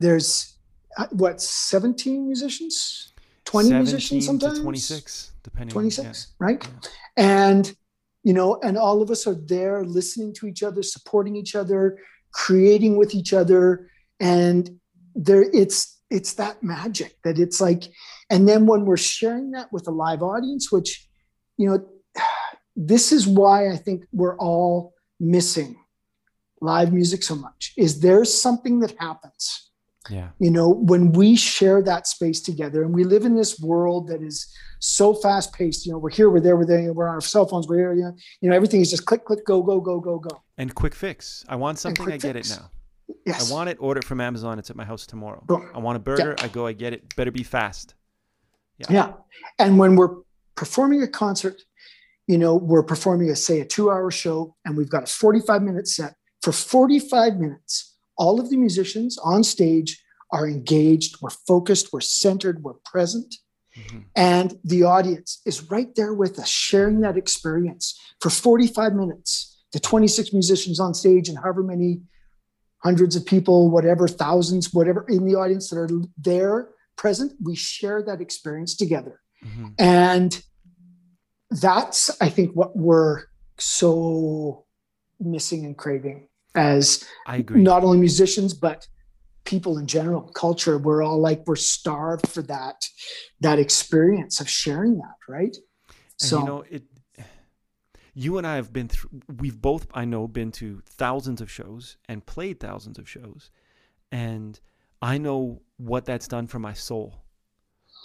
there's 0.00 0.56
uh, 0.98 1.06
what 1.12 1.40
17 1.40 2.26
musicians 2.26 3.12
20 3.46 3.72
musicians 3.72 4.26
sometimes 4.26 4.60
26 4.60 5.32
depending 5.42 5.72
26 5.72 5.98
on, 5.98 6.04
yeah. 6.04 6.12
right 6.38 6.68
yeah. 6.68 7.44
and 7.48 7.74
you 8.22 8.32
know 8.32 8.60
and 8.62 8.76
all 8.76 9.00
of 9.00 9.10
us 9.10 9.26
are 9.26 9.34
there 9.34 9.84
listening 9.84 10.34
to 10.34 10.46
each 10.46 10.62
other 10.62 10.82
supporting 10.82 11.34
each 11.34 11.54
other 11.54 11.98
creating 12.32 12.96
with 12.96 13.14
each 13.14 13.32
other 13.32 13.88
and 14.20 14.70
there 15.14 15.46
it's 15.54 16.00
it's 16.10 16.34
that 16.34 16.62
magic 16.62 17.16
that 17.24 17.38
it's 17.38 17.60
like 17.60 17.84
and 18.32 18.48
then 18.48 18.66
when 18.66 18.84
we're 18.84 18.96
sharing 18.96 19.50
that 19.52 19.72
with 19.72 19.86
a 19.86 19.90
live 19.90 20.22
audience 20.22 20.72
which 20.72 21.06
you 21.56 21.68
know 21.68 21.84
this 22.76 23.12
is 23.12 23.26
why 23.26 23.70
i 23.70 23.76
think 23.76 24.04
we're 24.12 24.36
all 24.38 24.94
missing 25.20 25.76
live 26.60 26.92
music 26.92 27.22
so 27.22 27.34
much 27.34 27.72
is 27.76 28.00
there's 28.00 28.32
something 28.32 28.80
that 28.80 28.94
happens 28.98 29.70
yeah 30.10 30.30
you 30.38 30.50
know 30.50 30.68
when 30.68 31.12
we 31.12 31.36
share 31.36 31.82
that 31.82 32.06
space 32.06 32.40
together 32.40 32.82
and 32.82 32.92
we 32.92 33.04
live 33.04 33.24
in 33.24 33.36
this 33.36 33.60
world 33.60 34.08
that 34.08 34.22
is 34.22 34.52
so 34.80 35.14
fast 35.14 35.52
paced 35.52 35.86
you 35.86 35.92
know 35.92 35.98
we're 35.98 36.10
here 36.10 36.28
we're 36.30 36.40
there 36.40 36.56
we're 36.56 36.66
there 36.66 36.92
we're 36.92 37.08
on 37.08 37.14
our 37.14 37.20
cell 37.20 37.46
phones 37.46 37.68
we're 37.68 37.76
here 37.76 37.94
you 37.94 38.02
know, 38.02 38.16
you 38.40 38.48
know 38.48 38.56
everything 38.56 38.80
is 38.80 38.90
just 38.90 39.04
click 39.04 39.24
click 39.24 39.44
go 39.44 39.62
go 39.62 39.80
go 39.80 40.00
go 40.00 40.18
go 40.18 40.42
and 40.58 40.74
quick 40.74 40.94
fix 40.94 41.44
i 41.48 41.54
want 41.54 41.78
something 41.78 42.10
i 42.10 42.16
get 42.16 42.34
fix. 42.34 42.50
it 42.50 42.60
now 42.60 42.70
Yes. 43.26 43.50
I 43.50 43.54
want 43.54 43.68
it. 43.68 43.76
Order 43.80 43.98
it 44.00 44.04
from 44.04 44.20
Amazon. 44.20 44.58
It's 44.58 44.70
at 44.70 44.76
my 44.76 44.84
house 44.84 45.06
tomorrow. 45.06 45.42
Boom. 45.46 45.70
I 45.74 45.78
want 45.78 45.96
a 45.96 45.98
burger. 45.98 46.34
Yeah. 46.38 46.44
I 46.44 46.48
go. 46.48 46.66
I 46.66 46.72
get 46.72 46.92
it. 46.92 47.14
Better 47.14 47.30
be 47.30 47.42
fast. 47.42 47.94
Yeah. 48.88 48.92
Yeah. 48.92 49.12
And 49.58 49.78
when 49.78 49.96
we're 49.96 50.16
performing 50.54 51.02
a 51.02 51.08
concert, 51.08 51.62
you 52.26 52.38
know, 52.38 52.54
we're 52.54 52.82
performing 52.82 53.30
a 53.30 53.36
say 53.36 53.60
a 53.60 53.64
two-hour 53.64 54.10
show, 54.10 54.56
and 54.64 54.76
we've 54.76 54.88
got 54.88 55.02
a 55.02 55.06
45-minute 55.06 55.88
set. 55.88 56.14
For 56.40 56.52
45 56.52 57.36
minutes, 57.36 57.96
all 58.16 58.40
of 58.40 58.50
the 58.50 58.56
musicians 58.56 59.18
on 59.18 59.44
stage 59.44 60.02
are 60.32 60.48
engaged. 60.48 61.20
We're 61.20 61.30
focused. 61.30 61.92
We're 61.92 62.00
centered. 62.00 62.62
We're 62.62 62.74
present. 62.84 63.36
Mm-hmm. 63.76 63.98
And 64.16 64.58
the 64.64 64.84
audience 64.84 65.40
is 65.46 65.70
right 65.70 65.94
there 65.94 66.14
with 66.14 66.38
us, 66.38 66.48
sharing 66.48 67.00
that 67.00 67.16
experience 67.16 67.98
for 68.20 68.30
45 68.30 68.94
minutes. 68.94 69.64
The 69.72 69.80
26 69.80 70.32
musicians 70.32 70.78
on 70.80 70.94
stage 70.94 71.28
and 71.28 71.38
however 71.38 71.62
many 71.62 72.02
hundreds 72.82 73.16
of 73.16 73.24
people, 73.24 73.70
whatever, 73.70 74.06
thousands, 74.08 74.74
whatever 74.74 75.06
in 75.08 75.24
the 75.24 75.34
audience 75.34 75.70
that 75.70 75.78
are 75.78 75.88
there 76.18 76.68
present, 77.02 77.32
we 77.42 77.56
share 77.56 78.00
that 78.04 78.20
experience 78.20 78.76
together. 78.76 79.20
Mm-hmm. 79.44 79.70
And 79.80 80.40
that's, 81.50 82.16
I 82.20 82.28
think, 82.28 82.54
what 82.54 82.76
we're 82.76 83.24
so 83.58 84.64
missing 85.18 85.66
and 85.66 85.76
craving 85.76 86.28
as 86.54 87.04
I 87.26 87.38
agree. 87.38 87.60
not 87.60 87.82
only 87.82 87.98
musicians, 87.98 88.54
but 88.54 88.86
people 89.42 89.78
in 89.78 89.88
general, 89.88 90.22
culture. 90.34 90.78
We're 90.78 91.02
all 91.02 91.18
like, 91.20 91.42
we're 91.44 91.56
starved 91.56 92.28
for 92.28 92.42
that, 92.42 92.76
that 93.40 93.58
experience 93.58 94.40
of 94.40 94.48
sharing 94.48 94.98
that, 94.98 95.16
right? 95.28 95.56
And 96.20 96.28
so, 96.30 96.38
you 96.38 96.44
know, 96.44 96.64
it, 96.70 96.84
you 98.14 98.38
and 98.38 98.46
I 98.46 98.54
have 98.54 98.72
been 98.72 98.86
through, 98.86 99.22
we've 99.40 99.60
both, 99.60 99.88
I 99.92 100.04
know, 100.04 100.28
been 100.28 100.52
to 100.52 100.82
thousands 100.86 101.40
of 101.40 101.50
shows 101.50 101.96
and 102.08 102.24
played 102.24 102.60
thousands 102.60 102.96
of 102.96 103.08
shows. 103.08 103.50
And 104.12 104.60
I 105.02 105.18
know 105.18 105.60
what 105.78 106.04
that's 106.04 106.28
done 106.28 106.46
for 106.46 106.60
my 106.60 106.72
soul 106.72 107.24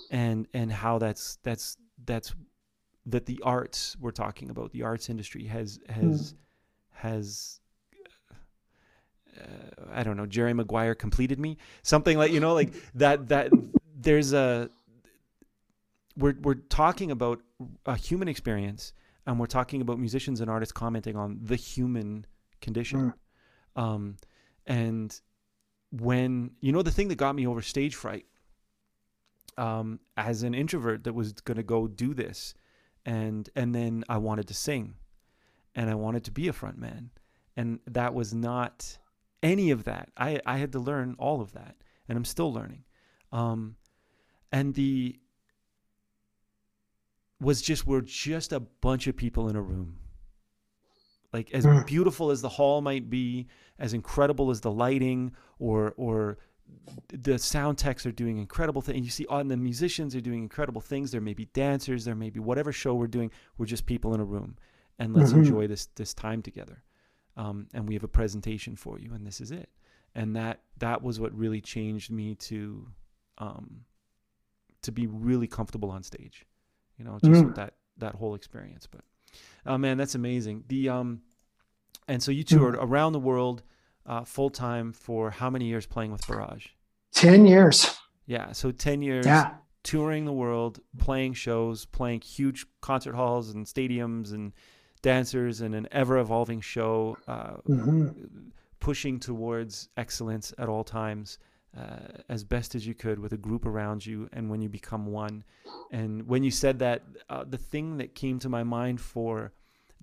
and, 0.09 0.47
and 0.53 0.71
how 0.71 0.97
that's, 0.97 1.37
that's, 1.43 1.77
that's, 2.05 2.33
that 3.05 3.27
the 3.27 3.39
arts 3.43 3.95
we're 3.99 4.11
talking 4.11 4.49
about, 4.49 4.71
the 4.71 4.81
arts 4.81 5.09
industry 5.09 5.45
has, 5.45 5.79
has, 5.87 6.33
mm. 6.33 6.37
has, 6.93 7.59
uh, 9.39 9.85
I 9.93 10.01
don't 10.01 10.17
know, 10.17 10.25
Jerry 10.25 10.53
Maguire 10.53 10.95
completed 10.95 11.39
me, 11.39 11.57
something 11.83 12.17
like, 12.17 12.31
you 12.31 12.39
know, 12.39 12.55
like 12.55 12.73
that, 12.95 13.27
that 13.29 13.51
there's 13.95 14.33
a, 14.33 14.69
we're, 16.17 16.35
we're 16.41 16.55
talking 16.55 17.11
about 17.11 17.41
a 17.85 17.95
human 17.95 18.27
experience 18.27 18.91
and 19.27 19.39
we're 19.39 19.45
talking 19.45 19.81
about 19.81 19.99
musicians 19.99 20.41
and 20.41 20.49
artists 20.49 20.71
commenting 20.71 21.15
on 21.15 21.37
the 21.43 21.55
human 21.55 22.25
condition. 22.59 23.13
Mm. 23.77 23.81
Um, 23.81 24.17
and 24.65 25.19
when 25.91 26.51
you 26.59 26.71
know 26.71 26.81
the 26.81 26.91
thing 26.91 27.07
that 27.07 27.15
got 27.15 27.35
me 27.35 27.47
over 27.47 27.61
stage 27.61 27.95
fright 27.95 28.25
um, 29.57 29.99
as 30.15 30.43
an 30.43 30.53
introvert 30.53 31.03
that 31.05 31.13
was 31.13 31.33
going 31.33 31.57
to 31.57 31.63
go 31.63 31.87
do 31.87 32.13
this, 32.13 32.53
and 33.05 33.49
and 33.55 33.73
then 33.73 34.03
I 34.09 34.17
wanted 34.17 34.47
to 34.47 34.53
sing, 34.53 34.95
and 35.75 35.89
I 35.89 35.95
wanted 35.95 36.23
to 36.25 36.31
be 36.31 36.47
a 36.47 36.53
front 36.53 36.77
man, 36.77 37.11
and 37.55 37.79
that 37.87 38.13
was 38.13 38.33
not 38.33 38.97
any 39.41 39.71
of 39.71 39.83
that. 39.85 40.09
I 40.17 40.39
I 40.45 40.57
had 40.57 40.71
to 40.73 40.79
learn 40.79 41.15
all 41.17 41.41
of 41.41 41.53
that, 41.53 41.75
and 42.07 42.17
I'm 42.17 42.25
still 42.25 42.51
learning. 42.51 42.83
Um, 43.31 43.75
and 44.51 44.73
the 44.73 45.19
was 47.39 47.61
just 47.61 47.85
we're 47.85 48.01
just 48.01 48.51
a 48.51 48.59
bunch 48.59 49.07
of 49.07 49.15
people 49.15 49.49
in 49.49 49.55
a 49.55 49.61
room. 49.61 49.99
Like 51.37 51.51
as 51.53 51.65
Mm. 51.67 51.85
beautiful 51.85 52.31
as 52.31 52.41
the 52.41 52.49
hall 52.49 52.81
might 52.81 53.11
be, 53.11 53.45
as 53.77 53.93
incredible 53.93 54.49
as 54.49 54.59
the 54.61 54.71
lighting 54.71 55.33
or 55.59 55.93
or 55.97 56.39
the 57.09 57.37
sound 57.37 57.77
techs 57.77 58.05
are 58.07 58.11
doing 58.11 58.39
incredible 58.39 58.81
things. 58.81 59.05
You 59.05 59.11
see, 59.11 59.27
on 59.27 59.47
the 59.47 59.55
musicians 59.55 60.15
are 60.15 60.21
doing 60.29 60.41
incredible 60.41 60.81
things. 60.81 61.11
There 61.11 61.21
may 61.21 61.35
be 61.35 61.45
dancers. 61.45 62.05
There 62.05 62.15
may 62.15 62.31
be 62.31 62.39
whatever 62.39 62.71
show 62.71 62.95
we're 62.95 63.05
doing. 63.19 63.29
We're 63.57 63.67
just 63.67 63.85
people 63.85 64.15
in 64.15 64.19
a 64.19 64.25
room, 64.25 64.57
and 64.97 65.13
let's 65.13 65.31
Mhm. 65.31 65.37
enjoy 65.45 65.67
this 65.67 65.85
this 65.99 66.11
time 66.15 66.41
together. 66.41 66.83
Um, 67.35 67.67
and 67.71 67.87
we 67.87 67.93
have 67.93 68.03
a 68.03 68.07
presentation 68.07 68.75
for 68.75 68.97
you, 68.99 69.13
and 69.13 69.23
this 69.27 69.39
is 69.39 69.51
it. 69.51 69.69
And 70.15 70.35
that 70.35 70.63
that 70.79 71.03
was 71.03 71.19
what 71.19 71.31
really 71.37 71.61
changed 71.61 72.09
me 72.11 72.33
to 72.49 72.89
um, 73.37 73.85
to 74.81 74.91
be 74.91 75.05
really 75.05 75.47
comfortable 75.47 75.91
on 75.91 76.01
stage. 76.01 76.47
You 76.97 77.05
know, 77.05 77.19
just 77.23 77.41
Mm. 77.43 77.45
with 77.45 77.55
that 77.55 77.75
that 77.97 78.15
whole 78.15 78.33
experience. 78.33 78.87
But 78.87 79.01
oh 79.67 79.77
man, 79.77 79.97
that's 79.97 80.15
amazing. 80.15 80.63
The 80.67 80.89
um, 80.89 81.21
and 82.07 82.21
so 82.23 82.31
you 82.31 82.43
toured 82.43 82.75
around 82.75 83.13
the 83.13 83.19
world 83.19 83.63
uh, 84.05 84.23
full 84.23 84.49
time 84.49 84.93
for 84.93 85.31
how 85.31 85.49
many 85.49 85.65
years 85.65 85.85
playing 85.85 86.11
with 86.11 86.25
Barrage? 86.27 86.67
10 87.13 87.45
years. 87.45 87.97
Yeah, 88.25 88.51
so 88.51 88.71
ten 88.71 89.01
years 89.01 89.25
Yeah. 89.25 89.55
touring 89.83 90.25
the 90.25 90.33
world, 90.33 90.79
playing 90.97 91.33
shows, 91.33 91.85
playing 91.85 92.21
huge 92.21 92.65
concert 92.81 93.15
halls 93.15 93.49
and 93.49 93.65
stadiums 93.65 94.33
and 94.33 94.53
dancers 95.01 95.61
and 95.61 95.73
an 95.75 95.87
ever 95.91 96.17
evolving 96.17 96.59
show, 96.61 97.17
uh, 97.27 97.57
Mhm. 97.67 98.51
pushing 98.79 99.19
towards 99.19 99.89
excellence 99.97 100.53
at 100.57 100.67
all 100.69 100.83
times. 100.83 101.37
Uh, 101.75 101.99
as 102.27 102.43
best 102.43 102.73
as 102.75 102.87
you 102.87 102.95
could 102.95 103.19
with 103.19 103.33
a 103.33 103.37
group 103.37 103.63
around 103.65 104.03
you, 104.05 104.27
and 104.33 104.49
when 104.49 104.61
you 104.61 104.69
become 104.69 105.05
one, 105.05 105.43
and 105.91 106.27
when 106.27 106.43
you 106.43 106.49
said 106.49 106.79
that, 106.79 107.03
uh, 107.29 107.43
the 107.43 107.57
thing 107.57 107.97
that 107.97 108.15
came 108.15 108.39
to 108.39 108.49
my 108.49 108.63
mind 108.63 108.99
for, 108.99 109.51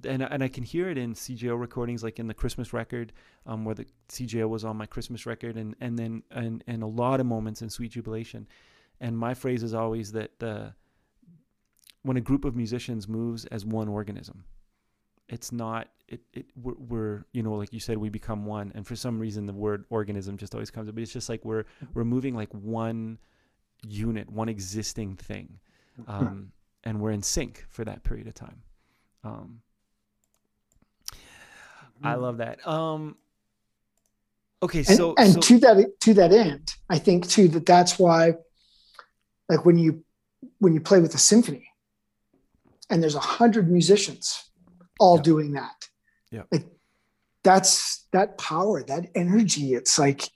and 0.07 0.23
and 0.23 0.43
I 0.43 0.49
can 0.49 0.65
hear 0.65 0.89
it 0.91 0.99
in 0.99 1.15
CJO 1.15 1.59
recordings, 1.59 2.03
like 2.03 2.19
in 2.19 2.27
the 2.27 2.35
Christmas 2.35 2.73
record, 2.73 3.13
um, 3.47 3.65
where 3.65 3.75
the 3.75 3.87
CJO 4.09 4.49
was 4.49 4.65
on 4.65 4.77
my 4.77 4.87
Christmas 4.87 5.27
record, 5.27 5.57
and 5.57 5.75
and 5.81 5.99
then 5.99 6.23
and 6.31 6.65
and 6.67 6.83
a 6.83 6.87
lot 6.87 7.21
of 7.21 7.27
moments 7.27 7.63
in 7.63 7.71
Sweet 7.71 7.93
Jubilation, 7.93 8.47
and 9.01 9.17
my 9.17 9.35
phrase 9.35 9.63
is 9.63 9.75
always 9.75 10.13
that 10.13 10.39
the 10.39 10.75
when 12.03 12.17
a 12.17 12.21
group 12.21 12.45
of 12.45 12.55
musicians 12.55 13.09
moves 13.09 13.45
as 13.47 13.65
one 13.65 13.89
organism, 13.89 14.45
it's 15.29 15.53
not 15.53 15.89
it 16.09 16.21
it 16.33 16.47
we're, 16.61 16.75
we're 16.75 17.25
you 17.33 17.43
know 17.43 17.55
like 17.55 17.73
you 17.73 17.81
said 17.81 17.97
we 17.99 18.09
become 18.09 18.45
one, 18.45 18.73
and 18.75 18.87
for 18.87 18.97
some 18.97 19.19
reason 19.19 19.47
the 19.47 19.53
word 19.53 19.85
organism 19.91 20.37
just 20.37 20.55
always 20.55 20.71
comes 20.71 20.89
up. 20.89 20.95
But 20.95 21.03
it's 21.03 21.13
just 21.13 21.29
like 21.29 21.45
we're 21.45 21.65
we're 21.95 22.05
moving 22.05 22.35
like 22.35 22.53
one 22.53 23.19
unit, 23.87 24.31
one 24.31 24.49
existing 24.49 25.17
thing, 25.17 25.59
um, 26.07 26.53
and 26.85 27.01
we're 27.01 27.13
in 27.13 27.23
sync 27.23 27.65
for 27.69 27.85
that 27.85 28.03
period 28.03 28.27
of 28.27 28.35
time. 28.35 28.63
Um, 29.23 29.61
I 32.03 32.15
love 32.17 32.39
that. 32.39 32.67
Um, 32.67 33.17
okay, 34.63 34.83
so 34.83 35.15
and 35.19 35.35
so, 35.35 35.41
to 35.41 35.59
that 35.61 36.01
to 36.01 36.15
that 36.15 36.33
end 36.33 36.75
i 36.89 36.99
think 36.99 37.29
too 37.29 37.49
that 37.49 37.67
that's 37.67 37.99
why 37.99 38.35
like 39.49 39.65
when 39.67 39.77
you 39.79 40.03
when 40.59 40.73
you 40.75 40.81
play 40.81 41.01
with 41.01 41.15
a 41.15 41.19
symphony 41.19 41.69
and 42.91 43.03
there's 43.03 43.15
a 43.15 43.21
hundred 43.21 43.71
musicians 43.71 44.51
all 45.01 45.17
Yeah. 45.17 45.23
doing 45.23 45.53
that 45.53 45.89
Yeah. 46.31 46.43
like 46.51 46.67
that's 47.43 48.07
that 48.13 48.39
power 48.39 48.83
that 48.85 49.11
energy 49.15 49.75
it's 49.75 49.99
like 49.99 50.31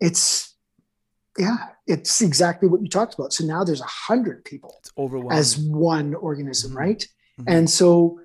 it's 0.00 0.54
yeah 1.38 1.68
it's 1.86 2.20
exactly 2.20 2.68
what 2.68 2.82
you 2.82 2.88
talked 2.88 3.14
about 3.14 3.32
so 3.32 3.44
now 3.44 3.64
there's 3.64 3.80
a 3.80 3.84
hundred 4.08 4.44
people 4.44 4.76
it's 4.80 4.90
overwhelming. 4.98 5.38
as 5.38 5.56
one 5.58 6.14
organism 6.14 6.72
Mhm. 6.72 6.76
right 6.76 7.08
Mhm. 7.40 7.44
and 7.48 7.70
so 7.70 8.20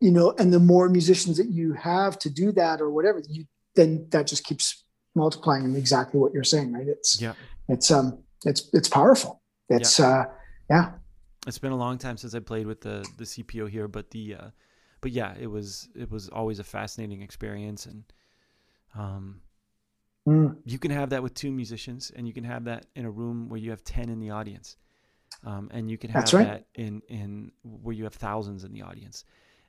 you 0.00 0.10
know 0.10 0.34
and 0.38 0.52
the 0.52 0.58
more 0.58 0.88
musicians 0.88 1.36
that 1.36 1.50
you 1.50 1.72
have 1.72 2.18
to 2.18 2.30
do 2.30 2.52
that 2.52 2.80
or 2.80 2.90
whatever 2.90 3.22
you 3.28 3.44
then 3.74 4.06
that 4.10 4.26
just 4.26 4.44
keeps 4.44 4.84
multiplying 5.14 5.64
and 5.64 5.76
exactly 5.76 6.18
what 6.18 6.32
you're 6.32 6.44
saying 6.44 6.72
right 6.72 6.88
it's 6.88 7.20
yeah. 7.20 7.34
it's 7.68 7.90
um 7.90 8.18
it's 8.44 8.68
it's 8.72 8.88
powerful 8.88 9.40
it's 9.68 10.00
uh 10.00 10.24
yeah 10.68 10.92
it's 11.46 11.58
been 11.58 11.72
a 11.72 11.76
long 11.76 11.98
time 11.98 12.16
since 12.16 12.34
I 12.34 12.38
played 12.38 12.66
with 12.66 12.80
the 12.80 13.06
the 13.18 13.24
CPO 13.24 13.68
here, 13.68 13.88
but 13.88 14.10
the 14.10 14.34
uh, 14.34 14.46
but 15.00 15.12
yeah, 15.12 15.34
it 15.38 15.46
was 15.46 15.88
it 15.94 16.10
was 16.10 16.28
always 16.28 16.58
a 16.58 16.64
fascinating 16.64 17.22
experience, 17.22 17.86
and 17.86 18.04
um, 18.96 19.40
Mm. 20.26 20.56
you 20.64 20.78
can 20.78 20.90
have 20.90 21.10
that 21.10 21.22
with 21.22 21.34
two 21.34 21.52
musicians, 21.52 22.10
and 22.16 22.26
you 22.26 22.32
can 22.32 22.44
have 22.44 22.64
that 22.64 22.86
in 22.94 23.04
a 23.04 23.10
room 23.10 23.50
where 23.50 23.60
you 23.60 23.68
have 23.68 23.84
ten 23.84 24.08
in 24.08 24.20
the 24.20 24.30
audience, 24.30 24.78
um, 25.44 25.68
and 25.70 25.90
you 25.90 25.98
can 25.98 26.08
have 26.08 26.32
right. 26.32 26.46
that 26.46 26.64
in 26.74 27.02
in 27.08 27.52
where 27.62 27.94
you 27.94 28.04
have 28.04 28.14
thousands 28.14 28.64
in 28.64 28.72
the 28.72 28.80
audience, 28.80 29.26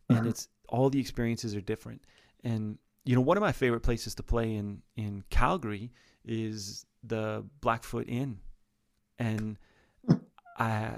and 0.10 0.26
Mhm. 0.26 0.30
it's 0.30 0.48
all 0.69 0.90
the 0.90 0.99
experiences 0.99 1.56
are 1.56 1.61
different, 1.61 2.03
and 2.44 2.77
you 3.06 3.15
know 3.15 3.22
one 3.22 3.38
of 3.38 3.41
my 3.41 3.52
favorite 3.52 3.82
places 3.82 4.15
to 4.15 4.23
play 4.23 4.56
in 4.56 4.82
in 4.95 5.23
Calgary 5.30 5.91
is 6.23 6.86
the 7.03 7.45
Blackfoot 7.61 8.07
Inn, 8.10 8.40
and 9.19 9.57
I 10.57 10.95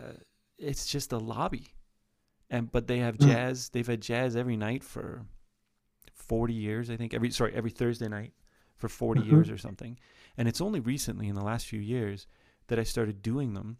it's 0.57 0.87
just 0.87 1.11
a 1.11 1.17
lobby 1.17 1.67
and 2.49 2.71
but 2.71 2.87
they 2.87 2.99
have 2.99 3.17
Mm. 3.17 3.25
jazz 3.27 3.69
they've 3.69 3.85
had 3.85 4.01
jazz 4.01 4.35
every 4.35 4.57
night 4.57 4.83
for 4.83 5.25
40 6.13 6.53
years 6.53 6.89
i 6.89 6.97
think 6.97 7.13
every 7.13 7.29
sorry 7.29 7.53
every 7.53 7.69
thursday 7.69 8.07
night 8.07 8.33
for 8.75 8.89
40 8.89 9.21
Mhm. 9.21 9.25
years 9.25 9.49
or 9.51 9.57
something 9.57 9.99
and 10.35 10.47
it's 10.47 10.61
only 10.61 10.79
recently 10.79 11.27
in 11.27 11.35
the 11.35 11.43
last 11.43 11.67
few 11.67 11.79
years 11.79 12.25
that 12.67 12.79
i 12.79 12.83
started 12.83 13.21
doing 13.21 13.53
them 13.53 13.77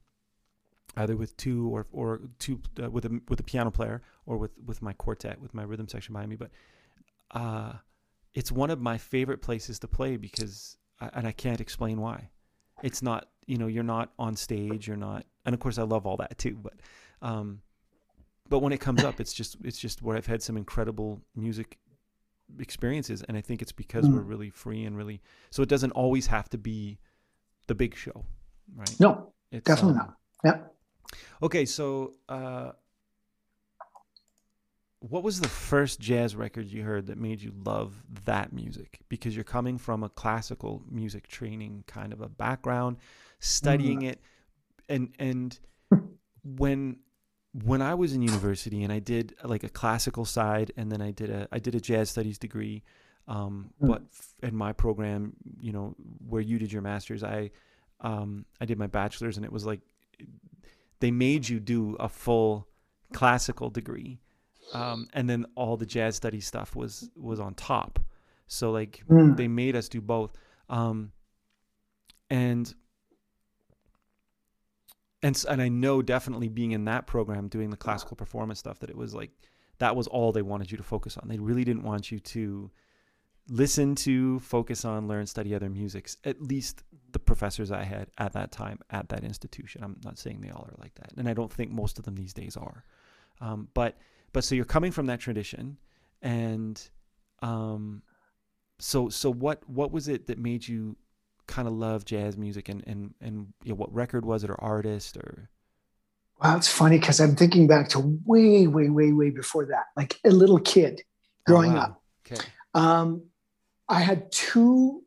either 0.97 1.15
with 1.15 1.35
two 1.37 1.69
or 1.73 1.85
or 1.91 2.21
two 2.39 2.59
uh, 2.83 2.89
with 2.89 3.05
a 3.05 3.21
with 3.29 3.39
a 3.39 3.43
piano 3.43 3.71
player 3.71 4.01
or 4.25 4.37
with 4.37 4.51
with 4.65 4.81
my 4.81 4.93
quartet 4.93 5.39
with 5.39 5.53
my 5.53 5.63
rhythm 5.63 5.87
section 5.87 6.13
behind 6.13 6.29
me 6.29 6.35
but 6.35 6.51
uh 7.31 7.73
it's 8.33 8.51
one 8.51 8.69
of 8.69 8.79
my 8.79 8.97
favorite 8.97 9.41
places 9.41 9.79
to 9.79 9.87
play 9.87 10.17
because 10.17 10.77
I, 10.99 11.09
and 11.13 11.27
i 11.27 11.31
can't 11.31 11.61
explain 11.61 11.99
why. 12.01 12.29
It's 12.83 13.01
not 13.01 13.29
you 13.47 13.57
know 13.57 13.67
you're 13.67 13.83
not 13.97 14.11
on 14.19 14.35
stage 14.35 14.87
you're 14.87 14.97
not 14.97 15.25
and 15.45 15.53
of 15.55 15.59
course 15.59 15.77
i 15.79 15.83
love 15.83 16.05
all 16.05 16.17
that 16.17 16.37
too 16.37 16.57
but 16.61 16.73
um 17.21 17.61
but 18.49 18.59
when 18.59 18.71
it 18.71 18.79
comes 18.79 19.03
up 19.03 19.19
it's 19.19 19.33
just 19.33 19.57
it's 19.63 19.79
just 19.79 20.01
where 20.03 20.15
i've 20.17 20.27
had 20.27 20.41
some 20.43 20.57
incredible 20.57 21.19
music 21.35 21.77
experiences 22.59 23.23
and 23.27 23.35
i 23.37 23.41
think 23.41 23.61
it's 23.61 23.71
because 23.71 24.05
Mm. 24.07 24.13
we're 24.13 24.21
really 24.21 24.49
free 24.51 24.83
and 24.85 24.95
really 24.95 25.21
so 25.49 25.63
it 25.63 25.69
doesn't 25.69 25.91
always 25.91 26.27
have 26.27 26.49
to 26.49 26.57
be 26.57 26.99
the 27.67 27.75
big 27.75 27.95
show 27.95 28.25
right? 28.75 28.99
No 28.99 29.33
it's, 29.51 29.65
definitely 29.65 29.99
um, 29.99 30.07
not. 30.07 30.13
Yeah 30.45 30.57
okay 31.41 31.65
so 31.65 32.13
uh 32.29 32.71
what 34.99 35.23
was 35.23 35.39
the 35.39 35.47
first 35.47 35.99
jazz 35.99 36.35
record 36.35 36.65
you 36.65 36.81
heard 36.83 37.07
that 37.07 37.17
made 37.17 37.41
you 37.41 37.53
love 37.65 37.93
that 38.25 38.51
music 38.51 38.99
because 39.09 39.35
you're 39.35 39.43
coming 39.43 39.77
from 39.77 40.03
a 40.03 40.09
classical 40.09 40.83
music 40.89 41.27
training 41.27 41.83
kind 41.87 42.11
of 42.13 42.21
a 42.21 42.27
background 42.29 42.97
studying 43.39 44.01
it 44.01 44.19
and 44.89 45.13
and 45.19 45.59
when 46.43 46.97
when 47.63 47.81
I 47.81 47.93
was 47.95 48.13
in 48.13 48.21
university 48.21 48.83
and 48.83 48.91
I 48.93 48.99
did 48.99 49.33
like 49.43 49.63
a 49.63 49.69
classical 49.69 50.25
side 50.25 50.71
and 50.77 50.91
then 50.91 51.01
I 51.01 51.11
did 51.11 51.29
a 51.29 51.47
I 51.51 51.59
did 51.59 51.75
a 51.75 51.79
jazz 51.79 52.09
studies 52.09 52.37
degree 52.37 52.83
um, 53.27 53.71
Mm. 53.81 53.87
but 53.89 54.01
in 54.41 54.55
my 54.55 54.73
program 54.73 55.33
you 55.59 55.71
know 55.71 55.95
where 56.27 56.41
you 56.41 56.57
did 56.57 56.71
your 56.71 56.81
masters 56.81 57.23
I 57.23 57.51
um, 58.01 58.45
I 58.61 58.65
did 58.65 58.77
my 58.79 58.87
bachelor's 58.87 59.37
and 59.37 59.45
it 59.45 59.51
was 59.51 59.65
like 59.65 59.81
they 60.99 61.11
made 61.11 61.47
you 61.47 61.59
do 61.59 61.95
a 61.99 62.09
full 62.09 62.67
classical 63.13 63.69
degree 63.69 64.19
um, 64.73 65.07
and 65.13 65.29
then 65.29 65.45
all 65.55 65.77
the 65.77 65.85
jazz 65.85 66.15
study 66.15 66.41
stuff 66.41 66.75
was 66.75 67.09
was 67.15 67.39
on 67.39 67.53
top. 67.53 67.99
So 68.47 68.71
like 68.71 69.03
Mm. 69.09 69.37
they 69.37 69.47
made 69.47 69.75
us 69.75 69.87
do 69.87 70.01
both. 70.01 70.33
Um, 70.69 71.11
and 72.29 72.73
and 75.23 75.43
and 75.49 75.61
I 75.61 75.69
know 75.69 76.01
definitely 76.01 76.49
being 76.49 76.71
in 76.71 76.85
that 76.85 77.07
program 77.07 77.47
doing 77.47 77.69
the 77.69 77.77
classical 77.77 78.15
performance 78.15 78.59
stuff 78.59 78.79
that 78.79 78.89
it 78.89 78.97
was 78.97 79.13
like 79.15 79.31
that 79.79 79.95
was 79.95 80.07
all 80.07 80.31
they 80.31 80.41
wanted 80.41 80.71
you 80.71 80.77
to 80.77 80.83
focus 80.83 81.17
on. 81.17 81.27
They 81.27 81.39
really 81.39 81.63
didn't 81.63 81.83
want 81.83 82.11
you 82.11 82.19
to 82.19 82.71
listen 83.49 83.95
to 83.95 84.39
focus 84.39 84.83
on 84.83 85.07
learn 85.07 85.25
study 85.25 85.55
other 85.55 85.69
musics 85.69 86.17
at 86.25 86.41
least 86.41 86.83
the 87.11 87.19
professors 87.19 87.71
I 87.71 87.83
had 87.83 88.07
at 88.17 88.33
that 88.33 88.51
time 88.51 88.79
at 88.89 89.09
that 89.09 89.23
institution 89.23 89.83
I'm 89.83 89.97
not 90.03 90.17
saying 90.17 90.41
they 90.41 90.49
all 90.49 90.67
are 90.69 90.75
like 90.79 90.95
that 90.95 91.13
and 91.17 91.27
I 91.27 91.33
don't 91.33 91.51
think 91.51 91.71
most 91.71 91.97
of 91.99 92.05
them 92.05 92.15
these 92.15 92.33
days 92.33 92.57
are 92.57 92.83
um, 93.41 93.69
but 93.73 93.97
but 94.33 94.43
so 94.43 94.55
you're 94.55 94.65
coming 94.65 94.91
from 94.91 95.05
that 95.07 95.19
tradition 95.19 95.77
and 96.21 96.81
um 97.41 98.01
so 98.79 99.09
so 99.09 99.31
what 99.31 99.67
what 99.69 99.91
was 99.91 100.07
it 100.07 100.27
that 100.27 100.37
made 100.37 100.67
you 100.67 100.95
kind 101.47 101.67
of 101.67 101.73
love 101.73 102.05
jazz 102.05 102.37
music 102.37 102.69
and 102.69 102.83
and 102.85 103.13
and 103.21 103.53
you 103.63 103.69
know, 103.69 103.75
what 103.75 103.93
record 103.93 104.25
was 104.25 104.43
it 104.43 104.49
or 104.49 104.61
artist 104.61 105.17
or 105.17 105.49
Wow, 106.43 106.55
it's 106.55 106.67
funny 106.67 106.99
because 106.99 107.19
I'm 107.19 107.35
thinking 107.35 107.65
back 107.65 107.89
to 107.89 108.19
way, 108.25 108.67
way, 108.67 108.89
way, 108.89 109.11
way 109.11 109.31
before 109.31 109.65
that, 109.65 109.85
like 109.95 110.19
a 110.23 110.29
little 110.29 110.59
kid 110.59 111.01
growing 111.47 111.71
oh, 111.71 111.75
wow. 111.75 111.81
up. 111.81 112.03
Okay. 112.31 112.45
Um, 112.75 113.23
I 113.89 114.01
had 114.01 114.31
two 114.31 115.01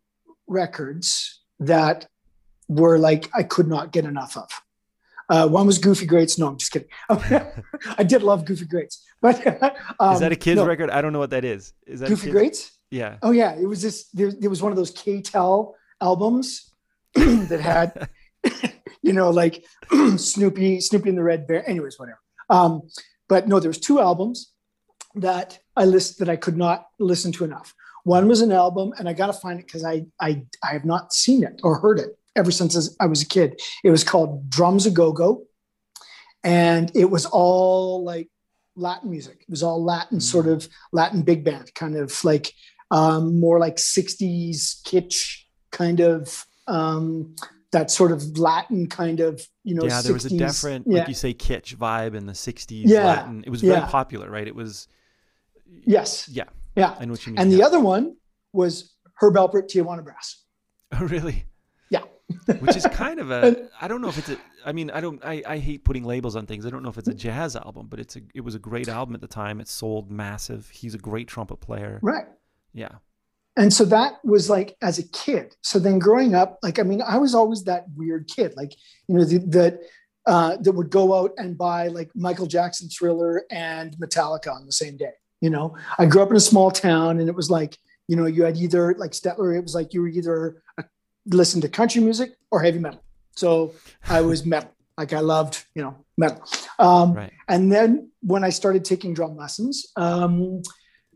records 0.49 1.40
that 1.61 2.07
were 2.69 2.99
like 2.99 3.31
I 3.35 3.43
could 3.43 3.69
not 3.69 3.93
get 3.93 4.05
enough 4.05 4.37
of. 4.37 4.51
Uh, 5.29 5.47
one 5.47 5.67
was 5.67 5.79
Goofy 5.79 6.07
Greats. 6.07 6.39
No, 6.39 6.49
I'm 6.49 6.59
just 6.59 6.73
kidding. 6.73 6.89
I 7.09 8.03
did 8.03 8.23
love 8.25 8.45
Goofy 8.45 8.65
Greats, 8.65 9.07
but 9.23 9.47
um, 10.01 10.15
is 10.15 10.21
that 10.21 10.33
a 10.33 10.37
kids 10.37 10.57
no. 10.57 10.67
record? 10.67 10.91
I 10.91 11.01
don't 11.01 11.13
know 11.13 11.21
what 11.21 11.31
that 11.31 11.45
is. 11.45 11.73
Is 11.87 12.01
that 12.01 12.09
Goofy 12.09 12.31
Greats? 12.31 12.73
Yeah. 12.91 13.19
Oh 13.23 13.31
yeah, 13.31 13.55
it 13.55 13.67
was 13.67 13.81
this. 13.81 14.09
There, 14.09 14.33
there 14.33 14.51
was 14.51 14.61
one 14.61 14.73
of 14.73 14.77
those 14.77 14.91
K-tel 14.91 15.77
albums 16.01 16.73
that 17.15 17.61
had, 17.61 18.09
you 19.03 19.13
know, 19.13 19.31
like 19.31 19.65
Snoopy, 20.17 20.81
Snoopy 20.81 21.09
and 21.09 21.19
the 21.19 21.23
Red 21.23 21.47
Baron. 21.47 21.65
Anyways, 21.67 21.99
whatever. 21.99 22.21
Um, 22.49 22.83
but 23.29 23.47
no, 23.47 23.61
there 23.61 23.71
was 23.71 23.79
two 23.79 24.01
albums 24.01 24.53
that 25.15 25.61
I 25.77 25.85
list 25.85 26.19
that 26.19 26.29
I 26.29 26.37
could 26.37 26.57
not 26.57 26.87
listen 26.99 27.31
to 27.33 27.45
enough. 27.45 27.75
One 28.05 28.29
was 28.29 28.41
an 28.41 28.53
album, 28.53 28.93
and 28.99 29.09
I 29.09 29.13
got 29.13 29.27
to 29.27 29.33
find 29.33 29.59
it 29.59 29.67
because 29.67 29.85
I, 29.85 30.07
I 30.21 30.43
I 30.63 30.73
have 30.73 30.85
not 30.85 31.13
seen 31.13 31.43
it 31.43 31.61
or 31.63 31.79
heard 31.79 31.99
it 31.99 32.19
ever 32.37 32.51
since 32.51 32.97
I 33.01 33.07
was 33.07 33.23
a 33.23 33.27
kid. 33.27 33.61
It 33.85 33.91
was 33.91 34.05
called 34.05 34.49
Drums 34.49 34.87
a 34.87 34.91
Go 34.91 35.13
Go, 35.13 35.45
and 36.43 36.91
it 36.95 37.07
was 37.07 37.27
all 37.27 38.05
like 38.05 38.29
Latin 38.77 39.11
music. 39.11 39.39
It 39.43 39.51
was 39.51 39.63
all 39.63 39.85
Latin, 39.85 40.19
mm. 40.19 40.23
sort 40.23 40.47
of 40.47 40.69
Latin 40.93 41.23
big 41.23 41.45
band, 41.45 41.73
kind 41.75 41.97
of 41.97 42.25
like 42.25 42.53
um, 42.91 43.39
more 43.39 43.59
like 43.59 43.77
'60s 43.77 44.83
kitsch 44.83 45.43
kind 45.71 46.01
of 46.01 46.47
um, 46.67 47.35
that 47.73 47.91
sort 47.91 48.13
of 48.13 48.39
Latin 48.39 48.89
kind 48.89 49.21
of 49.21 49.47
you 49.65 49.75
know. 49.75 49.83
Yeah, 49.83 50.01
there 50.03 50.13
60s, 50.13 50.15
was 50.15 50.25
a 50.27 50.39
different, 50.39 50.87
yeah. 50.87 50.99
like 51.01 51.09
you 51.09 51.15
say, 51.15 51.35
kitsch 51.35 51.77
vibe 51.77 52.15
in 52.15 52.27
the 52.27 52.33
'60s 52.33 52.83
Yeah, 52.87 53.05
Latin. 53.05 53.45
It 53.47 53.51
was 53.51 53.61
very 53.61 53.75
yeah. 53.75 53.87
popular, 53.87 54.31
right? 54.31 54.47
It 54.47 54.55
was. 54.55 54.89
Yes. 55.87 56.29
Yeah, 56.29 56.45
Yeah. 56.81 56.97
I 56.99 57.05
know 57.05 57.13
what 57.13 57.27
you 57.27 57.33
mean. 57.33 57.41
And 57.41 57.53
the 57.53 57.59
yeah. 57.59 57.67
other 57.67 57.81
one 57.81 58.17
was 58.53 58.95
Herb 59.21 59.35
Alpert 59.35 59.71
Tijuana 59.71 60.05
Brass. 60.05 60.45
Oh, 60.93 61.05
really? 61.05 61.45
Yeah. 61.91 62.03
Which 62.61 62.77
is 62.77 62.87
kind 62.93 63.21
of 63.21 63.31
a. 63.31 63.69
I 63.81 63.89
don't 63.89 64.01
know 64.01 64.09
if 64.09 64.19
it's 64.19 64.31
a. 64.31 64.39
I 64.65 64.73
mean, 64.73 64.91
I 64.91 65.01
don't. 65.01 65.25
I, 65.25 65.43
I 65.47 65.59
hate 65.59 65.85
putting 65.85 66.05
labels 66.05 66.37
on 66.37 66.47
things. 66.47 66.67
I 66.67 66.71
don't 66.71 66.83
know 66.83 66.89
if 66.89 66.99
it's 66.99 67.09
a 67.09 67.15
jazz 67.15 67.57
album, 67.57 67.87
but 67.89 68.01
it's 68.01 68.17
a. 68.17 68.21
It 68.35 68.41
was 68.41 68.55
a 68.55 68.59
great 68.59 68.89
album 68.89 69.15
at 69.15 69.21
the 69.21 69.29
time. 69.29 69.61
It 69.61 69.69
sold 69.69 70.11
massive. 70.11 70.69
He's 70.71 70.95
a 70.95 70.99
great 70.99 71.29
trumpet 71.29 71.57
player. 71.57 71.99
Right. 72.03 72.27
Yeah. 72.73 72.97
And 73.57 73.73
so 73.73 73.85
that 73.87 74.25
was 74.25 74.49
like 74.49 74.77
as 74.81 74.99
a 74.99 75.09
kid. 75.09 75.57
So 75.63 75.79
then 75.79 75.99
growing 75.99 76.35
up, 76.35 76.59
like 76.63 76.79
I 76.79 76.83
mean, 76.83 77.03
I 77.03 77.19
was 77.19 77.35
always 77.35 77.65
that 77.65 77.85
weird 77.97 78.29
kid, 78.29 78.55
like 78.57 78.73
you 79.09 79.17
know, 79.17 79.25
the, 79.25 79.39
that 79.49 79.81
uh, 80.27 80.57
that 80.61 80.73
would 80.73 80.91
go 80.91 81.19
out 81.19 81.33
and 81.37 81.59
buy 81.59 81.89
like 81.89 82.11
Michael 82.15 82.47
Jackson 82.47 82.89
Thriller 82.89 83.45
and 83.51 83.97
Metallica 83.99 84.53
on 84.53 84.67
the 84.67 84.73
same 84.73 84.97
day. 84.97 85.13
You 85.41 85.51
know, 85.51 85.77
I 85.99 86.07
grew 86.07 86.23
up 86.23 86.31
in 86.31 86.37
a 86.37 86.41
small 86.41 86.71
town, 86.71 87.19
and 87.21 87.29
it 87.29 87.35
was 87.35 87.51
like 87.51 87.79
you 88.09 88.17
know, 88.17 88.27
you 88.27 88.43
had 88.43 88.57
either 88.57 88.93
like 88.99 89.13
Stettler, 89.13 89.57
it 89.57 89.63
was 89.63 89.73
like 89.73 89.95
you 89.95 90.03
were 90.03 90.09
either 90.09 90.61
a, 90.79 90.85
listen 91.27 91.61
to 91.61 91.69
country 91.69 92.01
music 92.03 92.33
or 92.51 92.61
heavy 92.61 92.81
metal. 92.81 93.01
So 93.37 93.73
I 94.09 94.21
was 94.23 94.45
metal. 94.45 94.73
Like 94.99 95.13
I 95.13 95.21
loved, 95.21 95.65
you 95.77 95.83
know, 95.83 95.95
metal. 96.19 96.43
Um, 96.81 97.15
Right. 97.15 97.33
And 97.49 97.71
then 97.71 98.11
when 98.21 98.43
I 98.43 98.51
started 98.51 98.85
taking 98.85 99.15
drum 99.15 99.37
lessons, 99.37 99.87
um, 99.95 100.61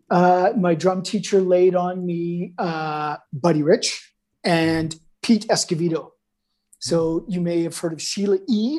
uh, 0.08 0.52
my 0.56 0.76
drum 0.76 1.02
teacher 1.02 1.40
laid 1.40 1.74
on 1.74 2.06
me 2.06 2.54
uh, 2.58 3.16
Buddy 3.32 3.64
Rich 3.64 4.14
and 4.44 4.94
Pete 5.20 5.46
Escovedo. 5.48 6.10
So 6.78 7.24
you 7.28 7.40
may 7.40 7.64
have 7.64 7.76
heard 7.76 7.92
of 7.92 8.00
Sheila 8.00 8.38
E., 8.48 8.78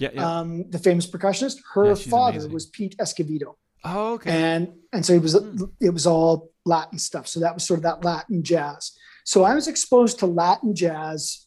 Yeah. 0.00 0.10
Yeah. 0.12 0.38
um, 0.40 0.68
the 0.70 0.78
famous 0.80 1.06
percussionist. 1.08 1.58
Her 1.74 1.90
Yeah, 1.90 1.94
father 1.94 2.38
amazing. 2.38 2.52
was 2.52 2.66
Pete 2.66 2.96
Escovedo, 2.98 3.54
oh, 3.84 4.14
okay. 4.14 4.30
and 4.30 4.72
and 4.92 5.04
so 5.04 5.12
it 5.12 5.22
was 5.22 5.34
Hmm. 5.34 5.64
it 5.80 5.90
was 5.90 6.06
all 6.06 6.50
Latin 6.64 6.98
stuff. 6.98 7.28
So 7.28 7.40
that 7.40 7.54
was 7.54 7.64
sort 7.64 7.78
of 7.78 7.84
that 7.84 8.04
Latin 8.04 8.42
jazz. 8.42 8.92
So 9.24 9.44
I 9.44 9.54
was 9.54 9.68
exposed 9.68 10.18
to 10.18 10.26
Latin 10.26 10.74
jazz 10.74 11.46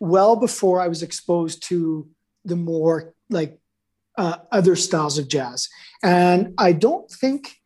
well 0.00 0.36
before 0.36 0.80
I 0.80 0.88
was 0.88 1.02
exposed 1.02 1.62
to 1.68 2.08
the 2.44 2.56
more 2.56 3.14
like 3.30 3.58
uh, 4.18 4.38
other 4.52 4.76
styles 4.76 5.18
of 5.18 5.28
jazz. 5.28 5.68
And 6.02 6.54
I 6.58 6.72
don't 6.72 7.10
think 7.10 7.56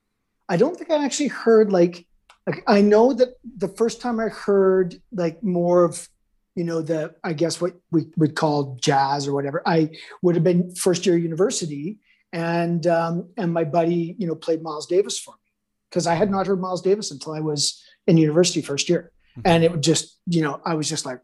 I 0.48 0.56
don't 0.56 0.76
think 0.76 0.90
I 0.90 1.04
actually 1.04 1.28
heard 1.28 1.72
like 1.72 2.06
like 2.46 2.62
I 2.66 2.80
know 2.80 3.12
that 3.12 3.34
the 3.56 3.68
first 3.68 4.00
time 4.00 4.18
I 4.18 4.28
heard 4.28 5.00
like 5.12 5.42
more 5.42 5.84
of 5.84 6.08
you 6.54 6.64
know 6.64 6.82
the 6.82 7.14
I 7.22 7.32
guess 7.32 7.60
what 7.60 7.74
we 7.90 8.06
would 8.16 8.34
call 8.34 8.76
jazz 8.80 9.28
or 9.28 9.32
whatever 9.32 9.62
I 9.66 9.90
would 10.22 10.34
have 10.34 10.44
been 10.44 10.74
first 10.74 11.06
year 11.06 11.16
university 11.16 11.98
and 12.32 12.86
um, 12.86 13.30
and 13.36 13.52
my 13.52 13.64
buddy 13.64 14.16
you 14.18 14.26
know 14.26 14.34
played 14.34 14.62
Miles 14.62 14.86
Davis 14.86 15.18
for 15.18 15.32
me 15.32 15.52
because 15.90 16.06
I 16.06 16.14
had 16.14 16.30
not 16.30 16.46
heard 16.46 16.60
Miles 16.60 16.82
Davis 16.82 17.10
until 17.10 17.32
I 17.32 17.40
was 17.40 17.82
in 18.06 18.16
university 18.16 18.62
first 18.62 18.88
year. 18.88 19.12
And 19.44 19.64
it 19.64 19.70
would 19.70 19.82
just 19.82 20.18
you 20.26 20.42
know 20.42 20.60
I 20.66 20.74
was 20.74 20.88
just 20.88 21.06
like 21.06 21.20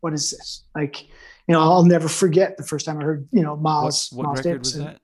what 0.00 0.12
is 0.12 0.30
this? 0.30 0.64
Like 0.74 1.02
you 1.02 1.52
know 1.52 1.60
I'll 1.60 1.84
never 1.84 2.08
forget 2.08 2.56
the 2.56 2.64
first 2.64 2.86
time 2.86 2.98
I 2.98 3.04
heard 3.04 3.28
you 3.30 3.42
know 3.42 3.52
what 3.54 3.62
Miles 3.62 4.10
what 4.12 4.24
Miles 4.24 4.38
record 4.38 4.50
Davis. 4.50 4.74
was 4.74 4.84
that? 4.84 5.00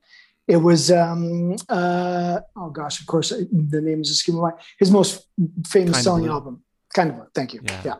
it 0.48 0.56
was 0.56 0.90
um 0.90 1.56
uh 1.68 2.40
oh 2.56 2.70
gosh 2.70 3.00
of 3.00 3.06
course 3.06 3.30
the 3.30 3.80
name 3.80 4.00
is 4.00 4.10
escaping 4.10 4.40
my 4.40 4.50
his 4.78 4.90
most 4.90 5.26
famous 5.66 5.96
Kinda 5.96 6.02
selling 6.02 6.26
album. 6.26 6.62
Kind 6.94 7.10
of 7.10 7.16
blue. 7.16 7.26
Thank 7.34 7.54
you. 7.54 7.60
Yeah. 7.64 7.82
yeah. 7.84 7.94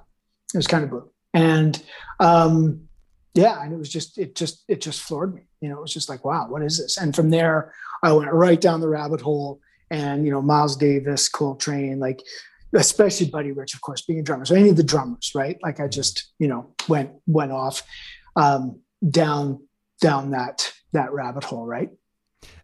it 0.53 0.57
was 0.57 0.67
kind 0.67 0.85
of 0.85 0.91
blue. 0.91 1.09
And 1.35 1.81
um 2.21 2.89
yeah 3.35 3.63
and 3.63 3.73
it 3.73 3.77
was 3.79 3.89
just 3.89 4.19
it 4.19 4.35
just 4.35 4.65
it 4.69 4.81
just 4.81 5.01
floored 5.01 5.35
me 5.35 5.43
you 5.61 5.69
know 5.69 5.79
it 5.79 5.81
was 5.83 5.93
just 5.93 6.09
like 6.09 6.25
wow 6.25 6.47
what 6.49 6.63
is 6.63 6.79
this 6.79 6.99
and 6.99 7.15
from 7.17 7.31
there 7.31 7.73
i 8.03 8.13
went 8.13 8.33
right 8.33 8.61
down 8.61 8.81
the 8.81 8.89
rabbit 8.89 9.21
hole 9.21 9.61
and 9.91 10.25
you 10.25 10.31
know 10.31 10.43
miles 10.43 10.77
davis 10.77 11.29
coltrane 11.29 11.99
like 11.99 12.21
especially 12.75 13.29
buddy 13.29 13.53
rich 13.53 13.75
of 13.75 13.81
course 13.81 14.03
being 14.03 14.19
a 14.21 14.23
drummer 14.23 14.45
so 14.45 14.55
any 14.55 14.69
of 14.71 14.77
the 14.77 14.83
drummers 14.83 15.33
right 15.35 15.59
like 15.63 15.81
i 15.81 15.89
just 15.89 16.33
you 16.39 16.49
know 16.49 16.75
went 16.89 17.11
went 17.27 17.53
off 17.53 17.83
um 18.37 18.81
down 19.09 19.61
down 20.01 20.31
that 20.31 20.73
that 20.93 21.13
rabbit 21.13 21.45
hole 21.45 21.67
right 21.67 21.91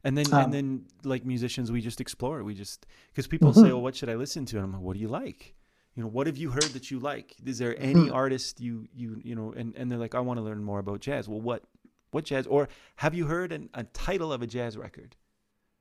And 0.03 0.17
then 0.19 0.27
Um, 0.33 0.41
and 0.43 0.53
then 0.53 0.69
like 1.05 1.25
musicians, 1.25 1.71
we 1.71 1.81
just 1.81 2.01
explore. 2.01 2.43
We 2.43 2.55
just 2.55 2.85
because 3.11 3.29
people 3.29 3.53
Mhm. 3.53 3.61
say, 3.63 3.69
"Well, 3.73 3.83
what 3.87 3.95
should 3.95 4.09
I 4.11 4.17
listen 4.17 4.45
to?" 4.47 4.57
And 4.57 4.65
I'm 4.67 4.73
like, 4.73 4.83
"What 4.83 4.95
do 4.95 5.01
you 5.01 5.09
like? 5.23 5.55
You 5.99 6.05
know, 6.05 6.11
what 6.11 6.29
have 6.29 6.37
you 6.37 6.51
heard 6.51 6.63
that 6.75 6.93
you 6.93 7.01
like? 7.01 7.35
Is 7.45 7.59
there 7.59 7.75
any 7.77 8.07
Mhm. 8.07 8.15
artist 8.15 8.61
you 8.61 8.87
you 8.95 9.21
you 9.25 9.35
know?" 9.35 9.53
And 9.53 9.75
and 9.75 9.91
they're 9.91 9.99
like, 9.99 10.15
"I 10.15 10.21
want 10.21 10.39
to 10.39 10.45
learn 10.45 10.63
more 10.63 10.79
about 10.79 11.01
jazz." 11.01 11.29
Well, 11.29 11.41
what 11.41 11.65
what 12.13 12.25
jazz? 12.25 12.47
Or 12.47 12.69
have 12.97 13.17
you 13.17 13.27
heard 13.27 13.51
an, 13.51 13.69
a 13.75 13.83
title 13.83 14.33
of 14.33 14.41
a 14.41 14.47
jazz 14.47 14.79
record? 14.79 15.17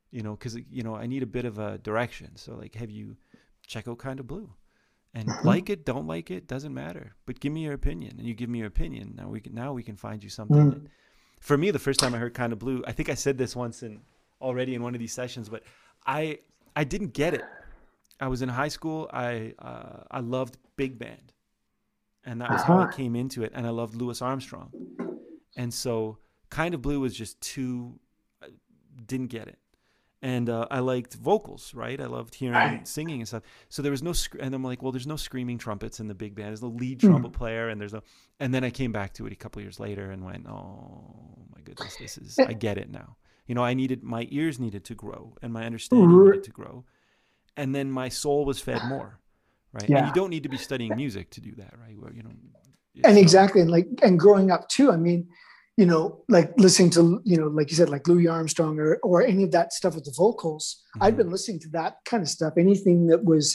You 0.10 0.23
know, 0.23 0.31
because 0.31 0.56
you 0.56 0.81
know, 0.81 0.95
I 0.95 1.06
need 1.06 1.22
a 1.22 1.27
bit 1.27 1.45
of 1.45 1.60
a 1.60 1.77
direction. 1.77 2.35
So 2.35 2.56
like, 2.56 2.73
have 2.73 2.89
you 2.89 3.15
check 3.68 3.88
out 3.88 3.99
Kind 3.99 4.19
of 4.19 4.26
Blue? 4.26 4.56
And 5.14 5.27
Mhm. 5.35 5.44
like 5.44 5.69
it, 5.69 5.85
don't 5.85 6.07
like 6.07 6.31
it, 6.31 6.48
doesn't 6.48 6.73
matter. 6.73 7.14
But 7.27 7.39
give 7.39 7.53
me 7.53 7.61
your 7.65 7.73
opinion, 7.73 8.15
and 8.18 8.27
you 8.27 8.34
give 8.34 8.49
me 8.49 8.57
your 8.57 8.68
opinion. 8.69 9.14
Now 9.15 9.30
we 9.30 9.39
can 9.39 9.53
now 9.53 9.72
we 9.72 9.84
can 9.84 9.98
find 9.98 10.23
you 10.23 10.31
something. 10.31 10.57
Mm. 10.57 10.72
that- 10.72 10.91
for 11.39 11.56
me, 11.60 11.69
the 11.69 11.77
first 11.88 11.99
time 11.99 12.15
I 12.15 12.18
heard 12.18 12.34
Kind 12.34 12.53
of 12.53 12.57
Blue, 12.57 12.84
I 12.88 12.91
think 12.91 13.07
I 13.07 13.14
said 13.14 13.38
this 13.38 13.56
once 13.56 13.84
in 13.84 14.02
already 14.41 14.73
in 14.73 14.81
one 14.81 14.95
of 14.95 14.99
these 14.99 15.14
sessions, 15.14 15.48
but 15.48 15.61
I 16.07 16.39
I 16.76 16.85
didn't 16.85 17.14
get 17.14 17.35
it. 17.35 17.45
I 18.19 18.27
was 18.27 18.41
in 18.41 18.49
high 18.49 18.68
school. 18.69 19.10
I 19.14 19.53
uh, 19.60 20.03
I 20.11 20.19
loved 20.22 20.57
big 20.76 20.98
band, 20.99 21.34
and 22.23 22.41
that 22.41 22.52
was 22.52 22.64
how 22.64 22.80
I 22.80 22.84
Uh-huh. 22.84 22.91
came 22.91 23.15
into 23.15 23.44
it. 23.44 23.52
And 23.53 23.65
I 23.68 23.69
loved 23.72 23.95
Louis 23.95 24.22
Armstrong, 24.22 24.72
and 25.56 25.73
so 25.73 26.18
Kind 26.49 26.73
of 26.73 26.81
Blue 26.81 26.99
was 26.99 27.15
just 27.15 27.39
too. 27.41 27.99
I 28.41 28.48
didn't 29.06 29.27
get 29.27 29.48
it, 29.48 29.60
and 30.22 30.49
uh, 30.49 30.68
I 30.72 30.80
liked 30.80 31.14
vocals. 31.15 31.73
Right, 31.76 31.99
I 32.02 32.06
loved 32.07 32.34
hearing 32.35 32.56
Right. 32.57 32.88
singing 32.88 33.19
and 33.22 33.27
stuff. 33.27 33.44
So 33.69 33.81
there 33.81 33.91
was 33.91 34.02
no, 34.02 34.14
sc- 34.14 34.38
and 34.39 34.56
I'm 34.56 34.64
like, 34.64 34.81
well, 34.81 34.91
there's 34.91 35.07
no 35.07 35.15
screaming 35.18 35.57
trumpets 35.60 35.99
in 35.99 36.07
the 36.07 36.15
big 36.15 36.34
band. 36.35 36.49
There's 36.49 36.61
no 36.64 36.69
lead 36.69 36.99
Mm. 36.99 37.10
trumpet 37.10 37.34
player, 37.34 37.69
and 37.69 37.80
there's 37.80 37.94
no. 37.94 38.02
And 38.39 38.53
then 38.53 38.64
I 38.64 38.69
came 38.72 38.91
back 38.91 39.14
to 39.15 39.26
it 39.27 39.34
a 39.34 39.35
couple 39.35 39.61
years 39.61 39.80
later 39.80 40.10
and 40.11 40.23
went, 40.26 40.48
oh 40.48 41.45
my 41.56 41.61
goodness, 41.64 41.95
this 41.98 42.18
is. 42.18 42.39
I 42.39 42.53
get 42.53 42.77
it 42.77 42.89
now. 42.89 43.18
You 43.45 43.56
know, 43.56 43.64
I 43.64 43.73
needed 43.76 44.03
my 44.03 44.27
ears 44.31 44.60
needed 44.60 44.84
to 44.85 44.95
grow, 44.95 45.35
and 45.41 45.53
my 45.53 45.65
understanding 45.65 46.10
needed 46.26 46.44
to 46.45 46.52
grow, 46.52 46.84
and 47.57 47.73
then 47.75 47.91
my 47.91 48.09
soul 48.09 48.45
was 48.45 48.59
fed 48.59 48.81
more. 48.88 49.19
Right, 49.73 49.89
and 49.89 50.07
you 50.07 50.13
don't 50.13 50.29
need 50.29 50.43
to 50.43 50.49
be 50.49 50.57
studying 50.57 50.95
music 50.95 51.29
to 51.31 51.41
do 51.41 51.53
that, 51.57 51.73
right? 51.79 51.97
Where 51.99 52.13
you 52.13 52.23
know. 52.23 52.29
and 53.03 53.15
so- 53.15 53.21
exactly 53.21 53.61
and 53.61 53.69
like 53.69 53.88
and 54.01 54.17
growing 54.19 54.49
up 54.49 54.67
too 54.69 54.91
i 54.91 54.97
mean 54.97 55.27
you 55.75 55.85
know 55.85 56.23
like 56.29 56.49
listening 56.57 56.89
to 56.89 57.21
you 57.23 57.38
know 57.39 57.45
like 57.47 57.69
you 57.69 57.75
said 57.77 57.89
like 57.89 58.07
louis 58.07 58.27
armstrong 58.27 58.79
or 58.79 58.97
or 59.03 59.21
any 59.34 59.43
of 59.43 59.51
that 59.51 59.71
stuff 59.71 59.93
with 59.93 60.03
the 60.05 60.13
vocals 60.17 60.63
i'd 61.01 61.13
Mhm. 61.13 61.17
been 61.17 61.29
listening 61.29 61.59
to 61.59 61.69
that 61.79 61.97
kind 62.05 62.23
of 62.23 62.29
stuff 62.38 62.53
anything 62.57 63.05
that 63.11 63.23
was 63.23 63.45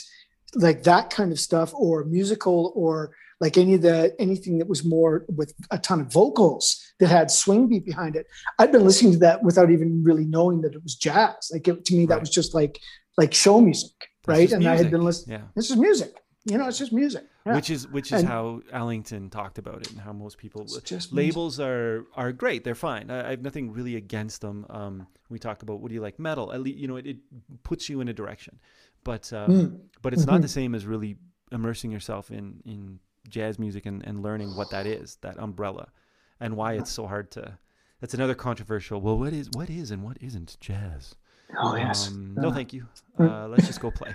like 0.55 0.83
that 0.83 1.09
kind 1.09 1.31
of 1.33 1.39
stuff 1.41 1.73
or 1.73 2.05
musical 2.05 2.71
or 2.73 3.11
like 3.41 3.57
any 3.57 3.73
of 3.73 3.81
the 3.81 4.15
anything 4.17 4.59
that 4.59 4.69
was 4.69 4.85
more 4.85 5.25
with 5.39 5.51
a 5.71 5.77
ton 5.87 5.99
of 5.99 6.07
vocals 6.21 6.65
that 7.01 7.09
had 7.09 7.29
swing 7.29 7.67
beat 7.67 7.85
behind 7.85 8.15
it 8.15 8.25
i'd 8.59 8.71
been 8.71 8.85
listening 8.85 9.11
to 9.11 9.19
that 9.19 9.43
without 9.43 9.69
even 9.69 10.01
really 10.09 10.23
knowing 10.35 10.61
that 10.61 10.73
it 10.77 10.83
was 10.83 10.95
jazz 10.95 11.49
like 11.51 11.67
it, 11.67 11.83
to 11.83 11.93
me 11.97 12.05
that 12.05 12.13
Right. 12.15 12.21
was 12.21 12.29
just 12.39 12.53
like 12.61 12.79
like 13.17 13.33
show 13.33 13.59
music 13.61 13.91
right 14.27 14.51
and 14.51 14.67
i 14.67 14.75
had 14.75 14.89
been 14.91 15.03
listening 15.03 15.39
Yeah. 15.39 15.45
this 15.55 15.69
is 15.71 15.77
music 15.77 16.13
you 16.45 16.57
know, 16.57 16.67
it's 16.67 16.77
just 16.77 16.91
music. 16.91 17.23
Yeah. 17.45 17.55
Which 17.55 17.69
is 17.69 17.87
which 17.87 18.07
is 18.11 18.19
And- 18.19 18.27
how 18.27 18.59
Ellington 18.69 19.29
talked 19.29 19.57
about 19.59 19.79
it 19.83 19.91
and 19.91 19.99
how 20.01 20.11
most 20.11 20.37
people 20.37 20.65
just 20.65 20.89
music. 20.91 21.13
labels 21.13 21.57
are 21.57 22.03
are 22.15 22.33
great. 22.33 22.65
They're 22.65 22.75
fine. 22.75 23.09
I, 23.09 23.27
I 23.27 23.29
have 23.29 23.41
nothing 23.41 23.71
really 23.71 23.95
against 23.95 24.41
them. 24.41 24.65
Um, 24.69 25.07
we 25.29 25.39
talk 25.39 25.63
about 25.63 25.79
what 25.79 25.87
do 25.87 25.93
you 25.95 26.01
like 26.01 26.19
metal? 26.19 26.51
At 26.51 26.59
least 26.59 26.79
you 26.79 26.89
know 26.89 26.97
it, 26.97 27.05
it 27.07 27.17
puts 27.63 27.87
you 27.87 28.01
in 28.01 28.09
a 28.09 28.13
direction, 28.13 28.59
but 29.05 29.31
um, 29.31 29.49
Mm. 29.51 29.79
but 30.01 30.11
it's 30.13 30.25
not 30.25 30.39
Mhm. 30.39 30.41
the 30.41 30.49
same 30.59 30.75
as 30.75 30.85
really 30.85 31.15
immersing 31.53 31.91
yourself 31.91 32.29
in 32.29 32.59
in 32.65 32.99
jazz 33.29 33.57
music 33.57 33.85
and, 33.85 34.05
and 34.05 34.21
learning 34.21 34.49
what 34.57 34.69
that 34.71 34.85
is, 34.85 35.15
that 35.21 35.39
umbrella, 35.39 35.93
and 36.41 36.57
why 36.57 36.73
it's 36.73 36.91
so 36.91 37.07
hard 37.07 37.31
to. 37.31 37.57
That's 38.01 38.13
another 38.15 38.35
controversial. 38.35 38.99
Well, 38.99 39.17
what 39.17 39.31
is 39.31 39.49
what 39.55 39.69
is 39.69 39.91
and 39.91 40.03
what 40.03 40.17
isn't 40.19 40.57
jazz? 40.59 41.15
Oh 41.59 41.75
yes. 41.75 42.09
Um, 42.09 42.33
no, 42.35 42.51
thank 42.51 42.73
you. 42.73 42.85
Uh, 43.19 43.47
let's 43.47 43.67
just 43.67 43.79
go 43.79 43.91
play. 43.91 44.11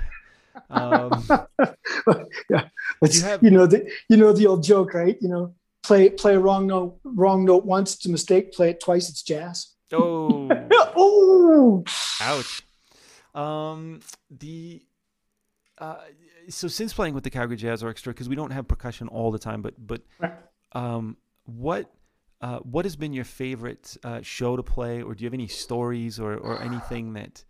Um, 0.71 1.25
yeah, 2.51 2.65
you 3.01 3.09
you, 3.13 3.23
have- 3.23 3.43
know 3.45 3.65
the 3.65 3.89
you 4.09 4.17
know 4.17 4.33
the 4.33 4.45
old 4.45 4.65
joke, 4.65 4.93
right? 4.93 5.17
You 5.21 5.29
know, 5.29 5.55
play 5.85 6.11
play 6.11 6.35
a 6.35 6.41
wrong 6.41 6.67
note 6.67 6.99
wrong 7.05 7.45
note 7.45 7.65
once, 7.65 7.95
it's 7.95 8.07
a 8.07 8.11
mistake. 8.11 8.53
Play 8.53 8.71
it 8.71 8.81
twice, 8.81 9.09
it's 9.09 9.23
jazz. 9.23 9.75
oh, 9.93 10.49
oh, 10.97 11.85
Ouch. 12.21 12.63
Um, 13.37 14.01
the 14.31 14.83
uh, 15.79 15.99
so 16.49 16.67
since 16.67 16.93
playing 16.93 17.15
with 17.15 17.23
the 17.23 17.31
Calgary 17.31 17.57
Jazz 17.57 17.85
Orchestra, 17.85 18.13
because 18.13 18.29
we 18.29 18.35
don't 18.35 18.51
have 18.51 18.67
percussion 18.67 19.07
all 19.07 19.31
the 19.31 19.39
time, 19.39 19.63
but 19.63 19.75
but 19.79 20.03
um, 20.73 21.17
what 21.45 21.89
uh, 22.41 22.59
what 22.61 22.85
has 22.85 22.97
been 22.97 23.13
your 23.13 23.25
favorite 23.25 23.97
uh, 24.05 24.21
show 24.23 24.57
to 24.57 24.63
play, 24.63 25.03
or 25.03 25.15
do 25.15 25.23
you 25.25 25.27
have 25.27 25.35
any 25.35 25.49
stories 25.49 26.21
or 26.21 26.37
or 26.37 26.61
anything 26.63 27.13
that 27.15 27.45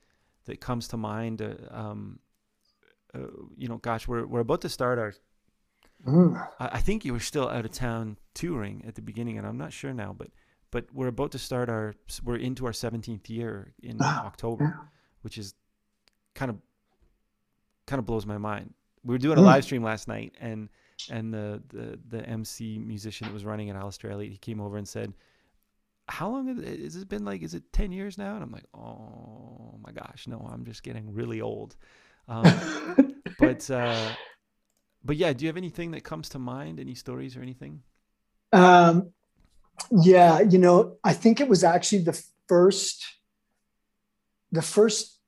that 0.47 0.61
comes 0.61 0.89
to 0.89 0.97
mind? 0.97 1.43
Uh, 1.43 1.55
um, 1.71 2.19
uh, 3.15 3.19
you 3.57 3.69
know, 3.69 3.77
gosh, 3.79 4.09
we're 4.09 4.27
we're 4.27 4.41
about 4.41 4.61
to 4.63 4.69
start 4.69 4.99
our. 4.99 5.15
Mm. 6.07 6.49
I 6.59 6.69
I 6.73 6.81
think 6.81 7.05
you 7.05 7.13
were 7.13 7.21
still 7.21 7.49
out 7.49 7.65
of 7.65 7.73
town 7.73 8.17
touring 8.35 8.85
at 8.87 8.95
the 8.95 9.03
beginning, 9.03 9.37
and 9.39 9.47
I'm 9.47 9.59
not 9.59 9.73
sure 9.73 9.93
now, 9.93 10.15
but 10.17 10.31
but 10.71 10.87
we're 10.93 11.09
about 11.09 11.33
to 11.33 11.39
start 11.39 11.69
our. 11.69 11.95
We're 12.25 12.37
into 12.37 12.65
our 12.67 12.73
17th 12.73 13.29
year 13.29 13.73
in 13.83 13.99
Ah, 14.01 14.27
October 14.27 14.79
which 15.23 15.37
is 15.37 15.55
kind 16.35 16.51
of 16.51 16.57
kind 17.87 17.99
of 17.99 18.07
blows 18.07 18.25
my 18.25 18.39
mind. 18.39 18.73
We 19.05 19.15
were 19.15 19.19
doing 19.19 19.37
a 19.39 19.41
Mm. 19.43 19.45
live 19.47 19.65
stream 19.65 19.83
last 19.83 20.09
night, 20.09 20.35
and 20.41 20.69
and 21.11 21.33
the, 21.33 21.63
the 21.69 21.99
the 22.09 22.27
MC 22.27 22.79
musician 22.79 23.27
that 23.27 23.33
was 23.33 23.45
running 23.45 23.69
it, 23.69 23.77
Alistair 23.77 24.11
Elliott, 24.11 24.33
he 24.33 24.39
came 24.39 24.61
over 24.61 24.77
and 24.77 24.87
said, 24.87 25.15
"How 26.09 26.29
long 26.29 26.49
has 26.49 26.97
it, 26.97 27.09
been? 27.09 27.25
Like, 27.25 27.43
is 27.43 27.55
it 27.55 27.73
ten 27.73 27.93
years 27.93 28.19
now?" 28.19 28.35
And 28.35 28.43
I'm 28.43 28.53
like, 28.53 28.67
"Oh 28.75 29.79
my 29.85 29.93
gosh, 29.93 30.27
no, 30.27 30.49
I'm 30.53 30.65
just 30.65 30.83
getting 30.83 31.13
really 31.15 31.41
old." 31.41 31.77
Um, 32.27 33.15
but 33.39 33.71
uh, 33.71 34.11
but 35.05 35.17
yeah, 35.17 35.33
do 35.33 35.45
you 35.45 35.49
have 35.49 35.57
anything 35.57 35.93
that 35.93 36.05
comes 36.05 36.29
to 36.31 36.39
mind? 36.39 36.81
Any 36.81 36.95
stories 36.95 37.37
or 37.37 37.43
anything? 37.43 37.83
Um, 38.53 39.11
yeah, 39.91 40.41
you 40.41 40.59
know, 40.59 40.97
I 41.05 41.13
think 41.13 41.41
it 41.41 41.49
was 41.49 41.65
actually 41.65 42.03
the 42.03 42.21
first, 42.49 43.05
the 44.53 44.63
first 44.63 45.19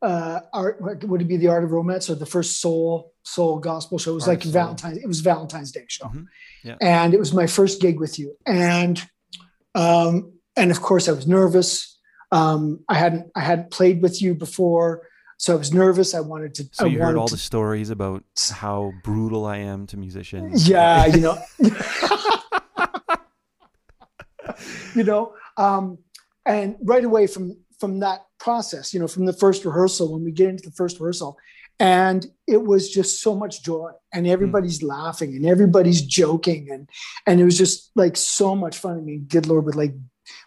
uh, 0.00 0.40
art. 0.52 0.80
Would 0.80 1.22
it 1.22 1.28
be 1.28 1.36
the 1.36 1.48
Art 1.48 1.64
of 1.64 1.72
Romance 1.72 2.08
or 2.08 2.14
the 2.14 2.26
first 2.26 2.60
soul 2.60 3.12
soul 3.26 3.58
gospel 3.58 3.98
show? 3.98 4.12
It 4.12 4.14
was 4.14 4.28
Art 4.28 4.36
like 4.38 4.42
Soul. 4.44 4.52
Valentine's. 4.52 4.98
It 4.98 5.06
was 5.06 5.20
Valentine's 5.20 5.72
Day 5.72 5.84
show, 5.88 6.06
Mhm, 6.06 6.26
yeah. 6.64 6.76
and 6.80 7.12
it 7.14 7.18
was 7.18 7.32
my 7.34 7.46
first 7.46 7.80
gig 7.80 7.98
with 8.00 8.18
you. 8.18 8.36
And 8.46 9.02
um, 9.74 10.32
and 10.56 10.70
of 10.70 10.80
course, 10.80 11.08
I 11.08 11.12
was 11.12 11.26
nervous. 11.26 11.98
Um, 12.32 12.80
I 12.88 12.94
hadn't 12.94 13.30
I 13.34 13.40
hadn't 13.40 13.70
played 13.70 14.00
with 14.02 14.20
you 14.22 14.34
before, 14.34 15.02
so 15.38 15.52
I 15.54 15.56
was 15.56 15.72
nervous. 15.72 16.14
I 16.14 16.20
wanted 16.20 16.54
to. 16.54 16.64
So 16.72 16.86
I 16.86 16.88
you 16.88 16.98
heard 17.00 17.16
all 17.16 17.28
to- 17.28 17.34
the 17.34 17.38
stories 17.40 17.90
about 17.90 18.24
how 18.52 18.92
brutal 19.04 19.44
I 19.46 19.58
am 19.58 19.86
to 19.88 19.96
musicians. 19.96 20.68
yeah 20.68 21.06
you 21.14 21.20
know 21.20 21.38
you 24.94 25.04
know 25.04 25.34
um 25.56 25.98
and 26.44 26.76
right 26.82 27.04
away 27.04 27.26
from 27.26 27.56
from 27.78 28.00
that 28.00 28.20
process 28.38 28.94
you 28.94 29.00
know 29.00 29.08
from 29.08 29.26
the 29.26 29.32
first 29.32 29.64
rehearsal 29.64 30.12
when 30.12 30.24
we 30.24 30.30
get 30.32 30.48
into 30.48 30.62
the 30.68 30.74
first 30.74 30.98
rehearsal 31.00 31.36
and 31.78 32.26
it 32.46 32.62
was 32.64 32.90
just 32.90 33.20
so 33.20 33.34
much 33.34 33.62
joy 33.62 33.90
and 34.12 34.26
everybody's 34.26 34.82
laughing 34.82 35.34
and 35.34 35.44
everybody's 35.44 36.02
joking 36.02 36.70
and 36.70 36.88
and 37.26 37.40
it 37.40 37.44
was 37.44 37.58
just 37.58 37.90
like 37.94 38.16
so 38.16 38.54
much 38.54 38.78
fun. 38.78 38.96
I 38.98 39.00
mean 39.00 39.26
good 39.28 39.46
lord 39.46 39.64
with 39.64 39.74
like 39.74 39.94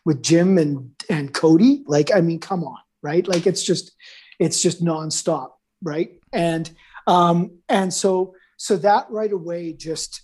with 0.05 0.21
jim 0.21 0.57
and 0.57 0.91
and 1.09 1.33
cody 1.33 1.83
like 1.87 2.13
i 2.13 2.19
mean 2.19 2.39
come 2.39 2.63
on 2.63 2.77
right? 3.01 3.27
Like 3.27 3.47
it's 3.47 3.63
just 3.63 3.91
it's 4.39 4.61
just 4.61 4.83
nonstop 4.83 5.51
right? 5.81 6.11
And 6.33 6.69
um 7.07 7.59
and 7.69 7.93
so 7.93 8.35
so 8.57 8.77
that 8.77 9.09
right 9.09 9.31
away 9.31 9.73
just 9.73 10.21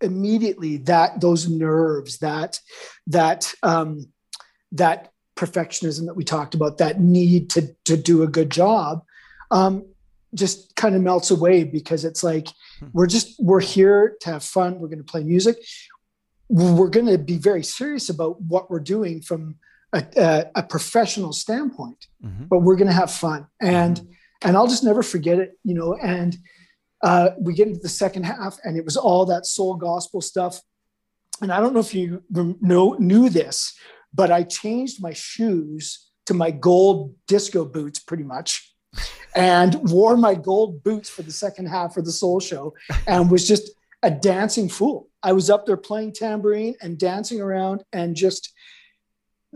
immediately 0.00 0.78
that 0.78 1.20
those 1.20 1.48
nerves 1.48 2.18
that 2.18 2.60
that 3.08 3.52
um 3.62 4.06
that 4.72 5.12
perfectionism 5.36 6.06
that 6.06 6.14
we 6.16 6.24
talked 6.24 6.54
about 6.54 6.78
that 6.78 7.00
need 7.00 7.50
to 7.50 7.74
to 7.84 7.96
do 7.96 8.22
a 8.22 8.28
good 8.28 8.50
job 8.50 9.02
um 9.50 9.84
just 10.34 10.74
kind 10.76 10.94
of 10.94 11.02
melts 11.02 11.30
away 11.30 11.64
because 11.64 12.04
it's 12.04 12.22
like 12.24 12.48
Hmm. 12.80 12.86
we're 12.92 13.06
just 13.06 13.36
we're 13.38 13.60
here 13.60 14.16
to 14.22 14.30
have 14.32 14.42
fun. 14.44 14.78
We're 14.80 14.88
going 14.88 14.98
to 15.06 15.12
play 15.12 15.22
music. 15.22 15.56
We're 16.48 16.88
going 16.88 17.06
to 17.06 17.18
be 17.18 17.38
very 17.38 17.62
serious 17.64 18.08
about 18.08 18.40
what 18.42 18.70
we're 18.70 18.80
doing 18.80 19.22
from 19.22 19.56
a, 19.92 20.04
a, 20.16 20.44
a 20.56 20.62
professional 20.62 21.32
standpoint 21.32 22.06
Mhm. 22.24 22.48
but 22.48 22.58
we're 22.60 22.76
going 22.76 22.88
to 22.88 22.92
have 22.94 23.10
fun. 23.10 23.46
And 23.60 24.00
and 24.44 24.56
i'll 24.56 24.66
just 24.66 24.82
never 24.82 25.02
forget 25.04 25.38
it 25.38 25.52
you 25.62 25.72
know 25.74 25.94
and 25.94 26.36
uh, 27.04 27.30
we 27.40 27.52
get 27.54 27.68
into 27.68 27.80
the 27.80 27.88
second 27.88 28.24
half 28.24 28.58
and 28.64 28.76
it 28.76 28.84
was 28.84 28.96
all 28.96 29.24
that 29.26 29.44
soul 29.46 29.74
gospel 29.76 30.20
stuff. 30.20 30.60
And 31.40 31.52
i 31.52 31.60
don't 31.60 31.74
know 31.74 31.80
if 31.80 31.94
you 31.94 32.22
know 32.60 32.94
knew 32.98 33.28
this 33.28 33.72
but 34.14 34.30
i 34.30 34.42
changed 34.42 35.00
my 35.02 35.12
shoes 35.12 36.10
to 36.26 36.34
my 36.34 36.50
gold 36.50 37.14
disco 37.28 37.64
boots 37.64 37.98
pretty 38.00 38.24
much 38.24 38.71
and 39.34 39.76
wore 39.90 40.16
my 40.16 40.34
gold 40.34 40.82
boots 40.82 41.08
for 41.08 41.22
the 41.22 41.32
second 41.32 41.66
half 41.66 41.96
of 41.96 42.04
the 42.04 42.12
soul 42.12 42.40
show 42.40 42.74
and 43.06 43.30
was 43.30 43.46
just 43.46 43.70
a 44.02 44.10
dancing 44.10 44.68
fool 44.68 45.08
i 45.22 45.32
was 45.32 45.48
up 45.48 45.64
there 45.64 45.76
playing 45.76 46.12
tambourine 46.12 46.74
and 46.82 46.98
dancing 46.98 47.40
around 47.40 47.82
and 47.92 48.14
just 48.16 48.52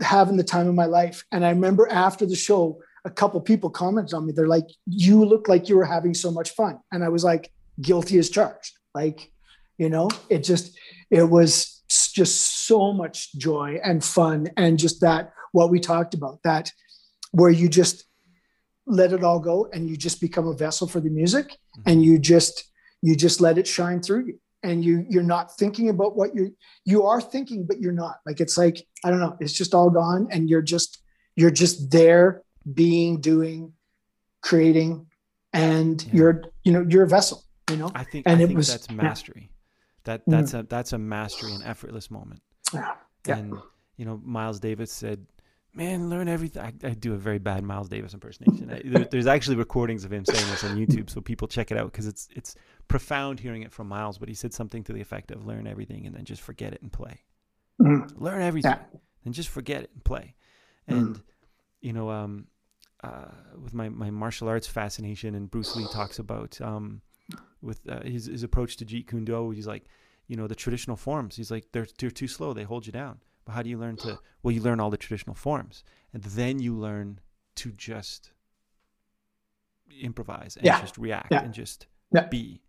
having 0.01 0.37
the 0.37 0.43
time 0.43 0.67
of 0.67 0.75
my 0.75 0.85
life 0.85 1.23
and 1.31 1.45
i 1.45 1.49
remember 1.49 1.87
after 1.91 2.25
the 2.25 2.35
show 2.35 2.79
a 3.07 3.09
couple 3.09 3.39
people 3.39 3.69
commented 3.69 4.13
on 4.13 4.27
me. 4.27 4.33
They're 4.33 4.47
like, 4.47 4.67
"You 4.85 5.23
look 5.23 5.47
like 5.47 5.69
you 5.69 5.77
were 5.77 5.85
having 5.85 6.13
so 6.13 6.29
much 6.29 6.49
fun," 6.51 6.79
and 6.91 7.03
I 7.03 7.09
was 7.09 7.23
like, 7.23 7.51
"Guilty 7.81 8.17
as 8.19 8.29
charged." 8.29 8.73
Like, 8.93 9.31
you 9.77 9.89
know, 9.89 10.09
it 10.29 10.39
just 10.39 10.77
it 11.09 11.23
was 11.23 11.81
just 12.13 12.67
so 12.67 12.91
much 12.91 13.33
joy 13.37 13.79
and 13.81 14.03
fun, 14.03 14.49
and 14.57 14.77
just 14.77 14.99
that 15.01 15.31
what 15.53 15.71
we 15.71 15.79
talked 15.79 16.13
about 16.13 16.43
that 16.43 16.71
where 17.31 17.49
you 17.49 17.69
just 17.69 18.03
let 18.87 19.11
it 19.13 19.23
all 19.23 19.39
go 19.39 19.67
and 19.73 19.89
you 19.89 19.95
just 19.97 20.19
become 20.21 20.47
a 20.47 20.53
vessel 20.53 20.87
for 20.87 20.99
the 20.99 21.09
music 21.09 21.57
and 21.85 22.03
you 22.03 22.17
just 22.17 22.63
you 23.01 23.15
just 23.15 23.41
let 23.41 23.57
it 23.57 23.67
shine 23.67 24.01
through 24.01 24.25
you 24.25 24.39
and 24.63 24.83
you 24.83 25.05
you're 25.09 25.23
not 25.35 25.55
thinking 25.57 25.89
about 25.89 26.15
what 26.15 26.33
you 26.33 26.55
you 26.85 27.03
are 27.03 27.21
thinking 27.21 27.65
but 27.67 27.79
you're 27.81 27.91
not 28.05 28.15
like 28.25 28.39
it's 28.39 28.57
like 28.57 28.77
i 29.03 29.09
don't 29.09 29.19
know 29.19 29.35
it's 29.39 29.53
just 29.53 29.73
all 29.73 29.89
gone 29.89 30.27
and 30.31 30.49
you're 30.49 30.61
just 30.61 30.99
you're 31.35 31.51
just 31.51 31.91
there 31.91 32.41
being 32.73 33.19
doing 33.21 33.73
creating 34.41 35.05
and 35.53 36.03
Yeah. 36.05 36.13
you're 36.13 36.41
you 36.63 36.71
know 36.71 36.85
you're 36.87 37.03
a 37.03 37.07
vessel 37.07 37.43
you 37.69 37.77
know 37.77 37.91
I 37.93 38.03
think 38.03 38.25
And 38.27 38.39
I 38.39 38.43
it 38.43 38.47
think 38.47 38.57
was- 38.57 38.67
that's 38.69 38.87
yeah. 38.89 38.95
mastery. 38.95 39.51
That 40.05 40.21
Mm. 40.25 40.31
that's 40.31 40.53
a 40.53 40.63
that's 40.63 40.93
a 40.93 40.97
mastery 40.97 41.51
and 41.53 41.63
effortless 41.63 42.09
moment. 42.09 42.41
Yeah. 42.73 42.93
Yeah. 43.27 43.37
And 43.37 43.53
you 43.97 44.05
know, 44.05 44.21
Miles 44.23 44.59
Davis 44.59 44.91
said, 44.91 45.25
"Man, 45.77 46.09
learn 46.09 46.27
everything." 46.27 46.61
I, 46.63 46.73
I 46.87 46.93
do 46.93 47.13
a 47.13 47.17
very 47.17 47.39
bad 47.39 47.63
Miles 47.63 47.87
Davis 47.87 48.13
impersonation. 48.13 48.69
I, 48.71 48.81
there, 48.83 49.05
there's 49.05 49.27
actually 49.27 49.55
recordings 49.55 50.03
of 50.03 50.11
him 50.11 50.25
saying 50.25 50.49
this 50.49 50.63
on 50.63 50.75
YouTube, 50.81 51.09
so 51.09 51.21
people 51.21 51.47
check 51.47 51.71
it 51.71 51.77
out 51.77 51.91
because 51.91 52.07
it's 52.07 52.27
it's 52.35 52.55
profound 52.87 53.39
hearing 53.39 53.61
it 53.63 53.71
from 53.71 53.87
Miles. 53.87 54.17
But 54.17 54.27
he 54.29 54.35
said 54.35 54.53
something 54.53 54.83
to 54.85 54.93
the 54.93 55.01
effect 55.01 55.31
of, 55.31 55.45
"Learn 55.45 55.67
everything 55.67 56.05
and 56.05 56.15
then 56.15 56.25
just 56.25 56.41
forget 56.41 56.73
it 56.73 56.81
and 56.81 56.91
play. 56.91 57.21
Mhm. 57.81 58.11
Learn 58.19 58.41
everything 58.41 58.71
Yeah. 58.71 58.99
and 59.25 59.33
just 59.33 59.49
forget 59.49 59.83
it 59.83 59.91
and 59.93 60.03
play." 60.03 60.35
Mm. 60.89 60.97
And 60.97 61.21
you 61.81 61.93
know, 61.93 62.09
um, 62.09 62.47
uh, 63.03 63.31
with 63.61 63.73
my 63.73 63.87
my 63.89 64.09
martial 64.09 64.47
arts 64.49 64.67
fascination, 64.67 65.35
and 65.35 65.49
Bruce 65.49 65.75
Lee 65.75 65.87
talks 65.93 66.17
about 66.19 66.59
um, 66.59 67.01
with 67.61 67.87
uh, 67.87 68.01
his 68.03 68.25
his 68.25 68.43
approach 68.43 68.77
to 68.77 68.85
Jeet 68.85 69.07
Kune 69.07 69.25
Do. 69.25 69.51
He's 69.51 69.67
like, 69.67 69.85
you 70.27 70.35
know, 70.35 70.47
the 70.47 70.55
traditional 70.55 70.97
forms. 70.97 71.35
He's 71.35 71.51
like, 71.51 71.67
they're 71.71 71.87
they're 71.99 72.09
too 72.11 72.27
slow. 72.27 72.53
They 72.53 72.63
hold 72.63 72.85
you 72.87 72.91
down. 72.91 73.19
But 73.47 73.53
how 73.53 73.61
do 73.63 73.69
you 73.69 73.77
learn 73.77 73.95
to? 73.97 74.19
Well, 74.43 74.51
you 74.51 74.61
learn 74.61 74.81
all 74.81 74.89
the 74.89 74.97
traditional 74.97 75.33
forms, 75.33 75.85
and 76.13 76.21
then 76.21 76.59
you 76.59 76.75
learn 76.75 77.21
to 77.55 77.71
just 77.71 78.33
improvise 80.01 80.57
and 80.57 80.65
Yeah. 80.65 80.81
just 80.81 80.97
react 80.97 81.31
Yeah. 81.31 81.39
and 81.43 81.53
just 81.53 81.87
Yeah. 82.11 82.27
be. 82.27 82.61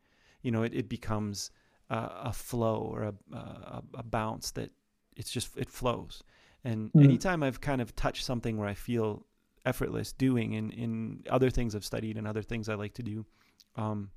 You 0.43 0.53
know, 0.53 0.63
it 0.63 0.73
it 0.73 0.89
becomes 0.89 1.51
uh, 1.91 2.11
a 2.31 2.33
flow 2.33 2.77
or 2.77 3.03
a, 3.03 3.15
a 3.37 3.83
a 3.95 4.03
bounce 4.05 4.53
that 4.53 4.71
it's 5.17 5.31
just 5.33 5.57
it 5.59 5.69
flows. 5.69 6.23
And 6.63 6.93
Mhm. 6.95 7.05
anytime 7.05 7.43
I've 7.43 7.61
kind 7.61 7.81
of 7.81 7.97
touched 7.97 8.25
something 8.25 8.57
where 8.57 8.69
I 8.69 8.75
feel 8.75 9.27
effortless 9.67 10.13
doing 10.13 10.53
in 10.53 10.71
in 10.71 11.25
other 11.29 11.51
things 11.51 11.75
I've 11.75 11.85
studied 11.85 12.17
and 12.17 12.27
other 12.29 12.43
things 12.43 12.69
I 12.69 12.75
like 12.75 12.95
to 12.95 13.03
do, 13.03 13.27
um, 13.75 14.13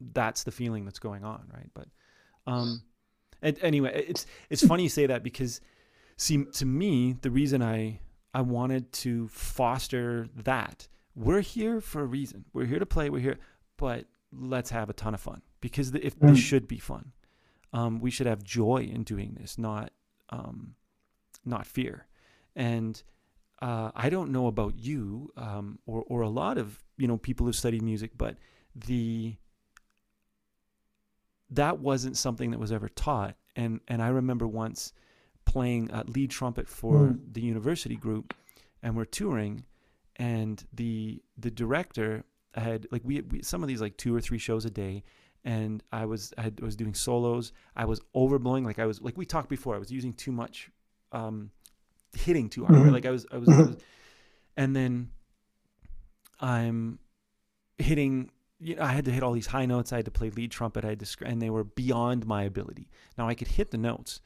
that's 0.00 0.42
the 0.42 0.52
feeling 0.52 0.86
that's 0.86 0.98
going 0.98 1.22
on, 1.22 1.50
right? 1.52 1.70
But 1.74 1.88
um, 2.46 2.80
and 3.42 3.58
anyway, 3.62 4.04
it's 4.08 4.26
it's 4.50 4.66
funny 4.66 4.84
you 4.84 4.88
say 4.88 5.06
that 5.06 5.22
because 5.22 5.60
see 6.16 6.44
to 6.44 6.66
me 6.66 7.16
the 7.20 7.30
reason 7.30 7.62
I 7.62 8.00
I 8.34 8.42
wanted 8.42 8.92
to 8.92 9.28
foster 9.28 10.28
that 10.36 10.88
we're 11.16 11.40
here 11.40 11.80
for 11.80 12.02
a 12.02 12.06
reason. 12.06 12.44
We're 12.52 12.66
here 12.66 12.78
to 12.78 12.86
play. 12.86 13.08
We're 13.08 13.20
here, 13.20 13.38
but 13.78 14.04
let's 14.32 14.70
have 14.70 14.90
a 14.90 14.92
ton 14.92 15.14
of 15.14 15.20
fun 15.20 15.40
because 15.60 15.92
the, 15.92 16.06
if 16.06 16.18
mm. 16.18 16.28
this 16.28 16.38
should 16.38 16.68
be 16.68 16.78
fun, 16.78 17.12
um, 17.72 18.00
we 18.00 18.10
should 18.10 18.26
have 18.26 18.44
joy 18.44 18.88
in 18.92 19.02
doing 19.02 19.36
this, 19.40 19.56
not 19.58 19.92
um, 20.30 20.74
not 21.44 21.66
fear. 21.66 22.06
And 22.54 23.02
uh, 23.62 23.90
I 23.94 24.10
don't 24.10 24.30
know 24.30 24.46
about 24.46 24.78
you 24.78 25.32
um, 25.36 25.78
or 25.86 26.04
or 26.06 26.20
a 26.20 26.28
lot 26.28 26.58
of 26.58 26.84
you 26.98 27.08
know 27.08 27.16
people 27.16 27.46
who 27.46 27.52
study 27.52 27.80
music, 27.80 28.12
but 28.16 28.36
the 28.74 29.36
that 31.50 31.78
wasn't 31.78 32.16
something 32.16 32.50
that 32.50 32.58
was 32.58 32.72
ever 32.72 32.88
taught. 32.88 33.36
And 33.54 33.80
and 33.88 34.02
I 34.02 34.08
remember 34.08 34.46
once 34.46 34.92
playing 35.44 35.90
uh, 35.90 36.04
lead 36.06 36.30
trumpet 36.30 36.68
for 36.68 37.08
mm. 37.08 37.20
the 37.32 37.40
university 37.40 37.96
group, 37.96 38.34
and 38.82 38.96
we're 38.96 39.04
touring, 39.04 39.64
and 40.16 40.62
the 40.72 41.22
the 41.38 41.50
director 41.50 42.24
had 42.54 42.86
like 42.90 43.02
we, 43.04 43.20
we 43.22 43.42
some 43.42 43.62
of 43.62 43.68
these 43.68 43.80
like 43.80 43.96
two 43.96 44.14
or 44.14 44.20
three 44.20 44.38
shows 44.38 44.64
a 44.64 44.70
day, 44.70 45.04
and 45.44 45.82
I 45.92 46.04
was 46.04 46.32
I 46.36 46.42
had, 46.42 46.60
was 46.60 46.76
doing 46.76 46.94
solos. 46.94 47.52
I 47.74 47.84
was 47.84 48.00
overblowing 48.14 48.64
like 48.64 48.78
I 48.78 48.86
was 48.86 49.00
like 49.00 49.16
we 49.16 49.24
talked 49.24 49.48
before. 49.48 49.74
I 49.74 49.78
was 49.78 49.90
using 49.90 50.12
too 50.12 50.32
much, 50.32 50.70
um, 51.12 51.50
hitting 52.14 52.48
too 52.48 52.66
hard. 52.66 52.80
Mm-hmm. 52.80 52.90
Like 52.90 53.06
I 53.06 53.10
was 53.10 53.26
I 53.32 53.38
was, 53.38 53.48
I 53.48 53.62
was, 53.62 53.76
and 54.56 54.76
then 54.76 55.10
I'm 56.40 56.98
hitting 57.78 58.30
you 58.58 58.74
know, 58.74 58.82
I 58.82 58.92
had 58.92 59.04
to 59.04 59.10
hit 59.10 59.22
all 59.22 59.32
these 59.32 59.48
high 59.48 59.66
notes. 59.66 59.92
I 59.92 59.96
had 59.96 60.04
to 60.06 60.10
play 60.10 60.30
lead 60.30 60.50
trumpet. 60.50 60.84
I 60.84 60.90
had 60.90 61.00
to, 61.00 61.26
and 61.26 61.40
they 61.40 61.50
were 61.50 61.64
beyond 61.64 62.26
my 62.26 62.44
ability. 62.44 62.88
Now 63.18 63.28
I 63.28 63.34
could 63.34 63.48
hit 63.48 63.70
the 63.70 63.78
notes 63.78 64.20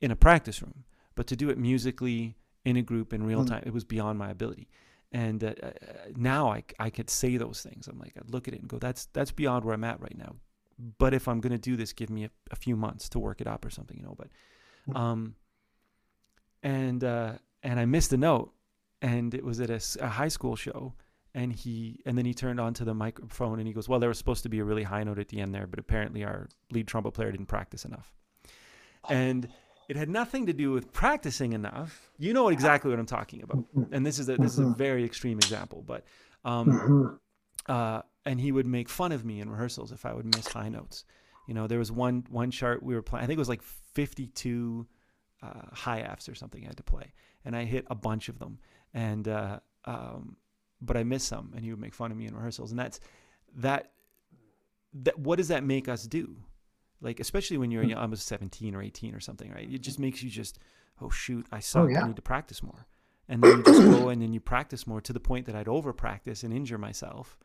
in 0.00 0.10
a 0.10 0.16
practice 0.16 0.62
room, 0.62 0.84
but 1.14 1.26
to 1.28 1.36
do 1.36 1.50
it 1.50 1.58
musically 1.58 2.36
in 2.64 2.76
a 2.76 2.82
group 2.82 3.12
in 3.12 3.24
real 3.24 3.44
mm. 3.44 3.48
time, 3.48 3.62
mm. 3.62 3.66
it 3.66 3.72
was 3.72 3.84
beyond 3.84 4.18
my 4.18 4.30
ability. 4.30 4.68
And 5.12 5.42
uh, 5.42 5.54
uh, 5.62 5.70
now 6.16 6.50
I, 6.50 6.64
I 6.78 6.90
could 6.90 7.08
say 7.08 7.36
those 7.36 7.62
things. 7.62 7.88
I'm 7.88 7.98
like, 7.98 8.12
I 8.16 8.20
look 8.28 8.46
at 8.46 8.54
it 8.54 8.60
and 8.60 8.68
go, 8.68 8.78
that's 8.78 9.06
that's 9.12 9.30
beyond 9.30 9.64
where 9.64 9.74
I'm 9.74 9.84
at 9.84 10.00
right 10.00 10.16
now. 10.16 10.36
But 10.98 11.14
if 11.14 11.28
I'm 11.28 11.40
gonna 11.40 11.58
do 11.58 11.76
this, 11.76 11.92
give 11.92 12.10
me 12.10 12.24
a, 12.24 12.30
a 12.50 12.56
few 12.56 12.76
months 12.76 13.08
to 13.10 13.18
work 13.18 13.40
it 13.40 13.46
up 13.46 13.64
or 13.64 13.70
something, 13.70 13.96
you 13.96 14.02
know. 14.02 14.14
But, 14.16 14.28
mm. 14.88 14.96
um, 14.96 15.34
and 16.62 17.02
uh, 17.02 17.32
and 17.62 17.80
I 17.80 17.86
missed 17.86 18.12
a 18.12 18.16
note, 18.16 18.52
and 19.00 19.34
it 19.34 19.44
was 19.44 19.60
at 19.60 19.70
a, 19.70 19.80
a 20.04 20.08
high 20.08 20.28
school 20.28 20.56
show 20.56 20.94
and 21.38 21.52
he 21.52 22.00
and 22.04 22.18
then 22.18 22.24
he 22.24 22.34
turned 22.34 22.58
onto 22.58 22.84
the 22.84 22.94
microphone 22.94 23.60
and 23.60 23.68
he 23.68 23.72
goes, 23.72 23.88
"Well, 23.88 24.00
there 24.00 24.08
was 24.08 24.18
supposed 24.18 24.42
to 24.42 24.48
be 24.48 24.58
a 24.58 24.64
really 24.64 24.82
high 24.82 25.04
note 25.04 25.20
at 25.20 25.28
the 25.28 25.40
end 25.40 25.54
there, 25.54 25.68
but 25.68 25.78
apparently 25.78 26.24
our 26.24 26.48
lead 26.72 26.88
trumpet 26.88 27.12
player 27.12 27.30
didn't 27.30 27.46
practice 27.46 27.84
enough." 27.84 28.12
And 29.08 29.48
it 29.88 29.94
had 29.94 30.08
nothing 30.08 30.46
to 30.46 30.52
do 30.52 30.72
with 30.72 30.92
practicing 30.92 31.52
enough. 31.52 32.10
You 32.18 32.32
know 32.32 32.48
exactly 32.48 32.90
what 32.90 32.98
I'm 32.98 33.06
talking 33.06 33.42
about. 33.42 33.58
Mm-hmm. 33.58 33.94
And 33.94 34.04
this 34.04 34.18
is 34.18 34.28
a 34.28 34.36
this 34.36 34.54
is 34.54 34.58
a 34.58 34.62
mm-hmm. 34.62 34.74
very 34.74 35.04
extreme 35.04 35.38
example, 35.38 35.84
but 35.86 36.04
um, 36.44 36.66
mm-hmm. 36.66 37.72
uh, 37.72 38.02
and 38.26 38.40
he 38.40 38.50
would 38.50 38.66
make 38.66 38.88
fun 38.88 39.12
of 39.12 39.24
me 39.24 39.40
in 39.40 39.48
rehearsals 39.48 39.92
if 39.92 40.04
I 40.04 40.12
would 40.12 40.26
miss 40.34 40.48
high 40.48 40.68
notes. 40.68 41.04
You 41.46 41.54
know, 41.54 41.68
there 41.68 41.78
was 41.78 41.92
one 41.92 42.24
one 42.30 42.50
chart 42.50 42.82
we 42.82 42.96
were 42.96 43.02
playing. 43.02 43.22
I 43.22 43.26
think 43.28 43.36
it 43.36 43.40
was 43.40 43.48
like 43.48 43.62
52 43.62 44.88
uh, 45.40 45.46
high 45.72 46.00
Fs 46.00 46.28
or 46.28 46.34
something 46.34 46.64
I 46.64 46.66
had 46.66 46.78
to 46.78 46.82
play, 46.82 47.12
and 47.44 47.54
I 47.54 47.64
hit 47.64 47.86
a 47.88 47.94
bunch 47.94 48.28
of 48.28 48.40
them. 48.40 48.58
And 48.92 49.28
uh, 49.28 49.60
um, 49.84 50.36
but 50.80 50.96
I 50.96 51.04
miss 51.04 51.24
some, 51.24 51.52
and 51.54 51.64
he 51.64 51.70
would 51.70 51.80
make 51.80 51.94
fun 51.94 52.10
of 52.10 52.16
me 52.16 52.26
in 52.26 52.34
rehearsals, 52.34 52.70
and 52.70 52.78
that's 52.78 53.00
that. 53.56 53.92
That 55.02 55.18
what 55.18 55.36
does 55.36 55.48
that 55.48 55.64
make 55.64 55.88
us 55.88 56.04
do? 56.04 56.36
Like 57.00 57.20
especially 57.20 57.58
when 57.58 57.70
you're 57.70 57.84
hmm. 57.84 57.96
I 57.96 58.06
was 58.06 58.22
17 58.22 58.74
or 58.74 58.82
18 58.82 59.14
or 59.14 59.20
something, 59.20 59.50
right? 59.52 59.70
It 59.70 59.82
just 59.82 59.98
makes 59.98 60.22
you 60.22 60.30
just, 60.30 60.58
oh 61.00 61.10
shoot, 61.10 61.46
I 61.52 61.60
suck. 61.60 61.84
Oh, 61.84 61.86
yeah. 61.86 62.02
I 62.02 62.06
need 62.06 62.16
to 62.16 62.22
practice 62.22 62.62
more, 62.62 62.86
and 63.28 63.42
then 63.42 63.58
you 63.58 63.62
just 63.62 63.82
go 63.82 64.08
and 64.08 64.20
then 64.20 64.32
you 64.32 64.40
practice 64.40 64.86
more 64.86 65.00
to 65.02 65.12
the 65.12 65.20
point 65.20 65.46
that 65.46 65.54
I'd 65.54 65.68
over 65.68 65.92
practice 65.92 66.42
and 66.42 66.52
injure 66.52 66.78
myself, 66.78 67.38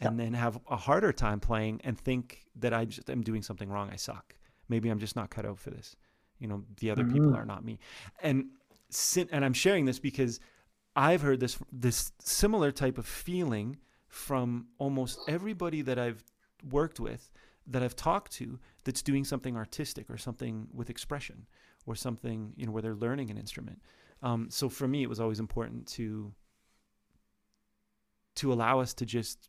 and 0.00 0.18
then 0.18 0.34
have 0.34 0.58
a 0.70 0.76
harder 0.76 1.12
time 1.12 1.40
playing 1.40 1.80
and 1.84 1.98
think 1.98 2.44
that 2.56 2.72
I 2.72 2.84
just 2.84 3.10
am 3.10 3.22
doing 3.22 3.42
something 3.42 3.68
wrong. 3.68 3.90
I 3.92 3.96
suck. 3.96 4.34
Maybe 4.68 4.88
I'm 4.88 5.00
just 5.00 5.16
not 5.16 5.30
cut 5.30 5.44
out 5.44 5.58
for 5.58 5.70
this. 5.70 5.96
You 6.38 6.48
know, 6.48 6.64
the 6.78 6.90
other 6.90 7.02
mm-hmm. 7.02 7.12
people 7.12 7.36
are 7.36 7.44
not 7.44 7.64
me, 7.64 7.78
and 8.22 8.46
and 9.32 9.44
I'm 9.44 9.54
sharing 9.54 9.84
this 9.84 9.98
because 9.98 10.40
I've 10.96 11.22
heard 11.22 11.40
this 11.40 11.58
this 11.72 12.12
similar 12.20 12.70
type 12.70 12.98
of 12.98 13.06
feeling 13.06 13.78
from 14.08 14.68
almost 14.78 15.18
everybody 15.26 15.82
that 15.82 15.98
I've 15.98 16.22
worked 16.70 17.00
with, 17.00 17.32
that 17.66 17.82
I've 17.82 17.96
talked 17.96 18.32
to, 18.34 18.60
that's 18.84 19.02
doing 19.02 19.24
something 19.24 19.56
artistic 19.56 20.08
or 20.08 20.16
something 20.16 20.68
with 20.72 20.90
expression 20.90 21.46
or 21.86 21.94
something 21.94 22.52
you 22.56 22.66
know 22.66 22.72
where 22.72 22.82
they're 22.82 22.94
learning 22.94 23.30
an 23.30 23.38
instrument. 23.38 23.82
Um, 24.22 24.48
so 24.50 24.68
for 24.68 24.86
me, 24.86 25.02
it 25.02 25.08
was 25.08 25.20
always 25.20 25.40
important 25.40 25.86
to 25.88 26.32
to 28.36 28.52
allow 28.52 28.80
us 28.80 28.94
to 28.94 29.06
just 29.06 29.48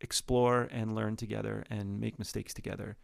explore 0.00 0.68
and 0.70 0.94
learn 0.94 1.16
together 1.16 1.64
and 1.70 1.98
make 1.98 2.18
mistakes 2.18 2.52
together 2.52 2.96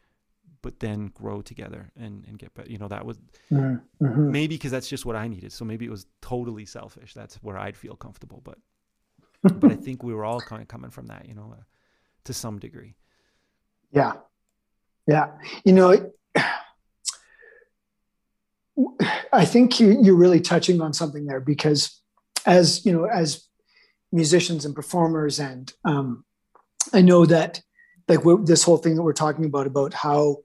but 0.63 0.79
then 0.81 1.09
grow 1.09 1.43
together 1.43 1.91
and, 1.97 2.25
and 2.27 2.39
get 2.39 2.55
better. 2.55 2.71
You 2.71 2.79
know, 2.79 2.89
that 2.89 3.05
was 3.05 3.19
mm-hmm. 3.51 4.05
mm-hmm. 4.05 4.31
maybe 4.31 4.55
because 4.55 4.71
that's 4.71 4.89
just 4.89 5.05
what 5.05 5.17
I 5.17 5.29
needed. 5.29 5.53
So 5.53 5.65
maybe 5.65 5.85
it 5.85 5.91
was 5.91 6.07
totally 6.23 6.65
selfish. 6.65 7.15
That's 7.15 7.35
where 7.43 7.59
I'd 7.59 7.77
feel 7.77 7.97
comfortable. 7.97 8.41
But, 8.45 8.59
but 9.61 9.73
I 9.73 9.77
think 9.77 10.03
we 10.03 10.15
were 10.15 10.25
all 10.25 10.41
kind 10.41 10.63
of 10.63 10.69
coming 10.69 10.91
from 10.91 11.09
that, 11.09 11.27
you 11.27 11.35
know, 11.35 11.55
uh, 11.59 11.63
to 12.25 12.33
some 12.33 12.59
degree. 12.61 12.95
Yeah. 13.91 14.13
Yeah. 15.07 15.33
You 15.65 15.73
know, 15.73 16.13
I 19.33 19.45
think 19.45 19.81
you, 19.81 19.99
you're 20.01 20.17
really 20.17 20.41
touching 20.41 20.81
on 20.81 20.93
something 20.93 21.27
there 21.27 21.41
because 21.41 22.01
as, 22.47 22.87
you 22.87 22.93
know, 22.93 23.05
as 23.05 23.47
musicians 24.13 24.65
and 24.65 24.75
performers 24.75 25.41
and, 25.41 25.73
um, 25.85 26.25
I 26.93 27.01
know 27.01 27.27
that 27.27 27.63
like 28.09 28.21
this 28.45 28.63
whole 28.63 28.79
thing 28.79 28.97
that 28.97 29.03
we're 29.03 29.13
talking 29.13 29.45
about 29.45 29.67
about 29.67 29.95
how 29.95 30.39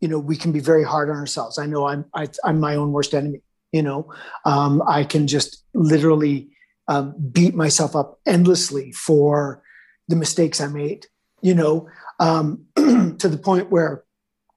you 0.00 0.08
know 0.08 0.18
we 0.18 0.36
can 0.36 0.52
be 0.52 0.60
very 0.60 0.84
hard 0.84 1.08
on 1.10 1.16
ourselves. 1.16 1.58
I 1.58 1.66
know 1.66 1.86
i'm 1.86 2.04
I, 2.14 2.24
am 2.24 2.30
i 2.44 2.50
am 2.50 2.60
my 2.60 2.74
own 2.76 2.92
worst 2.92 3.14
enemy 3.14 3.40
you 3.72 3.82
know? 3.82 4.12
Um, 4.44 4.82
i 4.86 5.04
can 5.04 5.26
just 5.26 5.64
literally 5.74 6.50
um, 6.88 7.14
beat 7.32 7.54
myself 7.54 7.96
up 7.96 8.20
endlessly 8.26 8.92
for 8.92 9.62
the 10.08 10.16
mistakes 10.16 10.60
i 10.60 10.66
made 10.66 11.06
you 11.40 11.54
know? 11.54 11.88
Um, 12.20 12.66
to 12.76 13.28
the 13.28 13.38
point 13.38 13.70
where 13.70 14.04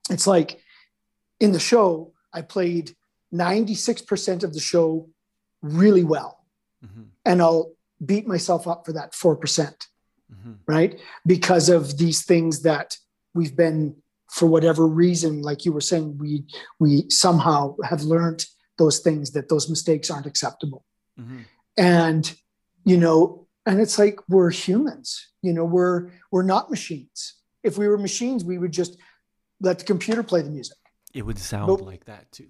it's 0.09 0.27
like 0.27 0.59
in 1.39 1.51
the 1.51 1.59
show 1.59 2.13
i 2.33 2.41
played 2.41 2.95
96% 3.33 4.43
of 4.43 4.53
the 4.53 4.59
show 4.59 5.09
really 5.61 6.03
well. 6.03 6.45
Mm-hmm. 6.85 7.03
and 7.25 7.41
i'll 7.41 7.71
beat 8.05 8.27
myself 8.27 8.67
up 8.67 8.85
for 8.85 8.93
that 8.93 9.13
4% 9.13 9.73
mm-hmm. 10.33 10.53
right 10.67 10.99
because 11.25 11.69
of 11.69 11.97
these 11.97 12.23
things 12.23 12.61
that 12.63 12.97
we've 13.33 13.55
been 13.55 13.95
for 14.35 14.47
whatever 14.47 14.87
reason, 14.87 15.41
like 15.41 15.65
you 15.65 15.71
were 15.71 15.81
saying, 15.81 16.17
we 16.17 16.43
we 16.79 17.09
somehow 17.09 17.75
have 17.83 18.03
learned 18.03 18.45
those 18.77 18.99
things 18.99 19.31
that 19.31 19.47
those 19.49 19.69
mistakes 19.69 20.09
aren't 20.09 20.25
acceptable. 20.25 20.83
Mm-hmm. 21.19 21.41
And 21.77 22.35
you 22.83 22.97
know, 22.97 23.47
and 23.65 23.79
it's 23.79 23.97
like 23.97 24.19
we're 24.27 24.51
humans. 24.51 25.29
You 25.41 25.53
know, 25.53 25.65
we're 25.65 26.11
we're 26.31 26.43
not 26.43 26.69
machines. 26.69 27.35
If 27.63 27.77
we 27.77 27.87
were 27.87 27.97
machines, 27.97 28.43
we 28.43 28.57
would 28.57 28.71
just 28.71 28.97
let 29.61 29.79
the 29.79 29.85
computer 29.85 30.21
play 30.21 30.41
the 30.41 30.49
music. 30.49 30.77
It 31.13 31.25
would 31.25 31.39
sound 31.39 31.67
but, 31.67 31.81
like 31.81 32.05
that 32.05 32.31
too. 32.31 32.49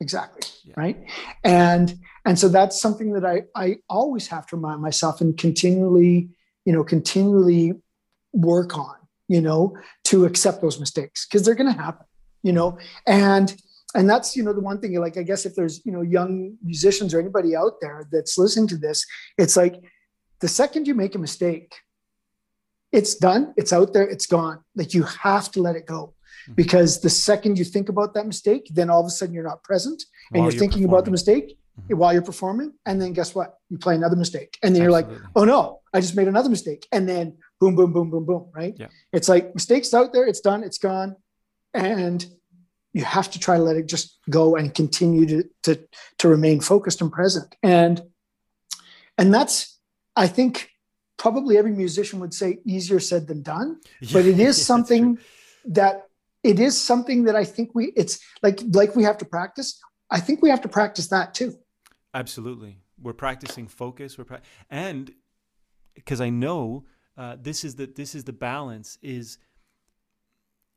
Exactly. 0.00 0.42
Yeah. 0.64 0.74
Right. 0.76 0.98
And 1.44 1.98
and 2.24 2.38
so 2.38 2.48
that's 2.48 2.80
something 2.80 3.12
that 3.12 3.24
I 3.24 3.44
I 3.54 3.78
always 3.88 4.28
have 4.28 4.46
to 4.48 4.56
remind 4.56 4.82
myself 4.82 5.20
and 5.20 5.36
continually, 5.36 6.28
you 6.64 6.72
know, 6.72 6.84
continually 6.84 7.74
work 8.32 8.76
on 8.78 8.94
you 9.32 9.40
know, 9.40 9.74
to 10.04 10.26
accept 10.26 10.60
those 10.60 10.78
mistakes 10.78 11.26
because 11.26 11.42
they're 11.42 11.54
going 11.54 11.72
to 11.72 11.82
happen, 11.82 12.06
you 12.42 12.52
know, 12.52 12.76
and 13.06 13.56
and 13.94 14.08
that's 14.08 14.36
you 14.36 14.42
know 14.42 14.54
the 14.54 14.60
one 14.60 14.80
thing 14.80 14.98
like 14.98 15.18
i 15.18 15.22
guess 15.22 15.44
if 15.44 15.54
there's 15.54 15.84
you 15.84 15.92
know 15.92 16.00
young 16.00 16.56
musicians 16.62 17.12
or 17.12 17.20
anybody 17.20 17.54
out 17.54 17.74
there 17.82 18.08
that's 18.10 18.38
listening 18.38 18.66
to 18.66 18.78
this 18.78 19.04
it's 19.36 19.54
like 19.54 19.74
the 20.40 20.48
second 20.48 20.86
you 20.86 20.94
make 20.94 21.14
a 21.14 21.18
mistake 21.18 21.74
it's 22.90 23.14
done 23.14 23.52
it's 23.58 23.70
out 23.70 23.92
there 23.92 24.08
it's 24.08 24.26
gone. 24.26 24.58
Like 24.74 24.94
you 24.94 25.02
have 25.02 25.50
to 25.52 25.60
let 25.60 25.76
it 25.76 25.86
go. 25.86 26.02
Mm-hmm. 26.04 26.54
because 26.54 27.00
the 27.00 27.10
second 27.10 27.58
you 27.58 27.64
think 27.64 27.88
about 27.90 28.14
that 28.14 28.26
mistake 28.26 28.66
then 28.72 28.88
all 28.88 29.00
of 29.00 29.06
a 29.06 29.10
sudden 29.10 29.34
you're 29.34 29.50
not 29.52 29.62
present 29.62 30.02
and 30.32 30.40
while 30.40 30.44
you're, 30.44 30.52
you're 30.52 30.58
thinking 30.58 30.84
about 30.84 31.04
the 31.04 31.10
mistake 31.10 31.58
mm-hmm. 31.80 31.96
while 31.96 32.12
you're 32.12 32.22
performing 32.22 32.72
and 32.86 33.00
then 33.00 33.12
guess 33.12 33.34
what 33.34 33.58
you 33.68 33.78
play 33.78 33.94
another 33.94 34.16
mistake 34.16 34.58
and 34.62 34.74
then 34.74 34.82
Absolutely. 34.82 35.12
you're 35.12 35.20
like 35.20 35.30
oh 35.36 35.44
no 35.44 35.80
i 35.94 36.00
just 36.00 36.16
made 36.16 36.28
another 36.28 36.48
mistake 36.48 36.86
and 36.92 37.08
then 37.08 37.36
boom, 37.62 37.76
boom, 37.76 37.92
boom, 37.92 38.10
boom, 38.10 38.24
boom, 38.24 38.48
right? 38.52 38.74
Yeah. 38.76 38.88
It's 39.12 39.28
like 39.28 39.54
mistakes 39.54 39.94
out 39.94 40.12
there, 40.12 40.26
it's 40.26 40.40
done, 40.40 40.64
it's 40.64 40.78
gone. 40.78 41.14
And 41.72 42.26
you 42.92 43.04
have 43.04 43.30
to 43.30 43.38
try 43.38 43.56
to 43.56 43.62
let 43.62 43.76
it 43.76 43.86
just 43.86 44.18
go 44.28 44.56
and 44.56 44.74
continue 44.74 45.26
to, 45.26 45.44
to, 45.62 45.88
to 46.18 46.28
remain 46.28 46.60
focused 46.60 47.00
and 47.00 47.12
present. 47.12 47.54
And, 47.62 48.02
and 49.16 49.32
that's, 49.32 49.78
I 50.16 50.26
think, 50.26 50.70
probably 51.18 51.56
every 51.56 51.70
musician 51.70 52.18
would 52.18 52.34
say 52.34 52.58
easier 52.66 52.98
said 52.98 53.28
than 53.28 53.42
done, 53.42 53.78
but 54.12 54.24
it 54.26 54.40
is 54.48 54.66
something 54.66 55.18
that 55.66 56.08
it 56.42 56.58
is 56.58 56.76
something 56.76 57.22
that 57.26 57.36
I 57.36 57.44
think 57.44 57.70
we 57.72 57.92
it's 57.94 58.18
like 58.42 58.60
like 58.72 58.96
we 58.96 59.04
have 59.04 59.18
to 59.18 59.24
practice. 59.24 59.80
I 60.12 60.20
think 60.20 60.42
we 60.42 60.50
have 60.50 60.60
to 60.60 60.68
practice 60.68 61.08
that 61.08 61.32
too. 61.32 61.58
Absolutely, 62.14 62.78
we're 63.00 63.14
practicing 63.14 63.66
focus. 63.66 64.18
We're 64.18 64.24
pra- 64.24 64.42
and 64.70 65.10
because 65.94 66.20
I 66.20 66.28
know 66.28 66.84
uh, 67.16 67.36
this 67.40 67.64
is 67.64 67.76
the 67.76 67.86
this 67.86 68.14
is 68.14 68.24
the 68.24 68.32
balance 68.32 68.98
is 69.02 69.38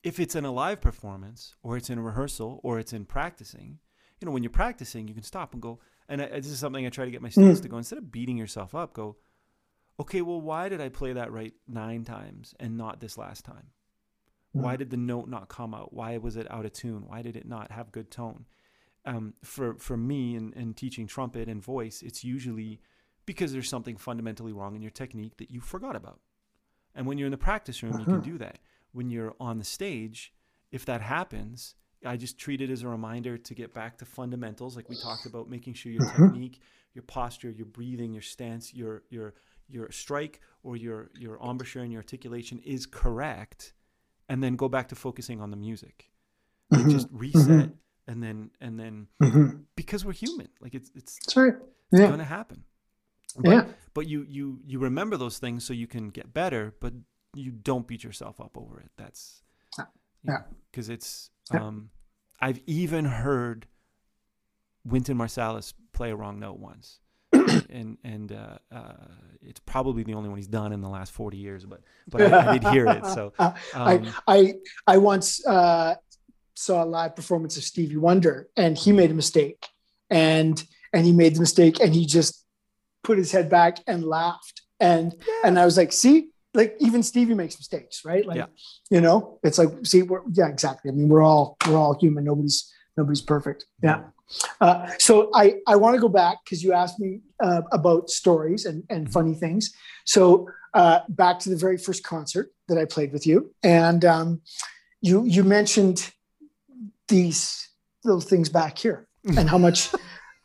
if 0.04 0.20
it's 0.20 0.36
in 0.36 0.46
a 0.46 0.52
live 0.52 0.80
performance 0.80 1.56
or 1.64 1.76
it's 1.76 1.90
in 1.90 1.98
a 1.98 2.02
rehearsal 2.02 2.62
or 2.64 2.80
it's 2.80 2.94
in 2.94 3.06
practicing. 3.06 3.80
You 4.22 4.28
know, 4.28 4.32
when 4.32 4.44
you're 4.44 4.50
practicing, 4.50 5.10
you 5.10 5.14
can 5.14 5.24
stop 5.24 5.52
and 5.52 5.62
go. 5.62 5.80
And 6.08 6.22
I, 6.22 6.28
this 6.28 6.48
is 6.48 6.60
something 6.60 6.86
I 6.86 6.90
try 6.90 7.04
to 7.04 7.12
get 7.12 7.22
my 7.22 7.30
students 7.30 7.60
mm. 7.60 7.64
to 7.64 7.70
go 7.70 7.78
instead 7.78 7.98
of 7.98 8.12
beating 8.12 8.38
yourself 8.38 8.74
up. 8.74 8.94
Go, 8.94 9.18
okay, 10.00 10.22
well, 10.22 10.40
why 10.40 10.70
did 10.70 10.80
I 10.80 10.88
play 10.88 11.12
that 11.14 11.34
right 11.34 11.54
nine 11.68 12.06
times 12.06 12.56
and 12.58 12.78
not 12.78 13.02
this 13.02 13.18
last 13.18 13.44
time? 13.44 13.72
Why 14.54 14.76
mm. 14.76 14.78
did 14.78 14.90
the 14.92 14.98
note 14.98 15.28
not 15.28 15.50
come 15.50 15.74
out? 15.74 15.94
Why 15.94 16.18
was 16.18 16.38
it 16.38 16.50
out 16.50 16.66
of 16.66 16.72
tune? 16.72 17.04
Why 17.08 17.22
did 17.22 17.36
it 17.36 17.46
not 17.46 17.72
have 17.72 17.92
good 17.92 18.10
tone? 18.10 18.46
Um, 19.08 19.36
for 19.44 19.76
for 19.76 19.96
me 19.96 20.36
and, 20.36 20.54
and 20.56 20.76
teaching 20.76 21.06
trumpet 21.06 21.48
and 21.48 21.64
voice, 21.64 22.02
it's 22.02 22.24
usually 22.24 22.82
because 23.26 23.54
there's 23.54 23.70
something 23.70 23.98
fundamentally 23.98 24.52
wrong 24.52 24.76
in 24.76 24.82
your 24.82 24.92
technique 24.92 25.38
that 25.38 25.52
you 25.52 25.60
forgot 25.60 25.96
about. 25.96 26.20
And 26.96 27.06
when 27.06 27.18
you're 27.18 27.28
in 27.28 27.32
the 27.32 27.38
practice 27.38 27.84
room, 27.84 27.94
uh-huh. 27.94 28.00
you 28.00 28.06
can 28.06 28.14
uh-huh. 28.16 28.24
do 28.24 28.38
that. 28.40 28.60
When 28.94 29.10
you're 29.10 29.36
on 29.40 29.58
the 29.58 29.64
stage, 29.64 30.34
if 30.72 30.86
that 30.86 31.02
happens, 31.02 31.76
I 32.06 32.18
just 32.18 32.38
treat 32.40 32.62
it 32.62 32.70
as 32.70 32.84
a 32.84 32.88
reminder 32.88 33.38
to 33.38 33.54
get 33.54 33.74
back 33.74 33.98
to 34.00 34.06
fundamentals, 34.06 34.76
like 34.76 34.90
we 34.90 34.96
talked 34.96 35.26
about, 35.26 35.50
making 35.50 35.74
sure 35.74 35.92
your 35.92 36.04
uh-huh. 36.04 36.28
technique, 36.28 36.62
your 36.94 37.04
posture, 37.04 37.52
your 37.52 37.66
breathing, 37.66 38.14
your 38.14 38.22
stance, 38.24 38.74
your 38.74 39.04
your 39.10 39.36
your 39.70 39.92
strike 39.92 40.42
or 40.64 40.76
your 40.76 41.10
your 41.16 41.38
embouchure 41.44 41.84
and 41.84 41.92
your 41.92 42.00
articulation 42.00 42.60
is 42.60 42.86
correct 42.86 43.74
and 44.30 44.44
then 44.44 44.56
go 44.56 44.70
back 44.70 44.90
to 44.90 44.96
focusing 44.96 45.42
on 45.42 45.52
the 45.52 45.58
music 45.58 46.10
mm-hmm. 46.74 46.90
just 46.90 47.08
reset 47.12 47.48
mm-hmm. 47.48 47.74
And 48.08 48.22
then 48.22 48.52
and 48.62 48.80
then 48.80 49.08
mm-hmm. 49.22 49.58
because 49.76 50.06
we're 50.06 50.14
human 50.14 50.48
like 50.62 50.76
it's 50.76 50.92
it's, 50.96 51.18
That's 51.26 51.36
right. 51.36 51.54
yeah. 51.92 52.02
it's 52.02 52.10
gonna 52.12 52.24
happen 52.24 52.64
but, 53.36 53.52
yeah 53.52 53.66
but 53.96 54.08
you 54.08 54.26
you 54.30 54.60
you 54.66 54.78
remember 54.78 55.18
those 55.18 55.40
things 55.40 55.66
so 55.66 55.74
you 55.74 55.88
can 55.88 56.10
get 56.10 56.32
better 56.32 56.76
but 56.80 56.94
you 57.34 57.52
don't 57.52 57.88
beat 57.88 58.04
yourself 58.04 58.40
up 58.40 58.58
over 58.58 58.80
it 58.80 58.92
that's 58.96 59.42
yeah 60.24 60.38
because 60.72 60.90
it's 60.90 61.32
yeah. 61.52 61.64
um 61.64 61.90
i've 62.40 62.60
even 62.66 63.06
heard 63.06 63.68
Wynton 64.86 65.18
Marsalis 65.18 65.74
play 65.94 66.12
a 66.12 66.16
wrong 66.16 66.40
note 66.40 66.60
once 66.60 67.00
and 67.70 67.98
and 68.04 68.32
uh, 68.32 68.58
uh, 68.72 68.94
it's 69.42 69.60
probably 69.60 70.04
the 70.04 70.14
only 70.14 70.30
one 70.30 70.38
he's 70.38 70.48
done 70.48 70.72
in 70.72 70.82
the 70.82 70.90
last 70.90 71.12
40 71.12 71.38
years 71.38 71.66
but 71.66 71.82
but 72.08 72.22
I, 72.22 72.52
I 72.52 72.58
did 72.58 72.68
hear 72.70 72.88
it 72.88 73.06
so 73.06 73.34
um, 73.40 73.54
I, 73.74 74.14
I 74.28 74.54
I 74.88 74.98
once 74.98 75.46
uh, 75.46 75.96
saw 76.56 76.84
a 76.84 76.86
live 76.86 77.16
performance 77.16 77.58
of 77.58 77.64
Stevie 77.64 77.98
Wonder 77.98 78.48
and 78.58 78.78
he 78.78 78.92
made 78.92 79.12
a 79.12 79.16
mistake. 79.16 79.68
And 80.10 80.64
and 80.94 81.06
he 81.06 81.12
made 81.12 81.36
the 81.36 81.40
mistake 81.40 81.80
and 81.80 81.94
he 81.94 82.06
just 82.06 82.46
put 83.04 83.18
his 83.18 83.32
head 83.32 83.50
back 83.50 83.80
and 83.88 84.04
laughed. 84.04 84.62
And 84.80 85.14
yeah. 85.28 85.34
and 85.46 85.60
I 85.60 85.66
was 85.66 85.78
like 85.78 85.92
see 85.92 86.30
like 86.54 86.76
even 86.80 87.04
Stevie 87.04 87.34
makes 87.34 87.58
mistakes 87.58 88.04
right? 88.06 88.26
Like 88.26 88.38
yeah. 88.38 88.46
you 88.90 89.02
know 89.02 89.40
it's 89.44 89.58
like 89.58 89.70
see 89.84 90.04
we're 90.04 90.22
yeah 90.32 90.48
exactly. 90.48 90.90
I 90.90 90.94
mean 90.94 91.10
we're 91.10 91.24
all 91.24 91.58
we're 91.68 91.78
all 91.78 91.98
human. 92.00 92.24
Nobody's 92.24 92.72
nobody's 92.98 93.22
perfect. 93.22 93.66
Yeah. 93.82 94.04
Uh, 94.60 94.90
so 94.98 95.30
I, 95.34 95.56
I 95.68 95.76
want 95.76 95.96
to 95.96 96.02
go 96.02 96.10
back 96.10 96.40
because 96.44 96.64
you 96.64 96.74
asked 96.74 97.00
me 97.00 97.22
uh, 97.44 97.62
about 97.72 98.10
stories 98.10 98.66
and, 98.66 98.84
and 98.90 99.06
mm-hmm. 99.06 99.14
funny 99.14 99.34
things. 99.36 99.74
So 100.06 100.50
uh, 100.74 101.02
back 101.10 101.40
to 101.40 101.50
the 101.50 101.56
very 101.56 101.78
first 101.78 102.04
concert 102.04 102.52
that 102.68 102.78
I 102.78 102.86
played 102.86 103.14
with 103.14 103.28
you, 103.28 103.54
and 103.64 104.04
um, 104.04 104.42
you 105.02 105.24
you 105.24 105.44
mentioned 105.44 106.12
these 107.08 107.70
little 108.04 108.22
things 108.22 108.50
back 108.50 108.78
here 108.78 109.08
and 109.38 109.50
how 109.50 109.58
much 109.58 109.90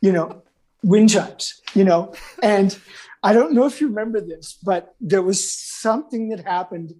you 0.01 0.11
know 0.11 0.43
wind 0.83 1.09
chimes, 1.09 1.61
you 1.73 1.83
know, 1.83 2.13
and 2.41 2.77
I 3.23 3.33
don't 3.33 3.53
know 3.53 3.65
if 3.65 3.81
you 3.81 3.87
remember 3.87 4.19
this, 4.19 4.57
but 4.63 4.95
there 4.99 5.21
was 5.21 5.51
something 5.51 6.29
that 6.29 6.43
happened 6.45 6.95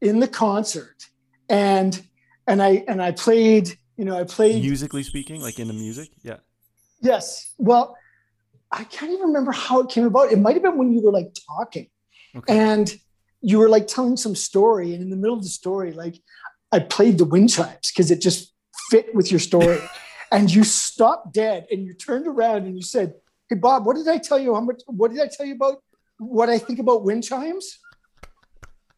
in 0.00 0.20
the 0.20 0.28
concert, 0.28 1.06
and 1.48 2.06
and 2.46 2.62
I 2.62 2.84
and 2.86 3.02
I 3.02 3.12
played 3.12 3.76
you 3.96 4.04
know, 4.04 4.18
I 4.18 4.24
played 4.24 4.62
musically 4.62 5.02
speaking, 5.02 5.40
like 5.40 5.58
in 5.58 5.68
the 5.68 5.74
music. 5.74 6.10
Yeah. 6.22 6.36
Yes. 7.00 7.52
Well, 7.58 7.96
I 8.70 8.84
can't 8.84 9.10
even 9.10 9.28
remember 9.28 9.52
how 9.52 9.80
it 9.80 9.88
came 9.88 10.04
about. 10.04 10.32
It 10.32 10.38
might 10.38 10.54
have 10.54 10.62
been 10.62 10.76
when 10.76 10.92
you 10.92 11.02
were 11.02 11.12
like 11.12 11.34
talking, 11.48 11.88
okay. 12.36 12.58
and 12.58 12.94
you 13.40 13.58
were 13.58 13.68
like 13.68 13.86
telling 13.86 14.16
some 14.16 14.34
story, 14.34 14.92
and 14.92 15.02
in 15.02 15.10
the 15.10 15.16
middle 15.16 15.36
of 15.36 15.42
the 15.42 15.48
story, 15.48 15.92
like 15.92 16.16
I 16.72 16.80
played 16.80 17.18
the 17.18 17.24
wind 17.24 17.50
chimes 17.50 17.90
because 17.92 18.10
it 18.10 18.20
just 18.20 18.52
fit 18.90 19.14
with 19.14 19.30
your 19.30 19.40
story, 19.40 19.78
and 20.32 20.52
you 20.52 20.64
stopped 20.64 21.32
dead 21.32 21.66
and 21.70 21.84
you 21.84 21.94
turned 21.94 22.26
around 22.26 22.66
and 22.66 22.76
you 22.76 22.82
said, 22.82 23.14
"Hey, 23.48 23.56
Bob, 23.56 23.86
what 23.86 23.96
did 23.96 24.08
I 24.08 24.18
tell 24.18 24.38
you? 24.38 24.54
How 24.54 24.60
much? 24.60 24.82
What 24.86 25.12
did 25.12 25.20
I 25.20 25.28
tell 25.28 25.46
you 25.46 25.54
about 25.54 25.82
what 26.18 26.48
I 26.48 26.58
think 26.58 26.78
about 26.78 27.04
wind 27.04 27.24
chimes?" 27.24 27.78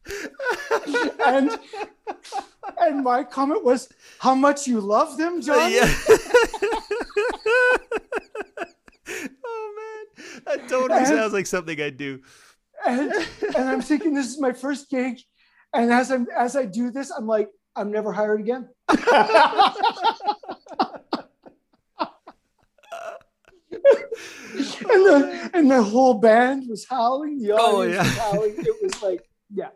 and 1.25 1.51
and 2.79 3.03
my 3.03 3.23
comment 3.23 3.63
was, 3.63 3.89
"How 4.19 4.35
much 4.35 4.67
you 4.67 4.79
love 4.79 5.17
them, 5.17 5.41
John?" 5.41 5.71
Yeah. 5.71 5.93
oh 9.45 9.73
man, 9.77 10.43
that 10.45 10.67
totally 10.67 10.99
and, 10.99 11.07
sounds 11.07 11.33
like 11.33 11.47
something 11.47 11.79
I'd 11.79 11.97
do. 11.97 12.21
And, 12.85 13.11
and 13.55 13.69
I'm 13.69 13.81
thinking 13.81 14.13
this 14.13 14.27
is 14.27 14.39
my 14.39 14.53
first 14.53 14.89
gig, 14.89 15.19
and 15.73 15.91
as 15.91 16.11
I'm 16.11 16.27
as 16.35 16.55
I 16.55 16.65
do 16.65 16.91
this, 16.91 17.11
I'm 17.11 17.27
like, 17.27 17.49
I'm 17.75 17.91
never 17.91 18.11
hired 18.11 18.41
again. 18.41 18.69
and 24.89 25.05
the 25.05 25.49
and 25.53 25.71
the 25.71 25.81
whole 25.81 26.15
band 26.15 26.67
was 26.69 26.85
howling. 26.89 27.39
The 27.39 27.51
oh, 27.51 27.81
audience 27.81 27.97
oh, 27.97 28.01
yeah. 28.01 28.03
was 28.03 28.17
howling. 28.17 28.55
It 28.57 28.83
was 28.83 29.01
like, 29.01 29.29
yeah. 29.53 29.69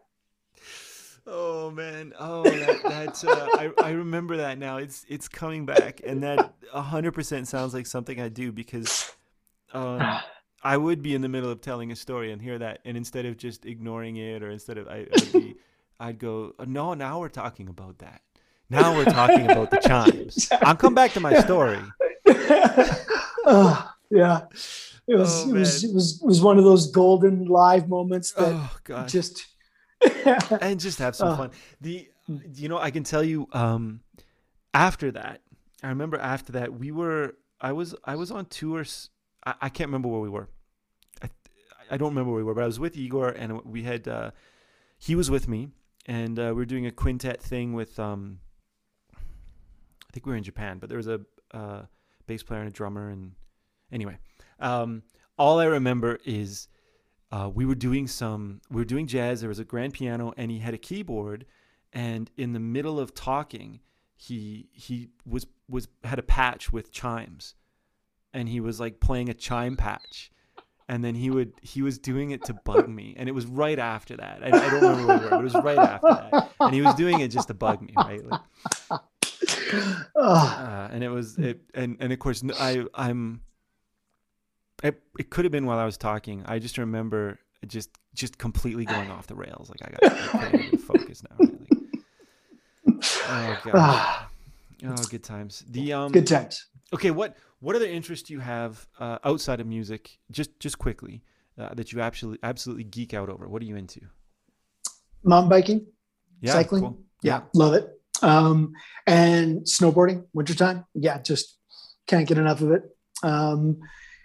Oh 1.26 1.72
man! 1.72 2.14
Oh, 2.20 2.44
that, 2.44 2.82
that's 2.84 3.24
uh, 3.24 3.48
I 3.54 3.72
I 3.82 3.92
remember 3.92 4.38
that 4.38 4.58
now. 4.58 4.78
It's 4.78 5.06
it's 5.08 5.30
coming 5.30 5.66
back, 5.66 6.02
and 6.06 6.22
that 6.24 6.54
hundred 6.74 7.14
percent 7.14 7.48
sounds 7.48 7.74
like 7.74 7.86
something 7.86 8.20
I 8.20 8.28
do 8.28 8.52
because 8.52 9.16
um, 9.74 10.02
I 10.64 10.76
would 10.76 11.02
be 11.02 11.16
in 11.16 11.22
the 11.22 11.30
middle 11.30 11.50
of 11.50 11.62
telling 11.62 11.92
a 11.92 11.96
story 11.96 12.34
and 12.34 12.42
hear 12.42 12.60
that, 12.60 12.80
and 12.84 12.98
instead 12.98 13.26
of 13.26 13.38
just 13.38 13.66
ignoring 13.66 14.18
it, 14.18 14.44
or 14.44 14.50
instead 14.50 14.78
of 14.78 14.90
I, 14.90 15.08
I'd, 15.14 15.32
be, 15.32 15.56
I'd 16.00 16.20
go, 16.20 16.54
no, 16.66 16.94
now 16.94 17.20
we're 17.20 17.30
talking 17.30 17.68
about 17.70 18.00
that. 18.00 18.22
Now 18.70 18.96
we're 18.96 19.06
talking 19.06 19.50
about 19.50 19.72
the 19.72 19.78
chimes. 19.78 20.50
I'll 20.62 20.76
come 20.76 20.96
back 20.96 21.14
to 21.14 21.20
my 21.20 21.40
story. 21.40 21.80
oh, 23.46 23.94
yeah. 24.10 24.42
It 25.06 25.16
was, 25.16 25.46
oh, 25.46 25.50
it 25.50 25.54
was 25.54 25.84
it 25.84 25.94
was 25.94 26.22
it 26.22 26.26
was 26.26 26.42
one 26.42 26.58
of 26.58 26.64
those 26.64 26.90
golden 26.90 27.46
live 27.46 27.90
moments 27.90 28.32
that 28.32 28.70
oh, 28.90 29.06
just 29.06 29.46
and 30.62 30.80
just 30.80 31.00
have 31.00 31.14
some 31.14 31.30
uh, 31.30 31.38
fun. 31.38 31.52
The 31.82 32.08
you 32.56 32.70
know 32.70 32.78
I 32.78 32.90
can 32.90 33.04
tell 33.04 33.24
you 33.24 33.50
um, 33.52 34.00
after 34.74 35.12
that 35.12 35.42
I 35.84 35.90
remember 35.90 36.18
after 36.18 36.54
that 36.54 36.74
we 36.74 36.92
were 36.92 37.36
I 37.60 37.74
was 37.74 37.96
I 38.06 38.16
was 38.16 38.32
on 38.32 38.46
tours 38.46 39.10
I, 39.46 39.56
I 39.64 39.70
can't 39.70 39.90
remember 39.90 40.08
where 40.08 40.22
we 40.22 40.30
were 40.30 40.48
I 41.22 41.30
I 41.92 41.98
don't 41.98 42.10
remember 42.10 42.32
where 42.32 42.38
we 42.38 42.44
were 42.44 42.54
but 42.54 42.64
I 42.64 42.68
was 42.68 42.80
with 42.80 42.96
Igor 42.96 43.28
and 43.28 43.62
we 43.66 43.84
had 43.84 44.08
uh, 44.08 44.32
he 44.98 45.16
was 45.16 45.30
with 45.30 45.50
me 45.50 45.72
and 46.06 46.40
uh, 46.40 46.48
we 46.48 46.54
were 46.54 46.66
doing 46.66 46.86
a 46.86 46.92
quintet 46.92 47.42
thing 47.42 47.74
with 47.74 48.00
um, 48.00 48.40
I 49.16 50.12
think 50.12 50.26
we 50.26 50.32
were 50.32 50.38
in 50.38 50.44
Japan 50.44 50.80
but 50.80 50.90
there 50.90 50.98
was 50.98 51.08
a 51.08 51.22
uh, 51.54 51.84
bass 52.28 52.44
player 52.44 52.62
and 52.62 52.70
a 52.70 52.74
drummer 52.74 53.10
and 53.10 53.34
anyway. 53.92 54.18
Um, 54.60 55.04
all 55.38 55.60
I 55.60 55.66
remember 55.66 56.20
is 56.26 56.68
uh, 57.32 57.50
we 57.54 57.66
were 57.66 57.76
doing 57.76 58.08
some 58.08 58.62
we 58.70 58.78
were 58.78 58.86
doing 58.86 59.08
jazz 59.08 59.42
there 59.42 59.50
was 59.50 59.60
a 59.60 59.66
grand 59.66 59.94
piano 59.94 60.34
and 60.38 60.52
he 60.52 60.60
had 60.60 60.74
a 60.74 60.78
keyboard 60.78 61.46
and 61.92 62.30
in 62.38 62.54
the 62.54 62.60
middle 62.60 63.00
of 63.00 63.14
talking 63.14 63.80
he 64.16 64.70
he 64.72 65.10
was 65.26 65.46
was 65.68 65.88
had 66.04 66.20
a 66.20 66.24
patch 66.24 66.72
with 66.72 66.92
chimes. 66.92 67.56
And 68.34 68.50
he 68.50 68.60
was 68.60 68.80
like 68.80 69.00
playing 69.00 69.30
a 69.30 69.34
chime 69.34 69.76
patch 69.76 70.32
and 70.90 71.04
then 71.04 71.16
he 71.16 71.30
would 71.30 71.54
he 71.62 71.82
was 71.82 71.98
doing 71.98 72.32
it 72.32 72.44
to 72.44 72.54
bug 72.66 72.88
me 72.88 73.14
and 73.18 73.30
it 73.30 73.32
was 73.32 73.46
right 73.46 73.80
after 73.80 74.18
that 74.18 74.40
i, 74.44 74.48
I 74.48 74.50
don't 74.52 74.74
remember 74.74 75.08
where 75.08 75.18
we 75.18 75.24
were 75.24 75.30
but 75.30 75.40
it 75.40 75.44
was 75.44 75.56
right 75.56 75.78
after 75.78 76.08
that 76.08 76.52
and 76.60 76.74
he 76.74 76.82
was 76.82 76.96
doing 76.96 77.20
it 77.20 77.30
just 77.30 77.48
to 77.48 77.54
bug 77.54 77.82
me 77.82 77.94
right 77.96 78.22
like, 78.26 78.42
uh, 80.16 80.90
and 80.92 81.04
it 81.04 81.10
was 81.10 81.38
it 81.38 81.62
and 81.74 81.98
and 82.00 82.12
of 82.14 82.20
course 82.20 82.44
i 82.60 82.86
i'm 82.94 83.42
it, 84.84 85.02
it 85.18 85.30
could 85.30 85.46
have 85.46 85.52
been 85.52 85.66
while 85.66 85.80
I 85.80 85.86
was 85.86 85.98
talking. 85.98 86.44
I 86.46 86.60
just 86.60 86.78
remember 86.78 87.40
just 87.66 87.90
just 88.14 88.38
completely 88.38 88.86
going 88.86 89.10
off 89.10 89.28
the 89.28 89.36
rails. 89.36 89.70
Like 89.70 89.82
I 89.82 90.08
got 90.08 90.52
can't 90.52 90.82
focus 90.82 91.24
now. 91.24 91.36
Really. 91.40 91.68
Oh 92.86 93.62
god. 93.64 94.26
oh, 94.86 95.04
good 95.10 95.24
times. 95.24 95.64
The 95.70 95.94
um. 95.94 96.12
Good 96.12 96.28
times. 96.28 96.68
Okay, 96.94 97.12
what 97.12 97.38
what 97.64 97.78
other 97.78 97.86
interests 97.86 98.28
do 98.28 98.34
you 98.34 98.42
have 98.42 98.86
uh, 99.00 99.20
outside 99.24 99.62
of 99.62 99.68
music? 99.68 100.20
Just 100.30 100.60
just 100.60 100.78
quickly, 100.78 101.24
uh, 101.58 101.74
that 101.76 101.94
you 101.94 102.02
absolutely 102.02 102.40
absolutely 102.44 102.84
geek 102.84 103.14
out 103.14 103.30
over? 103.30 103.48
What 103.48 103.62
are 103.62 103.66
you 103.66 103.78
into? 103.78 104.02
Mountain 105.24 105.50
biking, 105.50 105.86
Yeah, 106.42 106.52
cycling. 106.52 106.82
cool. 106.82 107.00
Yeah, 107.22 107.44
love 107.54 107.74
it. 107.74 107.88
Um, 108.22 108.74
and 109.08 109.62
snowboarding, 109.62 110.26
wintertime. 110.34 110.86
Yeah, 110.94 111.22
just 111.22 111.58
can't 112.06 112.28
get 112.28 112.38
enough 112.38 112.60
of 112.62 112.72
it. 112.72 112.84
Um, 113.24 113.80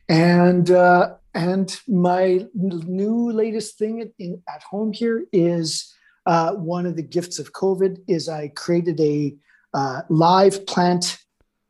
and 0.08 0.68
uh, 0.72 1.14
and 1.32 1.80
my 1.86 2.44
new 2.54 3.30
latest 3.30 3.78
thing 3.78 4.00
at, 4.00 4.08
in, 4.18 4.42
at 4.52 4.64
home 4.64 4.92
here 4.92 5.26
is 5.32 5.94
uh, 6.26 6.54
one 6.54 6.86
of 6.86 6.96
the 6.96 7.02
gifts 7.02 7.38
of 7.38 7.52
COVID 7.52 7.98
is 8.08 8.28
I 8.28 8.48
created 8.48 8.98
a 9.00 9.36
uh, 9.74 10.00
live 10.08 10.66
plant 10.66 11.18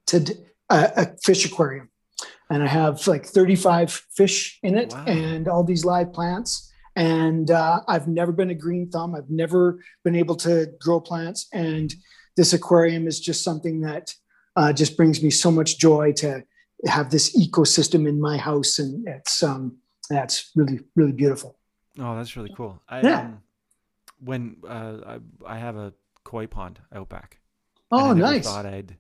to 0.07 0.35
uh, 0.71 0.89
a 0.97 1.07
fish 1.25 1.45
aquarium, 1.45 1.91
and 2.51 2.63
I 2.63 2.67
have 2.67 3.07
like 3.07 3.25
35 3.27 3.91
fish 4.15 4.59
in 4.63 4.77
it 4.77 4.93
Wow. 4.93 5.05
and 5.07 5.49
all 5.49 5.65
these 5.65 5.85
live 5.85 6.13
plants. 6.13 6.71
And 6.97 7.51
uh, 7.51 7.81
I've 7.87 8.09
never 8.09 8.33
been 8.33 8.51
a 8.51 8.55
green 8.55 8.91
thumb. 8.91 9.15
I've 9.15 9.31
never 9.31 9.79
been 10.05 10.17
able 10.17 10.35
to 10.37 10.67
grow 10.81 11.01
plants, 11.01 11.47
and 11.53 11.95
this 12.37 12.53
aquarium 12.53 13.07
is 13.07 13.21
just 13.21 13.45
something 13.45 13.81
that 13.83 14.13
uh, 14.57 14.73
just 14.73 14.97
brings 14.97 15.23
me 15.23 15.31
so 15.31 15.51
much 15.53 15.79
joy 15.79 16.13
to 16.17 16.43
have 16.87 17.11
this 17.11 17.37
ecosystem 17.37 18.09
in 18.09 18.21
my 18.21 18.37
house, 18.37 18.79
and 18.81 19.07
it's 19.07 19.43
um, 19.45 19.77
that's 20.11 20.51
really 20.57 20.81
really 20.97 21.13
beautiful. 21.13 21.57
Oh, 22.01 22.17
that's 22.17 22.37
really 22.37 22.53
cool. 22.57 22.83
I, 22.89 23.01
Yeah. 23.03 23.21
Um, 23.21 23.43
when 24.25 24.57
uh, 24.69 24.97
I, 25.47 25.55
I 25.55 25.59
have 25.59 25.77
a 25.77 25.93
koi 26.25 26.47
pond 26.49 26.81
out 26.93 27.09
back. 27.09 27.39
Oh, 27.93 28.11
I 28.11 28.15
nice. 28.15 28.45
Thought 28.45 28.67
I'd. 28.67 28.97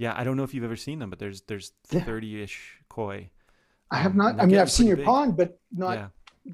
Yeah, 0.00 0.14
I 0.16 0.24
don't 0.24 0.36
know 0.38 0.44
if 0.44 0.54
you've 0.54 0.64
ever 0.64 0.76
seen 0.76 0.98
them, 0.98 1.10
but 1.10 1.18
there's 1.18 1.42
there's 1.42 1.72
thirty-ish 1.84 2.78
koi. 2.88 3.28
I 3.90 3.98
have 3.98 4.12
um, 4.12 4.16
not. 4.18 4.32
and 4.32 4.40
I 4.40 4.46
mean, 4.46 4.56
I've 4.58 4.70
seen 4.70 4.86
your 4.86 4.96
big. 4.96 5.04
pond, 5.04 5.36
but 5.36 5.58
not 5.70 5.92
yeah, 5.98 6.08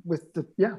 with 0.04 0.32
the 0.34 0.44
yeah. 0.56 0.74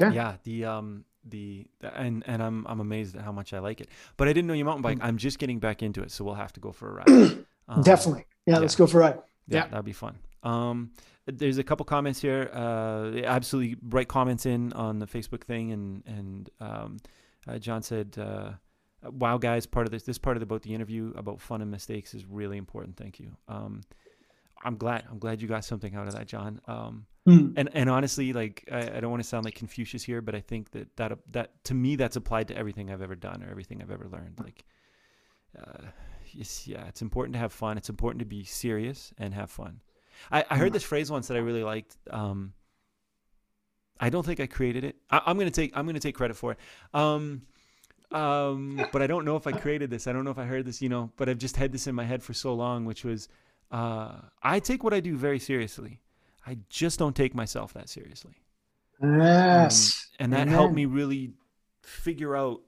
Okay. 0.00 0.14
yeah. 0.14 0.36
The 0.42 0.64
um 0.64 1.04
the 1.24 1.66
and 1.82 2.24
and 2.26 2.42
I'm 2.42 2.66
I'm 2.66 2.80
amazed 2.80 3.14
at 3.16 3.22
how 3.22 3.30
much 3.30 3.52
I 3.52 3.60
like 3.60 3.80
it. 3.80 3.88
But 4.16 4.26
I 4.28 4.32
didn't 4.32 4.48
know 4.48 4.54
you 4.54 4.64
mountain 4.64 4.82
bike. 4.82 4.98
I'm 5.00 5.16
just 5.16 5.38
getting 5.38 5.60
back 5.60 5.80
into 5.82 6.02
it, 6.02 6.10
so 6.10 6.24
we'll 6.24 6.34
have 6.34 6.52
to 6.54 6.60
go 6.60 6.72
for 6.72 6.90
a 6.90 6.94
ride. 7.04 7.44
Um, 7.70 7.82
Definitely. 7.82 8.24
Yeah, 8.46 8.60
let's 8.60 8.74
go 8.74 8.86
for 8.86 8.96
a 8.96 9.00
ride. 9.02 9.18
Yeah, 9.46 9.58
Yeah. 9.58 9.66
that'd 9.68 9.84
be 9.84 9.92
fun. 9.92 10.16
Um, 10.42 10.92
there's 11.26 11.58
a 11.58 11.62
couple 11.62 11.84
comments 11.84 12.18
here. 12.18 12.48
Uh, 12.50 13.12
absolutely 13.26 13.76
write 13.90 14.08
comments 14.08 14.46
in 14.46 14.72
on 14.72 14.98
the 15.00 15.06
Facebook 15.06 15.42
thing, 15.44 15.72
and 15.72 16.02
and 16.06 16.50
um, 16.60 16.96
uh, 17.46 17.58
John 17.58 17.82
said, 17.82 18.16
uh, 18.18 18.52
"Wow, 19.02 19.38
guys, 19.38 19.66
part 19.66 19.86
of 19.86 19.90
this 19.92 20.02
this 20.02 20.18
part 20.18 20.36
of 20.36 20.40
the, 20.40 20.44
about 20.44 20.62
the 20.62 20.74
interview 20.74 21.12
about 21.16 21.40
fun 21.40 21.62
and 21.62 21.70
mistakes 21.70 22.14
is 22.14 22.24
really 22.26 22.56
important. 22.58 22.96
Thank 22.96 23.20
you. 23.20 23.36
Um, 23.48 23.82
I'm 24.64 24.76
glad. 24.76 25.04
I'm 25.10 25.18
glad 25.18 25.40
you 25.40 25.46
got 25.48 25.64
something 25.64 25.94
out 25.94 26.08
of 26.08 26.14
that, 26.14 26.26
John. 26.26 26.60
Um, 26.66 27.06
Hmm. 27.26 27.52
and 27.56 27.68
and 27.74 27.90
honestly, 27.90 28.32
like 28.32 28.66
I, 28.72 28.96
I 28.96 29.00
don't 29.00 29.10
want 29.10 29.22
to 29.22 29.28
sound 29.28 29.44
like 29.44 29.54
Confucius 29.54 30.02
here, 30.02 30.22
but 30.22 30.34
I 30.34 30.40
think 30.40 30.70
that 30.70 30.96
that 30.96 31.18
that 31.32 31.62
to 31.64 31.74
me 31.74 31.94
that's 31.96 32.16
applied 32.16 32.48
to 32.48 32.56
everything 32.56 32.90
I've 32.90 33.02
ever 33.02 33.14
done 33.14 33.42
or 33.44 33.50
everything 33.50 33.82
I've 33.82 33.90
ever 33.90 34.08
learned. 34.08 34.40
Like, 34.42 34.64
uh, 35.58 35.88
it's, 36.32 36.66
yeah, 36.66 36.86
it's 36.86 37.02
important 37.02 37.34
to 37.34 37.38
have 37.38 37.52
fun. 37.52 37.76
It's 37.76 37.90
important 37.90 38.20
to 38.20 38.24
be 38.24 38.44
serious 38.44 39.12
and 39.18 39.34
have 39.34 39.50
fun. 39.50 39.80
I, 40.30 40.44
I 40.50 40.56
heard 40.56 40.70
Mm. 40.70 40.74
this 40.74 40.84
phrase 40.84 41.10
once 41.10 41.28
that 41.28 41.36
I 41.36 41.40
really 41.40 41.62
liked. 41.62 41.96
Um, 42.10 42.54
I 44.00 44.10
don't 44.10 44.24
think 44.24 44.40
I 44.40 44.46
created 44.46 44.84
it. 44.84 44.96
I, 45.10 45.20
I'm 45.26 45.38
gonna 45.38 45.50
take 45.50 45.76
I'm 45.76 45.86
gonna 45.86 46.00
take 46.00 46.14
credit 46.14 46.36
for 46.36 46.52
it. 46.52 46.58
Um, 46.94 47.42
um, 48.12 48.86
but 48.92 49.02
I 49.02 49.06
don't 49.06 49.24
know 49.24 49.36
if 49.36 49.46
I 49.46 49.52
created 49.52 49.90
this. 49.90 50.06
I 50.06 50.12
don't 50.12 50.24
know 50.24 50.30
if 50.30 50.38
I 50.38 50.44
heard 50.44 50.64
this. 50.64 50.80
You 50.82 50.88
know, 50.88 51.10
but 51.16 51.28
I've 51.28 51.38
just 51.38 51.56
had 51.56 51.72
this 51.72 51.86
in 51.86 51.94
my 51.94 52.04
head 52.04 52.22
for 52.22 52.32
so 52.34 52.54
long, 52.54 52.84
which 52.84 53.04
was, 53.04 53.28
uh, 53.70 54.16
I 54.42 54.60
take 54.60 54.82
what 54.84 54.94
I 54.94 55.00
do 55.00 55.16
very 55.16 55.38
seriously. 55.38 56.00
I 56.46 56.58
just 56.68 56.98
don't 56.98 57.14
take 57.14 57.34
myself 57.34 57.72
that 57.74 57.88
seriously. 57.88 58.42
Yes. 59.02 60.08
Um, 60.18 60.24
and 60.24 60.32
that 60.32 60.48
helped 60.48 60.74
me 60.74 60.86
really 60.86 61.32
figure 61.82 62.36
out 62.36 62.62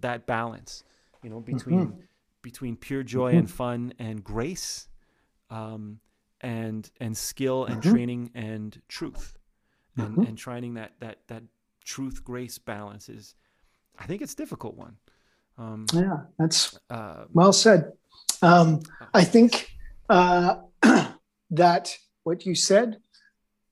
that 0.00 0.26
balance, 0.26 0.84
you 1.22 1.30
know, 1.30 1.40
between 1.40 1.78
Mhm. 1.88 2.02
between 2.42 2.76
pure 2.76 3.02
joy 3.02 3.34
and 3.34 3.50
fun 3.50 3.92
and 3.98 4.22
grace, 4.22 4.88
um, 5.50 5.98
and 6.40 6.90
and 7.00 7.16
skill 7.16 7.64
and 7.64 7.82
Mhm. 7.82 7.90
training 7.92 8.30
and 8.34 8.80
truth, 8.88 9.36
and 9.96 10.16
Mhm. 10.18 10.28
and 10.28 10.38
trying 10.38 10.74
that 10.74 10.92
that 11.00 11.26
that 11.26 11.42
truth 11.84 12.22
grace 12.24 12.58
balance 12.58 13.08
is, 13.08 13.34
I 13.98 14.06
think 14.06 14.22
it's 14.22 14.32
a 14.32 14.36
difficult 14.36 14.76
one. 14.76 14.96
Um, 15.58 15.86
yeah, 15.92 16.20
that's 16.38 16.78
uh, 16.90 17.24
well 17.32 17.52
said. 17.52 17.92
Um, 18.42 18.80
I 19.14 19.24
think 19.24 19.72
uh, 20.08 20.56
that 21.50 21.96
what 22.24 22.44
you 22.44 22.54
said 22.54 22.98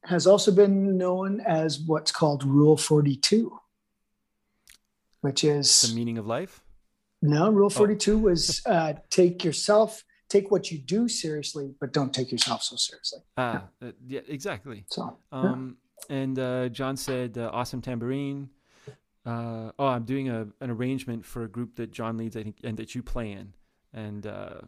has 0.04 0.26
also 0.26 0.52
been 0.52 0.96
known 0.96 1.40
as 1.40 1.80
what's 1.80 2.12
called 2.12 2.44
Rule 2.44 2.76
42, 2.76 3.58
which 5.20 5.44
is 5.44 5.82
the 5.82 5.94
meaning 5.94 6.18
of 6.18 6.26
life. 6.26 6.62
no, 7.22 7.50
Rule 7.50 7.70
42 7.70 8.18
was 8.18 8.62
uh, 8.66 8.94
take 9.10 9.44
yourself, 9.44 10.04
take 10.28 10.50
what 10.50 10.70
you 10.70 10.78
do 10.78 11.08
seriously, 11.08 11.74
but 11.80 11.92
don't 11.92 12.12
take 12.12 12.32
yourself 12.32 12.62
so 12.62 12.76
seriously. 12.76 13.20
Ah, 13.36 13.64
uh, 13.82 13.92
yeah, 14.06 14.20
exactly. 14.28 14.84
So, 14.88 15.18
yeah. 15.32 15.38
Um, 15.38 15.76
and 16.10 16.38
uh, 16.38 16.68
John 16.68 16.96
said, 16.96 17.38
uh, 17.38 17.50
"Awesome 17.52 17.80
tambourine." 17.80 18.50
Uh, 19.26 19.72
oh, 19.78 19.86
I'm 19.86 20.04
doing 20.04 20.28
a 20.28 20.46
an 20.60 20.70
arrangement 20.70 21.24
for 21.24 21.44
a 21.44 21.48
group 21.48 21.76
that 21.76 21.90
John 21.90 22.16
leads, 22.16 22.36
I 22.36 22.42
think, 22.42 22.56
and 22.64 22.76
that 22.76 22.94
you 22.94 23.02
play 23.02 23.32
in. 23.32 23.54
And 23.92 24.26
uh, 24.26 24.60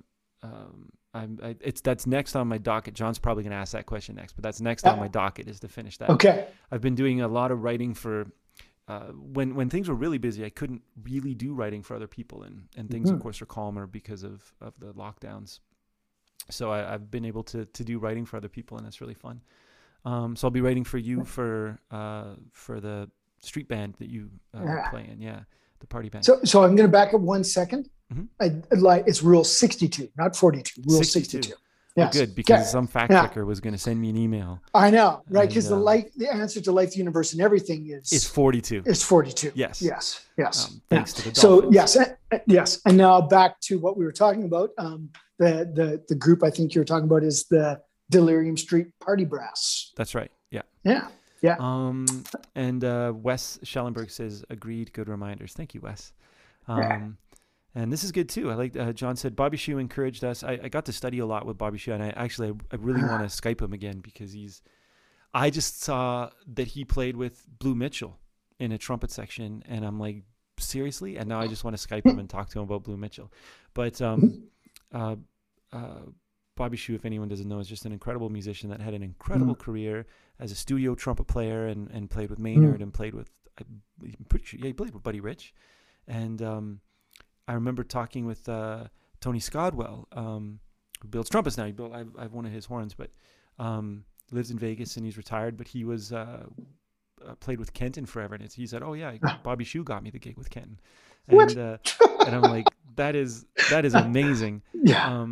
um, 0.42 0.90
I'm, 1.12 1.38
I, 1.42 1.56
it's 1.60 1.80
that's 1.80 2.06
next 2.06 2.36
on 2.36 2.48
my 2.48 2.58
docket. 2.58 2.94
John's 2.94 3.18
probably 3.18 3.42
going 3.42 3.50
to 3.52 3.56
ask 3.56 3.72
that 3.72 3.86
question 3.86 4.14
next, 4.14 4.32
but 4.34 4.42
that's 4.42 4.60
next 4.60 4.86
on 4.86 4.98
my 4.98 5.08
docket 5.08 5.48
is 5.48 5.60
to 5.60 5.68
finish 5.68 5.98
that. 5.98 6.10
okay. 6.10 6.46
I've 6.70 6.80
been 6.80 6.94
doing 6.94 7.20
a 7.20 7.28
lot 7.28 7.50
of 7.50 7.62
writing 7.62 7.94
for. 7.94 8.26
Uh, 8.88 9.06
when 9.10 9.56
when 9.56 9.68
things 9.68 9.88
were 9.88 9.96
really 9.96 10.18
busy, 10.18 10.44
I 10.44 10.50
couldn't 10.50 10.80
really 11.02 11.34
do 11.34 11.54
writing 11.54 11.82
for 11.82 11.96
other 11.96 12.06
people, 12.06 12.44
and 12.44 12.68
and 12.76 12.88
things 12.88 13.10
of 13.10 13.18
Mhm. 13.18 13.22
course 13.22 13.42
are 13.42 13.46
calmer 13.46 13.84
because 13.86 14.22
of 14.22 14.54
of 14.60 14.74
the 14.78 14.92
lockdowns. 14.94 15.58
So 16.50 16.70
I, 16.70 16.94
I've 16.94 17.10
been 17.10 17.24
able 17.24 17.42
to 17.44 17.64
to 17.66 17.84
do 17.84 17.98
writing 17.98 18.24
for 18.24 18.36
other 18.36 18.48
people, 18.48 18.78
and 18.78 18.86
it's 18.86 19.00
really 19.00 19.14
fun. 19.14 19.42
Um, 20.04 20.36
so 20.36 20.46
I'll 20.46 20.52
be 20.52 20.60
writing 20.60 20.84
for 20.84 20.98
you 20.98 21.24
for 21.24 21.80
uh, 21.90 22.36
for 22.52 22.80
the 22.80 23.10
street 23.40 23.68
band 23.68 23.94
that 23.98 24.08
you 24.08 24.30
uh, 24.54 24.62
Yeah. 24.64 24.88
play 24.90 25.08
in, 25.10 25.20
yeah, 25.20 25.40
the 25.80 25.86
party 25.86 26.08
band. 26.08 26.24
So, 26.24 26.40
so 26.44 26.62
I'm 26.64 26.74
going 26.76 26.88
to 26.88 26.92
back 26.92 27.14
up 27.14 27.20
one 27.20 27.44
second. 27.44 27.88
Mhm. 28.12 28.28
I, 28.40 28.52
like 28.76 29.04
it's 29.06 29.22
Rule 29.22 29.44
62, 29.44 30.08
not 30.16 30.36
42. 30.36 30.82
Rule 30.86 31.02
62. 31.02 31.42
62. 31.42 31.54
Oh, 31.98 32.08
good 32.12 32.34
because 32.34 32.70
some 32.70 32.86
fact 32.86 33.10
Yeah. 33.10 33.22
checker 33.22 33.46
was 33.46 33.58
going 33.58 33.72
to 33.72 33.78
send 33.78 33.98
me 33.98 34.10
an 34.10 34.18
email. 34.18 34.60
I 34.74 34.90
know, 34.90 35.22
right? 35.30 35.48
Because 35.48 35.66
the 35.70 35.76
uh, 35.76 35.78
life, 35.78 36.12
the 36.14 36.30
answer 36.30 36.60
to 36.60 36.70
life, 36.70 36.90
the 36.92 36.98
universe, 36.98 37.32
and 37.32 37.40
everything 37.40 37.88
is 37.88 38.12
It's 38.12 38.26
42. 38.26 38.82
is 38.84 39.02
42. 39.02 39.52
Yes. 39.54 39.80
Yes. 39.80 40.20
Yes. 40.36 40.66
Um, 40.66 40.74
Yeah. 40.74 40.80
thanks 40.98 41.12
to 41.14 41.30
the 41.30 41.34
So 41.34 41.70
yes, 41.72 41.96
yes. 42.46 42.80
And 42.84 42.98
now 42.98 43.22
back 43.22 43.58
to 43.62 43.78
what 43.78 43.96
we 43.96 44.04
were 44.04 44.12
talking 44.12 44.44
about. 44.44 44.70
Um, 44.78 45.08
the 45.38 45.70
the 45.74 46.02
the 46.08 46.14
group 46.14 46.42
I 46.44 46.50
think 46.50 46.74
you 46.74 46.80
were 46.82 46.84
talking 46.86 47.06
about 47.06 47.22
is 47.24 47.44
the 47.50 47.80
Delirium 48.10 48.56
Street 48.58 48.88
Party 49.00 49.24
Brass. 49.24 49.92
That's 49.96 50.14
right. 50.14 50.30
Yeah. 50.50 50.62
Yeah. 50.84 51.08
Yeah. 51.42 51.56
Um, 51.58 52.06
and 52.54 52.82
uh, 52.84 53.12
Wes 53.14 53.58
Schellenberg 53.62 54.10
says, 54.10 54.44
agreed, 54.50 54.92
good 54.92 55.08
reminders. 55.08 55.52
Thank 55.52 55.74
you, 55.74 55.80
Wes. 55.80 56.12
Um, 56.66 56.78
Yeah. 56.78 57.08
And 57.76 57.92
this 57.92 58.04
is 58.04 58.10
good 58.10 58.30
too. 58.30 58.50
I 58.50 58.54
like 58.54 58.74
uh, 58.74 58.94
John 58.94 59.16
said 59.16 59.36
Bobby 59.36 59.58
Shew 59.58 59.76
encouraged 59.76 60.24
us. 60.24 60.42
I, 60.42 60.58
I 60.62 60.68
got 60.70 60.86
to 60.86 60.94
study 60.94 61.18
a 61.18 61.26
lot 61.26 61.44
with 61.44 61.58
Bobby 61.58 61.76
Shew, 61.76 61.92
and 61.92 62.02
I 62.02 62.08
actually 62.16 62.48
I, 62.48 62.52
I 62.72 62.76
really 62.76 63.02
want 63.02 63.28
to 63.28 63.42
Skype 63.42 63.60
him 63.60 63.74
again 63.74 64.00
because 64.00 64.32
he's. 64.32 64.62
I 65.34 65.50
just 65.50 65.82
saw 65.82 66.30
that 66.54 66.68
he 66.68 66.86
played 66.86 67.16
with 67.16 67.44
Blue 67.58 67.74
Mitchell 67.74 68.18
in 68.58 68.72
a 68.72 68.78
trumpet 68.78 69.10
section, 69.10 69.62
and 69.68 69.84
I'm 69.84 70.00
like, 70.00 70.22
seriously? 70.58 71.18
And 71.18 71.28
now 71.28 71.38
I 71.38 71.48
just 71.48 71.64
want 71.64 71.76
to 71.76 71.88
Skype 71.88 72.06
him 72.06 72.18
and 72.18 72.30
talk 72.30 72.48
to 72.50 72.58
him 72.58 72.64
about 72.64 72.84
Blue 72.84 72.96
Mitchell. 72.96 73.30
But 73.74 74.00
um, 74.00 74.44
uh, 74.94 75.16
uh, 75.70 76.00
Bobby 76.56 76.76
Shew, 76.76 76.94
if 76.94 77.04
anyone 77.04 77.28
doesn't 77.28 77.46
know, 77.48 77.58
is 77.60 77.68
just 77.68 77.84
an 77.84 77.92
incredible 77.92 78.30
musician 78.30 78.70
that 78.70 78.80
had 78.80 78.94
an 78.94 79.02
incredible 79.02 79.54
career 79.54 80.06
as 80.40 80.50
a 80.50 80.54
studio 80.54 80.94
trumpet 80.94 81.26
player 81.26 81.66
and, 81.66 81.90
and 81.90 82.10
played 82.10 82.30
with 82.30 82.38
Maynard 82.38 82.80
and 82.82 82.92
played 82.92 83.14
with, 83.14 83.30
I'm 83.60 83.82
pretty 84.28 84.46
sure, 84.46 84.58
yeah, 84.60 84.66
he 84.66 84.72
played 84.72 84.92
with 84.94 85.02
Buddy 85.02 85.20
Rich. 85.20 85.54
And 86.08 86.40
um, 86.42 86.80
I 87.46 87.52
remember 87.54 87.84
talking 87.84 88.26
with 88.26 88.48
uh, 88.48 88.84
Tony 89.20 89.38
Scodwell, 89.38 90.06
um, 90.12 90.60
who 91.02 91.08
builds 91.08 91.28
trumpets 91.30 91.56
now. 91.56 91.66
He 91.66 91.72
built, 91.72 91.92
I've, 91.92 92.10
I've 92.18 92.32
one 92.32 92.46
of 92.46 92.52
his 92.52 92.64
horns, 92.66 92.94
but 92.94 93.10
um, 93.58 94.04
lives 94.30 94.50
in 94.50 94.58
Vegas 94.58 94.96
and 94.96 95.04
he's 95.04 95.16
retired. 95.16 95.56
But 95.56 95.68
he 95.68 95.84
was 95.84 96.12
uh, 96.12 96.44
uh, 97.26 97.34
played 97.36 97.58
with 97.58 97.72
Kenton 97.72 98.06
forever, 98.06 98.34
and 98.34 98.42
it's, 98.44 98.54
he 98.54 98.66
said, 98.66 98.82
"Oh 98.82 98.94
yeah, 98.94 99.14
Bobby 99.42 99.64
Shew 99.64 99.84
got 99.84 100.02
me 100.02 100.10
the 100.10 100.18
gig 100.18 100.36
with 100.36 100.50
Kenton." 100.50 100.80
And 101.28 101.58
uh, 101.58 101.78
and 102.26 102.34
I'm 102.34 102.42
like, 102.42 102.66
that 102.96 103.14
is 103.16 103.46
that 103.70 103.84
is 103.84 103.94
amazing. 103.94 104.62
Yeah. 104.74 105.22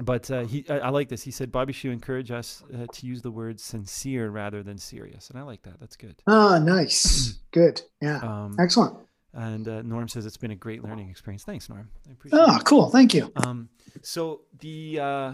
But 0.00 0.30
uh, 0.30 0.44
he, 0.44 0.64
I, 0.68 0.78
I 0.78 0.88
like 0.90 1.08
this. 1.08 1.22
He 1.22 1.32
said 1.32 1.50
Bobby 1.50 1.72
Shew 1.72 1.90
encouraged 1.90 2.30
us 2.30 2.62
uh, 2.72 2.86
to 2.92 3.06
use 3.06 3.20
the 3.20 3.32
word 3.32 3.58
sincere 3.58 4.30
rather 4.30 4.62
than 4.62 4.78
serious, 4.78 5.28
and 5.30 5.38
I 5.38 5.42
like 5.42 5.62
that. 5.62 5.80
That's 5.80 5.96
good. 5.96 6.22
Ah, 6.26 6.58
nice. 6.58 7.38
Good. 7.50 7.82
Yeah. 8.00 8.18
Um, 8.18 8.54
Excellent. 8.60 8.94
and 9.32 9.66
uh, 9.66 9.82
Norm 9.82 10.06
says 10.06 10.26
it's 10.26 10.36
been 10.36 10.50
a 10.50 10.56
great 10.56 10.84
learning 10.84 11.08
experience. 11.08 11.42
Thanks, 11.42 11.68
Norm. 11.68 11.88
I 12.06 12.12
appreciate 12.12 12.38
Oh, 12.38 12.58
cool. 12.64 12.90
Thank 12.90 13.14
you. 13.14 13.32
Um, 13.36 13.70
so 14.02 14.42
the 14.60 15.00
uh, 15.00 15.32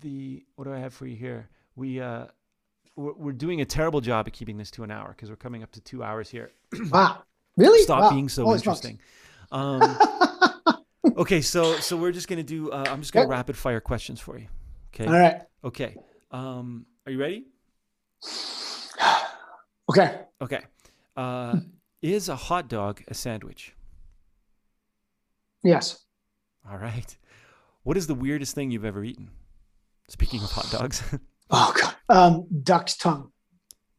the 0.00 0.44
what 0.54 0.64
do 0.64 0.72
I 0.72 0.78
have 0.78 0.94
for 0.94 1.06
you 1.06 1.16
here? 1.16 1.50
We 1.76 2.00
uh, 2.00 2.26
we're, 2.96 3.14
we're 3.14 3.32
doing 3.32 3.60
a 3.60 3.64
terrible 3.64 4.00
job 4.00 4.26
of 4.26 4.32
keeping 4.32 4.56
this 4.56 4.70
to 4.72 4.84
an 4.84 4.90
hour 4.90 5.08
because 5.08 5.28
we're 5.28 5.36
coming 5.36 5.62
up 5.62 5.72
to 5.72 5.80
two 5.80 6.02
hours 6.02 6.30
here. 6.30 6.52
wow, 6.90 7.22
really? 7.56 7.82
Stop 7.82 8.02
wow. 8.02 8.10
being 8.10 8.28
so 8.28 8.50
interesting. 8.54 8.98
Um, 9.50 9.80
okay, 11.18 11.40
so 11.42 11.78
so 11.80 11.96
we're 11.96 12.12
just 12.12 12.28
gonna 12.28 12.42
do. 12.42 12.70
Uh, 12.70 12.84
I'm 12.88 13.00
just 13.00 13.12
gonna 13.12 13.26
Okay. 13.26 13.30
rapid 13.36 13.56
fire 13.56 13.80
questions 13.80 14.20
for 14.20 14.38
you. 14.38 14.46
Okay. 14.94 15.06
All 15.06 15.12
right. 15.18 15.42
Okay. 15.64 15.96
Um, 16.30 16.86
are 17.06 17.12
you 17.12 17.18
ready? 17.20 17.46
Okay. 19.90 20.20
Okay. 20.42 20.60
Uh, 21.16 21.56
is 22.02 22.28
a 22.28 22.36
hot 22.36 22.68
dog 22.68 23.02
a 23.08 23.14
sandwich? 23.14 23.74
Yes. 25.64 26.04
All 26.70 26.76
right. 26.76 27.16
What 27.84 27.96
is 27.96 28.06
the 28.06 28.14
weirdest 28.14 28.54
thing 28.54 28.70
you've 28.70 28.84
ever 28.84 29.02
eaten? 29.02 29.30
Speaking 30.08 30.42
of 30.42 30.50
hot 30.52 30.70
dogs, 30.70 31.02
Oh 31.50 31.74
god. 31.80 31.94
Um, 32.10 32.46
duck's 32.62 32.96
tongue. 32.98 33.32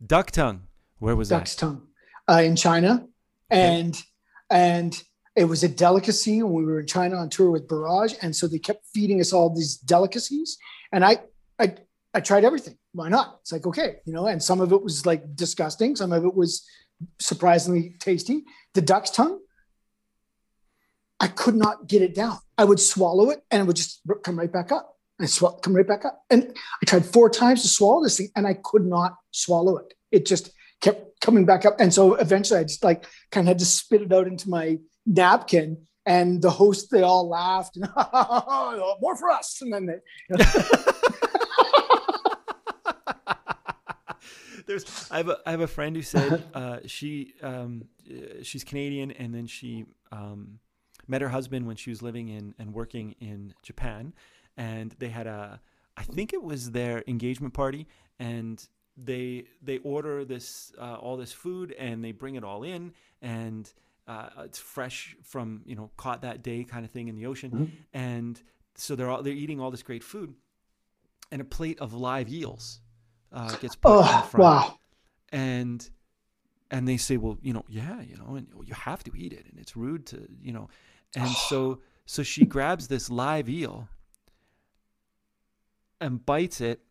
duck 0.06 0.30
tongue. 0.32 0.68
Where 1.00 1.16
was 1.16 1.30
that? 1.30 1.40
Duck's 1.40 1.56
tongue. 1.56 1.88
Uh, 2.30 2.42
in 2.44 2.56
China, 2.56 3.08
and 3.50 4.00
and 4.52 5.02
it 5.36 5.46
was 5.46 5.64
a 5.64 5.70
delicacy 5.70 6.42
when 6.44 6.54
we 6.54 6.66
were 6.66 6.82
in 6.82 6.88
China 6.88 7.18
on 7.18 7.30
tour 7.30 7.52
with 7.52 7.68
Barrage, 7.68 8.14
and 8.22 8.36
so 8.36 8.48
they 8.48 8.60
kept 8.60 8.86
feeding 8.94 9.22
us 9.22 9.34
all 9.34 9.54
these 9.54 9.78
delicacies, 9.78 10.58
and 10.92 11.06
I 11.06 11.20
I 11.60 11.76
I 12.14 12.20
tried 12.20 12.46
everything. 12.46 12.78
Why 12.94 13.10
not? 13.10 13.40
It's 13.42 13.52
like 13.52 13.66
okay, 13.68 13.98
you 14.06 14.14
know, 14.14 14.28
and 14.28 14.42
some 14.42 14.62
of 14.62 14.72
it 14.72 14.82
was 14.82 15.06
like 15.06 15.36
disgusting, 15.36 15.96
some 15.96 16.12
of 16.12 16.26
it 16.26 16.36
was 16.36 16.68
surprisingly 17.20 17.96
tasty. 18.00 18.44
The 18.74 18.82
duck's 18.82 19.12
tongue. 19.12 19.40
I 21.20 21.28
could 21.28 21.56
not 21.56 21.88
get 21.88 22.02
it 22.02 22.16
down. 22.16 22.38
I 22.58 22.64
would 22.64 22.80
swallow 22.80 23.30
it 23.30 23.44
and 23.52 23.62
it 23.62 23.66
would 23.66 23.76
just 23.76 24.02
come 24.24 24.40
right 24.40 24.52
back 24.52 24.72
up. 24.72 24.96
And 25.20 25.30
swallow, 25.30 25.58
come 25.58 25.76
right 25.76 25.88
back 25.88 26.06
up. 26.06 26.24
And 26.30 26.56
I 26.82 26.86
tried 26.86 27.06
four 27.06 27.30
times 27.30 27.62
to 27.62 27.68
swallow 27.68 28.04
this 28.04 28.18
thing 28.18 28.30
and 28.36 28.48
I 28.48 28.54
could 28.54 28.86
not 28.86 29.16
swallow 29.32 29.78
it. 29.78 29.94
It 30.12 30.26
just 30.26 30.52
kept 30.80 31.20
coming 31.20 31.46
back 31.46 31.66
up. 31.66 31.76
And 31.80 31.94
so 31.94 32.16
eventually 32.16 32.60
I 32.60 32.64
just 32.64 32.84
like 32.84 33.06
kind 33.32 33.46
of 33.46 33.50
had 33.50 33.60
to 33.60 33.66
spit 33.66 34.02
it 34.02 34.14
out 34.14 34.28
into 34.28 34.50
my 34.50 34.80
napkin. 35.10 35.78
And 36.06 36.42
the 36.42 36.50
host, 36.50 36.90
they 36.90 37.04
all 37.04 37.28
laughed 37.28 37.76
and 37.76 37.88
more 39.02 39.16
for 39.16 39.30
us. 39.30 39.62
And 39.62 39.74
then 39.74 39.86
they, 39.86 40.00
There's 44.70 45.10
I 45.10 45.18
have 45.18 45.30
a 45.30 45.40
I 45.48 45.52
have 45.52 45.62
a 45.62 45.68
friend 45.68 45.96
who 45.96 46.04
said 46.04 46.44
uh, 46.54 46.78
she 46.86 47.34
um, 47.42 47.86
she's 48.44 48.64
Canadian 48.64 49.10
and 49.10 49.34
then 49.34 49.48
she 49.48 49.86
um, 50.12 50.60
met 51.08 51.22
her 51.22 51.30
husband 51.30 51.66
when 51.66 51.76
she 51.76 51.90
was 51.90 52.04
living 52.04 52.28
in 52.28 52.54
and 52.60 52.72
working 52.72 53.16
in 53.20 53.56
Japan 53.64 54.14
and 54.58 54.96
they 55.00 55.10
had 55.10 55.26
a 55.26 55.60
I 55.98 56.04
think 56.04 56.34
it 56.34 56.44
was 56.44 56.70
their 56.70 57.04
engagement 57.08 57.56
party 57.56 57.88
and 58.20 58.64
they 58.96 59.46
they 59.60 59.80
order 59.80 60.24
this 60.24 60.72
uh, 60.80 60.98
all 60.98 61.18
this 61.18 61.34
food 61.34 61.72
and 61.72 62.04
they 62.04 62.12
bring 62.12 62.36
it 62.36 62.44
all 62.44 62.62
in 62.62 62.94
and 63.24 63.74
uh, 64.10 64.30
it's 64.44 64.58
fresh 64.60 65.16
from 65.24 65.62
you 65.66 65.76
know 65.76 65.92
caught 65.96 66.22
that 66.24 66.42
day 66.42 66.64
kind 66.64 66.84
of 66.84 66.92
thing 66.92 67.08
in 67.08 67.16
the 67.16 67.26
ocean 67.28 67.52
Mhm. 67.52 67.72
and 67.94 68.42
so 68.76 68.96
they're 68.96 69.10
all 69.10 69.22
they're 69.24 69.34
eating 69.44 69.60
all 69.62 69.70
this 69.72 69.84
great 69.84 70.04
food 70.04 70.34
and 71.32 71.42
a 71.42 71.46
plate 71.46 71.80
of 71.80 71.94
live 71.94 72.28
eels 72.30 72.82
uh, 73.32 73.56
gets 73.58 73.76
put 73.76 74.00
in 74.00 74.06
oh, 74.06 74.22
front 74.24 74.44
wow. 74.44 74.80
and 75.32 75.90
and 76.72 76.88
they 76.88 76.98
say 76.98 77.18
well 77.18 77.38
you 77.42 77.54
know 77.54 77.64
yeah 77.70 78.02
you 78.02 78.16
know 78.18 78.36
and 78.36 78.48
you 78.66 78.74
have 78.74 79.04
to 79.04 79.12
eat 79.16 79.32
it 79.32 79.46
and 79.50 79.60
it's 79.60 79.76
rude 79.78 80.06
to 80.08 80.28
you 80.42 80.52
know 80.52 80.68
and 81.16 81.30
so 81.50 81.80
so 82.08 82.24
she 82.24 82.46
grabs 82.46 82.88
this 82.88 83.10
live 83.12 83.48
eel 83.48 83.88
and 86.02 86.26
bites 86.26 86.62
it 86.62 86.82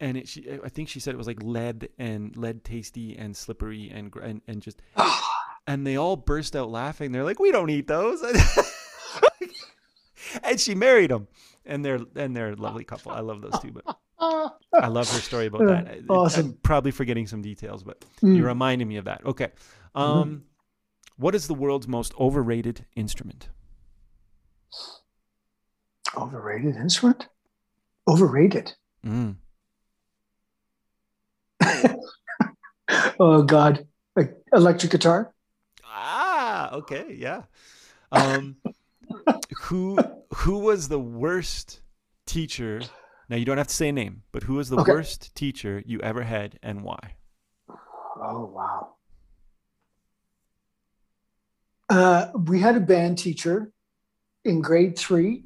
and 0.00 0.16
it 0.16 0.28
she 0.28 0.48
i 0.64 0.68
think 0.68 0.88
she 0.88 1.00
said 1.00 1.12
it 1.14 1.18
was 1.18 1.26
like 1.26 1.42
lead 1.42 1.88
and 1.98 2.36
lead 2.36 2.64
tasty 2.64 3.16
and 3.18 3.36
slippery 3.36 3.90
and 3.90 4.14
and, 4.22 4.40
and 4.46 4.62
just 4.62 4.80
and 5.66 5.86
they 5.86 5.96
all 5.96 6.16
burst 6.16 6.54
out 6.56 6.70
laughing 6.70 7.12
they're 7.12 7.24
like 7.24 7.38
we 7.40 7.50
don't 7.52 7.70
eat 7.70 7.86
those 7.86 8.22
and 10.42 10.60
she 10.60 10.74
married 10.74 11.10
him 11.10 11.28
and 11.64 11.84
they're 11.84 12.00
and 12.16 12.36
they're 12.36 12.50
a 12.52 12.56
lovely 12.56 12.84
couple 12.84 13.12
i 13.12 13.20
love 13.20 13.40
those 13.40 13.58
two 13.60 13.72
but 13.72 13.96
I 14.18 14.88
love 14.88 15.08
her 15.10 15.20
story 15.20 15.46
about 15.46 15.66
that. 15.66 15.98
Awesome. 16.08 16.46
I'm 16.46 16.52
probably 16.62 16.90
forgetting 16.90 17.26
some 17.26 17.42
details, 17.42 17.82
but 17.82 18.00
Mm. 18.22 18.36
you 18.36 18.46
reminded 18.46 18.88
me 18.88 18.96
of 18.96 19.04
that. 19.04 19.20
Okay. 19.26 19.48
Um, 19.94 20.44
what 21.18 21.34
is 21.34 21.48
the 21.48 21.54
world's 21.54 21.86
most 21.86 22.14
overrated 22.18 22.86
instrument? 22.96 23.50
Overrated 26.16 26.76
instrument? 26.76 27.28
Overrated. 28.08 28.72
Mm. 29.04 29.36
oh 33.20 33.42
God. 33.42 33.86
Like 34.16 34.34
electric 34.52 34.92
guitar? 34.92 35.32
Ah, 35.98 36.74
okay, 36.74 37.16
yeah. 37.18 37.44
Um, 38.12 38.56
who 39.56 40.04
who 40.34 40.58
was 40.58 40.88
the 40.88 40.98
worst 40.98 41.80
teacher? 42.26 42.82
Now 43.30 43.36
you 43.36 43.46
don't 43.46 43.56
have 43.56 43.68
to 43.68 43.74
say 43.74 43.88
a 43.88 43.92
name, 43.92 44.22
but 44.30 44.42
who 44.42 44.54
was 44.54 44.68
the 44.68 44.76
Okay. 44.76 44.92
worst 44.92 45.34
teacher 45.34 45.82
you 45.86 45.98
ever 46.00 46.22
had 46.22 46.58
and 46.62 46.82
why? 46.84 47.14
Oh 48.20 48.44
wow. 48.54 48.96
Uh, 51.88 52.30
we 52.46 52.60
had 52.60 52.76
a 52.76 52.80
band 52.80 53.16
teacher 53.16 53.72
in 54.44 54.60
grade 54.60 54.98
three 54.98 55.44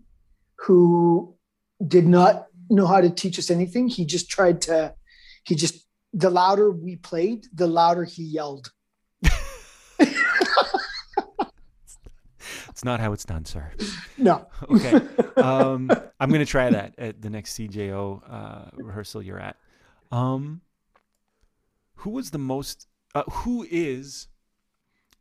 who 0.58 1.36
did 1.86 2.06
not 2.06 2.46
know 2.68 2.86
how 2.86 3.00
to 3.00 3.10
teach 3.10 3.38
us 3.38 3.50
anything. 3.50 3.88
He 3.88 4.04
just 4.04 4.28
tried 4.28 4.62
to, 4.62 4.94
he 5.44 5.54
just, 5.54 5.86
the 6.12 6.30
louder 6.30 6.70
we 6.70 6.96
played, 6.96 7.46
the 7.54 7.66
louder 7.66 8.04
he 8.04 8.24
yelled. 8.24 8.72
It's 12.80 12.84
not 12.86 12.98
how 12.98 13.12
it's 13.12 13.26
done, 13.26 13.44
sir. 13.44 13.72
No. 14.16 14.46
Okay. 14.70 15.06
Um, 15.36 15.90
I'm 16.18 16.30
gonna 16.30 16.46
try 16.46 16.70
that 16.70 16.94
at 16.96 17.20
the 17.20 17.28
next 17.28 17.58
CJO 17.58 18.22
uh, 18.26 18.70
rehearsal 18.72 19.20
you're 19.22 19.38
at. 19.38 19.56
Um, 20.10 20.62
who 21.96 22.08
was 22.08 22.30
the 22.30 22.38
most? 22.38 22.86
Uh, 23.14 23.24
who 23.30 23.66
is 23.70 24.28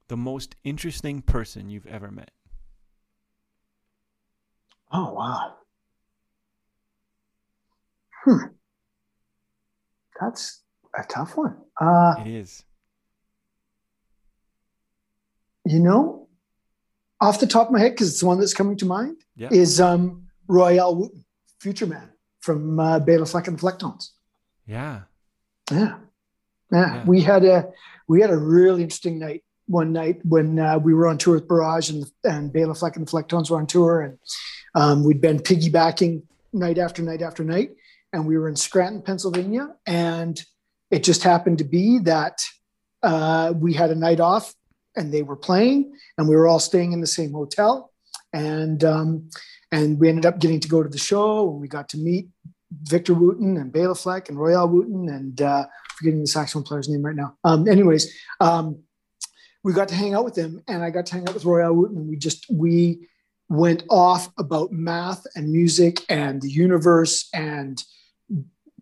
the 0.08 0.16
most 0.16 0.56
interesting 0.64 1.22
person 1.22 1.70
you've 1.70 1.86
ever 1.88 2.10
met? 2.12 2.32
Oh 4.94 5.12
wow. 5.12 5.56
Hmm. 8.24 8.54
That's 10.22 10.64
a 10.98 11.04
tough 11.04 11.36
one. 11.36 11.58
Uh, 11.82 12.16
It 12.22 12.28
is. 12.28 12.64
you 15.66 15.80
know, 15.82 16.29
off 17.22 17.40
the 17.40 17.48
top 17.48 17.68
of 17.68 17.74
my 17.74 17.80
head, 17.80 17.92
because 17.92 18.10
it's 18.10 18.20
the 18.22 18.26
one 18.26 18.40
that's 18.40 18.54
coming 18.54 18.78
to 18.78 18.86
mind, 18.86 19.18
Yeah. 19.36 19.50
is 19.52 19.80
um, 19.82 20.28
Royale 20.48 20.96
Wooten, 20.96 21.26
Future 21.60 21.86
Man 21.88 22.10
from 22.42 22.80
uh, 22.80 23.00
Bela 23.00 23.26
Fleck 23.26 23.48
and 23.48 23.58
the 23.58 23.62
Flecktones. 23.62 24.10
Yeah. 24.66 25.02
Yeah. 25.72 25.98
yeah, 26.72 26.96
Yeah. 26.96 27.04
We 27.06 27.22
had 27.22 27.44
a 27.44 27.70
we 28.08 28.22
had 28.22 28.30
a 28.32 28.38
really 28.38 28.82
interesting 28.84 29.20
night 29.20 29.44
one 29.68 29.92
night 29.94 30.20
when 30.26 30.58
uh, 30.58 30.80
we 30.80 30.94
were 30.96 31.08
on 31.08 31.18
tour 31.18 31.36
with 31.36 31.48
Barrage 31.48 31.90
and 31.90 32.06
and 32.24 32.52
Bela 32.54 32.74
Fleck 32.74 32.96
and 32.96 33.06
the 33.06 33.12
Flecktones 33.12 33.50
were 33.50 33.58
on 33.58 33.68
tour, 33.68 34.02
and 34.02 34.18
um, 34.76 35.04
we'd 35.04 35.22
been 35.22 35.40
piggybacking 35.40 36.24
night 36.54 36.78
after 36.78 37.02
night 37.04 37.22
after 37.22 37.44
night, 37.44 37.72
and 38.14 38.26
we 38.26 38.38
were 38.38 38.48
in 38.50 38.56
Scranton, 38.56 39.02
Pennsylvania, 39.02 39.76
and 39.86 40.42
it 40.90 41.04
just 41.04 41.22
happened 41.24 41.58
to 41.60 41.64
be 41.66 42.00
that 42.00 42.42
uh, 43.04 43.54
we 43.56 43.74
had 43.74 43.92
a 43.92 43.96
night 43.96 44.20
off 44.20 44.56
and 45.00 45.12
they 45.12 45.24
were 45.24 45.36
playing, 45.36 45.92
and 46.18 46.30
we 46.30 46.36
were 46.36 46.48
all 46.48 46.60
staying 46.60 46.92
in 46.92 47.02
the 47.02 47.08
same 47.08 47.32
hotel, 47.32 47.92
and 48.34 48.84
um, 48.84 49.30
and 49.72 50.00
we 50.00 50.10
ended 50.10 50.26
up 50.26 50.40
getting 50.40 50.60
to 50.60 50.68
go 50.68 50.84
to 50.84 50.90
the 50.90 51.00
show, 51.00 51.50
and 51.50 51.60
we 51.60 51.68
got 51.68 51.90
to 51.90 51.98
meet 51.98 52.28
Victor 52.84 53.14
Wooten 53.14 53.58
and 53.58 53.72
Bela 53.72 53.96
Fleck 53.96 54.30
and 54.30 54.38
Royale 54.38 54.70
Wooten 54.70 55.10
and 55.10 55.42
uh, 55.42 55.66
forgetting 55.98 56.22
the 56.22 56.28
saxophone 56.28 56.64
player's 56.64 56.90
name 56.90 57.02
right 57.02 57.16
now. 57.16 57.36
Um, 57.44 57.68
anyways, 57.68 58.14
um, 58.40 58.84
we 59.64 59.74
got 59.74 59.88
to 59.90 59.96
hang 59.96 60.14
out 60.14 60.26
with 60.26 60.36
them, 60.36 60.62
and 60.68 60.84
I 60.84 60.90
got 60.90 61.06
to 61.08 61.14
hang 61.14 61.28
out 61.28 61.34
with 61.34 61.46
Royale 61.46 61.74
Wooten. 61.74 61.98
And 61.98 62.10
we 62.10 62.18
just 62.18 62.46
we 62.52 63.08
went 63.50 63.84
off 63.90 64.30
about 64.38 64.72
math 64.72 65.26
and 65.36 65.52
music 65.52 66.06
and 66.08 66.42
the 66.42 66.52
universe 66.52 67.30
and 67.34 67.84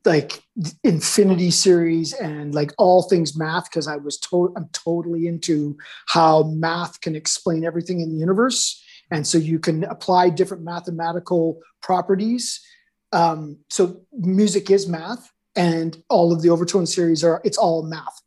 like 0.08 0.42
infinity 0.84 1.52
series 1.52 2.14
and 2.14 2.56
like 2.56 2.72
all 2.78 3.04
things 3.04 3.38
math 3.38 3.66
because 3.70 3.88
I 3.88 3.98
was 3.98 4.20
I'm 4.32 4.70
totally 4.72 5.28
into 5.28 5.78
how 6.08 6.44
math 6.44 7.02
can 7.02 7.16
explain 7.16 7.66
everything 7.66 8.00
in 8.00 8.10
the 8.10 8.18
universe. 8.18 8.82
And 9.12 9.28
so 9.28 9.38
you 9.38 9.60
can 9.60 9.84
apply 9.84 10.30
different 10.30 10.64
mathematical 10.64 11.60
properties. 11.82 12.60
Um, 13.12 13.60
so 13.70 14.02
music 14.14 14.72
is 14.72 14.88
math 14.88 15.30
and 15.56 16.02
all 16.10 16.32
of 16.32 16.42
the 16.42 16.50
overtone 16.50 16.86
series 16.86 17.24
are 17.24 17.42
it's 17.44 17.58
all 17.58 17.84
math. 17.84 18.22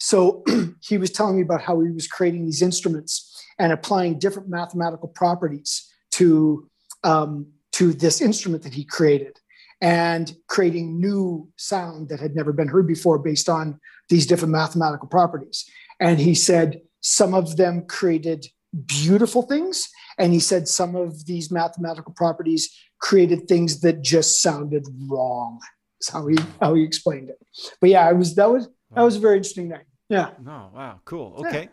So 0.00 0.44
he 0.80 0.96
was 0.96 1.10
telling 1.10 1.36
me 1.36 1.42
about 1.42 1.62
how 1.62 1.78
he 1.80 1.90
was 1.90 2.08
creating 2.08 2.46
these 2.46 2.62
instruments 2.62 3.44
and 3.58 3.72
applying 3.72 4.18
different 4.18 4.48
mathematical 4.48 5.08
properties 5.08 5.92
to 6.12 6.68
um, 7.04 7.46
to 7.72 7.92
this 7.92 8.20
instrument 8.20 8.62
that 8.62 8.74
he 8.74 8.84
created 8.84 9.38
and 9.80 10.34
creating 10.48 11.00
new 11.00 11.48
sound 11.56 12.08
that 12.08 12.20
had 12.20 12.34
never 12.34 12.52
been 12.52 12.68
heard 12.68 12.86
before 12.86 13.18
based 13.18 13.48
on 13.48 13.78
these 14.08 14.26
different 14.26 14.52
mathematical 14.52 15.08
properties. 15.08 15.64
And 16.00 16.18
he 16.18 16.34
said 16.34 16.80
some 17.00 17.34
of 17.34 17.56
them 17.56 17.86
created 17.86 18.46
beautiful 18.86 19.42
things. 19.42 19.88
And 20.18 20.32
he 20.32 20.40
said 20.40 20.68
some 20.68 20.96
of 20.96 21.26
these 21.26 21.50
mathematical 21.50 22.12
properties 22.14 22.76
created 23.00 23.46
things 23.46 23.80
that 23.80 24.02
just 24.02 24.42
sounded 24.42 24.86
wrong. 25.08 25.60
That's 26.00 26.10
how 26.10 26.26
he 26.26 26.36
how 26.60 26.74
he 26.74 26.82
explained 26.82 27.30
it. 27.30 27.38
But 27.80 27.90
yeah, 27.90 28.08
it 28.10 28.16
was 28.16 28.34
that 28.34 28.50
was 28.50 28.68
that 28.94 29.02
was 29.02 29.16
a 29.16 29.20
very 29.20 29.36
interesting 29.36 29.68
night. 29.68 29.86
Yeah. 30.08 30.30
No, 30.42 30.70
wow, 30.74 31.00
cool. 31.04 31.44
Okay. 31.46 31.68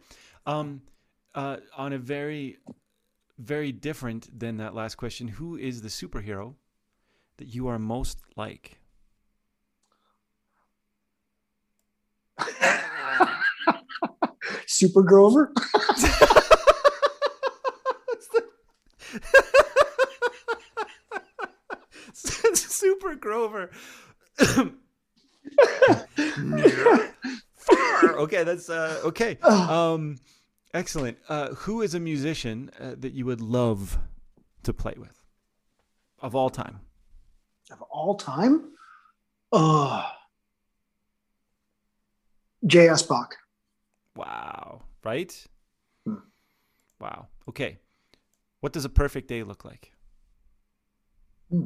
Yeah. 0.48 0.54
Um 0.54 0.82
uh 1.34 1.58
on 1.76 1.94
a 1.94 1.98
very 1.98 2.58
very 3.38 3.72
different 3.72 4.38
than 4.38 4.58
that 4.58 4.74
last 4.74 4.96
question, 4.96 5.28
who 5.28 5.58
is 5.58 5.82
the 5.82 5.90
superhero 5.90 6.56
that 7.38 7.48
you 7.48 7.68
are 7.68 7.80
most 7.80 8.20
like? 8.36 8.80
Super 14.66 15.04
Grover. 15.04 15.54
Super 22.14 23.16
Grover. 23.16 23.72
okay, 28.18 28.44
that's 28.44 28.70
uh, 28.70 29.02
okay. 29.06 29.38
Um, 29.44 30.18
excellent. 30.74 31.18
Uh, 31.30 31.50
who 31.50 31.82
is 31.82 31.96
a 31.96 32.00
musician 32.00 32.72
uh, 32.80 32.96
that 32.98 33.14
you 33.14 33.26
would 33.26 33.42
love 33.42 33.98
to 34.64 34.74
play 34.74 34.96
with 34.98 35.24
of 36.20 36.36
all 36.36 36.50
time? 36.50 36.82
Of 37.72 37.82
all 37.84 38.16
time? 38.16 38.72
Uh, 39.52 40.08
J.S. 42.66 43.02
Bach. 43.02 43.36
Wow. 44.16 44.84
Right? 45.04 45.46
Hmm. 46.06 46.16
Wow. 47.00 47.28
Okay. 47.50 47.80
What 48.60 48.74
does 48.74 48.86
a 48.86 48.90
perfect 48.90 49.28
day 49.28 49.44
look 49.44 49.66
like? 49.66 49.92
Hmm. 51.50 51.66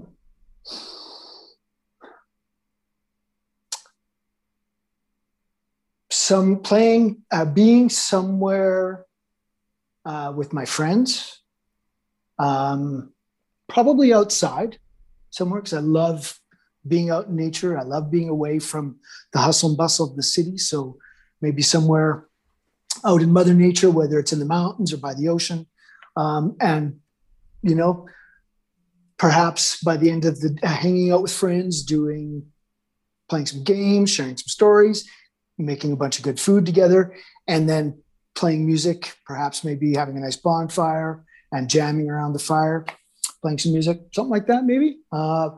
Some 6.12 6.60
playing, 6.62 7.24
uh, 7.32 7.46
being 7.46 7.90
somewhere 7.90 9.06
uh, 10.06 10.34
with 10.36 10.54
my 10.54 10.66
friends, 10.66 11.42
um, 12.40 13.14
probably 13.68 14.14
outside 14.14 14.80
somewhere 15.30 15.62
because 15.62 15.74
I 15.74 15.82
love 15.82 16.40
being 16.88 17.10
out 17.10 17.28
in 17.28 17.36
nature. 17.36 17.78
I 17.78 17.84
love 17.84 18.12
being 18.12 18.30
away 18.30 18.60
from 18.60 19.00
the 19.34 19.40
hustle 19.40 19.70
and 19.70 19.78
bustle 19.78 20.10
of 20.10 20.16
the 20.16 20.24
city. 20.24 20.58
So 20.58 20.98
maybe 21.42 21.62
somewhere 21.62 22.28
out 23.06 23.22
in 23.22 23.32
Mother 23.32 23.54
Nature, 23.54 23.92
whether 23.92 24.20
it's 24.20 24.34
in 24.34 24.40
the 24.40 24.46
mountains 24.46 24.94
or 24.94 24.98
by 24.98 25.14
the 25.14 25.28
ocean. 25.30 25.68
Um, 26.16 26.56
and, 26.60 27.00
you 27.62 27.76
know, 27.76 28.08
perhaps 29.18 29.82
by 29.84 29.98
the 29.98 30.10
end 30.10 30.26
of 30.26 30.40
the 30.40 30.58
uh, 30.64 30.68
hanging 30.68 31.12
out 31.12 31.22
with 31.22 31.32
friends, 31.32 31.84
doing, 31.84 32.46
playing 33.30 33.46
some 33.46 33.64
games, 33.64 34.10
sharing 34.10 34.38
some 34.38 34.48
stories, 34.48 35.08
making 35.58 35.92
a 35.92 35.98
bunch 35.98 36.18
of 36.18 36.24
good 36.24 36.40
food 36.40 36.66
together, 36.66 37.16
and 37.48 37.70
then 37.70 38.02
playing 38.36 38.66
music, 38.66 39.16
perhaps 39.26 39.64
maybe 39.64 39.94
having 39.94 40.18
a 40.18 40.22
nice 40.22 40.38
bonfire 40.38 41.24
and 41.52 41.70
jamming 41.70 42.10
around 42.10 42.34
the 42.34 42.40
fire, 42.40 42.86
playing 43.42 43.58
some 43.58 43.72
music, 43.74 44.02
something 44.14 44.32
like 44.32 44.48
that, 44.48 44.66
maybe. 44.66 45.00
Uh, 45.12 45.50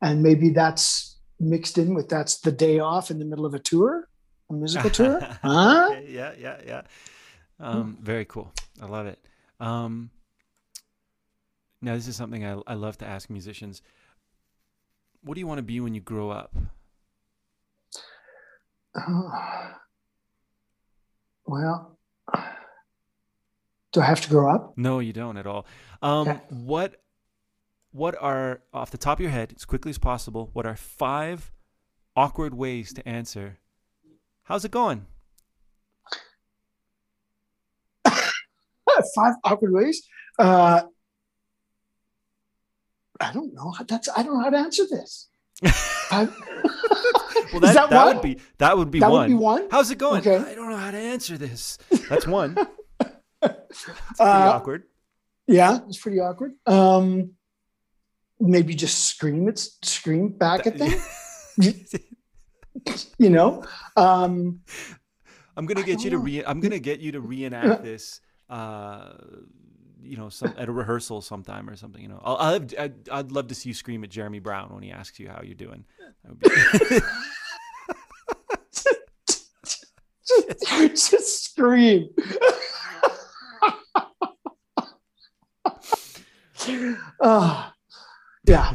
and 0.00 0.22
maybe 0.22 0.50
that's 0.50 1.18
mixed 1.38 1.78
in 1.78 1.94
with 1.94 2.08
that's 2.08 2.40
the 2.40 2.52
day 2.52 2.78
off 2.78 3.10
in 3.10 3.18
the 3.18 3.24
middle 3.24 3.46
of 3.46 3.54
a 3.54 3.58
tour 3.58 4.08
a 4.52 4.56
musical 4.56 4.90
tour. 4.98 5.20
huh? 5.42 5.88
Okay, 5.92 6.06
yeah, 6.08 6.32
yeah, 6.38 6.56
yeah. 6.66 6.82
Um, 7.60 7.98
very 8.00 8.24
cool. 8.24 8.52
I 8.80 8.86
love 8.86 9.06
it. 9.06 9.18
Um, 9.60 10.10
now, 11.80 11.94
this 11.94 12.08
is 12.08 12.16
something 12.16 12.44
I, 12.44 12.60
I 12.66 12.74
love 12.74 12.98
to 12.98 13.06
ask 13.06 13.30
musicians. 13.30 13.82
What 15.24 15.34
do 15.34 15.40
you 15.40 15.46
want 15.46 15.58
to 15.58 15.62
be 15.62 15.80
when 15.80 15.94
you 15.94 16.00
grow 16.00 16.30
up? 16.30 16.54
Uh, 18.94 19.72
well, 21.46 21.98
do 23.92 24.00
I 24.00 24.04
have 24.04 24.20
to 24.22 24.28
grow 24.28 24.52
up? 24.52 24.74
No, 24.76 25.00
you 25.00 25.12
don't 25.12 25.36
at 25.36 25.46
all. 25.46 25.66
Um, 26.00 26.28
okay. 26.28 26.40
What 26.50 27.01
What 27.92 28.16
are 28.20 28.62
off 28.72 28.90
the 28.90 28.98
top 28.98 29.18
of 29.18 29.22
your 29.22 29.30
head, 29.30 29.52
as 29.54 29.64
quickly 29.64 29.90
as 29.90 29.98
possible? 29.98 30.50
What 30.52 30.66
are 30.66 30.76
five 30.76 31.52
awkward 32.16 32.54
ways 32.54 32.92
to 32.94 33.06
answer 33.08 33.58
How's 34.44 34.64
it 34.64 34.70
going? 34.70 35.06
Five 39.14 39.34
awkward 39.44 39.72
ways. 39.72 40.02
Uh, 40.38 40.82
I 43.20 43.32
don't 43.32 43.54
know. 43.54 43.72
That's 43.86 44.08
I 44.14 44.22
don't 44.22 44.34
know 44.34 44.42
how 44.42 44.50
to 44.50 44.58
answer 44.58 44.84
this. 44.90 45.28
well, 45.62 45.70
that, 47.60 47.74
that, 47.74 47.90
that 47.90 48.06
would 48.06 48.22
be 48.22 48.38
that 48.58 48.76
would 48.76 48.90
be 48.90 49.00
that 49.00 49.10
one. 49.10 49.20
Would 49.22 49.28
be 49.28 49.34
one. 49.34 49.68
How's 49.70 49.90
it 49.90 49.98
going? 49.98 50.20
Okay. 50.20 50.36
I 50.36 50.54
don't 50.54 50.68
know 50.68 50.76
how 50.76 50.90
to 50.90 50.98
answer 50.98 51.38
this. 51.38 51.78
That's 52.08 52.26
one. 52.26 52.56
It's 53.00 53.84
pretty 53.84 54.02
uh, 54.20 54.52
awkward. 54.52 54.84
Yeah, 55.46 55.78
it's 55.88 55.98
pretty 55.98 56.20
awkward. 56.20 56.52
Um, 56.66 57.32
maybe 58.42 58.74
just 58.74 59.06
scream 59.06 59.48
it, 59.48 59.58
scream 59.82 60.28
back 60.28 60.66
at 60.66 60.78
them. 60.78 60.92
you 63.18 63.30
know? 63.30 63.64
Um 63.96 64.60
i'm 65.56 65.66
gonna 65.66 65.82
get 65.82 66.02
you 66.02 66.10
to 66.10 66.18
re 66.18 66.44
i'm 66.44 66.60
gonna 66.60 66.78
get 66.78 67.00
you 67.00 67.12
to 67.12 67.20
reenact 67.20 67.82
this 67.82 68.20
uh 68.48 69.12
you 70.00 70.16
know 70.16 70.30
some 70.30 70.54
at 70.56 70.68
a 70.68 70.72
rehearsal 70.72 71.20
sometime 71.20 71.68
or 71.68 71.76
something 71.76 72.00
you 72.00 72.08
know? 72.08 72.20
I'll, 72.24 72.36
I'll 72.36 72.52
have, 72.54 72.74
I'd, 72.78 73.08
I'd 73.10 73.32
love 73.32 73.48
to 73.48 73.54
see 73.54 73.68
you 73.68 73.74
scream 73.74 74.02
at 74.02 74.10
jeremy 74.10 74.38
brown 74.38 74.72
when 74.72 74.82
he 74.82 74.90
asks 74.90 75.20
you 75.20 75.28
how 75.28 75.42
you're 75.42 75.54
doing. 75.54 75.84
Be... 76.38 76.48
just, 78.72 78.96
just 81.10 81.44
scream. 81.44 82.08
Uh, 87.20 87.70
yeah 88.44 88.74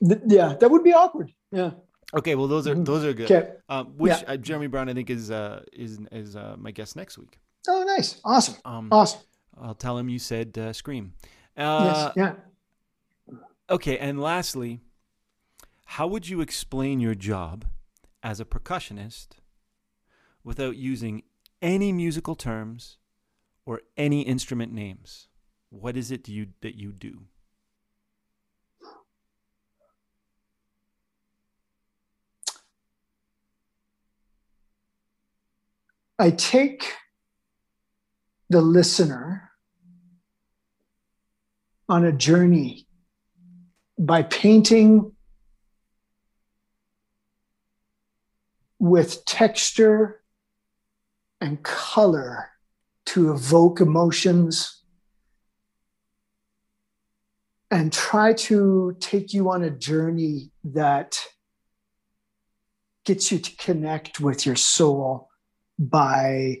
yeah 0.00 0.54
that 0.54 0.68
would 0.70 0.84
be 0.84 0.92
awkward 0.92 1.32
yeah 1.52 1.70
Okay, 2.12 2.34
well 2.34 2.48
those 2.48 2.66
are 2.66 2.74
mm-hmm. 2.74 2.84
those 2.84 3.04
are 3.04 3.12
good. 3.12 3.30
Okay. 3.30 3.52
Um, 3.68 3.94
which 3.96 4.12
yeah. 4.12 4.32
uh, 4.32 4.36
Jeremy 4.36 4.66
Brown 4.66 4.88
I 4.88 4.94
think 4.94 5.10
is 5.10 5.30
uh, 5.30 5.62
is 5.72 6.00
is 6.10 6.34
uh, 6.34 6.56
my 6.58 6.70
guest 6.70 6.96
next 6.96 7.18
week. 7.18 7.38
Oh, 7.68 7.84
nice, 7.84 8.20
awesome, 8.24 8.56
um, 8.64 8.88
awesome. 8.90 9.20
I'll 9.60 9.74
tell 9.74 9.98
him 9.98 10.08
you 10.08 10.18
said 10.18 10.56
uh, 10.58 10.72
scream. 10.72 11.12
Uh, 11.56 12.10
yes. 12.16 12.36
Yeah. 13.30 13.36
Okay, 13.68 13.98
and 13.98 14.20
lastly, 14.20 14.80
how 15.84 16.06
would 16.06 16.28
you 16.28 16.40
explain 16.40 16.98
your 16.98 17.14
job 17.14 17.64
as 18.22 18.40
a 18.40 18.44
percussionist 18.44 19.28
without 20.42 20.76
using 20.76 21.22
any 21.62 21.92
musical 21.92 22.34
terms 22.34 22.96
or 23.66 23.82
any 23.96 24.22
instrument 24.22 24.72
names? 24.72 25.28
What 25.68 25.96
is 25.96 26.10
it 26.10 26.28
you 26.28 26.48
that 26.62 26.74
you 26.74 26.92
do? 26.92 27.26
I 36.20 36.30
take 36.30 36.92
the 38.50 38.60
listener 38.60 39.52
on 41.88 42.04
a 42.04 42.12
journey 42.12 42.86
by 43.98 44.24
painting 44.24 45.12
with 48.78 49.24
texture 49.24 50.20
and 51.40 51.62
color 51.62 52.50
to 53.06 53.32
evoke 53.32 53.80
emotions 53.80 54.82
and 57.70 57.90
try 57.90 58.34
to 58.34 58.94
take 59.00 59.32
you 59.32 59.48
on 59.48 59.62
a 59.62 59.70
journey 59.70 60.50
that 60.64 61.18
gets 63.06 63.32
you 63.32 63.38
to 63.38 63.56
connect 63.56 64.20
with 64.20 64.44
your 64.44 64.56
soul 64.56 65.29
by 65.80 66.58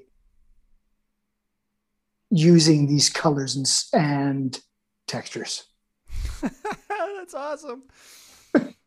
using 2.30 2.86
these 2.86 3.10
colors 3.10 3.54
and, 3.56 3.66
and 4.02 4.60
textures. 5.06 5.64
That's 6.88 7.34
awesome. 7.34 7.82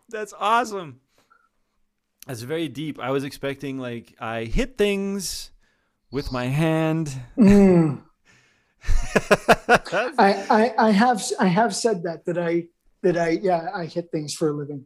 That's 0.10 0.34
awesome. 0.38 1.00
That's 2.28 2.42
very 2.42 2.68
deep. 2.68 3.00
I 3.00 3.12
was 3.12 3.24
expecting 3.24 3.78
like 3.80 4.16
I 4.20 4.46
hit 4.46 4.78
things 4.78 5.52
with 6.12 6.32
my 6.32 6.46
hand. 6.46 7.14
Mm. 7.38 8.02
I, 9.68 10.46
I, 10.50 10.74
I 10.78 10.92
have 10.92 11.24
I 11.40 11.48
have 11.48 11.76
said 11.76 12.04
that 12.04 12.26
that 12.26 12.38
I 12.38 12.66
that 13.02 13.18
I 13.18 13.30
yeah 13.42 13.70
I 13.74 13.86
hit 13.86 14.10
things 14.12 14.34
for 14.34 14.50
a 14.50 14.54
living. 14.54 14.86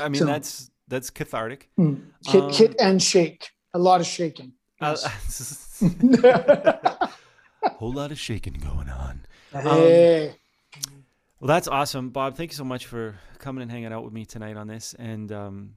I 0.00 0.08
mean 0.08 0.18
So- 0.20 0.26
that's 0.26 0.70
that's 0.88 1.10
cathartic. 1.10 1.70
Mm. 1.78 2.02
Hit 2.26 2.42
Um, 2.42 2.52
hit 2.52 2.80
and 2.80 3.02
shake. 3.02 3.48
A 3.72 3.78
lot 3.78 4.00
of 4.00 4.06
shaking. 4.06 4.52
Uh, 4.80 4.96
whole 7.76 7.92
lot 7.92 8.12
of 8.12 8.18
shaking 8.18 8.54
going 8.54 8.88
on. 8.88 9.24
hey. 9.52 10.34
Well, 11.38 11.48
that's 11.48 11.68
awesome, 11.68 12.10
Bob. 12.10 12.36
Thank 12.36 12.50
you 12.50 12.56
so 12.56 12.64
much 12.64 12.86
for 12.86 13.16
coming 13.38 13.62
and 13.62 13.70
hanging 13.70 13.92
out 13.92 14.04
with 14.04 14.12
me 14.12 14.24
tonight 14.26 14.56
on 14.56 14.66
this. 14.66 14.94
And 14.98 15.32
um, 15.32 15.74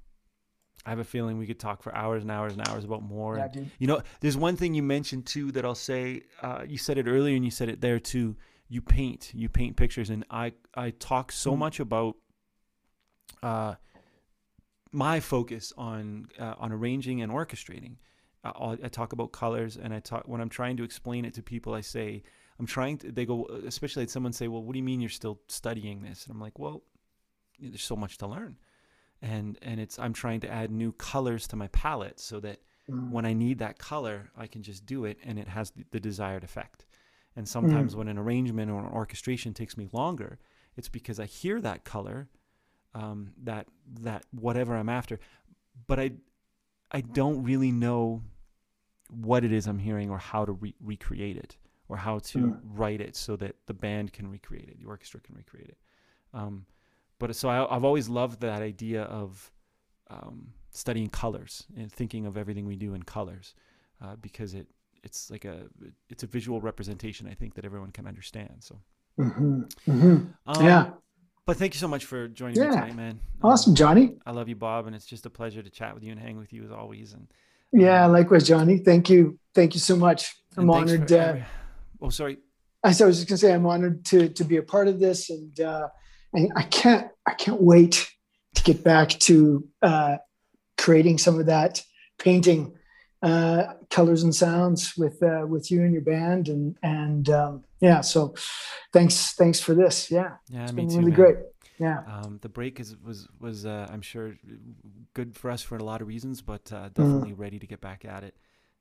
I 0.86 0.90
have 0.90 1.00
a 1.00 1.04
feeling 1.06 1.38
we 1.38 1.48
could 1.48 1.60
talk 1.60 1.84
for 1.84 1.96
hours 1.96 2.22
and 2.22 2.32
hours 2.32 2.54
and 2.54 2.68
hours 2.68 2.84
about 2.84 3.02
more. 3.02 3.38
Yeah, 3.38 3.48
And, 3.54 3.72
you 3.80 3.88
know, 3.88 4.02
there's 4.20 4.36
one 4.38 4.56
thing 4.58 4.74
you 4.74 4.84
mentioned 4.84 5.26
too 5.26 5.52
that 5.54 5.64
I'll 5.66 5.76
say. 5.76 6.22
Uh, 6.42 6.64
you 6.68 6.78
said 6.78 6.98
it 6.98 7.08
earlier, 7.08 7.36
and 7.36 7.46
you 7.46 7.52
said 7.52 7.70
it 7.70 7.82
there 7.82 8.00
too. 8.00 8.36
You 8.68 8.82
paint, 8.82 9.32
you 9.34 9.50
paint 9.50 9.76
pictures, 9.78 10.10
and 10.10 10.26
I 10.30 10.54
I 10.76 10.92
talk 10.92 11.32
so 11.32 11.54
Mm. 11.54 11.58
much 11.60 11.80
about 11.80 12.16
uh, 13.42 13.76
my 14.92 15.20
focus 15.20 15.72
on 15.78 16.28
uh, 16.40 16.56
on 16.58 16.72
arranging 16.72 17.22
and 17.22 17.32
orchestrating. 17.32 17.96
I'll- 18.44 18.78
I 18.84 18.90
talk 18.90 19.14
about 19.14 19.32
colors, 19.32 19.78
and 19.78 19.94
I 19.94 20.00
talk 20.00 20.28
when 20.28 20.42
I'm 20.42 20.50
trying 20.50 20.78
to 20.78 20.84
explain 20.84 21.26
it 21.26 21.34
to 21.36 21.44
people. 21.44 21.74
I 21.74 21.82
say 21.82 22.24
I'm 22.60 22.66
trying 22.66 22.98
to. 23.00 23.12
They 23.12 23.26
go, 23.26 23.46
especially 23.66 24.08
someone 24.08 24.34
say, 24.34 24.48
"Well, 24.48 24.64
what 24.64 24.74
do 24.74 24.80
you 24.80 24.84
mean 24.84 25.00
you're 25.02 25.10
still 25.10 25.40
studying 25.48 26.02
this?" 26.04 26.26
And 26.26 26.34
I'm 26.36 26.42
like, 26.42 26.60
"Well, 26.60 26.84
there's 27.60 27.84
so 27.84 27.96
much 27.96 28.18
to 28.20 28.28
learn." 28.28 28.58
And 29.22 29.58
and 29.62 29.80
it's 29.80 29.98
I'm 29.98 30.14
trying 30.14 30.42
to 30.42 30.50
add 30.50 30.70
new 30.72 30.92
colors 30.92 31.48
to 31.48 31.56
my 31.56 31.68
palette 31.70 32.20
so 32.20 32.40
that 32.42 32.60
Mm. 32.90 33.12
when 33.12 33.26
I 33.26 33.32
need 33.32 33.60
that 33.60 33.80
color, 33.80 34.30
I 34.36 34.46
can 34.46 34.62
just 34.62 34.86
do 34.86 35.06
it 35.06 35.18
and 35.24 35.40
it 35.40 35.48
has 35.48 35.72
the, 35.72 35.86
the 35.92 36.00
desired 36.02 36.44
effect. 36.44 36.86
And 37.34 37.48
sometimes 37.48 37.96
when 37.96 38.10
an 38.10 38.18
arrangement 38.18 38.70
or 38.70 38.82
an 38.86 38.92
orchestration 38.92 39.54
takes 39.54 39.78
me 39.78 39.88
longer, 39.94 40.38
it's 40.76 40.90
because 40.90 41.18
I 41.18 41.26
hear 41.26 41.62
that 41.62 41.86
color, 41.86 42.28
um, 42.94 43.34
that 43.38 43.70
that 44.02 44.26
whatever 44.32 44.76
I'm 44.76 44.90
after, 44.90 45.18
but 45.88 45.98
I 46.00 46.12
I 46.92 47.00
don't 47.02 47.42
really 47.44 47.72
know 47.72 48.22
what 49.16 49.44
it 49.44 49.52
is 49.52 49.68
I'm 49.68 49.80
hearing 49.80 50.10
or 50.10 50.18
how 50.18 50.46
to 50.46 50.54
re- 50.54 50.76
recreate 50.82 51.38
it 51.38 51.58
or 51.90 51.98
how 51.98 52.20
to 52.20 52.40
Mm. 52.40 52.60
write 52.64 53.02
it 53.02 53.16
so 53.16 53.36
that 53.38 53.56
the 53.66 53.74
band 53.74 54.14
can 54.14 54.28
recreate 54.30 54.70
it, 54.70 54.80
the 54.80 54.86
orchestra 54.86 55.20
can 55.20 55.36
recreate 55.36 55.70
it. 55.70 55.78
Um, 56.34 56.66
but 57.20 57.36
so 57.36 57.50
I, 57.50 57.76
I've 57.76 57.84
always 57.84 58.10
loved 58.10 58.42
that 58.42 58.62
idea 58.62 59.04
of 59.04 59.52
um, 60.10 60.54
studying 60.72 61.10
colors 61.10 61.66
and 61.78 61.92
thinking 61.92 62.26
of 62.26 62.38
everything 62.38 62.66
we 62.66 62.76
do 62.76 62.94
in 62.94 63.04
colors 63.04 63.54
uh, 64.02 64.16
because 64.18 64.54
it 64.54 64.68
it's 65.04 65.30
like 65.30 65.44
a 65.44 65.68
it's 66.10 66.24
a 66.24 66.28
visual 66.28 66.62
representation 66.62 67.28
I 67.28 67.34
think 67.34 67.56
that 67.56 67.66
everyone 67.66 67.92
can 67.92 68.08
understand. 68.08 68.56
So 68.62 68.80
Mhm. 69.20 69.70
Mhm. 69.86 70.34
um, 70.46 70.66
Yeah. 70.66 70.92
But 71.46 71.58
thank 71.58 71.74
you 71.74 71.80
so 71.80 71.90
much 71.90 72.06
for 72.06 72.30
joining 72.30 72.58
me 72.60 72.68
tonight, 72.68 72.96
man. 72.96 73.20
Um, 73.44 73.52
Awesome, 73.52 73.76
Johnny. 73.76 74.18
I 74.26 74.32
love 74.32 74.48
you, 74.48 74.56
Bob, 74.56 74.88
and 74.88 74.96
it's 74.96 75.06
just 75.06 75.26
a 75.26 75.30
pleasure 75.30 75.62
to 75.62 75.70
chat 75.70 75.94
with 75.94 76.02
you 76.02 76.12
and 76.14 76.20
hang 76.22 76.38
with 76.38 76.54
you 76.54 76.64
as 76.64 76.72
always. 76.72 77.12
And, 77.12 77.28
Yeah, 77.74 78.06
likewise, 78.06 78.48
Johnny. 78.48 78.78
Thank 78.78 79.10
you. 79.10 79.40
Thank 79.56 79.74
you 79.74 79.80
so 79.80 79.96
much. 79.96 80.34
I'm 80.56 80.70
honored. 80.70 81.10
for 81.10 81.18
Uh, 81.18 81.44
oh, 82.02 82.10
sorry. 82.10 82.38
I 82.84 82.92
so 82.92 83.06
I 83.06 83.08
was 83.08 83.18
just 83.18 83.30
gonna 83.30 83.38
say 83.38 83.54
I'm 83.54 83.66
honored 83.66 84.06
to 84.06 84.30
to 84.30 84.44
be 84.44 84.58
a 84.58 84.64
part 84.64 84.88
of 84.88 85.00
this, 85.00 85.30
and 85.30 85.60
uh, 85.60 85.88
and 86.34 86.52
I 86.56 86.64
can't 86.64 87.10
I 87.26 87.34
can't 87.34 87.62
wait 87.62 88.08
to 88.56 88.64
get 88.64 88.84
back 88.84 89.10
to 89.10 89.68
uh, 89.82 90.18
creating 90.78 91.18
some 91.18 91.40
of 91.40 91.48
that 91.48 91.82
painting 92.20 92.74
uh, 93.24 93.74
colors 93.90 94.22
and 94.22 94.36
sounds 94.36 94.96
with 94.96 95.24
uh, 95.24 95.46
with 95.48 95.72
you 95.72 95.82
and 95.82 95.94
your 95.94 96.04
band, 96.04 96.50
and 96.50 96.78
and 96.84 97.30
um, 97.30 97.64
yeah. 97.80 98.02
So 98.02 98.36
thanks 98.92 99.34
thanks 99.34 99.60
for 99.60 99.74
this. 99.74 100.12
Yeah, 100.12 100.34
Yeah, 100.50 100.64
it's 100.64 100.72
been 100.74 100.90
really 100.90 101.06
man. 101.06 101.16
great. 101.16 101.36
Yeah. 101.84 102.00
Um, 102.16 102.40
the 102.42 102.50
break 102.50 102.80
is 102.80 102.96
was 103.08 103.28
was 103.40 103.66
uh, 103.66 103.88
I'm 103.94 104.02
sure 104.02 104.28
good 105.14 105.36
for 105.36 105.50
us 105.52 105.62
for 105.62 105.76
a 105.78 105.84
lot 105.84 106.02
of 106.02 106.08
reasons, 106.08 106.42
but 106.42 106.72
uh, 106.72 106.76
Mm-hmm. 106.76 107.02
definitely 107.02 107.34
ready 107.34 107.60
to 107.60 107.68
get 107.68 107.82
back 107.82 108.06
at 108.06 108.24
it. 108.24 108.36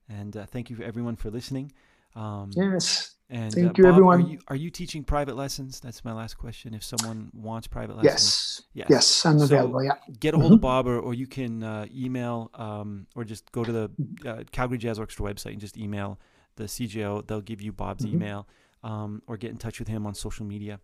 And 0.09 0.37
uh, 0.37 0.47
thank 0.47 0.71
you 0.71 0.77
everyone 0.83 1.17
for 1.17 1.31
listening. 1.31 1.73
Um, 2.15 2.51
Yes. 2.55 3.17
And 3.31 3.51
Thank 3.55 3.69
uh, 3.69 3.73
you, 3.79 3.85
Bob, 3.85 3.93
everyone. 3.93 4.19
Are 4.23 4.29
you, 4.33 4.39
are 4.49 4.57
you 4.57 4.69
teaching 4.71 5.03
private 5.05 5.37
lessons? 5.37 5.81
That's 5.81 6.05
my 6.05 6.13
last 6.13 6.35
question. 6.37 6.75
If 6.75 6.85
someone 6.85 7.31
wants 7.33 7.67
private 7.67 7.97
lessons, 7.97 8.13
Yes. 8.13 8.63
Yes. 8.75 8.87
Yes. 8.91 9.27
I'm 9.27 9.39
So- 9.39 9.45
available. 9.47 9.83
Yeah. 9.83 9.93
get 10.21 10.35
a 10.35 10.39
hold 10.39 10.53
of 10.53 10.59
Mhm. 10.59 10.69
Bob, 10.69 10.87
or, 10.87 10.99
or 11.01 11.15
you 11.15 11.27
can 11.27 11.63
uh, 11.63 11.87
email, 12.05 12.51
um, 12.55 13.07
or 13.17 13.25
just 13.25 13.51
go 13.53 13.65
to 13.65 13.73
the 13.73 13.89
Mm-hmm. 13.89 14.29
uh, 14.29 14.43
Calgary 14.53 14.77
Jazz 14.77 14.99
Orchestra 14.99 15.25
website 15.25 15.53
and 15.53 15.61
just 15.63 15.79
email 15.79 16.19
the 16.57 16.65
CJO. 16.65 17.27
They'll 17.27 17.41
give 17.53 17.63
you 17.63 17.73
Bob's 17.73 18.05
Mhm. 18.05 18.13
email, 18.15 18.41
um, 18.85 19.23
or 19.27 19.39
get 19.39 19.51
in 19.51 19.57
touch 19.57 19.79
with 19.79 19.89
him 19.89 20.07
on 20.07 20.13
social 20.15 20.45
media, 20.45 20.79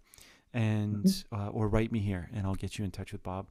and 0.54 1.04
Mm-hmm. 1.04 1.34
uh, 1.40 1.48
or 1.50 1.68
write 1.68 1.92
me 1.92 2.00
here, 2.00 2.28
and 2.34 2.46
I'll 2.46 2.54
get 2.54 2.78
you 2.78 2.84
in 2.84 2.90
touch 2.90 3.12
with 3.12 3.22
Bob. 3.22 3.48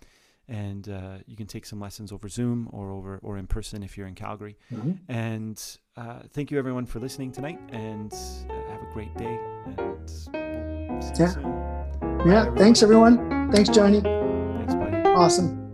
And 0.50 0.88
uh, 0.88 1.18
you 1.26 1.36
can 1.36 1.46
take 1.46 1.66
some 1.66 1.80
lessons 1.82 2.14
over 2.14 2.30
Zoom 2.30 2.70
or 2.72 2.92
over 2.92 3.20
or 3.22 3.38
in 3.38 3.48
person 3.48 3.84
if 3.84 3.98
you're 3.98 4.08
in 4.08 4.16
Calgary. 4.16 4.56
Mhm. 4.74 5.00
And 5.10 5.78
uh, 5.98 6.20
thank 6.32 6.52
you 6.52 6.58
everyone 6.58 6.86
for 6.86 7.00
listening 7.02 7.34
tonight, 7.34 7.60
and 7.74 8.14
uh, 8.14 8.72
have 8.72 8.82
a 8.82 8.90
great 8.94 9.14
day. 9.18 9.38
And 9.66 9.76
we'll 9.78 10.08
see 10.08 10.32
you 10.32 11.12
Yeah. 11.20 12.24
Yeah. 12.26 12.56
Thanks, 12.56 12.82
everyone. 12.82 13.52
Thanks, 13.52 13.70
Johnny. 13.70 14.00
Thanks, 14.00 14.74
buddy. 14.76 14.96
Awesome. 15.10 15.67